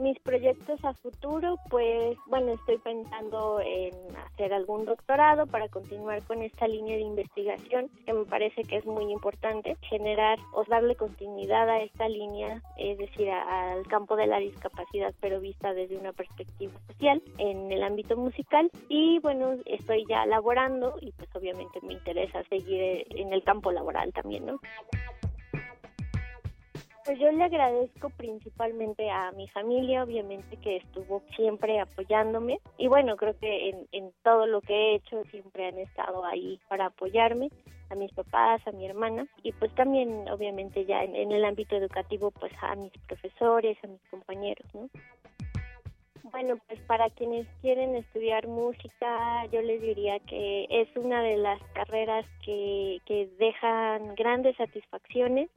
Mis 0.00 0.18
proyectos 0.20 0.82
a 0.82 0.94
futuro, 0.94 1.56
pues 1.68 2.16
bueno, 2.26 2.54
estoy 2.54 2.78
pensando 2.78 3.60
en 3.60 3.92
hacer 4.16 4.54
algún 4.54 4.86
doctorado 4.86 5.46
para 5.46 5.68
continuar 5.68 6.22
con 6.24 6.40
esta 6.40 6.66
línea 6.66 6.96
de 6.96 7.02
investigación 7.02 7.90
que 8.06 8.14
me 8.14 8.24
parece 8.24 8.62
que 8.62 8.78
es 8.78 8.86
muy 8.86 9.12
importante, 9.12 9.76
generar 9.82 10.38
o 10.54 10.64
darle 10.64 10.96
continuidad 10.96 11.68
a 11.68 11.82
esta 11.82 12.08
línea, 12.08 12.62
es 12.78 12.96
decir, 12.96 13.28
al 13.30 13.86
campo 13.88 14.16
de 14.16 14.26
la 14.26 14.38
discapacidad, 14.38 15.12
pero 15.20 15.38
vista 15.38 15.74
desde 15.74 15.98
una 15.98 16.14
perspectiva 16.14 16.72
social 16.86 17.22
en 17.36 17.70
el 17.70 17.82
ámbito 17.82 18.16
musical. 18.16 18.70
Y 18.88 19.18
bueno, 19.18 19.56
estoy 19.66 20.06
ya 20.08 20.24
laborando 20.24 20.96
y 21.02 21.12
pues 21.12 21.28
obviamente 21.36 21.78
me 21.82 21.92
interesa 21.92 22.42
seguir 22.44 23.06
en 23.10 23.34
el 23.34 23.42
campo 23.44 23.70
laboral 23.70 24.14
también, 24.14 24.46
¿no? 24.46 24.60
Pues 27.04 27.18
yo 27.18 27.32
le 27.32 27.44
agradezco 27.44 28.10
principalmente 28.10 29.10
a 29.10 29.32
mi 29.32 29.48
familia, 29.48 30.04
obviamente 30.04 30.56
que 30.58 30.76
estuvo 30.76 31.22
siempre 31.34 31.80
apoyándome. 31.80 32.60
Y 32.76 32.88
bueno, 32.88 33.16
creo 33.16 33.38
que 33.38 33.70
en, 33.92 34.12
todo 34.22 34.46
lo 34.46 34.60
que 34.60 34.74
he 34.74 34.94
hecho 34.96 35.24
siempre 35.30 35.66
han 35.66 35.78
estado 35.78 36.24
ahí 36.24 36.60
para 36.68 36.86
apoyarme, 36.86 37.48
a 37.88 37.94
mis 37.94 38.12
papás, 38.12 38.60
a 38.66 38.72
mi 38.72 38.84
hermana. 38.84 39.26
Y 39.42 39.52
pues 39.52 39.74
también 39.74 40.28
obviamente 40.28 40.84
ya 40.84 41.02
en, 41.02 41.16
en 41.16 41.32
el 41.32 41.44
ámbito 41.44 41.74
educativo 41.74 42.32
pues 42.32 42.52
a 42.60 42.74
mis 42.74 42.92
profesores, 43.08 43.78
a 43.82 43.86
mis 43.86 44.02
compañeros, 44.10 44.66
¿no? 44.74 44.90
Bueno, 46.32 46.58
pues 46.68 46.78
para 46.82 47.08
quienes 47.10 47.46
quieren 47.60 47.96
estudiar 47.96 48.46
música, 48.46 49.46
yo 49.46 49.62
les 49.62 49.80
diría 49.80 50.20
que 50.20 50.66
es 50.70 50.88
una 50.96 51.22
de 51.22 51.38
las 51.38 51.60
carreras 51.72 52.26
que, 52.44 53.00
que 53.06 53.28
dejan 53.38 54.14
grandes 54.14 54.56
satisfacciones 54.56 55.48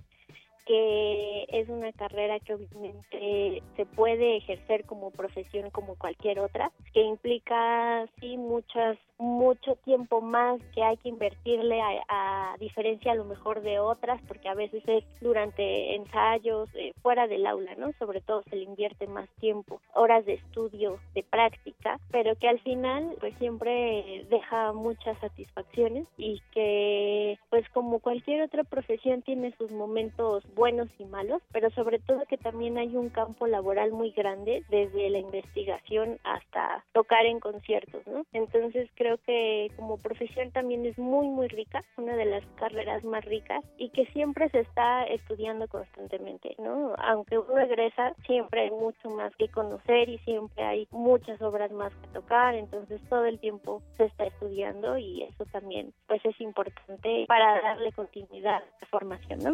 que 0.65 1.45
es 1.49 1.69
una 1.69 1.91
carrera 1.93 2.39
que 2.39 2.53
obviamente 2.55 3.63
se 3.75 3.85
puede 3.85 4.37
ejercer 4.37 4.85
como 4.85 5.11
profesión 5.11 5.69
como 5.71 5.95
cualquier 5.95 6.39
otra, 6.39 6.71
que 6.93 7.01
implica 7.01 8.07
sí 8.19 8.37
muchas 8.37 8.97
mucho 9.23 9.75
tiempo 9.85 10.21
más 10.21 10.59
que 10.73 10.83
hay 10.83 10.97
que 10.97 11.09
invertirle 11.09 11.81
a, 11.81 12.55
diferencia 12.59 13.11
a 13.11 13.15
lo 13.15 13.25
mejor 13.25 13.61
de 13.61 13.79
otras 13.79 14.21
porque 14.27 14.47
a 14.47 14.53
veces 14.53 14.83
es 14.87 15.03
durante 15.21 15.95
ensayos 15.95 16.69
eh, 16.75 16.93
fuera 17.01 17.27
del 17.27 17.45
aula, 17.45 17.75
¿no? 17.75 17.91
Sobre 17.99 18.21
todo 18.21 18.43
se 18.49 18.55
le 18.55 18.63
invierte 18.63 19.07
más 19.07 19.29
tiempo, 19.39 19.81
horas 19.93 20.25
de 20.25 20.33
estudio, 20.33 20.99
de 21.13 21.23
práctica, 21.23 21.99
pero 22.11 22.35
que 22.35 22.47
al 22.47 22.59
final 22.59 23.15
pues 23.19 23.33
siempre 23.37 24.25
deja 24.29 24.73
muchas 24.73 25.17
satisfacciones 25.19 26.07
y 26.17 26.41
que 26.53 27.39
pues 27.49 27.67
como 27.69 27.99
cualquier 27.99 28.43
otra 28.43 28.63
profesión 28.63 29.21
tiene 29.21 29.55
sus 29.57 29.71
momentos 29.71 30.43
buenos 30.53 30.89
y 30.99 31.05
malos, 31.05 31.41
pero 31.51 31.69
sobre 31.71 31.99
todo 31.99 32.25
que 32.27 32.37
también 32.37 32.77
hay 32.77 32.95
un 32.95 33.09
campo 33.09 33.47
laboral 33.47 33.91
muy 33.91 34.11
grande 34.11 34.63
desde 34.69 35.09
la 35.09 35.19
investigación 35.19 36.19
hasta 36.23 36.83
tocar 36.93 37.25
en 37.25 37.39
conciertos, 37.39 38.05
¿no? 38.07 38.25
Entonces 38.33 38.89
creo 38.95 39.17
que 39.25 39.71
como 39.75 39.97
profesión 39.97 40.51
también 40.51 40.85
es 40.85 40.97
muy 40.97 41.27
muy 41.27 41.47
rica, 41.47 41.83
una 41.97 42.15
de 42.15 42.25
las 42.25 42.45
carreras 42.55 43.03
más 43.03 43.23
ricas 43.25 43.63
y 43.77 43.89
que 43.89 44.05
siempre 44.07 44.49
se 44.49 44.59
está 44.61 45.03
estudiando 45.05 45.67
constantemente, 45.67 46.55
¿no? 46.59 46.93
Aunque 46.97 47.37
uno 47.37 47.59
egresa, 47.59 48.13
siempre 48.25 48.61
hay 48.61 48.71
mucho 48.71 49.09
más 49.09 49.35
que 49.35 49.47
conocer 49.49 50.09
y 50.09 50.17
siempre 50.19 50.63
hay 50.63 50.87
muchas 50.91 51.41
obras 51.41 51.71
más 51.71 51.93
que 51.95 52.07
tocar, 52.07 52.55
entonces 52.55 53.01
todo 53.09 53.25
el 53.25 53.39
tiempo 53.39 53.81
se 53.97 54.05
está 54.05 54.25
estudiando 54.25 54.97
y 54.97 55.23
eso 55.23 55.45
también 55.45 55.93
pues 56.07 56.23
es 56.25 56.39
importante 56.41 57.25
para 57.27 57.61
darle 57.61 57.91
continuidad 57.91 58.55
a 58.55 58.81
la 58.81 58.87
formación, 58.87 59.39
¿no? 59.39 59.53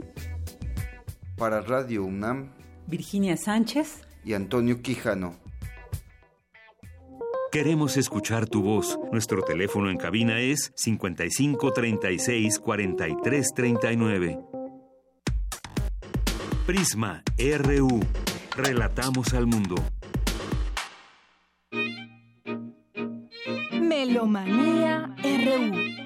Para 1.40 1.62
Radio 1.62 2.04
UNAM, 2.04 2.50
Virginia 2.86 3.38
Sánchez 3.38 4.02
y 4.26 4.34
Antonio 4.34 4.82
Quijano. 4.82 5.38
Queremos 7.50 7.96
escuchar 7.96 8.46
tu 8.46 8.62
voz. 8.62 9.00
Nuestro 9.14 9.42
teléfono 9.42 9.90
en 9.90 9.96
cabina 9.96 10.42
es 10.42 10.74
55 10.76 11.72
36 11.72 12.60
43 12.60 13.54
39. 13.56 14.40
Prisma 16.68 17.24
RU. 17.38 18.02
Relatamos 18.58 19.34
al 19.34 19.48
mundo. 19.48 19.76
Melomanía 23.72 25.16
RU. 25.24 25.99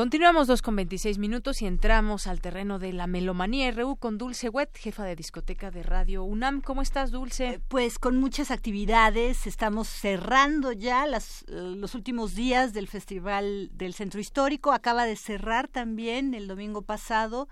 Continuamos 0.00 0.46
dos 0.46 0.62
con 0.62 0.76
26 0.76 1.18
minutos 1.18 1.60
y 1.60 1.66
entramos 1.66 2.26
al 2.26 2.40
terreno 2.40 2.78
de 2.78 2.94
la 2.94 3.06
melomanía 3.06 3.70
RU 3.70 3.96
con 3.96 4.16
Dulce 4.16 4.48
Wet, 4.48 4.74
jefa 4.74 5.04
de 5.04 5.14
discoteca 5.14 5.70
de 5.70 5.82
Radio 5.82 6.24
UNAM. 6.24 6.62
¿Cómo 6.62 6.80
estás, 6.80 7.10
Dulce? 7.10 7.48
Eh, 7.50 7.60
pues 7.68 7.98
con 7.98 8.16
muchas 8.16 8.50
actividades. 8.50 9.46
Estamos 9.46 9.88
cerrando 9.88 10.72
ya 10.72 11.04
eh, 11.04 11.20
los 11.50 11.94
últimos 11.94 12.34
días 12.34 12.72
del 12.72 12.88
Festival 12.88 13.68
del 13.74 13.92
Centro 13.92 14.20
Histórico. 14.20 14.72
Acaba 14.72 15.04
de 15.04 15.16
cerrar 15.16 15.68
también 15.68 16.32
el 16.32 16.48
domingo 16.48 16.80
pasado 16.80 17.46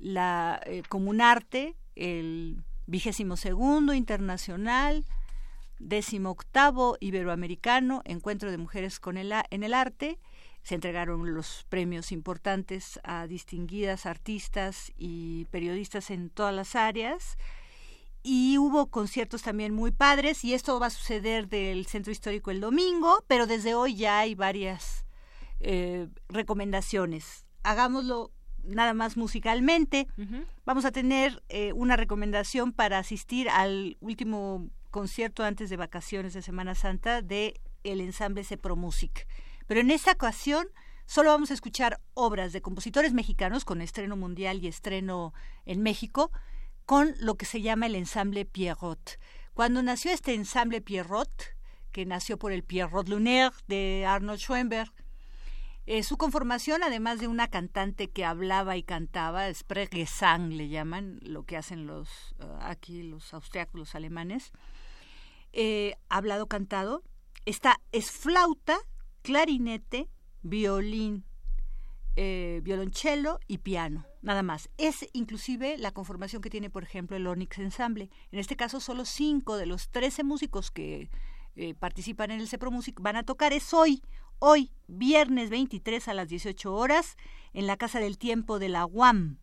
la 0.00 0.60
eh, 0.66 0.82
Comunarte, 0.88 1.76
el 1.94 2.64
vigésimo 2.88 3.36
segundo 3.36 3.94
internacional, 3.94 5.04
décimo 5.78 6.30
octavo 6.30 6.96
iberoamericano, 6.98 8.02
encuentro 8.04 8.50
de 8.50 8.58
mujeres 8.58 8.98
con 8.98 9.16
el, 9.16 9.32
en 9.50 9.62
el 9.62 9.74
arte 9.74 10.18
se 10.62 10.74
entregaron 10.74 11.34
los 11.34 11.66
premios 11.68 12.12
importantes 12.12 13.00
a 13.02 13.26
distinguidas 13.26 14.06
artistas 14.06 14.92
y 14.96 15.46
periodistas 15.46 16.10
en 16.10 16.30
todas 16.30 16.54
las 16.54 16.76
áreas. 16.76 17.36
Y 18.22 18.56
hubo 18.58 18.86
conciertos 18.86 19.42
también 19.42 19.74
muy 19.74 19.90
padres 19.90 20.44
y 20.44 20.54
esto 20.54 20.78
va 20.78 20.86
a 20.86 20.90
suceder 20.90 21.48
del 21.48 21.86
Centro 21.86 22.12
Histórico 22.12 22.52
el 22.52 22.60
domingo, 22.60 23.24
pero 23.26 23.48
desde 23.48 23.74
hoy 23.74 23.96
ya 23.96 24.20
hay 24.20 24.36
varias 24.36 25.04
eh, 25.58 26.08
recomendaciones. 26.28 27.44
Hagámoslo 27.64 28.30
nada 28.62 28.94
más 28.94 29.16
musicalmente. 29.16 30.06
Vamos 30.64 30.84
a 30.84 30.92
tener 30.92 31.42
eh, 31.48 31.72
una 31.72 31.96
recomendación 31.96 32.72
para 32.72 32.98
asistir 32.98 33.48
al 33.48 33.96
último 34.00 34.68
concierto 34.90 35.42
antes 35.42 35.70
de 35.70 35.76
vacaciones 35.76 36.34
de 36.34 36.42
Semana 36.42 36.76
Santa 36.76 37.22
de 37.22 37.60
el 37.82 38.00
ensamble 38.00 38.44
Cepro 38.44 38.76
Music. 38.76 39.26
Pero 39.66 39.80
en 39.80 39.90
esta 39.90 40.12
ocasión 40.12 40.66
solo 41.06 41.30
vamos 41.30 41.50
a 41.50 41.54
escuchar 41.54 42.00
obras 42.14 42.52
de 42.52 42.62
compositores 42.62 43.12
mexicanos 43.12 43.64
con 43.64 43.80
estreno 43.80 44.16
mundial 44.16 44.62
y 44.62 44.68
estreno 44.68 45.34
en 45.64 45.82
México 45.82 46.30
con 46.86 47.14
lo 47.18 47.36
que 47.36 47.46
se 47.46 47.62
llama 47.62 47.86
el 47.86 47.94
ensamble 47.94 48.44
Pierrot. 48.44 49.18
Cuando 49.54 49.82
nació 49.82 50.12
este 50.12 50.34
ensamble 50.34 50.80
Pierrot, 50.80 51.30
que 51.92 52.06
nació 52.06 52.38
por 52.38 52.52
el 52.52 52.64
Pierrot 52.64 53.08
Lunaire 53.08 53.54
de 53.68 54.04
Arnold 54.06 54.40
Schoenberg, 54.40 54.92
eh, 55.84 56.04
su 56.04 56.16
conformación, 56.16 56.84
además 56.84 57.18
de 57.18 57.26
una 57.26 57.48
cantante 57.48 58.08
que 58.08 58.24
hablaba 58.24 58.76
y 58.76 58.84
cantaba, 58.84 59.52
Sprechgesang 59.52 60.56
le 60.56 60.68
llaman, 60.68 61.18
lo 61.22 61.44
que 61.44 61.56
hacen 61.56 61.86
los 61.86 62.36
eh, 62.38 62.44
aquí 62.60 63.02
los 63.02 63.34
austriacos, 63.34 63.74
los 63.74 63.94
alemanes, 63.96 64.52
eh, 65.52 65.96
hablado 66.08 66.46
cantado, 66.46 67.02
esta 67.46 67.80
es 67.90 68.12
flauta, 68.12 68.78
clarinete, 69.22 70.08
violín, 70.42 71.24
eh, 72.16 72.60
violonchelo 72.62 73.40
y 73.46 73.58
piano, 73.58 74.06
nada 74.20 74.42
más. 74.42 74.68
Es 74.76 75.08
inclusive 75.12 75.78
la 75.78 75.92
conformación 75.92 76.42
que 76.42 76.50
tiene, 76.50 76.68
por 76.68 76.82
ejemplo, 76.82 77.16
el 77.16 77.26
Onyx 77.26 77.58
Ensemble. 77.58 78.10
En 78.30 78.38
este 78.38 78.56
caso, 78.56 78.80
solo 78.80 79.04
cinco 79.04 79.56
de 79.56 79.66
los 79.66 79.88
trece 79.90 80.24
músicos 80.24 80.70
que 80.70 81.10
eh, 81.56 81.74
participan 81.74 82.30
en 82.30 82.40
el 82.40 82.48
Cepro 82.48 82.70
Music 82.70 82.98
van 83.00 83.16
a 83.16 83.22
tocar. 83.22 83.52
Es 83.52 83.72
hoy, 83.72 84.02
hoy, 84.38 84.72
viernes 84.88 85.50
23 85.50 86.08
a 86.08 86.14
las 86.14 86.28
18 86.28 86.74
horas, 86.74 87.16
en 87.52 87.66
la 87.66 87.76
Casa 87.76 88.00
del 88.00 88.18
Tiempo 88.18 88.58
de 88.58 88.68
la 88.68 88.86
UAM, 88.86 89.38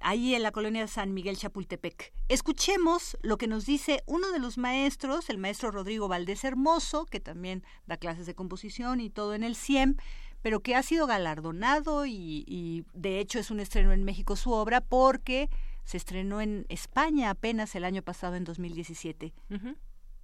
ahí 0.00 0.34
en 0.34 0.42
la 0.42 0.52
colonia 0.52 0.86
San 0.86 1.14
Miguel 1.14 1.36
Chapultepec. 1.36 2.12
Escuchemos 2.28 3.16
lo 3.22 3.38
que 3.38 3.46
nos 3.46 3.66
dice 3.66 4.02
uno 4.06 4.30
de 4.32 4.38
los 4.38 4.58
maestros, 4.58 5.30
el 5.30 5.38
maestro 5.38 5.70
Rodrigo 5.70 6.08
Valdés 6.08 6.44
Hermoso, 6.44 7.06
que 7.06 7.20
también 7.20 7.64
da 7.86 7.96
clases 7.96 8.26
de 8.26 8.34
composición 8.34 9.00
y 9.00 9.10
todo 9.10 9.34
en 9.34 9.44
el 9.44 9.56
CIEM, 9.56 9.96
pero 10.42 10.60
que 10.60 10.74
ha 10.74 10.82
sido 10.82 11.06
galardonado 11.06 12.06
y, 12.06 12.84
de 12.94 13.20
hecho 13.20 13.38
es 13.38 13.50
un 13.50 13.60
estreno 13.60 13.92
en 13.92 14.04
México 14.04 14.36
su 14.36 14.52
obra 14.52 14.80
porque 14.80 15.50
se 15.84 15.96
estrenó 15.96 16.40
en 16.40 16.66
España 16.68 17.30
apenas 17.30 17.74
el 17.74 17.84
año 17.84 18.02
pasado 18.02 18.36
en 18.36 18.44
2017. 18.44 19.32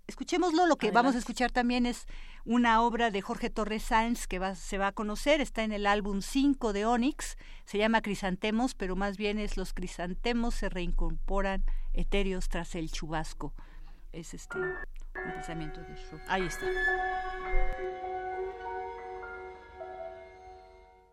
Escuchémoslo. 0.07 0.67
Lo 0.67 0.77
que 0.77 0.91
vamos 0.91 1.15
a 1.15 1.19
escuchar 1.19 1.51
también 1.51 1.87
es 1.87 2.07
una 2.45 2.83
obra 2.83 3.11
de 3.11 3.23
Jorge 3.23 3.51
Torres 3.51 3.85
Sáenz 3.85 4.27
que 4.27 4.41
se 4.55 4.79
va 4.79 4.89
a 4.89 4.93
conocer, 4.93 5.41
está 5.41 5.63
en 5.65 5.73
el 5.73 5.87
álbum 5.87 6.21
5 6.21 6.73
de 6.73 6.87
Onyx, 6.87 7.37
se 7.65 7.79
llama 7.79 8.03
Crisantemos, 8.03 8.75
pero 8.75 8.97
más 8.97 9.17
bien 9.17 9.39
es 9.39 9.57
los 9.57 9.73
crisantemos 9.73 10.55
se 10.55 10.69
reincorporan 10.69 11.65
etéreos 11.93 12.49
tras 12.49 12.75
el 12.75 12.91
chubasco. 12.91 13.53
Es 14.13 14.35
este 14.35 14.59
un 14.59 15.33
pensamiento 15.33 15.81
de 15.81 15.95
Shaw. 15.95 16.21
Ahí 16.29 16.43
está. 16.43 16.67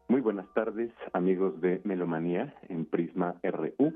Muy 0.08 0.22
buenas 0.22 0.54
tardes, 0.54 0.92
amigos 1.14 1.60
de 1.62 1.82
Melomanía 1.86 2.54
en 2.68 2.86
Prisma 2.86 3.40
RU. 3.44 3.94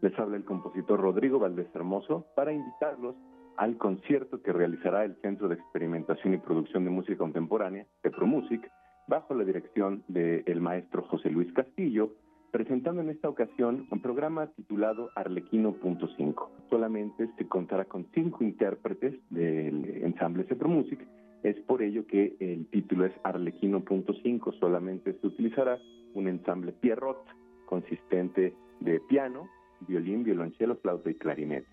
Les 0.00 0.16
habla 0.18 0.36
el 0.36 0.44
compositor 0.44 1.00
Rodrigo 1.00 1.38
Valdés 1.38 1.66
Hermoso 1.74 2.26
para 2.36 2.52
invitarlos 2.52 3.16
al 3.56 3.78
concierto 3.78 4.42
que 4.42 4.52
realizará 4.52 5.04
el 5.04 5.16
Centro 5.22 5.48
de 5.48 5.54
Experimentación 5.54 6.34
y 6.34 6.38
Producción 6.38 6.84
de 6.84 6.90
Música 6.90 7.18
Contemporánea, 7.18 7.86
Pepromusic, 8.02 8.70
bajo 9.08 9.34
la 9.34 9.44
dirección 9.44 10.02
del 10.08 10.60
maestro 10.60 11.02
José 11.02 11.30
Luis 11.30 11.52
Castillo, 11.52 12.12
presentando 12.50 13.02
en 13.02 13.10
esta 13.10 13.28
ocasión 13.28 13.86
un 13.90 14.00
programa 14.00 14.48
titulado 14.48 15.10
Arlequino.5. 15.14 16.48
Solamente 16.70 17.28
se 17.36 17.46
contará 17.46 17.84
con 17.84 18.06
cinco 18.14 18.44
intérpretes 18.44 19.14
del 19.30 19.84
ensamble 20.02 20.44
Pepromusic. 20.44 21.06
Es 21.42 21.56
por 21.60 21.82
ello 21.82 22.06
que 22.06 22.36
el 22.40 22.66
título 22.70 23.04
es 23.04 23.12
Arlequino.5. 23.22 24.58
Solamente 24.58 25.12
se 25.20 25.26
utilizará 25.26 25.78
un 26.14 26.28
ensamble 26.28 26.72
Pierrot 26.72 27.24
consistente 27.66 28.54
de 28.80 29.00
piano, 29.00 29.48
violín, 29.86 30.24
violonchelo, 30.24 30.76
flauta 30.76 31.10
y 31.10 31.14
clarinete. 31.14 31.68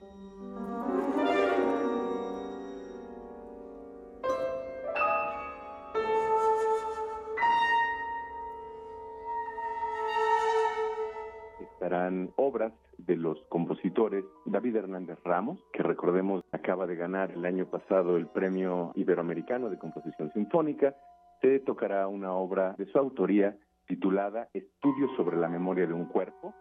Obras 12.35 12.73
de 12.97 13.15
los 13.15 13.39
compositores 13.49 14.23
David 14.45 14.75
Hernández 14.75 15.17
Ramos, 15.23 15.59
que 15.71 15.84
recordemos 15.84 16.43
acaba 16.51 16.88
de 16.88 16.95
ganar 16.95 17.31
el 17.31 17.45
año 17.45 17.65
pasado 17.65 18.17
el 18.17 18.27
Premio 18.27 18.91
Iberoamericano 18.95 19.69
de 19.69 19.77
Composición 19.77 20.31
Sinfónica. 20.34 20.95
Se 21.41 21.59
tocará 21.59 22.07
una 22.07 22.34
obra 22.34 22.75
de 22.77 22.85
su 22.85 22.97
autoría 22.97 23.57
titulada 23.88 24.49
Estudios 24.53 25.11
sobre 25.15 25.38
la 25.38 25.49
memoria 25.49 25.88
de 25.88 25.93
un 25.93 26.05
cuerpo. 26.05 26.53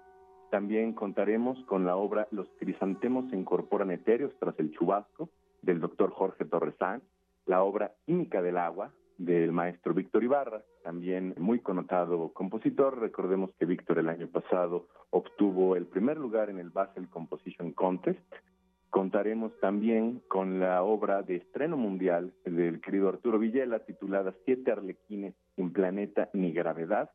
También 0.51 0.93
contaremos 0.93 1.59
con 1.67 1.85
la 1.85 1.97
obra 1.97 2.29
Los 2.31 2.49
crisantemos 2.59 3.31
se 3.31 3.37
incorporan 3.37 3.91
etéreos 3.91 4.33
tras 4.39 4.59
el 4.59 4.73
chubasco 4.73 5.29
del 5.63 5.81
doctor 5.81 6.11
Jorge 6.11 6.45
Torresán, 6.45 7.03
la 7.47 7.63
obra 7.63 7.93
Química 8.05 8.43
del 8.43 8.59
agua 8.59 8.93
del 9.19 9.53
maestro 9.53 9.95
Víctor 9.95 10.25
Ibarra, 10.25 10.63
también 10.83 11.35
muy 11.39 11.61
connotado 11.61 12.33
compositor. 12.33 12.99
Recordemos 12.99 13.51
que 13.59 13.67
Víctor 13.67 13.99
el 13.99 14.09
año 14.09 14.29
pasado 14.29 14.89
obtuvo 15.11 15.77
el 15.77 15.87
primer 15.87 16.17
lugar 16.17 16.51
en 16.51 16.59
el 16.59 16.71
Basel 16.71 17.09
Composition 17.09 17.73
Contest. 17.73 18.21
Contaremos 18.91 19.59
también 19.61 20.21
con 20.29 20.61
la 20.61 20.83
obra 20.83 21.23
de 21.23 21.37
estreno 21.37 21.77
mundial 21.77 22.33
del 22.45 22.81
querido 22.81 23.09
Arturo 23.09 23.39
Villela 23.39 23.81
titulada 23.81 24.35
Siete 24.45 24.73
Arlequines 24.73 25.35
sin 25.57 25.73
planeta 25.73 26.29
ni 26.35 26.53
gravedad. 26.53 27.11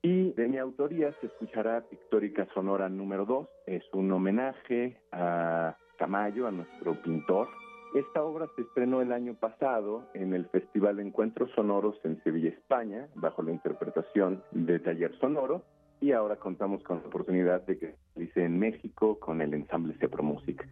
Y 0.00 0.32
de 0.32 0.48
mi 0.48 0.58
autoría 0.58 1.12
se 1.20 1.26
escuchará 1.26 1.82
Pictórica 1.82 2.46
Sonora 2.54 2.88
número 2.88 3.26
2. 3.26 3.48
Es 3.66 3.82
un 3.92 4.10
homenaje 4.12 4.96
a 5.12 5.76
Tamayo, 5.98 6.46
a 6.46 6.52
nuestro 6.52 6.94
pintor, 7.02 7.48
esta 7.94 8.22
obra 8.22 8.48
se 8.54 8.62
estrenó 8.62 9.00
el 9.00 9.12
año 9.12 9.34
pasado 9.34 10.04
en 10.14 10.34
el 10.34 10.46
Festival 10.46 10.96
de 10.96 11.02
Encuentros 11.02 11.50
Sonoros 11.52 11.96
en 12.04 12.22
Sevilla, 12.22 12.50
España, 12.50 13.08
bajo 13.14 13.42
la 13.42 13.52
interpretación 13.52 14.42
de 14.52 14.78
Taller 14.78 15.16
Sonoro, 15.18 15.62
y 16.00 16.12
ahora 16.12 16.36
contamos 16.36 16.82
con 16.82 17.00
la 17.00 17.08
oportunidad 17.08 17.62
de 17.62 17.78
que 17.78 17.86
se 17.86 17.96
realice 18.14 18.44
en 18.44 18.58
México 18.58 19.18
con 19.18 19.40
el 19.40 19.54
ensamble 19.54 19.94
Cepro 19.98 20.22
Music. 20.22 20.66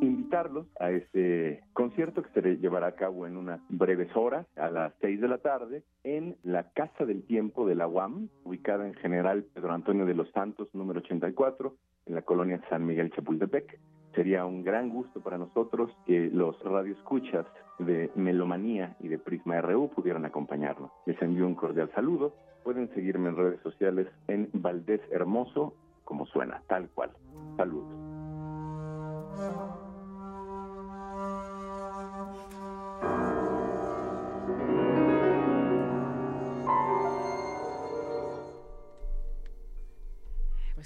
Invitarlos 0.00 0.66
a 0.78 0.90
este 0.90 1.62
concierto 1.72 2.22
que 2.22 2.40
se 2.40 2.56
llevará 2.56 2.88
a 2.88 2.94
cabo 2.94 3.26
en 3.26 3.36
unas 3.36 3.60
breves 3.68 4.14
horas, 4.16 4.46
a 4.56 4.70
las 4.70 4.92
seis 5.00 5.20
de 5.20 5.28
la 5.28 5.38
tarde, 5.38 5.82
en 6.04 6.36
la 6.42 6.70
Casa 6.72 7.04
del 7.04 7.24
Tiempo 7.24 7.66
de 7.66 7.74
la 7.74 7.88
UAM, 7.88 8.28
ubicada 8.44 8.86
en 8.86 8.94
General 8.94 9.44
Pedro 9.54 9.72
Antonio 9.72 10.06
de 10.06 10.14
los 10.14 10.30
Santos, 10.30 10.68
número 10.72 11.00
84, 11.00 11.74
en 12.06 12.14
la 12.14 12.22
colonia 12.22 12.60
San 12.68 12.86
Miguel 12.86 13.10
Chapultepec. 13.12 13.78
Sería 14.14 14.44
un 14.44 14.64
gran 14.64 14.88
gusto 14.88 15.20
para 15.20 15.38
nosotros 15.38 15.90
que 16.06 16.30
los 16.32 16.58
radioescuchas 16.62 17.46
de 17.78 18.10
Melomanía 18.16 18.96
y 19.00 19.08
de 19.08 19.18
Prisma 19.18 19.60
RU 19.60 19.90
pudieran 19.90 20.24
acompañarnos. 20.24 20.90
Les 21.06 21.20
envío 21.22 21.46
un 21.46 21.54
cordial 21.54 21.90
saludo. 21.94 22.34
Pueden 22.64 22.92
seguirme 22.94 23.28
en 23.28 23.36
redes 23.36 23.60
sociales 23.60 24.08
en 24.26 24.50
Valdés 24.52 25.00
Hermoso, 25.10 25.74
como 26.04 26.26
suena, 26.26 26.62
tal 26.66 26.88
cual. 26.90 27.10
Saludos. 27.56 27.94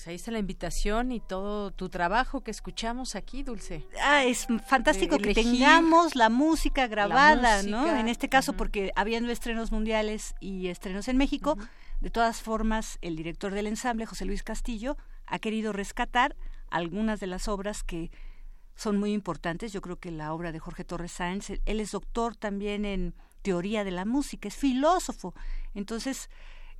Pues 0.02 0.08
ahí 0.08 0.14
está 0.16 0.32
la 0.32 0.40
invitación 0.40 1.12
y 1.12 1.20
todo 1.20 1.70
tu 1.70 1.88
trabajo 1.88 2.40
que 2.40 2.50
escuchamos 2.50 3.14
aquí, 3.14 3.44
Dulce. 3.44 3.86
Ah, 4.02 4.24
es 4.24 4.48
fantástico 4.66 5.16
que 5.16 5.32
tengamos 5.32 6.16
la 6.16 6.28
música 6.28 6.88
grabada, 6.88 7.62
¿no? 7.62 7.86
En 7.96 8.08
este 8.08 8.28
caso, 8.28 8.54
porque 8.54 8.90
habiendo 8.96 9.30
estrenos 9.30 9.70
mundiales 9.70 10.34
y 10.40 10.66
estrenos 10.66 11.06
en 11.06 11.18
México, 11.18 11.56
de 12.00 12.10
todas 12.10 12.42
formas, 12.42 12.98
el 13.00 13.14
director 13.14 13.52
del 13.52 13.68
ensamble, 13.68 14.04
José 14.04 14.24
Luis 14.24 14.42
Castillo, 14.42 14.96
ha 15.24 15.38
querido 15.38 15.72
rescatar 15.72 16.34
algunas 16.68 17.20
de 17.20 17.28
las 17.28 17.46
obras 17.46 17.84
que 17.84 18.10
son 18.74 18.98
muy 18.98 19.12
importantes. 19.12 19.72
Yo 19.72 19.82
creo 19.82 20.00
que 20.00 20.10
la 20.10 20.32
obra 20.32 20.50
de 20.50 20.58
Jorge 20.58 20.82
Torres 20.82 21.12
Sáenz, 21.12 21.50
él 21.64 21.78
es 21.78 21.92
doctor 21.92 22.34
también 22.34 22.84
en 22.84 23.14
teoría 23.42 23.84
de 23.84 23.92
la 23.92 24.04
música, 24.04 24.48
es 24.48 24.56
filósofo. 24.56 25.32
Entonces, 25.74 26.28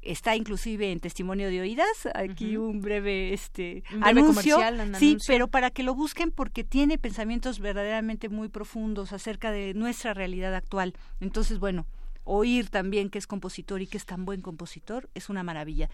está 0.02 0.36
inclusive 0.36 0.90
en 0.90 1.00
testimonio 1.00 1.48
de 1.48 1.60
oídas 1.60 2.08
aquí 2.14 2.56
un 2.56 2.80
breve 2.80 3.32
este 3.32 3.84
anuncio. 4.00 4.58
sí 4.98 5.16
pero 5.26 5.48
para 5.48 5.70
que 5.70 5.82
lo 5.82 5.94
busquen 5.94 6.30
porque 6.30 6.64
tiene 6.64 6.98
pensamientos 6.98 7.60
verdaderamente 7.60 8.28
muy 8.28 8.48
profundos 8.48 9.12
acerca 9.12 9.50
de 9.52 9.74
nuestra 9.74 10.12
realidad 10.12 10.54
actual. 10.54 10.94
Entonces 11.20 11.58
bueno 11.58 11.86
oír 12.24 12.68
también 12.68 13.10
que 13.10 13.18
es 13.18 13.26
compositor 13.26 13.80
y 13.80 13.86
que 13.86 13.96
es 13.96 14.04
tan 14.04 14.24
buen 14.24 14.42
compositor 14.42 15.08
es 15.14 15.28
una 15.28 15.42
maravilla. 15.42 15.88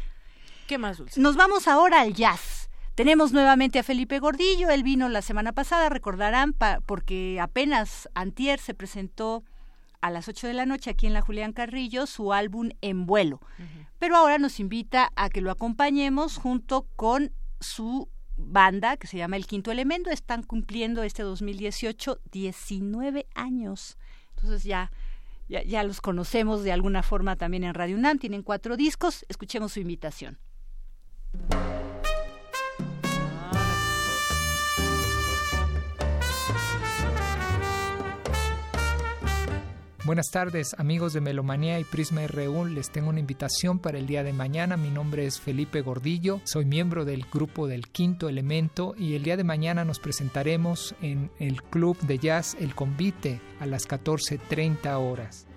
Qué 0.66 0.78
más 0.78 0.98
Dulce? 0.98 1.20
nos 1.20 1.36
vamos 1.36 1.68
ahora 1.68 2.00
al 2.00 2.14
jazz. 2.14 2.68
Tenemos 2.94 3.32
nuevamente 3.32 3.78
a 3.78 3.84
Felipe 3.84 4.18
Gordillo, 4.18 4.70
él 4.70 4.82
vino 4.82 5.08
la 5.08 5.22
semana 5.22 5.52
pasada, 5.52 5.88
recordarán, 5.88 6.52
porque 6.84 7.38
apenas 7.40 8.08
antier 8.12 8.58
se 8.58 8.74
presentó 8.74 9.44
a 10.00 10.10
las 10.10 10.28
8 10.28 10.46
de 10.46 10.54
la 10.54 10.66
noche 10.66 10.90
aquí 10.90 11.06
en 11.06 11.12
la 11.12 11.20
Julián 11.20 11.52
Carrillo 11.52 12.06
su 12.06 12.32
álbum 12.32 12.70
En 12.80 13.06
vuelo. 13.06 13.40
Pero 13.98 14.16
ahora 14.16 14.38
nos 14.38 14.60
invita 14.60 15.10
a 15.16 15.28
que 15.28 15.40
lo 15.40 15.50
acompañemos 15.50 16.36
junto 16.36 16.86
con 16.96 17.32
su 17.60 18.08
banda 18.36 18.96
que 18.96 19.06
se 19.06 19.18
llama 19.18 19.36
El 19.36 19.46
Quinto 19.46 19.72
Elemento. 19.72 20.10
Están 20.10 20.42
cumpliendo 20.42 21.02
este 21.02 21.22
2018 21.22 22.20
19 22.30 23.26
años. 23.34 23.98
Entonces 24.36 24.64
ya, 24.64 24.92
ya, 25.48 25.62
ya 25.62 25.82
los 25.82 26.00
conocemos 26.00 26.62
de 26.62 26.72
alguna 26.72 27.02
forma 27.02 27.36
también 27.36 27.64
en 27.64 27.74
Radio 27.74 27.96
UNAM. 27.96 28.18
Tienen 28.18 28.42
cuatro 28.42 28.76
discos. 28.76 29.26
Escuchemos 29.28 29.72
su 29.72 29.80
invitación. 29.80 30.38
Buenas 40.08 40.30
tardes, 40.30 40.74
amigos 40.78 41.12
de 41.12 41.20
Melomanía 41.20 41.78
y 41.78 41.84
Prisma 41.84 42.26
RU. 42.26 42.64
Les 42.64 42.88
tengo 42.88 43.10
una 43.10 43.20
invitación 43.20 43.78
para 43.78 43.98
el 43.98 44.06
día 44.06 44.22
de 44.22 44.32
mañana. 44.32 44.78
Mi 44.78 44.88
nombre 44.88 45.26
es 45.26 45.38
Felipe 45.38 45.82
Gordillo, 45.82 46.40
soy 46.44 46.64
miembro 46.64 47.04
del 47.04 47.26
grupo 47.30 47.66
del 47.66 47.88
Quinto 47.88 48.30
Elemento 48.30 48.94
y 48.96 49.16
el 49.16 49.22
día 49.22 49.36
de 49.36 49.44
mañana 49.44 49.84
nos 49.84 49.98
presentaremos 49.98 50.94
en 51.02 51.30
el 51.38 51.62
Club 51.62 51.98
de 51.98 52.16
Jazz 52.16 52.56
El 52.58 52.74
Convite 52.74 53.42
a 53.60 53.66
las 53.66 53.86
14:30 53.86 54.96
horas. 54.96 55.47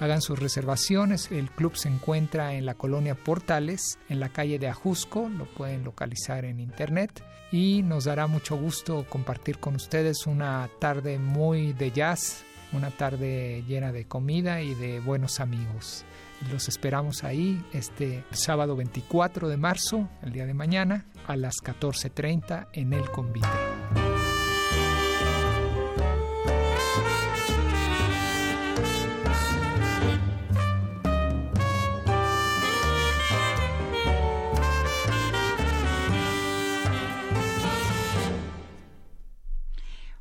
Hagan 0.00 0.22
sus 0.22 0.38
reservaciones. 0.38 1.30
El 1.30 1.50
club 1.50 1.76
se 1.76 1.88
encuentra 1.88 2.54
en 2.54 2.66
la 2.66 2.74
colonia 2.74 3.14
Portales, 3.14 3.98
en 4.08 4.20
la 4.20 4.28
calle 4.28 4.58
de 4.58 4.68
Ajusco. 4.68 5.28
Lo 5.28 5.46
pueden 5.46 5.84
localizar 5.84 6.44
en 6.44 6.60
internet. 6.60 7.22
Y 7.50 7.82
nos 7.82 8.04
dará 8.04 8.26
mucho 8.26 8.56
gusto 8.56 9.06
compartir 9.08 9.58
con 9.58 9.74
ustedes 9.74 10.26
una 10.26 10.68
tarde 10.80 11.18
muy 11.18 11.72
de 11.72 11.90
jazz 11.90 12.44
una 12.72 12.90
tarde 12.90 13.64
llena 13.66 13.92
de 13.92 14.06
comida 14.06 14.60
y 14.60 14.74
de 14.74 15.00
buenos 15.00 15.40
amigos. 15.40 16.04
Los 16.52 16.68
esperamos 16.68 17.24
ahí 17.24 17.64
este 17.72 18.24
sábado 18.30 18.76
24 18.76 19.48
de 19.48 19.56
marzo, 19.56 20.08
el 20.22 20.32
día 20.32 20.46
de 20.46 20.54
mañana, 20.54 21.04
a 21.26 21.36
las 21.36 21.56
14.30 21.56 22.68
en 22.72 22.92
el 22.92 23.10
convite. 23.10 23.48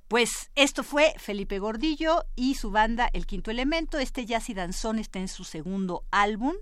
Pues 0.07 0.51
esto 0.55 0.83
fue 0.83 1.13
Felipe 1.17 1.59
Gordillo 1.59 2.23
y 2.37 2.55
su 2.55 2.71
banda 2.71 3.09
El 3.11 3.25
Quinto 3.25 3.51
Elemento. 3.51 3.99
Este 3.99 4.25
jazz 4.25 4.49
y 4.49 4.53
danzón 4.53 4.99
está 4.99 5.19
en 5.19 5.27
su 5.27 5.43
segundo 5.43 6.05
álbum, 6.11 6.53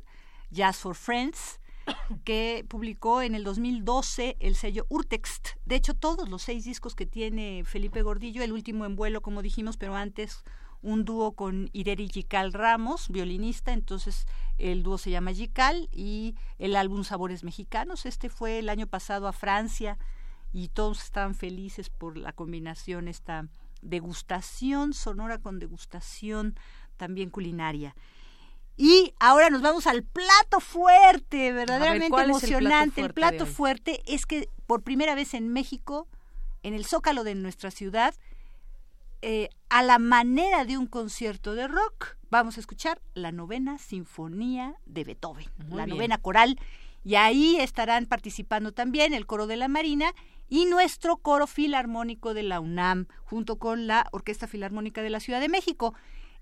Jazz 0.49 0.77
for 0.77 0.95
Friends, 0.95 1.59
que 2.23 2.65
publicó 2.67 3.21
en 3.21 3.35
el 3.35 3.43
2012 3.43 4.37
el 4.39 4.55
sello 4.55 4.87
Urtext. 4.89 5.49
De 5.63 5.75
hecho, 5.75 5.93
todos 5.93 6.27
los 6.27 6.41
seis 6.41 6.65
discos 6.65 6.95
que 6.95 7.05
tiene 7.05 7.63
Felipe 7.65 8.01
Gordillo, 8.01 8.41
el 8.41 8.51
último 8.51 8.83
en 8.83 8.95
vuelo, 8.95 9.21
como 9.21 9.43
dijimos, 9.43 9.77
pero 9.77 9.95
antes 9.95 10.43
un 10.81 11.05
dúo 11.05 11.33
con 11.33 11.69
Ireri 11.71 12.09
Gical 12.09 12.51
Ramos, 12.51 13.09
violinista, 13.09 13.73
entonces 13.73 14.25
el 14.57 14.81
dúo 14.81 14.97
se 14.97 15.11
llama 15.11 15.33
Gical 15.33 15.87
y 15.91 16.33
el 16.57 16.75
álbum 16.75 17.03
Sabores 17.03 17.43
Mexicanos. 17.43 18.07
Este 18.07 18.27
fue 18.27 18.57
el 18.57 18.69
año 18.69 18.87
pasado 18.87 19.27
a 19.27 19.33
Francia 19.33 19.99
y 20.55 20.69
todos 20.69 21.03
estaban 21.03 21.35
felices 21.35 21.89
por 21.89 22.17
la 22.17 22.31
combinación, 22.31 23.09
esta 23.09 23.49
degustación 23.81 24.93
sonora 24.93 25.39
con 25.39 25.59
degustación 25.59 26.57
también 26.95 27.29
culinaria. 27.29 27.93
Y 28.77 29.13
ahora 29.19 29.49
nos 29.49 29.61
vamos 29.61 29.85
al 29.85 30.03
plato 30.03 30.61
fuerte, 30.61 31.51
verdaderamente 31.51 32.21
emocionante. 32.21 33.01
el 33.01 33.13
plato, 33.13 33.45
fuerte, 33.45 34.01
es 34.05 34.25
que 34.25 34.47
por 34.65 34.81
primera 34.81 35.13
vez 35.13 35.33
en 35.33 35.49
México, 35.49 36.07
en 36.63 36.73
el 36.73 36.85
zócalo 36.85 37.25
de 37.25 37.35
nuestra 37.35 37.69
ciudad, 37.69 38.15
eh, 39.21 39.49
a 39.67 39.83
la 39.83 39.99
manera 39.99 40.63
de 40.63 40.77
un 40.77 40.87
concierto 40.87 41.53
de 41.53 41.67
rock, 41.67 42.15
vamos 42.29 42.55
a 42.55 42.61
escuchar 42.61 43.01
la 43.13 43.33
novena 43.33 43.77
sinfonía 43.77 44.75
de 44.85 45.03
Beethoven, 45.03 45.49
la 45.69 45.85
novena 45.85 46.17
coral. 46.17 46.57
Y 47.03 47.15
ahí 47.15 47.57
estarán 47.57 48.05
participando 48.05 48.71
también 48.71 49.13
el 49.13 49.27
coro 49.27 49.47
de 49.47 49.57
la 49.57 49.67
Marina 49.67 50.13
y 50.49 50.65
nuestro 50.65 51.17
coro 51.17 51.47
filarmónico 51.47 52.33
de 52.33 52.43
la 52.43 52.59
UNAM, 52.59 53.07
junto 53.23 53.57
con 53.57 53.87
la 53.87 54.07
Orquesta 54.11 54.47
Filarmónica 54.47 55.01
de 55.01 55.09
la 55.09 55.19
Ciudad 55.19 55.39
de 55.39 55.49
México. 55.49 55.93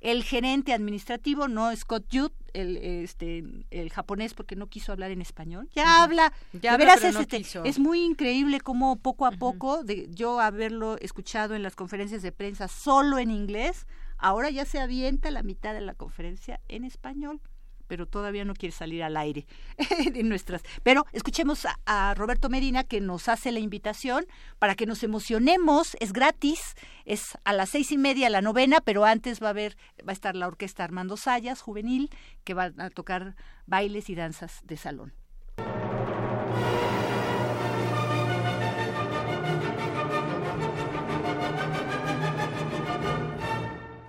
El 0.01 0.23
gerente 0.23 0.73
administrativo, 0.73 1.47
no 1.47 1.73
Scott 1.73 2.05
Judd, 2.11 2.31
el, 2.51 2.75
este, 2.75 3.45
el 3.71 3.89
japonés, 3.89 4.33
porque 4.33 4.57
no 4.57 4.67
quiso 4.67 4.91
hablar 4.91 5.11
en 5.11 5.21
español, 5.21 5.69
ya 5.73 6.03
habla. 6.03 6.33
Ya 6.51 6.77
de 6.77 6.83
es, 6.83 7.03
este, 7.03 7.41
es 7.63 7.79
muy 7.79 8.01
increíble 8.01 8.59
cómo 8.59 8.97
poco 8.97 9.25
a 9.25 9.31
poco, 9.31 9.83
de 9.83 10.09
yo 10.09 10.41
haberlo 10.41 10.97
escuchado 10.99 11.55
en 11.55 11.63
las 11.63 11.77
conferencias 11.77 12.21
de 12.21 12.33
prensa 12.33 12.67
solo 12.67 13.17
en 13.17 13.31
inglés, 13.31 13.87
ahora 14.17 14.49
ya 14.49 14.65
se 14.65 14.81
avienta 14.81 15.31
la 15.31 15.41
mitad 15.41 15.73
de 15.73 15.81
la 15.81 15.93
conferencia 15.93 16.59
en 16.67 16.83
español 16.83 17.39
pero 17.93 18.07
todavía 18.07 18.43
no 18.43 18.55
quiere 18.55 18.73
salir 18.73 19.03
al 19.03 19.15
aire 19.17 19.45
de 20.11 20.23
nuestras. 20.23 20.63
Pero 20.81 21.05
escuchemos 21.11 21.67
a, 21.85 22.15
Roberto 22.15 22.49
Medina 22.49 22.83
que 22.83 22.99
nos 22.99 23.29
hace 23.29 23.51
la 23.51 23.59
invitación 23.59 24.25
para 24.57 24.73
que 24.73 24.87
nos 24.87 25.03
emocionemos. 25.03 25.95
Es 25.99 26.11
gratis, 26.11 26.73
es 27.05 27.37
a 27.43 27.53
las 27.53 27.69
seis 27.69 27.91
y 27.91 27.99
media 27.99 28.31
la 28.31 28.41
novena, 28.41 28.81
pero 28.81 29.05
antes 29.05 29.43
va 29.43 29.45
a 29.45 29.49
haber, 29.51 29.77
va 29.99 30.09
a 30.09 30.11
estar 30.11 30.35
la 30.35 30.47
orquesta 30.47 30.83
Armando 30.83 31.17
Sayas, 31.17 31.61
juvenil, 31.61 32.09
que 32.43 32.55
va 32.55 32.71
a 32.75 32.89
tocar 32.89 33.35
bailes 33.67 34.09
y 34.09 34.15
danzas 34.15 34.61
de 34.63 34.75
salón. 34.75 35.13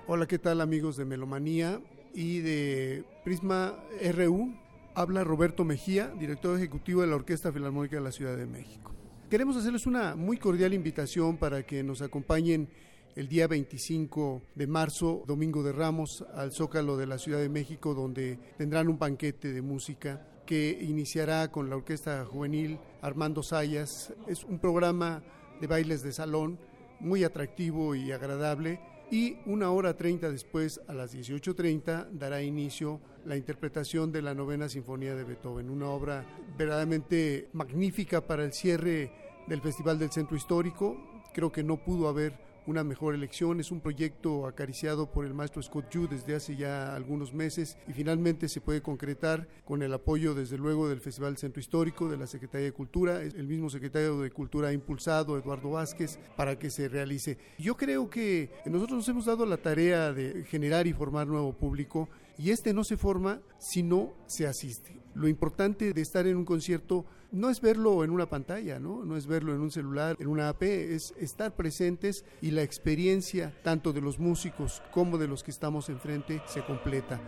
Hola, 0.07 0.27
¿qué 0.27 0.39
tal 0.39 0.63
amigos 0.63 0.97
de 0.97 1.05
Melomanía? 1.05 1.83
Y 2.15 2.41
de 2.41 3.05
Prisma 3.25 3.75
RU 4.15 4.55
habla 4.95 5.25
Roberto 5.25 5.65
Mejía, 5.65 6.09
director 6.19 6.57
ejecutivo 6.57 7.01
de 7.01 7.09
la 7.09 7.17
Orquesta 7.17 7.53
Filarmónica 7.53 7.97
de 7.97 8.03
la 8.03 8.13
Ciudad 8.13 8.37
de 8.37 8.47
México. 8.47 8.93
Queremos 9.29 9.57
hacerles 9.57 9.87
una 9.87 10.15
muy 10.15 10.37
cordial 10.37 10.73
invitación 10.75 11.37
para 11.37 11.65
que 11.65 11.83
nos 11.83 12.03
acompañen 12.03 12.69
el 13.17 13.29
día 13.29 13.49
25 13.49 14.43
de 14.55 14.67
marzo, 14.67 15.25
Domingo 15.27 15.63
de 15.63 15.73
Ramos, 15.73 16.25
al 16.35 16.53
Zócalo 16.53 16.97
de 16.97 17.07
la 17.07 17.19
Ciudad 17.19 17.41
de 17.41 17.49
México, 17.49 17.95
donde 17.95 18.39
tendrán 18.57 18.89
un 18.89 18.99
banquete 18.99 19.53
de 19.53 19.63
música 19.63 20.29
que 20.47 20.79
iniciará 20.81 21.51
con 21.51 21.71
la 21.71 21.77
Orquesta 21.77 22.25
Juvenil 22.25 22.79
Armando 23.03 23.43
Sayas. 23.43 24.13
Es 24.29 24.45
un 24.45 24.59
programa 24.59 25.23
de 25.61 25.67
bailes 25.67 26.03
de 26.03 26.13
salón 26.13 26.59
muy 27.01 27.25
atractivo 27.25 27.95
y 27.95 28.13
agradable 28.13 28.81
y 29.15 29.39
una 29.47 29.71
hora 29.71 29.97
treinta 29.97 30.29
después, 30.29 30.81
a 30.89 30.93
las 30.93 31.15
18.30, 31.15 32.11
dará 32.11 32.43
inicio 32.43 33.01
la 33.25 33.37
interpretación 33.37 34.11
de 34.11 34.23
la 34.23 34.35
novena 34.35 34.69
sinfonía 34.69 35.15
de 35.15 35.23
Beethoven, 35.23 35.71
una 35.71 35.89
obra 35.89 36.27
verdaderamente 36.59 37.49
magnífica 37.53 38.27
para 38.27 38.45
el 38.45 38.53
cierre 38.53 39.13
del 39.47 39.61
Festival 39.61 40.01
del 40.01 40.11
Centro 40.11 40.37
Histórico. 40.37 40.97
Creo 41.33 41.53
que 41.53 41.63
no 41.63 41.77
pudo 41.77 42.09
haber 42.09 42.37
una 42.67 42.85
mejor 42.85 43.15
elección. 43.15 43.61
Es 43.61 43.71
un 43.71 43.81
proyecto 43.81 44.47
acariciado 44.47 45.11
por 45.11 45.25
el 45.25 45.35
maestro 45.35 45.63
Scott 45.63 45.91
Yu 45.91 46.09
desde 46.09 46.35
hace 46.35 46.57
ya 46.57 46.95
algunos 46.95 47.33
meses 47.33 47.77
y 47.89 47.93
finalmente 47.93 48.49
se 48.49 48.61
puede 48.61 48.83
concretar 48.83 49.49
con 49.65 49.83
el 49.83 49.93
apoyo, 49.93 50.35
desde 50.35 50.59
luego, 50.59 50.89
del 50.89 51.01
Festival 51.01 51.37
Centro 51.37 51.61
Histórico, 51.61 52.09
de 52.09 52.17
la 52.17 52.27
Secretaría 52.27 52.67
de 52.67 52.73
Cultura. 52.73 53.23
El 53.23 53.47
mismo 53.47 53.71
secretario 53.71 54.21
de 54.21 54.31
Cultura 54.31 54.69
ha 54.69 54.73
impulsado, 54.73 55.39
Eduardo 55.39 55.71
Vázquez, 55.71 56.19
para 56.37 56.59
que 56.59 56.71
se 56.71 56.89
realice. 56.89 57.39
Yo 57.59 57.77
creo 57.77 58.09
que 58.09 58.51
nosotros 58.67 58.99
nos 58.99 59.09
hemos 59.09 59.27
dado 59.27 59.47
la 59.47 59.57
tarea 59.57 60.13
de 60.13 60.45
generar 60.45 60.87
y 60.87 60.93
formar 60.93 61.27
nuevo 61.27 61.53
público 61.53 62.09
y 62.39 62.51
este 62.51 62.73
no 62.73 62.85
se 62.85 62.97
forma 62.97 63.41
si 63.59 63.83
no 63.83 64.15
se 64.27 64.47
asiste. 64.47 65.01
Lo 65.15 65.29
importante 65.29 65.93
de 65.93 66.01
estar 66.01 66.27
en 66.27 66.37
un 66.37 66.45
concierto 66.45 67.05
no 67.35 67.51
es 67.51 67.61
verlo 67.61 68.05
en 68.05 68.11
una 68.11 68.29
pantalla, 68.29 68.79
¿no? 68.79 69.05
no 69.05 69.17
es 69.17 69.27
verlo 69.27 69.55
en 69.55 69.61
un 69.61 69.71
celular, 69.71 70.17
en 70.21 70.29
una 70.29 70.49
AP, 70.49 70.63
es 70.63 71.13
estar 71.19 71.55
presentes 71.55 72.25
y 72.41 72.53
la 72.53 72.63
experiencia 72.63 73.53
tanto 73.63 73.93
de 73.93 74.01
los 74.01 74.19
músicos 74.19 74.83
como 74.93 75.19
de 75.19 75.29
los 75.29 75.43
que 75.43 75.51
estamos 75.51 75.89
enfrente 75.89 76.41
se 76.47 76.65
completa. 76.65 77.21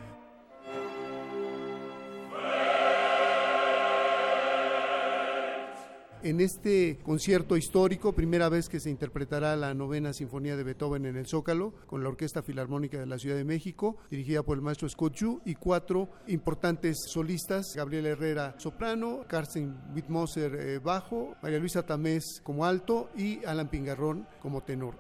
En 6.29 6.41
este 6.41 6.99
concierto 7.05 7.57
histórico, 7.57 8.13
primera 8.13 8.49
vez 8.49 8.69
que 8.69 8.81
se 8.81 8.91
interpretará 8.91 9.55
la 9.55 9.75
novena 9.75 10.13
sinfonía 10.13 10.57
de 10.57 10.65
Beethoven 10.65 11.07
en 11.07 11.15
el 11.17 11.29
Zócalo, 11.29 11.73
con 11.87 12.03
la 12.03 12.09
Orquesta 12.09 12.43
Filarmónica 12.43 12.99
de 12.99 13.07
la 13.07 13.17
Ciudad 13.17 13.37
de 13.37 13.45
México, 13.45 13.97
dirigida 14.11 14.43
por 14.43 14.57
el 14.57 14.63
maestro 14.63 14.89
Scott 14.89 15.15
Yu, 15.15 15.41
y 15.45 15.55
cuatro 15.55 16.09
importantes 16.27 16.97
solistas, 17.07 17.75
Gabriela 17.77 18.09
Herrera 18.09 18.57
soprano, 18.59 19.21
Carsten 19.29 19.77
Wittmoser 19.95 20.55
eh, 20.57 20.79
bajo, 20.81 21.37
María 21.43 21.61
Luisa 21.61 21.87
Tamés 21.87 22.41
como 22.43 22.65
alto 22.65 23.09
y 23.17 23.45
Alan 23.45 23.69
Pingarrón 23.69 24.27
como 24.43 24.65
tenor. 24.65 24.97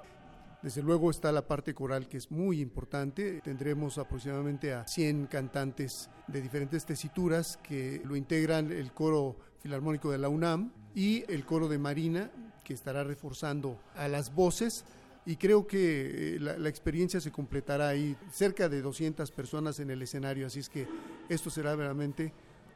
Desde 0.62 0.80
luego 0.80 1.10
está 1.10 1.32
la 1.32 1.48
parte 1.48 1.74
coral 1.74 2.08
que 2.08 2.18
es 2.18 2.30
muy 2.30 2.60
importante. 2.60 3.40
Tendremos 3.42 3.98
aproximadamente 3.98 4.72
a 4.72 4.86
100 4.86 5.26
cantantes 5.26 6.08
de 6.28 6.40
diferentes 6.40 6.86
tesituras 6.86 7.58
que 7.64 8.00
lo 8.04 8.14
integran 8.14 8.70
el 8.70 8.92
coro 8.92 9.36
filarmónico 9.58 10.12
de 10.12 10.18
la 10.18 10.28
UNAM 10.28 10.85
y 10.96 11.30
el 11.30 11.44
coro 11.44 11.68
de 11.68 11.78
Marina 11.78 12.30
que 12.64 12.74
estará 12.74 13.04
reforzando 13.04 13.78
a 13.94 14.08
las 14.08 14.34
voces 14.34 14.84
y 15.26 15.36
creo 15.36 15.66
que 15.66 16.36
eh, 16.36 16.40
la, 16.40 16.68
experiencia 16.68 17.20
se 17.20 17.30
completará 17.30 17.88
ahí, 17.88 18.16
cerca 18.32 18.68
de 18.68 18.80
200 18.80 19.30
personas 19.30 19.78
en 19.78 19.90
el 19.90 20.00
escenario, 20.00 20.46
así 20.46 20.60
es 20.60 20.68
que 20.68 20.88
esto 21.28 21.50
será 21.50 21.76
realmente 21.76 22.32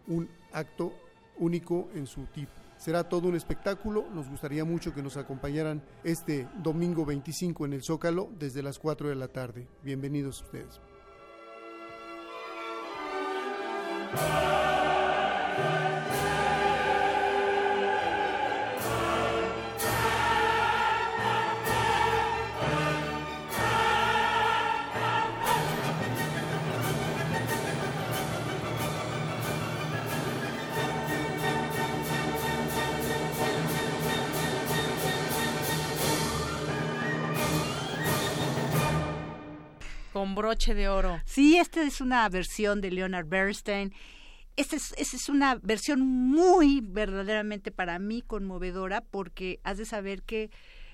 un 0.07 0.29
acto 0.53 0.93
único 1.39 1.89
en 1.95 2.07
su 2.07 2.27
tipo. 2.27 2.53
Será 2.77 3.09
todo 3.09 3.29
un 3.29 3.37
espectáculo. 3.37 4.07
Nos 4.13 4.29
gustaría 4.29 4.65
mucho 4.65 4.95
que 4.95 5.03
nos 5.03 5.17
acompañaran 5.17 5.83
este 6.03 6.49
domingo 6.63 7.05
25 7.05 7.67
en 7.67 7.75
el 7.75 7.83
Zócalo 7.83 8.31
desde 8.39 8.63
las 8.63 8.79
4 8.79 9.11
de 9.11 9.15
la 9.15 9.29
tarde. 9.29 9.69
Bienvenidos 9.83 10.43
ustedes. 10.43 10.81
Con 40.31 40.37
broche 40.37 40.75
de 40.75 40.89
oro. 40.89 41.21
Sí, 41.25 41.57
esta 41.57 41.83
es 41.83 42.01
una 42.01 42.29
versión 42.29 42.81
de 42.81 42.93
Leonard 42.93 43.27
Bernstein. 43.27 43.93
Esta 44.55 44.77
es, 44.77 45.29
una 45.29 45.57
versión 45.57 46.03
muy 46.03 46.81
verdaderamente 46.81 47.73
para 47.73 47.99
mí 47.99 48.23
conmovedora 48.23 49.01
porque 49.01 49.59
has 49.65 49.79
de 49.79 49.87
saber 49.87 50.23
que 50.23 50.53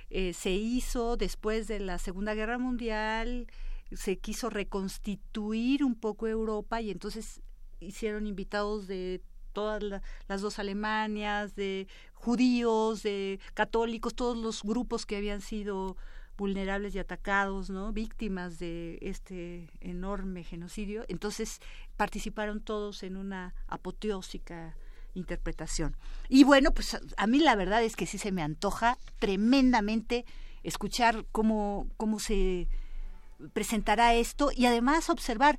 eh, 0.09 0.33
se 0.33 0.53
hizo 0.53 1.19
después 1.19 1.69
de 1.69 1.81
la 1.81 1.99
Segunda 1.99 2.33
Guerra 2.33 2.57
Mundial, 2.57 3.47
se 3.93 4.17
quiso 4.17 4.49
reconstituir 4.49 5.85
un 5.85 5.97
poco 5.97 6.29
Europa 6.29 6.81
y 6.81 6.91
entonces 6.91 7.43
hicieron 7.79 8.27
invitados 8.27 8.87
de 8.87 9.21
todas 9.53 9.83
las 10.29 10.41
dos 10.41 10.59
Alemanias, 10.59 11.55
de 11.57 11.89
judíos, 12.15 13.03
de 13.03 13.39
católicos, 13.53 14.15
todos 14.15 14.39
los 14.39 14.63
grupos 14.63 15.05
que 15.05 15.17
habían 15.17 15.43
sido 15.43 15.99
vulnerables 16.37 16.95
y 16.95 16.99
atacados, 16.99 17.71
¿no? 17.71 17.93
Víctimas 17.93 18.59
de 18.59 18.99
este 19.01 19.69
enorme 19.81 20.45
genocidio. 20.45 21.05
Entonces 21.09 21.61
participaron 21.97 22.61
todos 22.61 23.03
en 23.03 23.17
una 23.17 23.55
apoteósica 23.69 24.77
interpretación. 25.15 25.97
Y 26.29 26.45
bueno, 26.45 26.73
pues 26.73 26.99
a, 27.17 27.27
mí 27.27 27.39
la 27.39 27.57
verdad 27.57 27.83
es 27.83 27.97
que 27.97 28.07
sí 28.07 28.19
se 28.19 28.33
me 28.33 28.43
antoja 28.43 28.99
tremendamente 29.19 30.27
escuchar 30.63 31.25
cómo, 31.33 31.89
cómo 31.97 32.19
se 32.19 32.69
presentará 33.53 34.15
esto 34.15 34.51
y 34.55 34.67
además 34.67 35.09
observar 35.11 35.59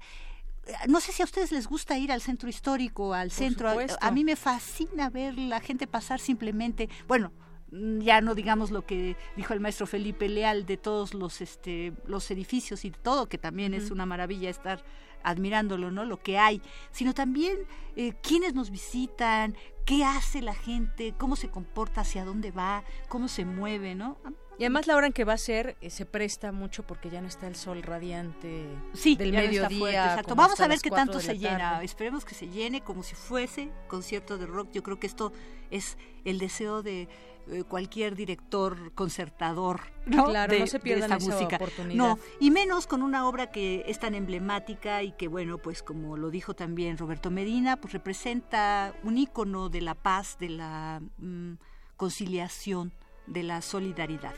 no 0.88 1.00
sé 1.00 1.12
si 1.12 1.22
a 1.22 1.26
ustedes 1.26 1.52
les 1.52 1.68
gusta 1.68 1.98
ir 1.98 2.12
al 2.12 2.22
centro 2.22 2.50
histórico, 2.50 3.14
al 3.14 3.32
centro. 3.32 3.70
A, 4.02 4.12
mí 4.12 4.24
me 4.24 4.36
fascina 4.36 5.10
ver 5.10 5.38
la 5.38 5.60
gente 5.62 5.88
pasar 5.88 6.20
simplemente, 6.20 6.90
bueno, 7.08 7.32
ya 7.72 8.22
no 8.22 8.34
digamos 8.34 8.72
lo 8.72 8.86
que 8.86 9.18
dijo 9.36 9.54
el 9.54 9.60
maestro 9.60 9.88
Felipe 9.88 10.30
Leal 10.30 10.66
de 10.66 10.78
todos 10.78 11.14
los 11.14 11.42
este 11.42 11.94
los 12.06 12.32
edificios 12.32 12.86
y 12.86 12.92
todo 12.92 13.28
que 13.28 13.38
también 13.38 13.74
es 13.74 13.92
una 13.92 14.06
maravilla 14.06 14.50
estar 14.50 14.84
admirándolo, 15.24 15.92
¿no? 15.92 16.06
Lo 16.06 16.22
que 16.22 16.38
hay, 16.38 16.62
sino 16.92 17.14
también 17.14 17.58
eh, 17.96 18.14
quiénes 18.22 18.54
nos 18.54 18.72
visitan, 18.72 19.58
qué 19.86 20.06
hace 20.06 20.42
la 20.42 20.54
gente, 20.54 21.14
cómo 21.18 21.36
se 21.36 21.50
comporta, 21.50 22.02
hacia 22.02 22.24
dónde 22.24 22.52
va, 22.52 22.84
cómo 23.10 23.28
se 23.28 23.44
mueve, 23.44 23.96
¿no? 23.96 24.18
Y 24.60 24.64
además 24.64 24.88
la 24.88 24.96
hora 24.96 25.06
en 25.06 25.14
que 25.14 25.24
va 25.24 25.34
a 25.34 25.38
ser 25.38 25.78
eh, 25.82 25.92
se 25.92 26.06
presta 26.06 26.52
mucho 26.52 26.86
porque 26.88 27.12
ya 27.12 27.22
no 27.22 27.28
está 27.28 27.46
el 27.48 27.56
sol 27.56 27.84
radiante 27.84 28.66
sí, 28.94 29.16
del 29.16 29.32
mediodía. 29.32 30.06
exacto. 30.06 30.34
Vamos 30.34 30.60
a 30.60 30.68
ver 30.68 30.80
qué 30.80 30.90
tanto 30.90 31.20
se 31.20 31.38
llena. 31.38 31.84
Esperemos 31.84 32.26
que 32.26 32.34
se 32.34 32.48
llene 32.48 32.82
como 32.82 33.04
si 33.04 33.14
fuese 33.14 33.70
concierto 33.88 34.38
de 34.38 34.48
rock. 34.48 34.72
Yo 34.72 34.82
creo 34.82 35.00
que 35.00 35.06
esto 35.06 35.32
es 35.70 35.98
el 36.26 36.40
deseo 36.40 36.82
de 36.82 37.08
eh, 37.50 37.64
cualquier 37.64 38.16
director 38.16 38.94
concertador, 38.94 39.82
¿no? 40.06 40.26
Claro, 40.26 40.54
de, 40.54 40.60
no 40.60 40.68
se 40.68 40.80
pierdan 40.80 41.12
esta 41.12 41.32
música. 41.32 41.56
oportunidad. 41.56 41.96
No, 41.96 42.20
y 42.40 42.52
menos 42.52 42.88
con 42.88 43.04
una 43.04 43.28
obra 43.28 43.52
que 43.52 43.84
es 43.88 44.00
tan 44.00 44.16
emblemática 44.16 45.04
y 45.04 45.12
que 45.14 45.28
bueno, 45.28 45.58
pues 45.58 45.82
como 45.82 46.18
lo 46.18 46.30
dijo 46.30 46.56
también 46.56 46.98
Roberto 46.98 47.32
Medina, 47.32 47.78
pues 47.78 47.94
representa 47.94 48.94
un 49.04 49.18
ícono 49.18 49.70
de 49.70 49.82
la 49.82 49.96
paz, 49.96 50.38
de 50.40 50.50
la 50.50 51.02
mm, 51.20 51.54
conciliación, 51.96 52.92
de 53.28 53.44
la 53.44 53.62
solidaridad. 53.62 54.36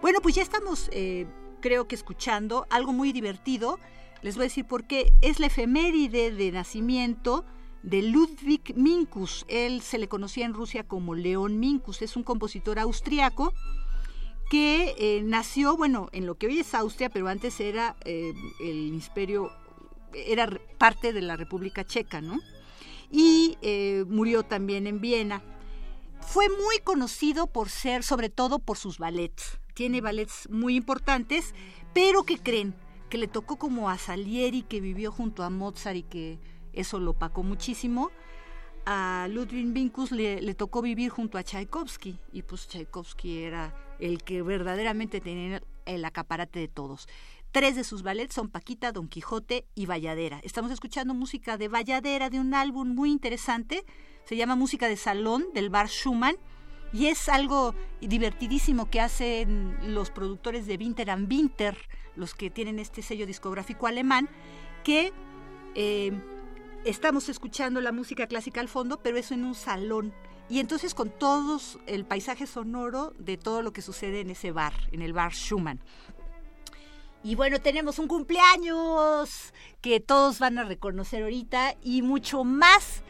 Bueno, 0.00 0.20
pues 0.22 0.34
ya 0.34 0.42
estamos, 0.42 0.88
eh, 0.92 1.26
creo 1.60 1.88
que 1.88 1.94
escuchando 1.94 2.66
algo 2.70 2.92
muy 2.92 3.12
divertido. 3.12 3.78
Les 4.22 4.36
voy 4.36 4.44
a 4.44 4.48
decir 4.48 4.66
por 4.66 4.84
qué. 4.84 5.12
Es 5.20 5.40
la 5.40 5.46
efeméride 5.46 6.30
de 6.30 6.52
nacimiento 6.52 7.44
de 7.86 8.02
Ludwig 8.02 8.76
Minkus. 8.76 9.46
Él 9.48 9.80
se 9.80 9.98
le 9.98 10.08
conocía 10.08 10.44
en 10.44 10.54
Rusia 10.54 10.82
como 10.82 11.14
León 11.14 11.58
Minkus. 11.58 12.02
Es 12.02 12.16
un 12.16 12.24
compositor 12.24 12.78
austriaco 12.80 13.54
que 14.50 14.94
eh, 14.98 15.22
nació, 15.24 15.76
bueno, 15.76 16.08
en 16.12 16.26
lo 16.26 16.34
que 16.34 16.48
hoy 16.48 16.58
es 16.58 16.74
Austria, 16.74 17.08
pero 17.10 17.28
antes 17.28 17.58
era 17.60 17.96
eh, 18.04 18.34
el 18.60 18.88
imperio, 18.88 19.52
era 20.12 20.48
parte 20.78 21.12
de 21.12 21.22
la 21.22 21.36
República 21.36 21.84
Checa, 21.84 22.20
¿no? 22.20 22.40
Y 23.10 23.56
eh, 23.62 24.04
murió 24.08 24.42
también 24.42 24.88
en 24.88 25.00
Viena. 25.00 25.42
Fue 26.20 26.48
muy 26.48 26.78
conocido 26.82 27.46
por 27.46 27.68
ser, 27.68 28.02
sobre 28.02 28.30
todo 28.30 28.58
por 28.58 28.78
sus 28.78 28.98
ballets. 28.98 29.60
Tiene 29.74 30.00
ballets 30.00 30.48
muy 30.50 30.74
importantes, 30.74 31.54
pero 31.94 32.24
¿qué 32.24 32.38
creen? 32.38 32.74
Que 33.10 33.18
le 33.18 33.28
tocó 33.28 33.58
como 33.58 33.90
a 33.90 33.98
Salieri, 33.98 34.62
que 34.62 34.80
vivió 34.80 35.12
junto 35.12 35.44
a 35.44 35.50
Mozart 35.50 35.96
y 35.96 36.02
que 36.02 36.40
eso 36.76 37.00
lo 37.00 37.12
opacó 37.12 37.42
muchísimo. 37.42 38.10
A 38.84 39.26
Ludwig 39.30 39.72
Vinkus 39.72 40.12
le, 40.12 40.54
tocó 40.54 40.80
vivir 40.80 41.10
junto 41.10 41.38
a 41.38 41.42
Tchaikovsky 41.42 42.20
y 42.32 42.42
pues 42.42 42.68
Tchaikovsky 42.68 43.38
era 43.38 43.74
el 43.98 44.22
que 44.22 44.42
verdaderamente 44.42 45.20
tenía 45.20 45.60
el 45.86 46.04
acaparate 46.04 46.60
de 46.60 46.68
todos. 46.68 47.08
Tres 47.50 47.74
de 47.74 47.82
sus 47.82 48.02
ballets 48.02 48.34
son 48.34 48.48
Paquita, 48.48 48.92
Don 48.92 49.08
Quijote 49.08 49.66
y 49.74 49.86
Valladera. 49.86 50.40
Estamos 50.44 50.70
escuchando 50.70 51.14
música 51.14 51.56
de 51.56 51.68
Valladera 51.68 52.30
de 52.30 52.38
un 52.38 52.54
álbum 52.54 52.94
muy 52.94 53.10
interesante. 53.10 53.84
Se 54.24 54.36
llama 54.36 54.54
Música 54.54 54.88
de 54.88 54.96
Salón 54.96 55.46
del 55.54 55.70
Bar 55.70 55.88
Schumann 55.88 56.36
y 56.92 57.06
es 57.06 57.28
algo 57.28 57.74
divertidísimo 58.00 58.88
que 58.88 59.00
hacen 59.00 59.94
los 59.94 60.10
productores 60.10 60.66
de 60.66 60.76
Winter 60.76 61.10
and 61.10 61.30
Winter, 61.32 61.76
los 62.14 62.34
que 62.34 62.50
tienen 62.50 62.78
este 62.78 63.02
sello 63.02 63.26
discográfico 63.26 63.86
alemán, 63.86 64.28
que 64.84 65.12
eh, 65.74 66.12
estamos 66.86 67.28
escuchando 67.28 67.80
la 67.80 67.92
música 67.92 68.26
clásica 68.26 68.60
al 68.60 68.68
fondo, 68.68 69.00
pero 69.02 69.18
eso 69.18 69.34
en 69.34 69.44
un 69.44 69.54
salón. 69.54 70.14
Y 70.48 70.60
entonces 70.60 70.94
con 70.94 71.10
todos 71.10 71.78
el 71.86 72.04
paisaje 72.04 72.46
sonoro 72.46 73.12
de 73.18 73.36
todo 73.36 73.62
lo 73.62 73.72
que 73.72 73.82
sucede 73.82 74.20
en 74.20 74.30
ese 74.30 74.52
bar, 74.52 74.72
en 74.92 75.02
el 75.02 75.12
bar 75.12 75.32
Schumann. 75.32 75.80
Y 77.24 77.34
bueno, 77.34 77.60
tenemos 77.60 77.98
un 77.98 78.06
cumpleaños 78.06 79.52
que 79.80 79.98
todos 79.98 80.38
van 80.38 80.58
a 80.58 80.64
reconocer 80.64 81.24
ahorita 81.24 81.74
y 81.82 82.02
mucho 82.02 82.44
más 82.44 83.02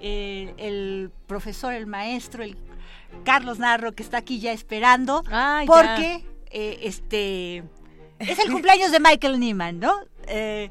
eh, 0.00 0.52
el 0.56 1.12
profesor, 1.28 1.72
el 1.72 1.86
maestro, 1.86 2.42
el 2.42 2.56
Carlos 3.24 3.60
Narro 3.60 3.92
que 3.92 4.02
está 4.02 4.18
aquí 4.18 4.40
ya 4.40 4.52
esperando, 4.52 5.22
porque 5.66 6.24
eh, 6.50 6.80
este 6.82 7.62
es 8.18 8.38
el 8.40 8.50
cumpleaños 8.50 8.90
de 8.90 8.98
Michael 8.98 9.38
Nyman, 9.38 9.78
¿no? 9.78 9.92
Eh, 10.30 10.70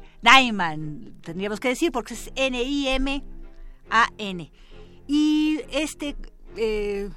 tendríamos 1.22 1.60
que 1.60 1.68
decir, 1.68 1.92
porque 1.92 2.14
es 2.14 2.32
N-I-M-A-N. 2.34 3.22
Y 5.06 5.60
este, 5.70 6.16
eh, 6.56 7.10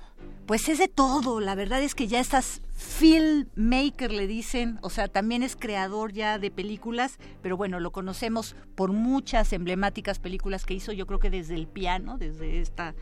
pues 0.45 0.67
es 0.69 0.77
de 0.79 0.87
todo, 0.87 1.39
la 1.39 1.55
verdad 1.55 1.81
es 1.81 1.95
que 1.95 2.07
ya 2.07 2.19
estás 2.19 2.61
filmmaker, 2.83 4.11
le 4.11 4.27
dicen, 4.27 4.77
o 4.81 4.89
sea, 4.89 5.07
también 5.07 5.41
es 5.41 5.55
creador 5.55 6.11
ya 6.11 6.37
de 6.37 6.51
películas, 6.51 7.17
pero 7.41 7.55
bueno, 7.55 7.79
lo 7.79 7.91
conocemos 7.91 8.55
por 8.75 8.91
muchas 8.91 9.53
emblemáticas 9.53 10.19
películas 10.19 10.65
que 10.65 10.73
hizo, 10.73 10.91
yo 10.91 11.07
creo 11.07 11.19
que 11.19 11.29
desde 11.29 11.55
el 11.55 11.67
piano, 11.67 12.17
desde 12.17 12.59
esta 12.59 12.93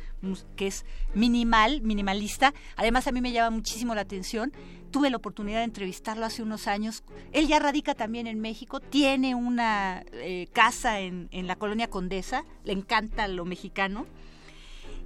que 0.55 0.67
es 0.67 0.85
minimal, 1.15 1.81
minimalista. 1.81 2.53
Además, 2.75 3.07
a 3.07 3.11
mí 3.11 3.21
me 3.21 3.31
llama 3.31 3.49
muchísimo 3.49 3.95
la 3.95 4.01
atención. 4.01 4.53
Tuve 4.91 5.09
la 5.09 5.17
oportunidad 5.17 5.59
de 5.59 5.65
entrevistarlo 5.65 6.25
hace 6.25 6.43
unos 6.43 6.67
años. 6.67 7.03
Él 7.31 7.47
ya 7.47 7.57
radica 7.59 7.95
también 7.95 8.27
en 8.27 8.39
México, 8.39 8.79
tiene 8.79 9.33
una 9.33 10.03
eh, 10.13 10.47
casa 10.53 10.99
en, 10.99 11.27
en 11.31 11.47
la 11.47 11.55
colonia 11.55 11.89
Condesa, 11.89 12.45
le 12.63 12.73
encanta 12.73 13.27
lo 13.27 13.45
mexicano. 13.45 14.05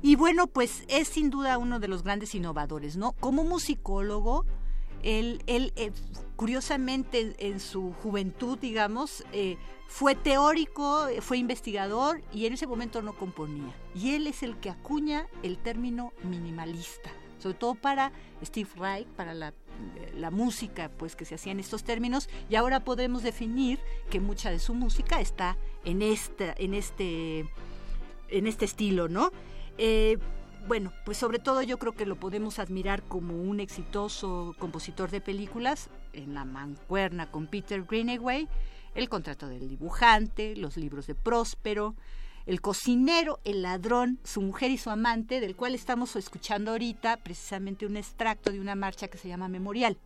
Y 0.01 0.15
bueno, 0.15 0.47
pues 0.47 0.83
es 0.89 1.07
sin 1.07 1.29
duda 1.29 1.57
uno 1.57 1.79
de 1.79 1.87
los 1.87 2.03
grandes 2.03 2.35
innovadores, 2.35 2.97
¿no? 2.97 3.13
Como 3.13 3.43
musicólogo, 3.43 4.45
él, 5.05 5.43
él 5.45 5.71
eh, 5.75 5.91
curiosamente 6.35 7.35
en 7.37 7.59
su 7.59 7.93
juventud, 7.93 8.57
digamos, 8.57 9.23
eh, 9.31 9.57
fue 9.87 10.15
teórico, 10.15 11.07
fue 11.21 11.37
investigador 11.37 12.21
y 12.33 12.47
en 12.47 12.53
ese 12.53 12.67
momento 12.67 13.01
no 13.01 13.13
componía. 13.13 13.73
Y 13.93 14.15
él 14.15 14.27
es 14.27 14.43
el 14.43 14.57
que 14.57 14.71
acuña 14.71 15.27
el 15.43 15.57
término 15.59 16.11
minimalista, 16.23 17.11
sobre 17.39 17.55
todo 17.55 17.75
para 17.75 18.11
Steve 18.43 18.69
Reich, 18.75 19.07
para 19.09 19.33
la, 19.33 19.53
música 20.31 20.89
pues 20.97 21.15
que 21.15 21.25
se 21.25 21.35
hacía 21.35 21.51
en 21.51 21.59
estos 21.59 21.83
términos 21.83 22.29
y 22.49 22.55
ahora 22.55 22.85
podemos 22.85 23.23
definir 23.23 23.77
que 24.09 24.21
mucha 24.21 24.49
de 24.49 24.59
su 24.59 24.73
música 24.73 25.19
está 25.19 25.57
en, 25.83 26.01
esta, 26.01 26.55
en, 26.57 26.73
este, 26.73 27.49
en 28.29 28.47
este 28.47 28.63
estilo, 28.63 29.09
¿no? 29.09 29.31
Eh, 29.77 30.17
bueno, 30.67 30.91
pues 31.03 31.17
sobre 31.17 31.39
todo 31.39 31.61
yo 31.61 31.77
creo 31.77 31.93
que 31.93 32.05
lo 32.05 32.15
podemos 32.15 32.59
admirar 32.59 33.03
como 33.03 33.35
un 33.35 33.59
exitoso 33.59 34.55
compositor 34.57 35.11
de 35.11 35.21
películas 35.21 35.89
en 36.13 36.33
la 36.33 36.45
mancuerna 36.45 37.29
con 37.29 37.47
Peter 37.47 37.83
Greenaway, 37.83 38.47
El 38.95 39.09
contrato 39.09 39.47
del 39.47 39.69
dibujante, 39.69 40.55
Los 40.55 40.77
libros 40.77 41.05
de 41.05 41.13
Próspero, 41.13 41.95
El 42.47 42.61
cocinero, 42.61 43.39
El 43.43 43.61
ladrón, 43.61 44.19
Su 44.23 44.41
mujer 44.41 44.71
y 44.71 44.77
su 44.77 44.89
amante, 44.89 45.39
del 45.39 45.55
cual 45.55 45.75
estamos 45.75 46.15
escuchando 46.15 46.71
ahorita 46.71 47.17
precisamente 47.17 47.85
un 47.85 47.97
extracto 47.97 48.51
de 48.51 48.59
una 48.59 48.75
marcha 48.75 49.07
que 49.07 49.19
se 49.19 49.27
llama 49.27 49.47
Memorial. 49.47 49.97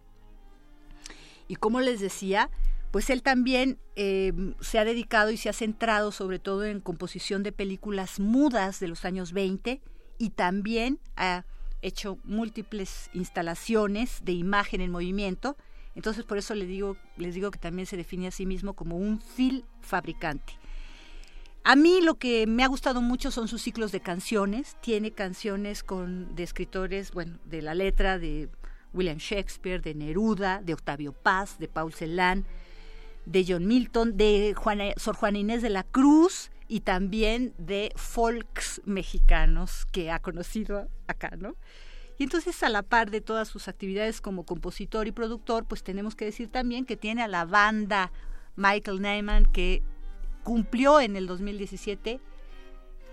Y 1.48 1.56
como 1.56 1.80
les 1.80 2.02
decía, 2.02 2.50
pues 2.92 3.10
él 3.10 3.24
también 3.24 3.80
eh, 3.96 4.34
se 4.60 4.78
ha 4.78 4.86
dedicado 4.86 5.32
y 5.32 5.38
se 5.38 5.50
ha 5.50 5.54
centrado 5.54 6.12
sobre 6.12 6.40
todo 6.40 6.66
en 6.66 6.82
composición 6.82 7.44
de 7.44 7.52
películas 7.52 8.20
mudas 8.20 8.80
de 8.80 8.88
los 8.88 9.06
años 9.06 9.32
20, 9.32 9.82
y 10.20 10.30
también 10.32 11.00
ha 11.16 11.46
hecho 11.82 12.20
múltiples 12.24 13.10
instalaciones 13.14 14.20
de 14.24 14.34
imagen 14.34 14.82
en 14.82 14.92
movimiento. 14.92 15.58
Entonces 15.96 16.26
por 16.26 16.38
eso 16.38 16.54
les 16.54 16.68
digo, 16.68 16.98
les 17.18 17.34
digo 17.34 17.50
que 17.50 17.58
también 17.58 17.88
se 17.88 17.98
define 17.98 18.28
a 18.28 18.32
sí 18.32 18.46
mismo 18.46 18.74
como 18.74 18.98
un 18.98 19.20
fil 19.22 19.66
fabricante. 19.82 20.54
A 21.64 21.76
mí 21.76 22.02
lo 22.02 22.16
que 22.16 22.48
me 22.48 22.64
ha 22.64 22.68
gustado 22.68 23.02
mucho 23.02 23.32
son 23.32 23.48
sus 23.48 23.62
ciclos 23.62 23.92
de 23.92 24.02
canciones. 24.02 24.78
Tiene 24.82 25.12
canciones 25.12 25.84
con, 25.84 26.36
de 26.36 26.44
escritores, 26.44 27.12
bueno, 27.12 27.40
de 27.46 27.62
la 27.62 27.74
letra 27.74 28.20
de 28.20 28.50
William 28.94 29.18
Shakespeare, 29.18 29.82
de 29.82 29.94
Neruda, 29.94 30.62
de 30.62 30.74
Octavio 30.74 31.14
Paz, 31.14 31.60
de 31.60 31.68
Paul 31.68 31.94
Celan, 31.94 32.46
de 33.26 33.46
John 33.48 33.68
Milton, 33.68 34.18
de 34.18 34.56
Sor 34.98 35.16
Juana 35.16 35.38
Inés 35.38 35.62
de 35.62 35.70
la 35.70 35.84
Cruz 35.84 36.50
y 36.70 36.82
también 36.82 37.54
de 37.58 37.92
folks 37.96 38.82
mexicanos 38.86 39.86
que 39.92 40.12
ha 40.12 40.20
conocido 40.20 40.88
acá, 41.08 41.32
¿no? 41.38 41.56
Y 42.18 42.24
entonces 42.24 42.62
a 42.64 42.70
la 42.70 42.84
par 42.84 43.12
de 43.12 43.22
todas 43.22 43.48
sus 43.48 43.68
actividades 43.68 44.22
como 44.22 44.46
compositor 44.46 45.08
y 45.08 45.12
productor, 45.12 45.66
pues 45.66 45.84
tenemos 45.84 46.16
que 46.16 46.26
decir 46.26 46.50
también 46.50 46.86
que 46.86 46.96
tiene 46.96 47.24
a 47.24 47.28
la 47.28 47.46
banda 47.46 48.12
Michael 48.56 49.02
Nyman 49.02 49.46
que 49.48 49.82
cumplió 50.44 51.02
en 51.02 51.16
el 51.16 51.28
2017 51.28 52.20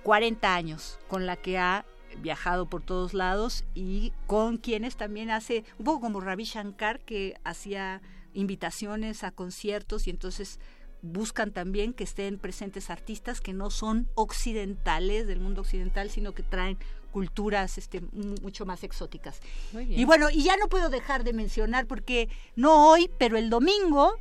40 0.02 0.54
años, 0.54 0.98
con 1.08 1.26
la 1.26 1.36
que 1.36 1.58
ha 1.58 1.84
viajado 2.20 2.66
por 2.66 2.82
todos 2.82 3.14
lados 3.14 3.64
y 3.74 4.12
con 4.26 4.58
quienes 4.58 4.96
también 4.96 5.30
hace, 5.30 5.64
un 5.78 5.84
poco 5.84 6.00
como 6.00 6.20
Ravi 6.20 6.44
Shankar, 6.44 7.00
que 7.00 7.34
hacía 7.42 8.02
invitaciones 8.32 9.24
a 9.24 9.32
conciertos 9.32 10.06
y 10.06 10.10
entonces 10.10 10.60
buscan 11.02 11.52
también 11.52 11.93
que 11.93 12.05
estén 12.05 12.39
presentes 12.39 12.90
artistas 12.90 13.40
que 13.40 13.52
no 13.52 13.70
son 13.70 14.09
occidentales 14.14 15.27
del 15.27 15.40
mundo 15.40 15.60
occidental, 15.62 16.10
sino 16.10 16.32
que 16.32 16.43
traen 16.43 16.78
culturas 17.12 17.78
este, 17.78 18.02
mucho 18.43 18.66
más 18.66 18.85
exóticas. 18.85 19.40
Y 19.73 20.05
bueno, 20.05 20.28
y 20.31 20.43
ya 20.43 20.56
no 20.56 20.68
puedo 20.68 20.90
dejar 20.90 21.24
de 21.24 21.32
mencionar, 21.32 21.86
porque 21.86 22.28
no 22.56 22.90
hoy, 22.90 23.10
pero 23.18 23.39
el 23.39 23.48
domingo 23.48 24.18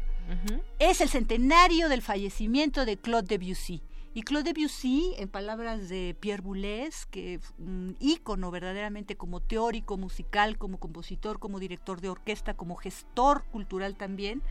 es 0.80 1.02
el 1.02 1.10
centenario 1.10 1.90
del 1.90 2.02
fallecimiento 2.02 2.86
de 2.86 2.98
Claude 2.98 3.38
Debussy. 3.38 3.82
Y 4.14 4.24
Claude 4.24 4.54
Debussy, 4.54 5.14
en 5.18 5.28
palabras 5.28 5.90
de 5.90 6.16
Pierre 6.18 6.42
Boulez, 6.42 7.06
que 7.08 7.42
un 7.58 7.98
ícono 8.00 8.50
verdaderamente 8.50 9.18
como 9.18 9.42
teórico 9.42 9.98
musical, 9.98 10.58
como 10.58 10.80
compositor, 10.80 11.38
como 11.38 11.60
director 11.60 12.00
de 12.00 12.08
orquesta, 12.08 12.54
como 12.54 12.78
gestor 12.78 13.44
cultural 13.52 13.98
también, 13.98 14.42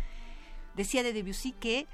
decía 0.77 1.03
de 1.03 1.15
Debussy 1.15 1.53
que 1.53 1.87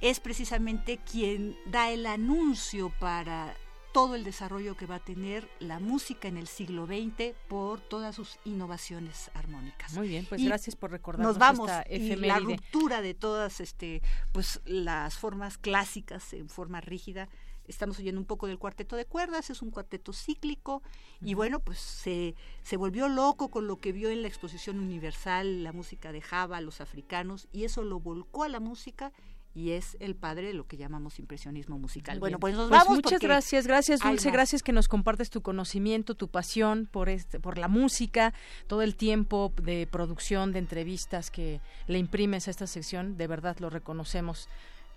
es 0.00 0.20
precisamente 0.20 0.98
quien 0.98 1.56
da 1.66 1.90
el 1.90 2.06
anuncio 2.06 2.92
para 2.98 3.54
todo 3.92 4.14
el 4.14 4.24
desarrollo 4.24 4.76
que 4.76 4.86
va 4.86 4.96
a 4.96 5.04
tener 5.04 5.48
la 5.58 5.80
música 5.80 6.28
en 6.28 6.36
el 6.36 6.46
siglo 6.46 6.86
XX 6.86 7.34
por 7.48 7.80
todas 7.80 8.14
sus 8.14 8.38
innovaciones 8.44 9.30
armónicas. 9.34 9.94
Muy 9.94 10.08
bien, 10.08 10.26
pues 10.28 10.44
gracias 10.44 10.76
por 10.76 10.90
recordarnos 10.90 11.36
nos 11.36 11.38
vamos, 11.38 11.70
esta 11.86 11.94
y 11.94 12.16
la 12.16 12.38
ruptura 12.38 13.02
de 13.02 13.14
todas 13.14 13.60
este 13.60 14.00
pues 14.32 14.60
las 14.64 15.18
formas 15.18 15.58
clásicas 15.58 16.32
en 16.32 16.48
forma 16.48 16.80
rígida. 16.80 17.28
Estamos 17.66 17.98
oyendo 18.00 18.20
un 18.20 18.26
poco 18.26 18.48
del 18.48 18.58
cuarteto 18.58 18.96
de 18.96 19.04
cuerdas, 19.04 19.50
es 19.50 19.62
un 19.62 19.70
cuarteto 19.70 20.12
cíclico 20.12 20.82
y 21.20 21.34
bueno, 21.34 21.60
pues 21.60 21.78
se, 21.78 22.34
se 22.62 22.76
volvió 22.76 23.08
loco 23.08 23.48
con 23.48 23.68
lo 23.68 23.78
que 23.78 23.92
vio 23.92 24.10
en 24.10 24.22
la 24.22 24.28
exposición 24.28 24.80
universal, 24.80 25.62
la 25.62 25.72
música 25.72 26.10
de 26.10 26.20
Java, 26.20 26.60
los 26.60 26.80
africanos, 26.80 27.46
y 27.52 27.64
eso 27.64 27.84
lo 27.84 28.00
volcó 28.00 28.42
a 28.42 28.48
la 28.48 28.58
música 28.58 29.12
y 29.54 29.72
es 29.72 29.96
el 30.00 30.14
padre 30.14 30.48
de 30.48 30.54
lo 30.54 30.66
que 30.66 30.76
llamamos 30.76 31.18
impresionismo 31.18 31.78
musical. 31.78 32.20
bueno, 32.20 32.38
pues 32.38 32.54
nos 32.54 32.68
pues 32.68 32.80
vamos. 32.80 32.96
Muchas 32.96 33.20
gracias, 33.20 33.66
gracias 33.66 34.00
Dulce, 34.00 34.30
gracias 34.30 34.62
que 34.62 34.72
nos 34.72 34.88
compartes 34.88 35.30
tu 35.30 35.42
conocimiento, 35.42 36.14
tu 36.14 36.28
pasión 36.28 36.88
por 36.90 37.08
este, 37.08 37.40
por 37.40 37.58
la 37.58 37.68
música, 37.68 38.32
todo 38.66 38.82
el 38.82 38.94
tiempo 38.94 39.52
de 39.62 39.88
producción, 39.90 40.52
de 40.52 40.60
entrevistas 40.60 41.30
que 41.30 41.60
le 41.88 41.98
imprimes 41.98 42.48
a 42.48 42.50
esta 42.50 42.66
sección, 42.66 43.16
de 43.16 43.26
verdad 43.26 43.56
lo 43.58 43.70
reconocemos. 43.70 44.48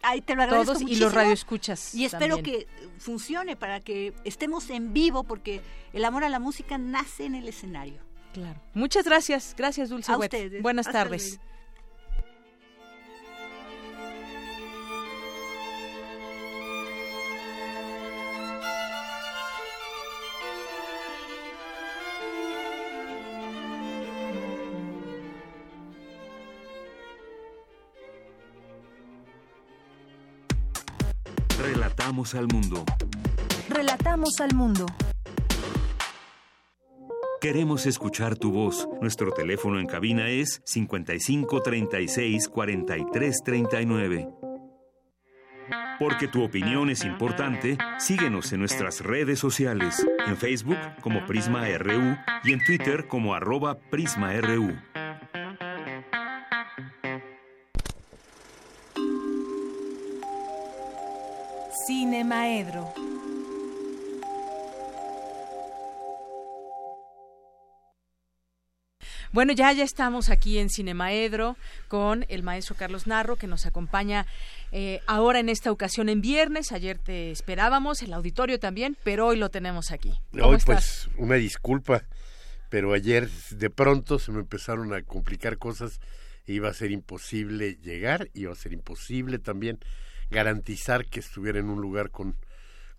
Ahí 0.03 0.21
te 0.21 0.35
lo 0.35 0.47
todos 0.47 0.81
y 0.81 0.97
los 0.97 1.13
radioescuchas. 1.13 1.95
Y 1.95 2.05
espero 2.05 2.43
que 2.43 2.67
funcione 2.97 3.55
para 3.55 3.79
que 3.79 4.13
estemos 4.25 4.69
en 4.69 4.93
vivo 4.93 5.23
porque 5.23 5.61
el 5.93 6.03
amor 6.03 6.25
a 6.25 6.29
la 6.29 6.39
música 6.39 6.77
nace 6.77 7.25
en 7.25 7.35
el 7.35 7.47
escenario. 7.47 8.01
Claro. 8.33 8.59
Muchas 8.73 9.05
gracias, 9.05 9.55
gracias 9.57 9.89
Dulce. 9.89 10.11
A 10.11 10.17
ustedes. 10.17 10.61
Buenas 10.61 10.91
tardes. 10.91 11.39
Relatamos 32.13 32.35
al 32.35 32.47
mundo. 32.47 32.85
Relatamos 33.69 34.39
al 34.39 34.53
mundo. 34.53 34.85
Queremos 37.41 37.87
escuchar 37.87 38.37
tu 38.37 38.51
voz. 38.51 38.87
Nuestro 39.01 39.31
teléfono 39.31 39.79
en 39.79 39.87
cabina 39.87 40.29
es 40.29 40.61
55 40.63 41.63
36 41.63 42.49
43 42.49 43.41
39. 43.43 44.29
Porque 45.97 46.27
tu 46.27 46.43
opinión 46.43 46.91
es 46.91 47.03
importante, 47.03 47.79
síguenos 47.97 48.53
en 48.53 48.59
nuestras 48.59 49.01
redes 49.01 49.39
sociales, 49.39 50.05
en 50.27 50.37
Facebook 50.37 50.77
como 51.01 51.25
Prisma 51.25 51.65
RU 51.79 52.15
y 52.43 52.53
en 52.53 52.63
Twitter 52.63 53.07
como 53.07 53.33
arroba 53.33 53.79
PrismaRU. 53.89 54.75
Bueno, 69.33 69.51
ya 69.51 69.73
ya 69.73 69.83
estamos 69.83 70.29
aquí 70.29 70.59
en 70.59 70.69
Cinemaedro 70.69 71.57
con 71.87 72.23
el 72.29 72.43
maestro 72.43 72.75
Carlos 72.75 73.07
Narro 73.07 73.35
que 73.35 73.47
nos 73.47 73.65
acompaña 73.65 74.27
eh, 74.71 75.01
ahora 75.07 75.39
en 75.39 75.49
esta 75.49 75.71
ocasión 75.71 76.07
en 76.07 76.21
viernes. 76.21 76.71
Ayer 76.71 76.99
te 76.99 77.31
esperábamos, 77.31 78.03
el 78.03 78.13
auditorio 78.13 78.59
también, 78.59 78.95
pero 79.03 79.25
hoy 79.25 79.37
lo 79.37 79.49
tenemos 79.49 79.89
aquí. 79.89 80.13
Hoy 80.39 80.59
pues 80.63 81.09
una 81.17 81.33
disculpa, 81.33 82.03
pero 82.69 82.93
ayer 82.93 83.27
de 83.49 83.71
pronto 83.71 84.19
se 84.19 84.31
me 84.31 84.41
empezaron 84.41 84.93
a 84.93 85.01
complicar 85.01 85.57
cosas 85.57 85.99
e 86.45 86.53
iba 86.53 86.69
a 86.69 86.73
ser 86.73 86.91
imposible 86.91 87.79
llegar, 87.81 88.29
iba 88.35 88.51
a 88.51 88.55
ser 88.55 88.71
imposible 88.71 89.39
también 89.39 89.79
garantizar 90.29 91.07
que 91.07 91.21
estuviera 91.21 91.57
en 91.57 91.71
un 91.71 91.81
lugar 91.81 92.11
con, 92.11 92.35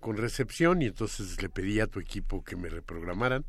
con 0.05 0.18
recepción 0.18 0.82
y 0.82 0.85
entonces 0.85 1.40
le 1.40 1.48
pedí 1.48 1.81
a 1.81 1.86
tu 1.86 1.98
equipo 1.98 2.44
que 2.44 2.56
me 2.56 2.68
reprogramaran. 2.68 3.47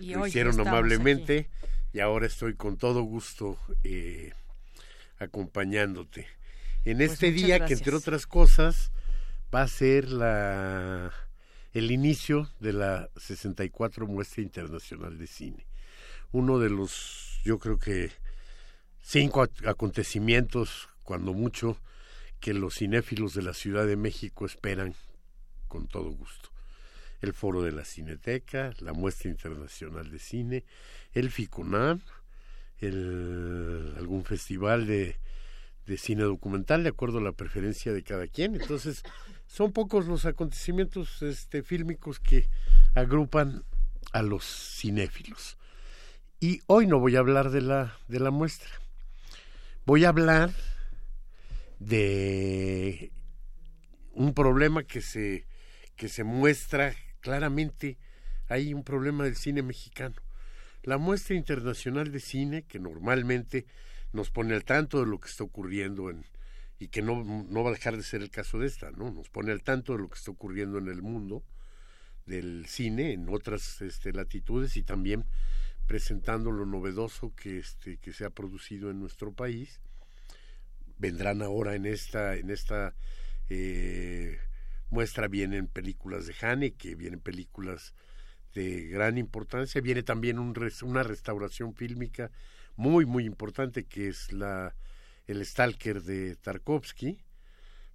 Y 0.00 0.14
Lo 0.14 0.26
hicieron 0.26 0.58
amablemente 0.58 1.50
y 1.92 2.00
ahora 2.00 2.26
estoy 2.26 2.54
con 2.54 2.78
todo 2.78 3.02
gusto 3.02 3.58
eh, 3.84 4.32
acompañándote. 5.18 6.26
En 6.86 6.96
pues 6.96 7.12
este 7.12 7.30
día 7.30 7.66
que 7.66 7.74
entre 7.74 7.94
otras 7.94 8.26
cosas 8.26 8.90
va 9.54 9.60
a 9.60 9.68
ser 9.68 10.08
la 10.08 11.12
el 11.74 11.90
inicio 11.90 12.48
de 12.58 12.72
la 12.72 13.10
64 13.18 14.06
Muestra 14.06 14.42
Internacional 14.42 15.18
de 15.18 15.26
Cine. 15.26 15.66
Uno 16.32 16.58
de 16.58 16.70
los, 16.70 17.38
yo 17.44 17.58
creo 17.58 17.78
que 17.78 18.12
cinco 19.02 19.46
acontecimientos, 19.66 20.88
cuando 21.02 21.34
mucho, 21.34 21.78
que 22.40 22.54
los 22.54 22.76
cinéfilos 22.76 23.34
de 23.34 23.42
la 23.42 23.52
Ciudad 23.52 23.86
de 23.86 23.96
México 23.96 24.46
esperan 24.46 24.94
con 25.68 25.86
todo 25.86 26.10
gusto. 26.10 26.50
El 27.20 27.32
Foro 27.32 27.62
de 27.62 27.72
la 27.72 27.84
Cineteca, 27.84 28.72
la 28.80 28.92
Muestra 28.92 29.30
Internacional 29.30 30.10
de 30.10 30.18
Cine, 30.18 30.64
el 31.12 31.30
FICUNAM, 31.30 32.00
algún 32.80 34.24
festival 34.24 34.86
de, 34.86 35.16
de 35.86 35.96
cine 35.96 36.22
documental, 36.22 36.84
de 36.84 36.90
acuerdo 36.90 37.18
a 37.18 37.22
la 37.22 37.32
preferencia 37.32 37.92
de 37.92 38.04
cada 38.04 38.26
quien. 38.26 38.54
Entonces, 38.54 39.02
son 39.46 39.72
pocos 39.72 40.06
los 40.06 40.26
acontecimientos 40.26 41.22
este, 41.22 41.62
fílmicos 41.62 42.20
que 42.20 42.48
agrupan 42.94 43.64
a 44.12 44.22
los 44.22 44.44
cinéfilos. 44.44 45.58
Y 46.40 46.60
hoy 46.66 46.86
no 46.86 47.00
voy 47.00 47.16
a 47.16 47.20
hablar 47.20 47.50
de 47.50 47.62
la, 47.62 47.96
de 48.06 48.20
la 48.20 48.30
muestra. 48.30 48.70
Voy 49.86 50.04
a 50.04 50.10
hablar 50.10 50.52
de 51.80 53.10
un 54.12 54.34
problema 54.34 54.84
que 54.84 55.00
se, 55.00 55.46
que 55.98 56.08
se 56.08 56.24
muestra 56.24 56.94
claramente. 57.20 57.98
Hay 58.48 58.72
un 58.72 58.84
problema 58.84 59.24
del 59.24 59.36
cine 59.36 59.62
mexicano. 59.62 60.14
La 60.84 60.96
muestra 60.96 61.34
internacional 61.34 62.10
de 62.10 62.20
cine, 62.20 62.62
que 62.62 62.78
normalmente 62.78 63.66
nos 64.12 64.30
pone 64.30 64.54
al 64.54 64.64
tanto 64.64 65.00
de 65.00 65.06
lo 65.06 65.20
que 65.20 65.28
está 65.28 65.44
ocurriendo 65.44 66.08
en, 66.08 66.24
y 66.78 66.88
que 66.88 67.02
no, 67.02 67.22
no 67.24 67.64
va 67.64 67.70
a 67.70 67.74
dejar 67.74 67.96
de 67.96 68.04
ser 68.04 68.22
el 68.22 68.30
caso 68.30 68.58
de 68.58 68.68
esta, 68.68 68.90
¿no? 68.92 69.10
Nos 69.10 69.28
pone 69.28 69.52
al 69.52 69.62
tanto 69.62 69.92
de 69.92 69.98
lo 69.98 70.08
que 70.08 70.16
está 70.16 70.30
ocurriendo 70.30 70.78
en 70.78 70.88
el 70.88 71.02
mundo 71.02 71.44
del 72.24 72.66
cine, 72.66 73.12
en 73.12 73.28
otras 73.28 73.82
este, 73.82 74.12
latitudes 74.12 74.76
y 74.76 74.84
también 74.84 75.26
presentando 75.86 76.52
lo 76.52 76.64
novedoso 76.64 77.34
que 77.34 77.58
este 77.58 77.96
que 77.96 78.12
se 78.12 78.24
ha 78.24 78.30
producido 78.30 78.90
en 78.90 79.00
nuestro 79.00 79.32
país 79.32 79.80
vendrán 80.98 81.40
ahora 81.40 81.74
en 81.74 81.86
esta 81.86 82.36
en 82.36 82.50
esta 82.50 82.94
eh, 83.48 84.38
muestra 84.90 85.28
vienen 85.28 85.66
películas 85.66 86.26
de 86.26 86.34
Haneke 86.40 86.94
vienen 86.94 87.20
películas 87.20 87.94
de 88.54 88.86
gran 88.88 89.18
importancia 89.18 89.80
viene 89.80 90.02
también 90.02 90.38
un 90.38 90.54
una 90.82 91.02
restauración 91.02 91.74
fílmica 91.74 92.30
muy 92.76 93.06
muy 93.06 93.24
importante 93.24 93.84
que 93.84 94.08
es 94.08 94.32
la 94.32 94.74
el 95.26 95.44
Stalker 95.44 96.02
de 96.02 96.36
Tarkovsky 96.36 97.18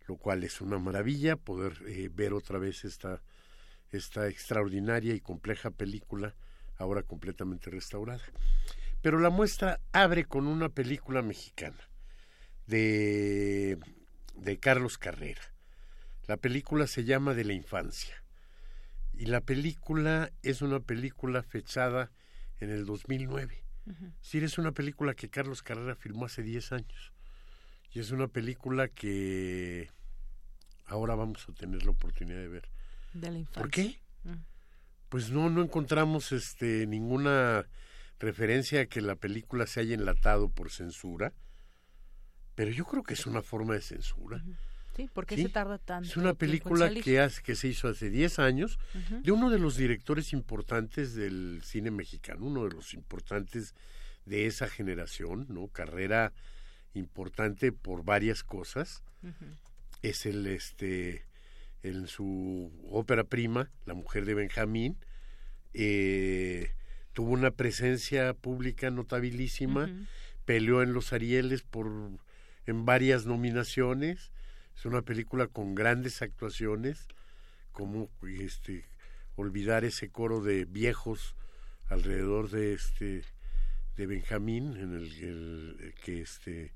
lo 0.07 0.18
cual 0.18 0.44
es 0.44 0.61
una 0.61 0.80
maravilla 0.80 1.36
poder 1.36 1.74
eh, 1.88 2.10
ver 2.14 2.34
otra 2.34 2.60
vez 2.60 2.86
esta 2.86 3.22
esta 3.91 4.28
extraordinaria 4.28 5.14
y 5.14 5.22
compleja 5.22 5.72
película 5.72 6.36
ahora 6.78 7.03
completamente 7.03 7.70
restaurada. 7.70 8.24
Pero 9.02 9.20
la 9.20 9.30
muestra 9.30 9.80
abre 9.91 10.26
con 10.26 10.48
una 10.48 10.70
película 10.70 11.22
mexicana 11.22 11.90
de, 12.65 13.78
de 14.36 14.60
Carlos 14.60 14.98
Carrera. 14.98 15.52
La 16.28 16.38
película 16.38 16.88
se 16.88 17.04
llama 17.04 17.34
De 17.34 17.44
la 17.44 17.54
Infancia. 17.54 18.24
Y 19.14 19.26
la 19.26 19.41
película 19.41 20.32
es 20.41 20.62
una 20.62 20.80
película 20.80 21.44
fechada 21.44 22.12
en 22.60 22.70
el 22.70 22.86
2009. 22.86 23.64
Es 23.86 24.00
decir, 24.22 24.44
es 24.44 24.58
una 24.58 24.72
película 24.72 25.14
que 25.14 25.30
Carlos 25.30 25.62
Carrera 25.62 25.95
filmó 25.95 26.26
hace 26.26 26.41
10 26.41 26.72
años. 26.72 27.12
Y 27.91 28.00
es 28.00 28.12
una 28.12 28.28
película 28.28 28.88
que 28.88 29.91
ahora 30.86 31.16
vamos 31.16 31.48
a 31.50 31.54
tener 31.54 31.84
la 31.84 31.91
oportunidad 31.91 32.40
de 32.40 32.48
ver. 32.48 32.70
De 33.14 33.30
la 33.30 33.40
infancia. 33.40 33.62
¿Por 33.62 33.70
qué? 33.70 34.00
pues 35.14 35.30
no, 35.30 35.48
no 35.52 35.62
encontramos 35.62 36.32
este, 36.32 36.88
ninguna 36.88 37.68
referencia 38.18 38.82
a 38.82 38.86
que 38.88 39.00
la 39.00 39.16
película 39.16 39.68
se 39.68 39.82
haya 39.82 39.94
enlatado 39.94 40.50
por 40.50 40.72
censura, 40.72 41.34
pero 42.56 42.72
yo 42.72 42.84
creo 42.86 43.04
que 43.04 43.14
es 43.14 43.28
una 43.28 43.44
forma 43.44 43.76
de 43.76 43.82
censura. 43.82 44.44
Sí, 44.95 45.10
¿por 45.11 45.26
qué 45.26 45.38
se 45.38 45.49
tarda 45.49 45.80
tanto? 45.80 46.07
Es 46.07 46.18
una 46.18 46.34
película 46.36 46.90
que, 46.94 47.20
hace, 47.20 47.41
que 47.41 47.56
se 47.56 47.68
hizo 47.68 47.88
hace 47.88 48.10
10 48.10 48.40
años 48.40 48.78
de 49.24 49.32
uno 49.32 49.49
de 49.49 49.57
los 49.57 49.76
directores 49.76 50.34
importantes 50.34 51.15
del 51.15 51.61
cine 51.64 51.90
mexicano, 51.90 52.45
uno 52.45 52.65
de 52.65 52.76
los 52.76 52.94
importantes 52.94 53.74
de 54.26 54.45
esa 54.45 54.68
generación, 54.68 55.48
¿no? 55.49 55.68
Carrera 55.68 56.32
importante 56.94 57.72
por 57.72 58.06
varias 58.06 58.44
cosas. 58.44 59.03
Es 60.02 60.26
el 60.26 60.45
este 60.45 61.26
en 61.82 62.07
su 62.07 62.72
ópera 62.90 63.26
prima, 63.26 63.70
La 63.86 63.94
mujer 63.94 64.26
de 64.26 64.34
Benjamín, 64.34 64.98
eh, 65.74 66.72
tuvo 67.11 67.32
una 67.32 67.52
presencia 67.52 68.34
pública 68.34 68.90
notabilísima, 68.90 69.90
peleó 70.45 70.82
en 70.82 70.94
los 70.94 71.14
Arieles 71.14 71.64
por 71.64 71.88
en 72.65 72.86
varias 72.86 73.26
nominaciones, 73.26 74.32
es 74.76 74.86
una 74.86 75.02
película 75.02 75.48
con 75.48 75.76
grandes 75.76 76.22
actuaciones, 76.22 77.08
como 77.72 78.10
este 78.40 78.86
olvidar 79.36 79.84
ese 79.84 80.10
coro 80.10 80.41
de 80.41 80.66
viejos 80.66 81.36
alrededor 81.88 82.50
de 82.50 82.74
este 82.74 83.24
de 83.98 84.08
Benjamín 84.08 84.76
en 84.78 84.94
el, 84.94 85.94
que 86.04 86.22
este 86.22 86.74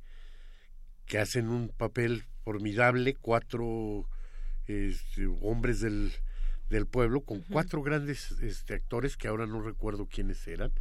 que 1.05 1.19
hacen 1.19 1.49
un 1.49 1.69
papel 1.69 2.25
formidable 2.43 3.15
cuatro 3.15 4.07
este, 4.67 5.25
hombres 5.41 5.79
del, 5.79 6.11
del 6.69 6.85
pueblo 6.85 7.21
con 7.21 7.41
cuatro 7.41 7.81
grandes 7.81 8.31
este, 8.41 8.73
actores 8.73 9.15
que 9.15 9.27
ahora 9.27 9.47
no 9.47 9.61
recuerdo 9.61 10.07
quiénes 10.07 10.45
eran. 10.47 10.73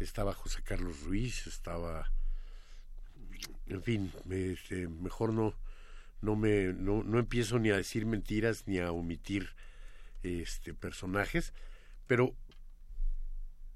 Estaba 0.00 0.34
José 0.34 0.60
Carlos 0.64 1.02
Ruiz, 1.04 1.46
estaba, 1.46 2.10
en 3.68 3.82
fin, 3.82 4.12
este, 4.28 4.88
mejor 4.88 5.32
no, 5.32 5.54
no 6.24 6.36
me, 6.36 6.72
no, 6.72 7.02
no 7.04 7.18
empiezo 7.18 7.58
ni 7.58 7.70
a 7.70 7.76
decir 7.76 8.06
mentiras 8.06 8.64
ni 8.66 8.78
a 8.78 8.90
omitir 8.90 9.50
este 10.22 10.72
personajes, 10.72 11.52
pero 12.06 12.34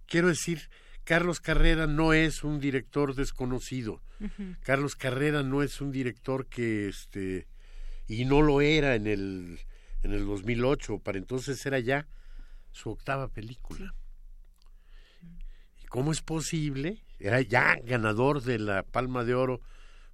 quiero 0.07 0.29
decir, 0.29 0.71
Carlos 1.05 1.41
Carrera 1.41 1.87
no 1.87 2.13
es 2.13 2.45
un 2.45 2.59
director 2.59 3.15
desconocido. 3.15 4.01
Carlos 4.63 4.97
Carrera 4.97 5.43
no 5.43 5.63
es 5.63 5.81
un 5.81 5.93
director 5.93 6.47
que 6.47 6.89
este 6.89 7.47
y 8.09 8.25
no 8.25 8.43
lo 8.43 8.61
era 8.61 8.95
en 8.95 9.07
el, 9.07 9.61
en 10.03 10.13
el 10.13 10.27
2008, 10.27 10.99
para 10.99 11.19
entonces 11.19 11.65
era 11.67 11.79
ya 11.79 12.09
su 12.73 12.91
octava 12.91 13.29
película. 13.29 13.95
¿Y 15.83 15.87
cómo 15.87 16.11
es 16.11 16.23
posible? 16.23 17.05
Era 17.19 17.43
ya 17.43 17.77
ganador 17.85 18.43
de 18.43 18.59
la 18.59 18.83
Palma 18.83 19.25
de 19.25 19.35
Oro 19.35 19.61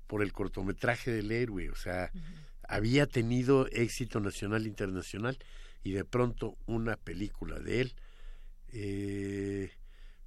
por 0.06 0.22
el 0.22 0.32
cortometraje 0.32 1.10
del 1.10 1.30
héroe, 1.32 1.70
o 1.70 1.76
sea, 1.76 2.10
había 2.68 3.06
tenido 3.06 3.66
éxito 3.68 4.20
nacional 4.20 4.64
e 4.64 4.68
internacional 4.68 5.38
y 5.82 5.92
de 5.92 6.04
pronto 6.04 6.56
una 6.66 6.96
película 6.96 7.58
de 7.58 7.80
él 7.82 7.94
eh, 8.72 9.70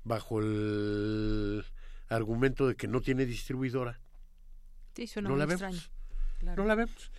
bajo 0.03 0.39
el 0.39 1.65
argumento 2.09 2.67
de 2.67 2.75
que 2.75 2.87
no 2.87 3.01
tiene 3.01 3.25
distribuidora. 3.25 3.99
no 5.21 5.35
la 5.35 5.45
vemos. 5.45 5.91
No 6.41 6.65
la 6.65 6.75
vemos. 6.75 7.11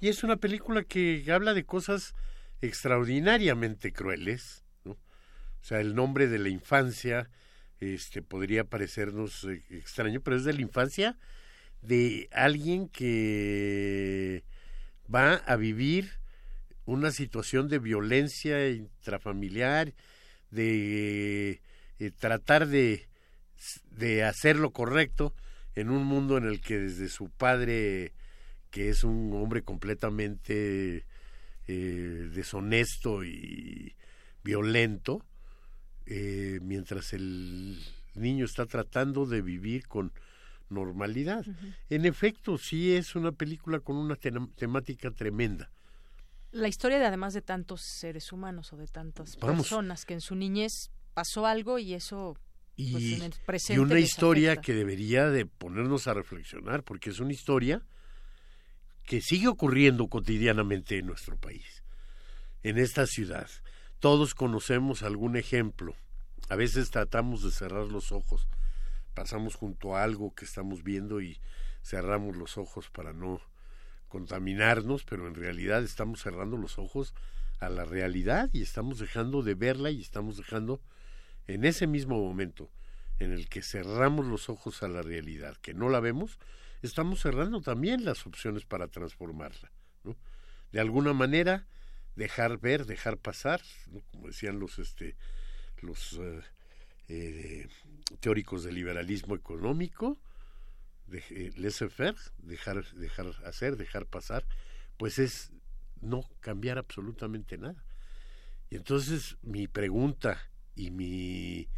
Y 0.00 0.08
es 0.08 0.22
una 0.22 0.36
película 0.36 0.84
que 0.84 1.24
habla 1.32 1.54
de 1.54 1.64
cosas 1.64 2.14
extraordinariamente 2.60 3.92
crueles, 3.92 4.64
¿no? 4.84 4.92
O 4.92 5.64
sea, 5.64 5.80
el 5.80 5.94
nombre 5.94 6.28
de 6.28 6.38
la 6.38 6.48
infancia 6.48 7.28
este 7.80 8.22
podría 8.22 8.64
parecernos 8.64 9.44
eh, 9.44 9.62
extraño, 9.70 10.20
pero 10.20 10.36
es 10.36 10.44
de 10.44 10.52
la 10.52 10.60
infancia 10.60 11.16
de 11.82 12.28
alguien 12.32 12.88
que 12.88 14.44
va 15.12 15.34
a 15.34 15.56
vivir 15.56 16.10
una 16.84 17.10
situación 17.10 17.68
de 17.68 17.78
violencia 17.78 18.68
intrafamiliar, 18.68 19.92
de 20.50 21.60
eh, 21.98 22.10
tratar 22.18 22.66
de, 22.66 23.06
de 23.90 24.24
hacer 24.24 24.56
lo 24.56 24.70
correcto 24.70 25.34
en 25.74 25.90
un 25.90 26.04
mundo 26.04 26.38
en 26.38 26.44
el 26.44 26.60
que 26.60 26.78
desde 26.78 27.08
su 27.08 27.28
padre 27.30 28.12
que 28.70 28.90
es 28.90 29.04
un 29.04 29.32
hombre 29.34 29.62
completamente 29.62 31.04
eh, 31.66 32.30
deshonesto 32.34 33.24
y 33.24 33.94
violento, 34.44 35.24
eh, 36.06 36.58
mientras 36.62 37.12
el 37.12 37.78
niño 38.14 38.44
está 38.44 38.66
tratando 38.66 39.26
de 39.26 39.42
vivir 39.42 39.86
con 39.86 40.12
normalidad. 40.70 41.44
En 41.88 42.04
efecto, 42.04 42.58
sí 42.58 42.94
es 42.94 43.14
una 43.14 43.32
película 43.32 43.80
con 43.80 43.96
una 43.96 44.16
temática 44.16 45.10
tremenda. 45.10 45.70
La 46.50 46.68
historia 46.68 46.98
de 46.98 47.06
además 47.06 47.34
de 47.34 47.42
tantos 47.42 47.82
seres 47.82 48.32
humanos 48.32 48.72
o 48.72 48.76
de 48.76 48.86
tantas 48.86 49.36
personas 49.36 50.04
que 50.04 50.14
en 50.14 50.20
su 50.20 50.34
niñez 50.34 50.90
pasó 51.12 51.46
algo 51.46 51.78
y 51.78 51.94
eso 51.94 52.36
y, 52.74 53.20
pues, 53.44 53.70
y 53.70 53.78
una 53.78 53.98
historia 53.98 54.56
que 54.56 54.72
debería 54.72 55.28
de 55.30 55.46
ponernos 55.46 56.06
a 56.06 56.14
reflexionar 56.14 56.84
porque 56.84 57.10
es 57.10 57.18
una 57.18 57.32
historia 57.32 57.82
que 59.04 59.20
sigue 59.20 59.48
ocurriendo 59.48 60.06
cotidianamente 60.06 60.98
en 60.98 61.06
nuestro 61.06 61.36
país, 61.36 61.82
en 62.62 62.78
esta 62.78 63.06
ciudad. 63.06 63.48
Todos 63.98 64.34
conocemos 64.34 65.02
algún 65.02 65.36
ejemplo. 65.36 65.96
A 66.48 66.54
veces 66.54 66.90
tratamos 66.90 67.42
de 67.42 67.50
cerrar 67.50 67.88
los 67.88 68.12
ojos. 68.12 68.46
Pasamos 69.18 69.56
junto 69.56 69.96
a 69.96 70.04
algo 70.04 70.32
que 70.32 70.44
estamos 70.44 70.84
viendo 70.84 71.20
y 71.20 71.40
cerramos 71.82 72.36
los 72.36 72.56
ojos 72.56 72.88
para 72.88 73.12
no 73.12 73.40
contaminarnos, 74.06 75.02
pero 75.02 75.26
en 75.26 75.34
realidad 75.34 75.82
estamos 75.82 76.22
cerrando 76.22 76.56
los 76.56 76.78
ojos 76.78 77.14
a 77.58 77.68
la 77.68 77.84
realidad 77.84 78.48
y 78.52 78.62
estamos 78.62 79.00
dejando 79.00 79.42
de 79.42 79.54
verla 79.56 79.90
y 79.90 80.00
estamos 80.02 80.36
dejando 80.36 80.80
en 81.48 81.64
ese 81.64 81.88
mismo 81.88 82.16
momento 82.16 82.70
en 83.18 83.32
el 83.32 83.48
que 83.48 83.60
cerramos 83.60 84.24
los 84.24 84.48
ojos 84.48 84.84
a 84.84 84.88
la 84.88 85.02
realidad, 85.02 85.56
que 85.56 85.74
no 85.74 85.88
la 85.88 85.98
vemos, 85.98 86.38
estamos 86.82 87.20
cerrando 87.20 87.60
también 87.60 88.04
las 88.04 88.24
opciones 88.24 88.66
para 88.66 88.86
transformarla. 88.86 89.72
¿no? 90.04 90.16
De 90.70 90.78
alguna 90.78 91.12
manera, 91.12 91.66
dejar 92.14 92.58
ver, 92.58 92.86
dejar 92.86 93.18
pasar, 93.18 93.62
como 94.12 94.28
decían 94.28 94.60
los, 94.60 94.78
este, 94.78 95.16
los 95.82 96.12
eh, 96.12 96.40
eh, 97.08 97.68
teóricos 98.20 98.64
del 98.64 98.74
liberalismo 98.74 99.34
económico, 99.34 100.18
de, 101.06 101.22
eh, 101.30 101.52
laissez-faire, 101.56 102.16
dejar, 102.38 102.84
dejar 102.94 103.26
hacer, 103.44 103.76
dejar 103.76 104.06
pasar, 104.06 104.44
pues 104.96 105.18
es 105.18 105.50
no 106.00 106.28
cambiar 106.40 106.78
absolutamente 106.78 107.58
nada. 107.58 107.82
Y 108.70 108.76
entonces 108.76 109.36
mi 109.42 109.66
pregunta 109.68 110.38
y 110.76 110.90
mi, 110.90 111.68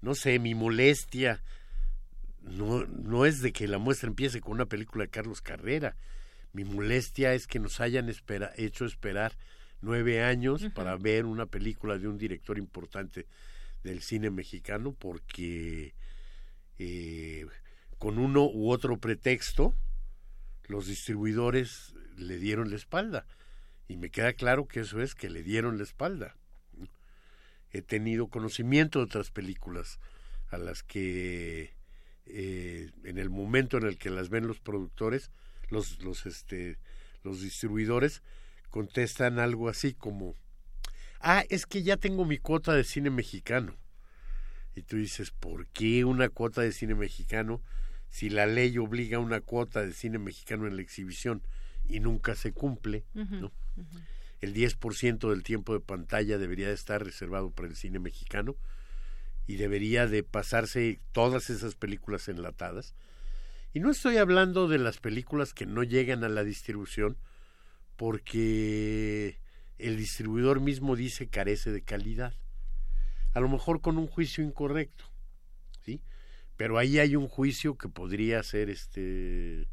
no 0.00 0.14
sé, 0.14 0.38
mi 0.38 0.54
molestia 0.54 1.42
no, 2.46 2.86
no 2.86 3.26
es 3.26 3.42
de 3.42 3.52
que 3.52 3.66
la 3.68 3.78
muestra 3.78 4.08
empiece 4.08 4.40
con 4.40 4.52
una 4.52 4.66
película 4.66 5.04
de 5.04 5.10
Carlos 5.10 5.42
Carrera. 5.42 5.96
Mi 6.52 6.64
molestia 6.64 7.34
es 7.34 7.46
que 7.46 7.58
nos 7.58 7.80
hayan 7.80 8.10
hecho 8.56 8.84
esperar 8.84 9.36
nueve 9.80 10.22
años 10.22 10.66
para 10.74 10.96
ver 10.96 11.24
una 11.24 11.46
película 11.46 11.98
de 11.98 12.08
un 12.08 12.18
director 12.18 12.58
importante 12.58 13.26
del 13.84 14.02
cine 14.02 14.30
mexicano 14.30 14.92
porque 14.92 15.94
eh, 16.78 17.46
con 17.98 18.18
uno 18.18 18.44
u 18.44 18.70
otro 18.70 18.98
pretexto 18.98 19.74
los 20.66 20.86
distribuidores 20.86 21.94
le 22.16 22.38
dieron 22.38 22.70
la 22.70 22.76
espalda 22.76 23.26
y 23.88 23.96
me 23.96 24.10
queda 24.10 24.32
claro 24.32 24.66
que 24.66 24.80
eso 24.80 25.00
es 25.00 25.14
que 25.14 25.30
le 25.30 25.42
dieron 25.42 25.78
la 25.78 25.84
espalda. 25.84 26.36
He 27.70 27.82
tenido 27.82 28.28
conocimiento 28.28 28.98
de 28.98 29.04
otras 29.04 29.30
películas 29.30 30.00
a 30.50 30.58
las 30.58 30.82
que 30.82 31.74
eh, 32.26 32.90
en 33.04 33.18
el 33.18 33.30
momento 33.30 33.78
en 33.78 33.84
el 33.84 33.98
que 33.98 34.10
las 34.10 34.28
ven 34.28 34.46
los 34.46 34.58
productores, 34.58 35.30
los, 35.70 36.00
los, 36.02 36.26
este, 36.26 36.78
los 37.22 37.40
distribuidores, 37.40 38.22
contestan 38.70 39.38
algo 39.38 39.68
así 39.68 39.94
como, 39.94 40.34
ah, 41.20 41.44
es 41.48 41.66
que 41.66 41.82
ya 41.82 41.96
tengo 41.96 42.24
mi 42.24 42.38
cuota 42.38 42.74
de 42.74 42.84
cine 42.84 43.10
mexicano. 43.10 43.74
Y 44.74 44.82
tú 44.82 44.96
dices, 44.96 45.30
¿por 45.30 45.66
qué 45.68 46.04
una 46.04 46.28
cuota 46.28 46.60
de 46.60 46.72
cine 46.72 46.94
mexicano 46.94 47.62
si 48.10 48.28
la 48.28 48.46
ley 48.46 48.76
obliga 48.78 49.16
a 49.16 49.20
una 49.20 49.40
cuota 49.40 49.80
de 49.80 49.92
cine 49.92 50.18
mexicano 50.18 50.66
en 50.66 50.76
la 50.76 50.82
exhibición 50.82 51.42
y 51.88 52.00
nunca 52.00 52.34
se 52.34 52.52
cumple? 52.52 53.04
¿no? 53.14 53.52
El 54.40 54.54
10% 54.54 55.30
del 55.30 55.42
tiempo 55.42 55.72
de 55.72 55.80
pantalla 55.80 56.36
debería 56.36 56.70
estar 56.70 57.02
reservado 57.02 57.50
para 57.50 57.68
el 57.68 57.76
cine 57.76 57.98
mexicano 57.98 58.56
y 59.46 59.56
debería 59.56 60.06
de 60.06 60.22
pasarse 60.22 61.00
todas 61.12 61.48
esas 61.50 61.74
películas 61.74 62.28
enlatadas. 62.28 62.94
Y 63.72 63.80
no 63.80 63.90
estoy 63.90 64.18
hablando 64.18 64.68
de 64.68 64.78
las 64.78 64.98
películas 64.98 65.54
que 65.54 65.66
no 65.66 65.82
llegan 65.82 66.24
a 66.24 66.28
la 66.28 66.44
distribución 66.44 67.16
porque 67.96 69.38
el 69.78 69.96
distribuidor 69.96 70.60
mismo 70.60 70.96
dice 70.96 71.28
carece 71.28 71.70
de 71.72 71.82
calidad. 71.82 72.34
A 73.34 73.40
lo 73.40 73.48
mejor 73.48 73.80
con 73.80 73.98
un 73.98 74.06
juicio 74.06 74.42
incorrecto, 74.44 75.04
¿sí? 75.84 76.00
Pero 76.56 76.78
ahí 76.78 76.98
hay 76.98 77.16
un 77.16 77.28
juicio 77.28 77.76
que 77.76 77.88
podría 77.88 78.42
ser 78.42 78.70
este 78.70 79.68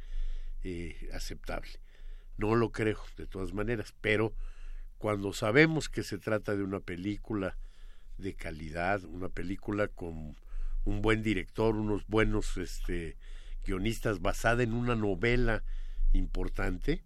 eh, 0.63 1.09
aceptable. 1.13 1.71
No 2.37 2.55
lo 2.55 2.71
creo, 2.71 2.99
de 3.17 3.27
todas 3.27 3.53
maneras, 3.53 3.93
pero 4.01 4.33
cuando 4.97 5.33
sabemos 5.33 5.89
que 5.89 6.03
se 6.03 6.17
trata 6.17 6.55
de 6.55 6.63
una 6.63 6.79
película 6.79 7.57
de 8.17 8.35
calidad, 8.35 9.03
una 9.03 9.29
película 9.29 9.87
con 9.87 10.35
un 10.85 11.01
buen 11.01 11.23
director, 11.23 11.75
unos 11.75 12.05
buenos 12.07 12.57
este, 12.57 13.17
guionistas 13.65 14.21
basada 14.21 14.63
en 14.63 14.73
una 14.73 14.95
novela 14.95 15.63
importante, 16.13 17.03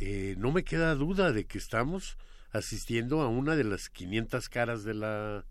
eh, 0.00 0.34
no 0.38 0.52
me 0.52 0.64
queda 0.64 0.94
duda 0.94 1.32
de 1.32 1.44
que 1.44 1.58
estamos 1.58 2.16
asistiendo 2.52 3.20
a 3.20 3.28
una 3.28 3.56
de 3.56 3.64
las 3.64 3.88
500 3.90 4.48
caras 4.48 4.84
de 4.84 4.94
la 4.94 5.44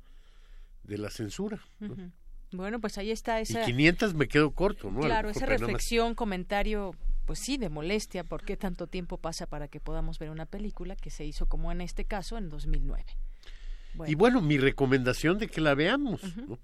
de 0.83 0.97
la 0.97 1.09
censura. 1.09 1.59
Bueno, 2.51 2.79
pues 2.79 2.97
ahí 2.97 3.09
está 3.09 3.39
esa... 3.39 3.63
Y 3.63 3.65
500 3.65 4.13
me 4.15 4.27
quedo 4.27 4.51
corto, 4.51 4.91
¿no? 4.91 4.99
Claro, 4.99 5.29
esa 5.29 5.45
reflexión, 5.45 6.13
comentario, 6.13 6.93
pues 7.25 7.39
sí, 7.39 7.57
de 7.57 7.69
molestia, 7.69 8.23
¿por 8.23 8.43
qué 8.43 8.57
tanto 8.57 8.87
tiempo 8.87 9.17
pasa 9.17 9.47
para 9.47 9.69
que 9.69 9.79
podamos 9.79 10.19
ver 10.19 10.29
una 10.29 10.45
película 10.45 10.95
que 10.95 11.09
se 11.09 11.25
hizo 11.25 11.47
como 11.47 11.71
en 11.71 11.81
este 11.81 12.05
caso 12.05 12.37
en 12.37 12.49
2009? 12.49 13.05
Y 14.07 14.15
bueno, 14.15 14.41
mi 14.41 14.57
recomendación 14.57 15.37
de 15.37 15.47
que 15.47 15.61
la 15.61 15.73
veamos, 15.73 16.21
¿no? 16.35 16.59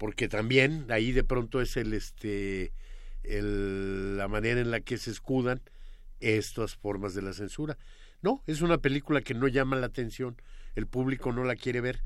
porque 0.00 0.28
también 0.28 0.86
ahí 0.88 1.12
de 1.12 1.24
pronto 1.24 1.60
es 1.60 1.76
el 1.76 1.92
este 1.92 2.72
el, 3.22 4.16
la 4.16 4.28
manera 4.28 4.58
en 4.58 4.70
la 4.70 4.80
que 4.80 4.96
se 4.96 5.10
escudan 5.10 5.60
estas 6.20 6.76
formas 6.76 7.14
de 7.14 7.22
la 7.22 7.32
censura. 7.32 7.78
No, 8.22 8.42
es 8.46 8.60
una 8.60 8.78
película 8.78 9.22
que 9.22 9.34
no 9.34 9.48
llama 9.48 9.76
la 9.76 9.86
atención, 9.86 10.40
el 10.74 10.86
público 10.86 11.32
no 11.32 11.44
la 11.44 11.56
quiere 11.56 11.80
ver. 11.80 12.02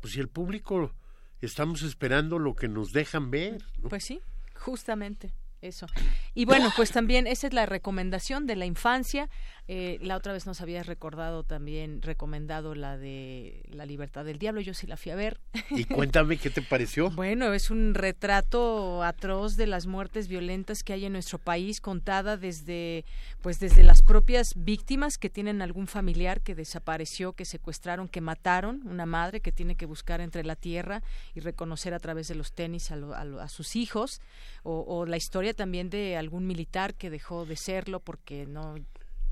Pues 0.00 0.14
si 0.14 0.20
el 0.20 0.28
público 0.28 0.92
estamos 1.40 1.82
esperando 1.82 2.38
lo 2.38 2.54
que 2.54 2.68
nos 2.68 2.92
dejan 2.92 3.30
ver. 3.30 3.64
Pues 3.88 4.04
sí, 4.04 4.20
justamente 4.54 5.32
eso. 5.60 5.86
Y 6.34 6.44
bueno, 6.44 6.72
pues 6.76 6.92
también 6.92 7.26
esa 7.26 7.46
es 7.46 7.52
la 7.52 7.66
recomendación 7.66 8.46
de 8.46 8.56
la 8.56 8.66
infancia. 8.66 9.28
Eh, 9.68 9.98
la 10.00 10.16
otra 10.16 10.32
vez 10.32 10.46
nos 10.46 10.60
habías 10.60 10.86
recordado 10.86 11.42
también, 11.42 12.00
recomendado 12.00 12.76
la 12.76 12.96
de 12.96 13.64
La 13.68 13.84
libertad 13.84 14.24
del 14.24 14.38
diablo, 14.38 14.60
yo 14.60 14.74
sí 14.74 14.86
la 14.86 14.96
fui 14.96 15.10
a 15.10 15.16
ver. 15.16 15.40
Y 15.70 15.84
cuéntame 15.84 16.36
qué 16.36 16.50
te 16.50 16.62
pareció. 16.62 17.10
bueno, 17.16 17.52
es 17.52 17.70
un 17.72 17.94
retrato 17.94 19.02
atroz 19.02 19.56
de 19.56 19.66
las 19.66 19.86
muertes 19.86 20.28
violentas 20.28 20.84
que 20.84 20.92
hay 20.92 21.06
en 21.06 21.14
nuestro 21.14 21.38
país, 21.38 21.80
contada 21.80 22.36
desde, 22.36 23.04
pues 23.42 23.58
desde 23.58 23.82
las 23.82 24.02
propias 24.02 24.52
víctimas 24.56 25.18
que 25.18 25.30
tienen 25.30 25.60
algún 25.60 25.88
familiar 25.88 26.42
que 26.42 26.54
desapareció, 26.54 27.32
que 27.32 27.44
secuestraron, 27.44 28.08
que 28.08 28.20
mataron, 28.20 28.86
una 28.86 29.06
madre 29.06 29.40
que 29.40 29.50
tiene 29.50 29.74
que 29.74 29.86
buscar 29.86 30.20
entre 30.20 30.44
la 30.44 30.54
tierra 30.54 31.02
y 31.34 31.40
reconocer 31.40 31.92
a 31.92 31.98
través 31.98 32.28
de 32.28 32.36
los 32.36 32.52
tenis 32.52 32.92
a, 32.92 33.48
sus 33.48 33.74
hijos, 33.74 34.20
o, 34.62 34.84
o 34.86 35.06
la 35.06 35.16
historia 35.16 35.54
también 35.54 35.90
de 35.90 36.16
algún 36.16 36.46
militar 36.46 36.94
que 36.94 37.10
dejó 37.10 37.46
de 37.46 37.56
serlo 37.56 37.98
porque 37.98 38.46
no 38.46 38.76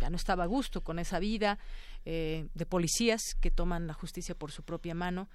ya 0.01 0.11
no 0.11 0.17
estaba 0.17 0.45
a 0.45 0.47
gusto 0.47 0.83
con 0.83 0.99
esa 0.99 1.19
vida, 1.19 1.59
eh, 2.05 2.47
de 2.55 2.67
policías 2.67 3.35
que 3.41 3.51
toman 3.51 3.87
la 3.87 3.95
justicia 3.95 4.35
por 4.35 4.53
su 4.53 4.63
propia 4.63 4.95
mano. 4.95 5.29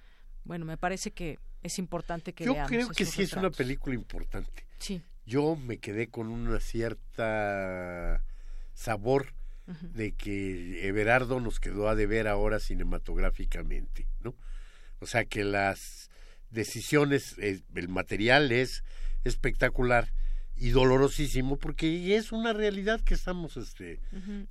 Bueno, 0.43 0.65
me 0.65 0.77
parece 0.77 1.11
que 1.11 1.39
es 1.63 1.79
importante 1.79 2.33
que 2.33 2.45
Yo 2.45 2.53
veamos. 2.53 2.69
creo 2.69 2.89
que 2.89 3.05
sí 3.05 3.23
es 3.23 3.33
una 3.33 3.51
película 3.51 3.95
importante. 3.95 4.65
Sí. 4.79 5.01
Yo 5.25 5.55
me 5.55 5.77
quedé 5.77 6.07
con 6.07 6.27
una 6.27 6.59
cierta 6.59 8.23
sabor 8.73 9.33
de 9.81 10.13
que 10.13 10.87
Everardo 10.87 11.39
nos 11.39 11.59
quedó 11.59 11.89
a 11.89 11.95
deber 11.95 12.27
ahora 12.27 12.59
cinematográficamente, 12.59 14.07
¿no? 14.21 14.33
O 14.99 15.05
sea 15.05 15.25
que 15.25 15.43
las 15.43 16.09
decisiones, 16.49 17.35
eh, 17.37 17.61
el 17.75 17.87
material 17.87 18.51
es 18.51 18.83
espectacular, 19.23 20.11
y 20.59 20.69
dolorosísimo 20.71 21.57
porque 21.57 22.15
es 22.15 22.31
una 22.31 22.53
realidad 22.53 22.99
que 23.01 23.13
estamos 23.13 23.55
este 23.55 23.99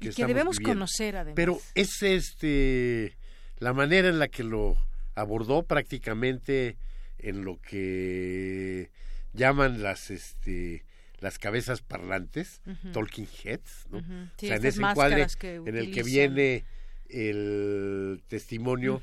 que, 0.01 0.09
y 0.09 0.12
que 0.12 0.26
debemos 0.26 0.59
conocer 0.59 1.16
además. 1.16 1.36
Pero 1.36 1.60
es 1.74 2.02
este 2.02 3.16
la 3.59 3.74
manera 3.74 4.09
en 4.09 4.18
la 4.18 4.28
que 4.28 4.43
lo 4.43 4.76
abordó 5.14 5.64
prácticamente 5.64 6.76
en 7.18 7.44
lo 7.44 7.60
que 7.60 8.90
llaman 9.35 9.82
las 9.82 10.10
este 10.10 10.85
las 11.20 11.39
cabezas 11.39 11.82
parlantes 11.82 12.62
talking 12.93 13.26
heads 13.44 13.86
¿no? 13.90 13.98
o 13.98 14.02
sea 14.39 14.56
en 14.56 14.64
ese 14.64 14.80
encuadre 14.80 15.26
en 15.43 15.76
el 15.76 15.93
que 15.93 16.02
viene 16.05 16.64
el 17.09 18.22
testimonio 18.28 19.02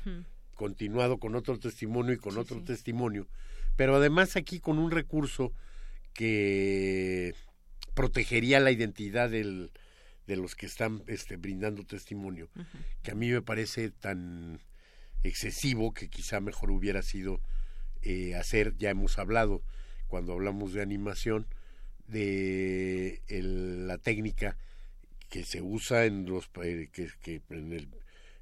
continuado 0.56 1.18
con 1.18 1.36
otro 1.36 1.58
testimonio 1.58 2.14
y 2.14 2.16
con 2.16 2.36
otro 2.38 2.62
testimonio. 2.62 3.28
Pero 3.76 3.96
además 3.96 4.36
aquí 4.36 4.58
con 4.58 4.78
un 4.78 4.90
recurso 4.90 5.52
que 6.16 7.34
protegería 7.94 8.58
la 8.58 8.72
identidad 8.72 9.30
del, 9.30 9.70
de 10.26 10.36
los 10.36 10.54
que 10.54 10.66
están 10.66 11.02
este, 11.06 11.36
brindando 11.36 11.84
testimonio, 11.84 12.48
que 13.02 13.12
a 13.12 13.14
mí 13.14 13.30
me 13.30 13.42
parece 13.42 13.90
tan 13.90 14.60
excesivo 15.22 15.92
que 15.92 16.08
quizá 16.08 16.40
mejor 16.40 16.70
hubiera 16.70 17.02
sido 17.02 17.40
eh, 18.02 18.34
hacer, 18.34 18.76
ya 18.78 18.90
hemos 18.90 19.18
hablado 19.18 19.62
cuando 20.08 20.32
hablamos 20.32 20.72
de 20.72 20.82
animación, 20.82 21.46
de 22.06 23.20
la 23.28 23.98
técnica 23.98 24.56
que 25.28 25.44
se 25.44 25.60
usa 25.60 26.04
en 26.04 26.26
los 26.26 26.48
eh, 26.62 26.88
que, 26.92 27.42
en 27.50 27.72
el 27.72 27.88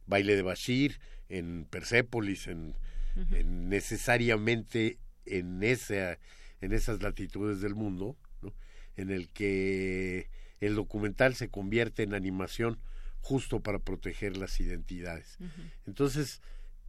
baile 0.07 0.37
de 0.37 0.43
Bashir, 0.43 1.01
en 1.29 1.65
Persépolis, 1.65 2.47
en, 2.47 2.77
en 3.33 3.69
necesariamente 3.69 4.99
en 5.25 5.63
esa 5.63 6.19
en 6.61 6.73
esas 6.73 7.03
latitudes 7.03 7.61
del 7.61 7.75
mundo, 7.75 8.17
en 8.97 9.11
el 9.11 9.29
que 9.29 10.29
el 10.61 10.75
documental 10.75 11.35
se 11.35 11.49
convierte 11.49 12.03
en 12.03 12.15
animación 12.15 12.79
justo 13.21 13.61
para 13.61 13.79
proteger 13.79 14.37
las 14.37 14.61
identidades. 14.61 15.39
Entonces, 15.87 16.41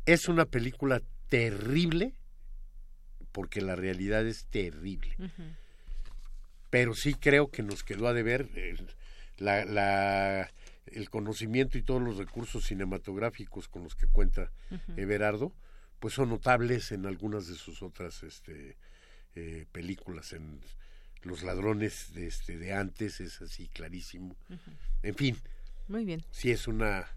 es 0.05 0.27
una 0.27 0.45
película 0.45 1.01
terrible 1.29 2.13
porque 3.31 3.61
la 3.61 3.75
realidad 3.75 4.25
es 4.25 4.45
terrible. 4.45 5.15
Pero 6.69 6.93
sí 6.93 7.13
creo 7.13 7.49
que 7.49 7.63
nos 7.63 7.83
quedó 7.83 8.07
a 8.07 8.13
deber 8.13 8.49
el, 8.55 8.87
la, 9.37 10.49
el 10.85 11.09
conocimiento 11.09 11.77
y 11.77 11.81
todos 11.81 12.01
los 12.01 12.17
recursos 12.17 12.65
cinematográficos 12.65 13.67
con 13.67 13.83
los 13.83 13.95
que 13.95 14.07
cuenta 14.07 14.51
Everardo, 14.95 15.53
pues 15.99 16.13
son 16.13 16.29
notables 16.29 16.91
en 16.91 17.05
algunas 17.05 17.47
de 17.47 17.55
sus 17.55 17.81
otras 17.81 18.23
este, 18.23 18.77
eh, 19.35 19.65
películas 19.71 20.33
en 20.33 20.61
los 21.23 21.43
ladrones 21.43 22.13
de 22.13 22.27
este 22.27 22.57
de 22.57 22.73
antes 22.73 23.19
es 23.19 23.41
así 23.41 23.67
clarísimo 23.67 24.35
en 25.03 25.15
fin 25.15 25.37
muy 25.87 26.05
bien 26.05 26.23
si 26.31 26.51
es 26.51 26.67
una 26.67 27.07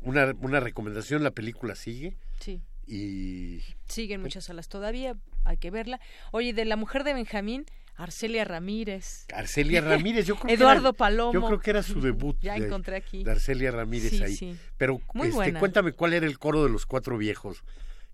una, 0.00 0.34
una 0.40 0.60
recomendación 0.60 1.24
la 1.24 1.30
película 1.30 1.74
sigue 1.74 2.16
sí 2.40 2.60
y 2.86 3.62
siguen 3.88 4.22
muchas 4.22 4.44
salas 4.44 4.68
todavía 4.68 5.16
hay 5.44 5.56
que 5.56 5.70
verla 5.70 6.00
oye 6.32 6.52
de 6.52 6.64
la 6.64 6.76
mujer 6.76 7.04
de 7.04 7.14
Benjamín 7.14 7.66
Arcelia 7.98 8.44
Ramírez. 8.44 9.26
Arcelia 9.34 9.80
Ramírez, 9.80 10.24
yo 10.24 10.36
creo 10.38 10.54
Eduardo 10.54 10.82
que 10.82 10.88
era, 10.88 10.92
Palomo. 10.92 11.32
Yo 11.32 11.44
creo 11.44 11.60
que 11.60 11.70
era 11.70 11.82
su 11.82 12.00
debut. 12.00 12.38
Ya 12.40 12.54
de, 12.54 12.66
encontré 12.66 12.94
aquí. 12.94 13.24
De 13.24 13.32
Arcelia 13.32 13.72
Ramírez 13.72 14.10
Sí, 14.10 14.22
ahí. 14.22 14.36
sí. 14.36 14.56
Pero 14.76 15.00
Muy 15.14 15.28
este, 15.28 15.54
cuéntame 15.54 15.92
cuál 15.92 16.12
era 16.12 16.24
el 16.24 16.38
coro 16.38 16.62
de 16.62 16.70
los 16.70 16.86
cuatro 16.86 17.18
viejos 17.18 17.64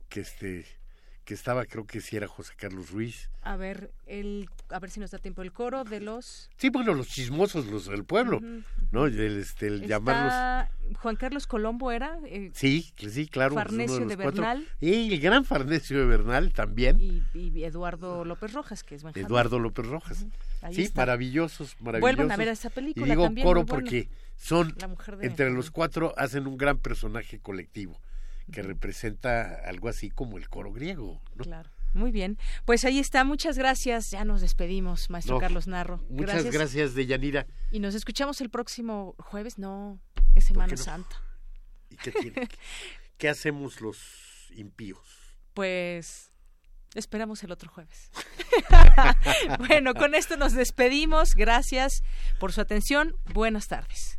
que 0.09 0.20
este 0.20 0.64
que 1.25 1.35
estaba, 1.35 1.65
creo 1.65 1.87
que 1.87 2.01
sí 2.01 2.17
era 2.17 2.29
José 2.29 2.53
Carlos 2.57 2.91
Ruiz. 2.91 3.31
A 3.43 3.57
ver, 3.57 3.91
el, 4.07 4.49
a 4.71 4.79
ver 4.79 4.91
si 4.91 5.01
nos 5.01 5.11
da 5.11 5.19
tiempo. 5.19 5.43
El 5.43 5.53
coro 5.53 5.85
de 5.85 6.01
los... 6.01 6.51
Sí, 6.57 6.69
bueno, 6.71 6.95
los 6.95 7.09
chismosos, 7.09 7.67
los 7.67 7.87
del 7.87 8.05
pueblo, 8.05 8.39
Ujú. 8.39 8.63
¿no? 8.93 9.07
El, 9.07 9.39
este, 9.39 9.67
el 9.69 9.87
llamarlos. 9.87 10.33
Está 10.33 10.71
Juan 11.01 11.17
Carlos 11.17 11.47
Colombo 11.47 11.91
era... 11.93 12.19
eh, 12.27 12.51
Sí, 12.55 12.93
sí, 12.97 13.27
claro. 13.27 13.55
pues, 13.55 13.65
Farnesio 13.67 14.07
de 14.07 14.17
cuatro. 14.17 14.33
Bernal. 14.43 14.67
Y 14.81 15.13
el 15.15 15.21
gran 15.21 15.45
Farnesio 15.45 15.99
de 15.99 16.05
Bernal 16.07 16.53
también. 16.53 16.99
Y, 17.01 17.23
y 17.35 17.65
Eduardo 17.65 18.25
López 18.25 18.53
Rojas, 18.53 18.83
que 18.83 18.95
es 18.95 19.03
Benjamín. 19.03 19.27
Eduardo 19.27 19.59
López 19.59 19.87
Rojas. 19.87 20.27
Ahí 20.63 20.75
Sí, 20.75 20.83
está. 20.83 21.03
maravillosos, 21.03 21.77
maravillosos. 21.81 22.17
Vuelvan 22.17 22.33
a 22.33 22.37
ver 22.37 22.49
esa 22.49 22.71
película 22.71 23.07
Y 23.07 23.11
digo 23.11 23.25
también, 23.25 23.47
coro 23.47 23.67
porque 23.67 24.09
son, 24.37 24.75
de 25.19 25.27
entre 25.27 25.51
los 25.51 25.71
cuatro, 25.71 26.15
hacen 26.17 26.47
un 26.47 26.57
gran 26.57 26.79
personaje 26.79 27.39
colectivo 27.39 27.99
que 28.51 28.62
representa 28.62 29.61
algo 29.65 29.89
así 29.89 30.11
como 30.11 30.39
el 30.39 30.49
coro 30.49 30.73
griego. 30.73 31.23
¿no? 31.35 31.45
Claro. 31.45 31.71
Muy 31.95 32.11
bien. 32.11 32.39
Pues 32.65 32.85
ahí 32.85 32.99
está. 32.99 33.25
Muchas 33.25 33.57
gracias. 33.57 34.11
Ya 34.11 34.25
nos 34.25 34.41
despedimos, 34.41 35.11
maestro 35.11 35.37
No, 35.37 35.41
Carlos 35.41 35.69
Narro. 35.69 36.05
Muchas 36.11 36.45
gracias, 36.51 36.95
Deyanira. 36.95 37.47
Y 37.71 37.79
nos 37.79 37.95
escuchamos 37.95 38.41
el 38.41 38.51
próximo 38.51 39.15
jueves. 39.19 39.59
No, 39.59 40.01
es 40.35 40.45
Semana 40.45 40.73
no? 40.73 40.77
Santa. 40.77 41.23
¿Y 41.91 41.97
qué, 41.97 42.11
tiene? 42.11 42.49
¿Qué 43.19 43.29
hacemos 43.29 43.81
los 43.81 44.51
impíos? 44.57 45.37
Pues 45.55 46.31
esperamos 46.95 47.45
el 47.45 47.53
otro 47.53 47.71
jueves. 47.71 48.11
bueno, 49.69 49.95
con 49.95 50.16
esto 50.16 50.37
nos 50.37 50.53
despedimos. 50.53 51.37
Gracias 51.37 52.03
por 52.41 52.53
su 52.53 52.61
atención. 52.61 53.15
Buenas 53.33 53.69
tardes. 53.69 54.19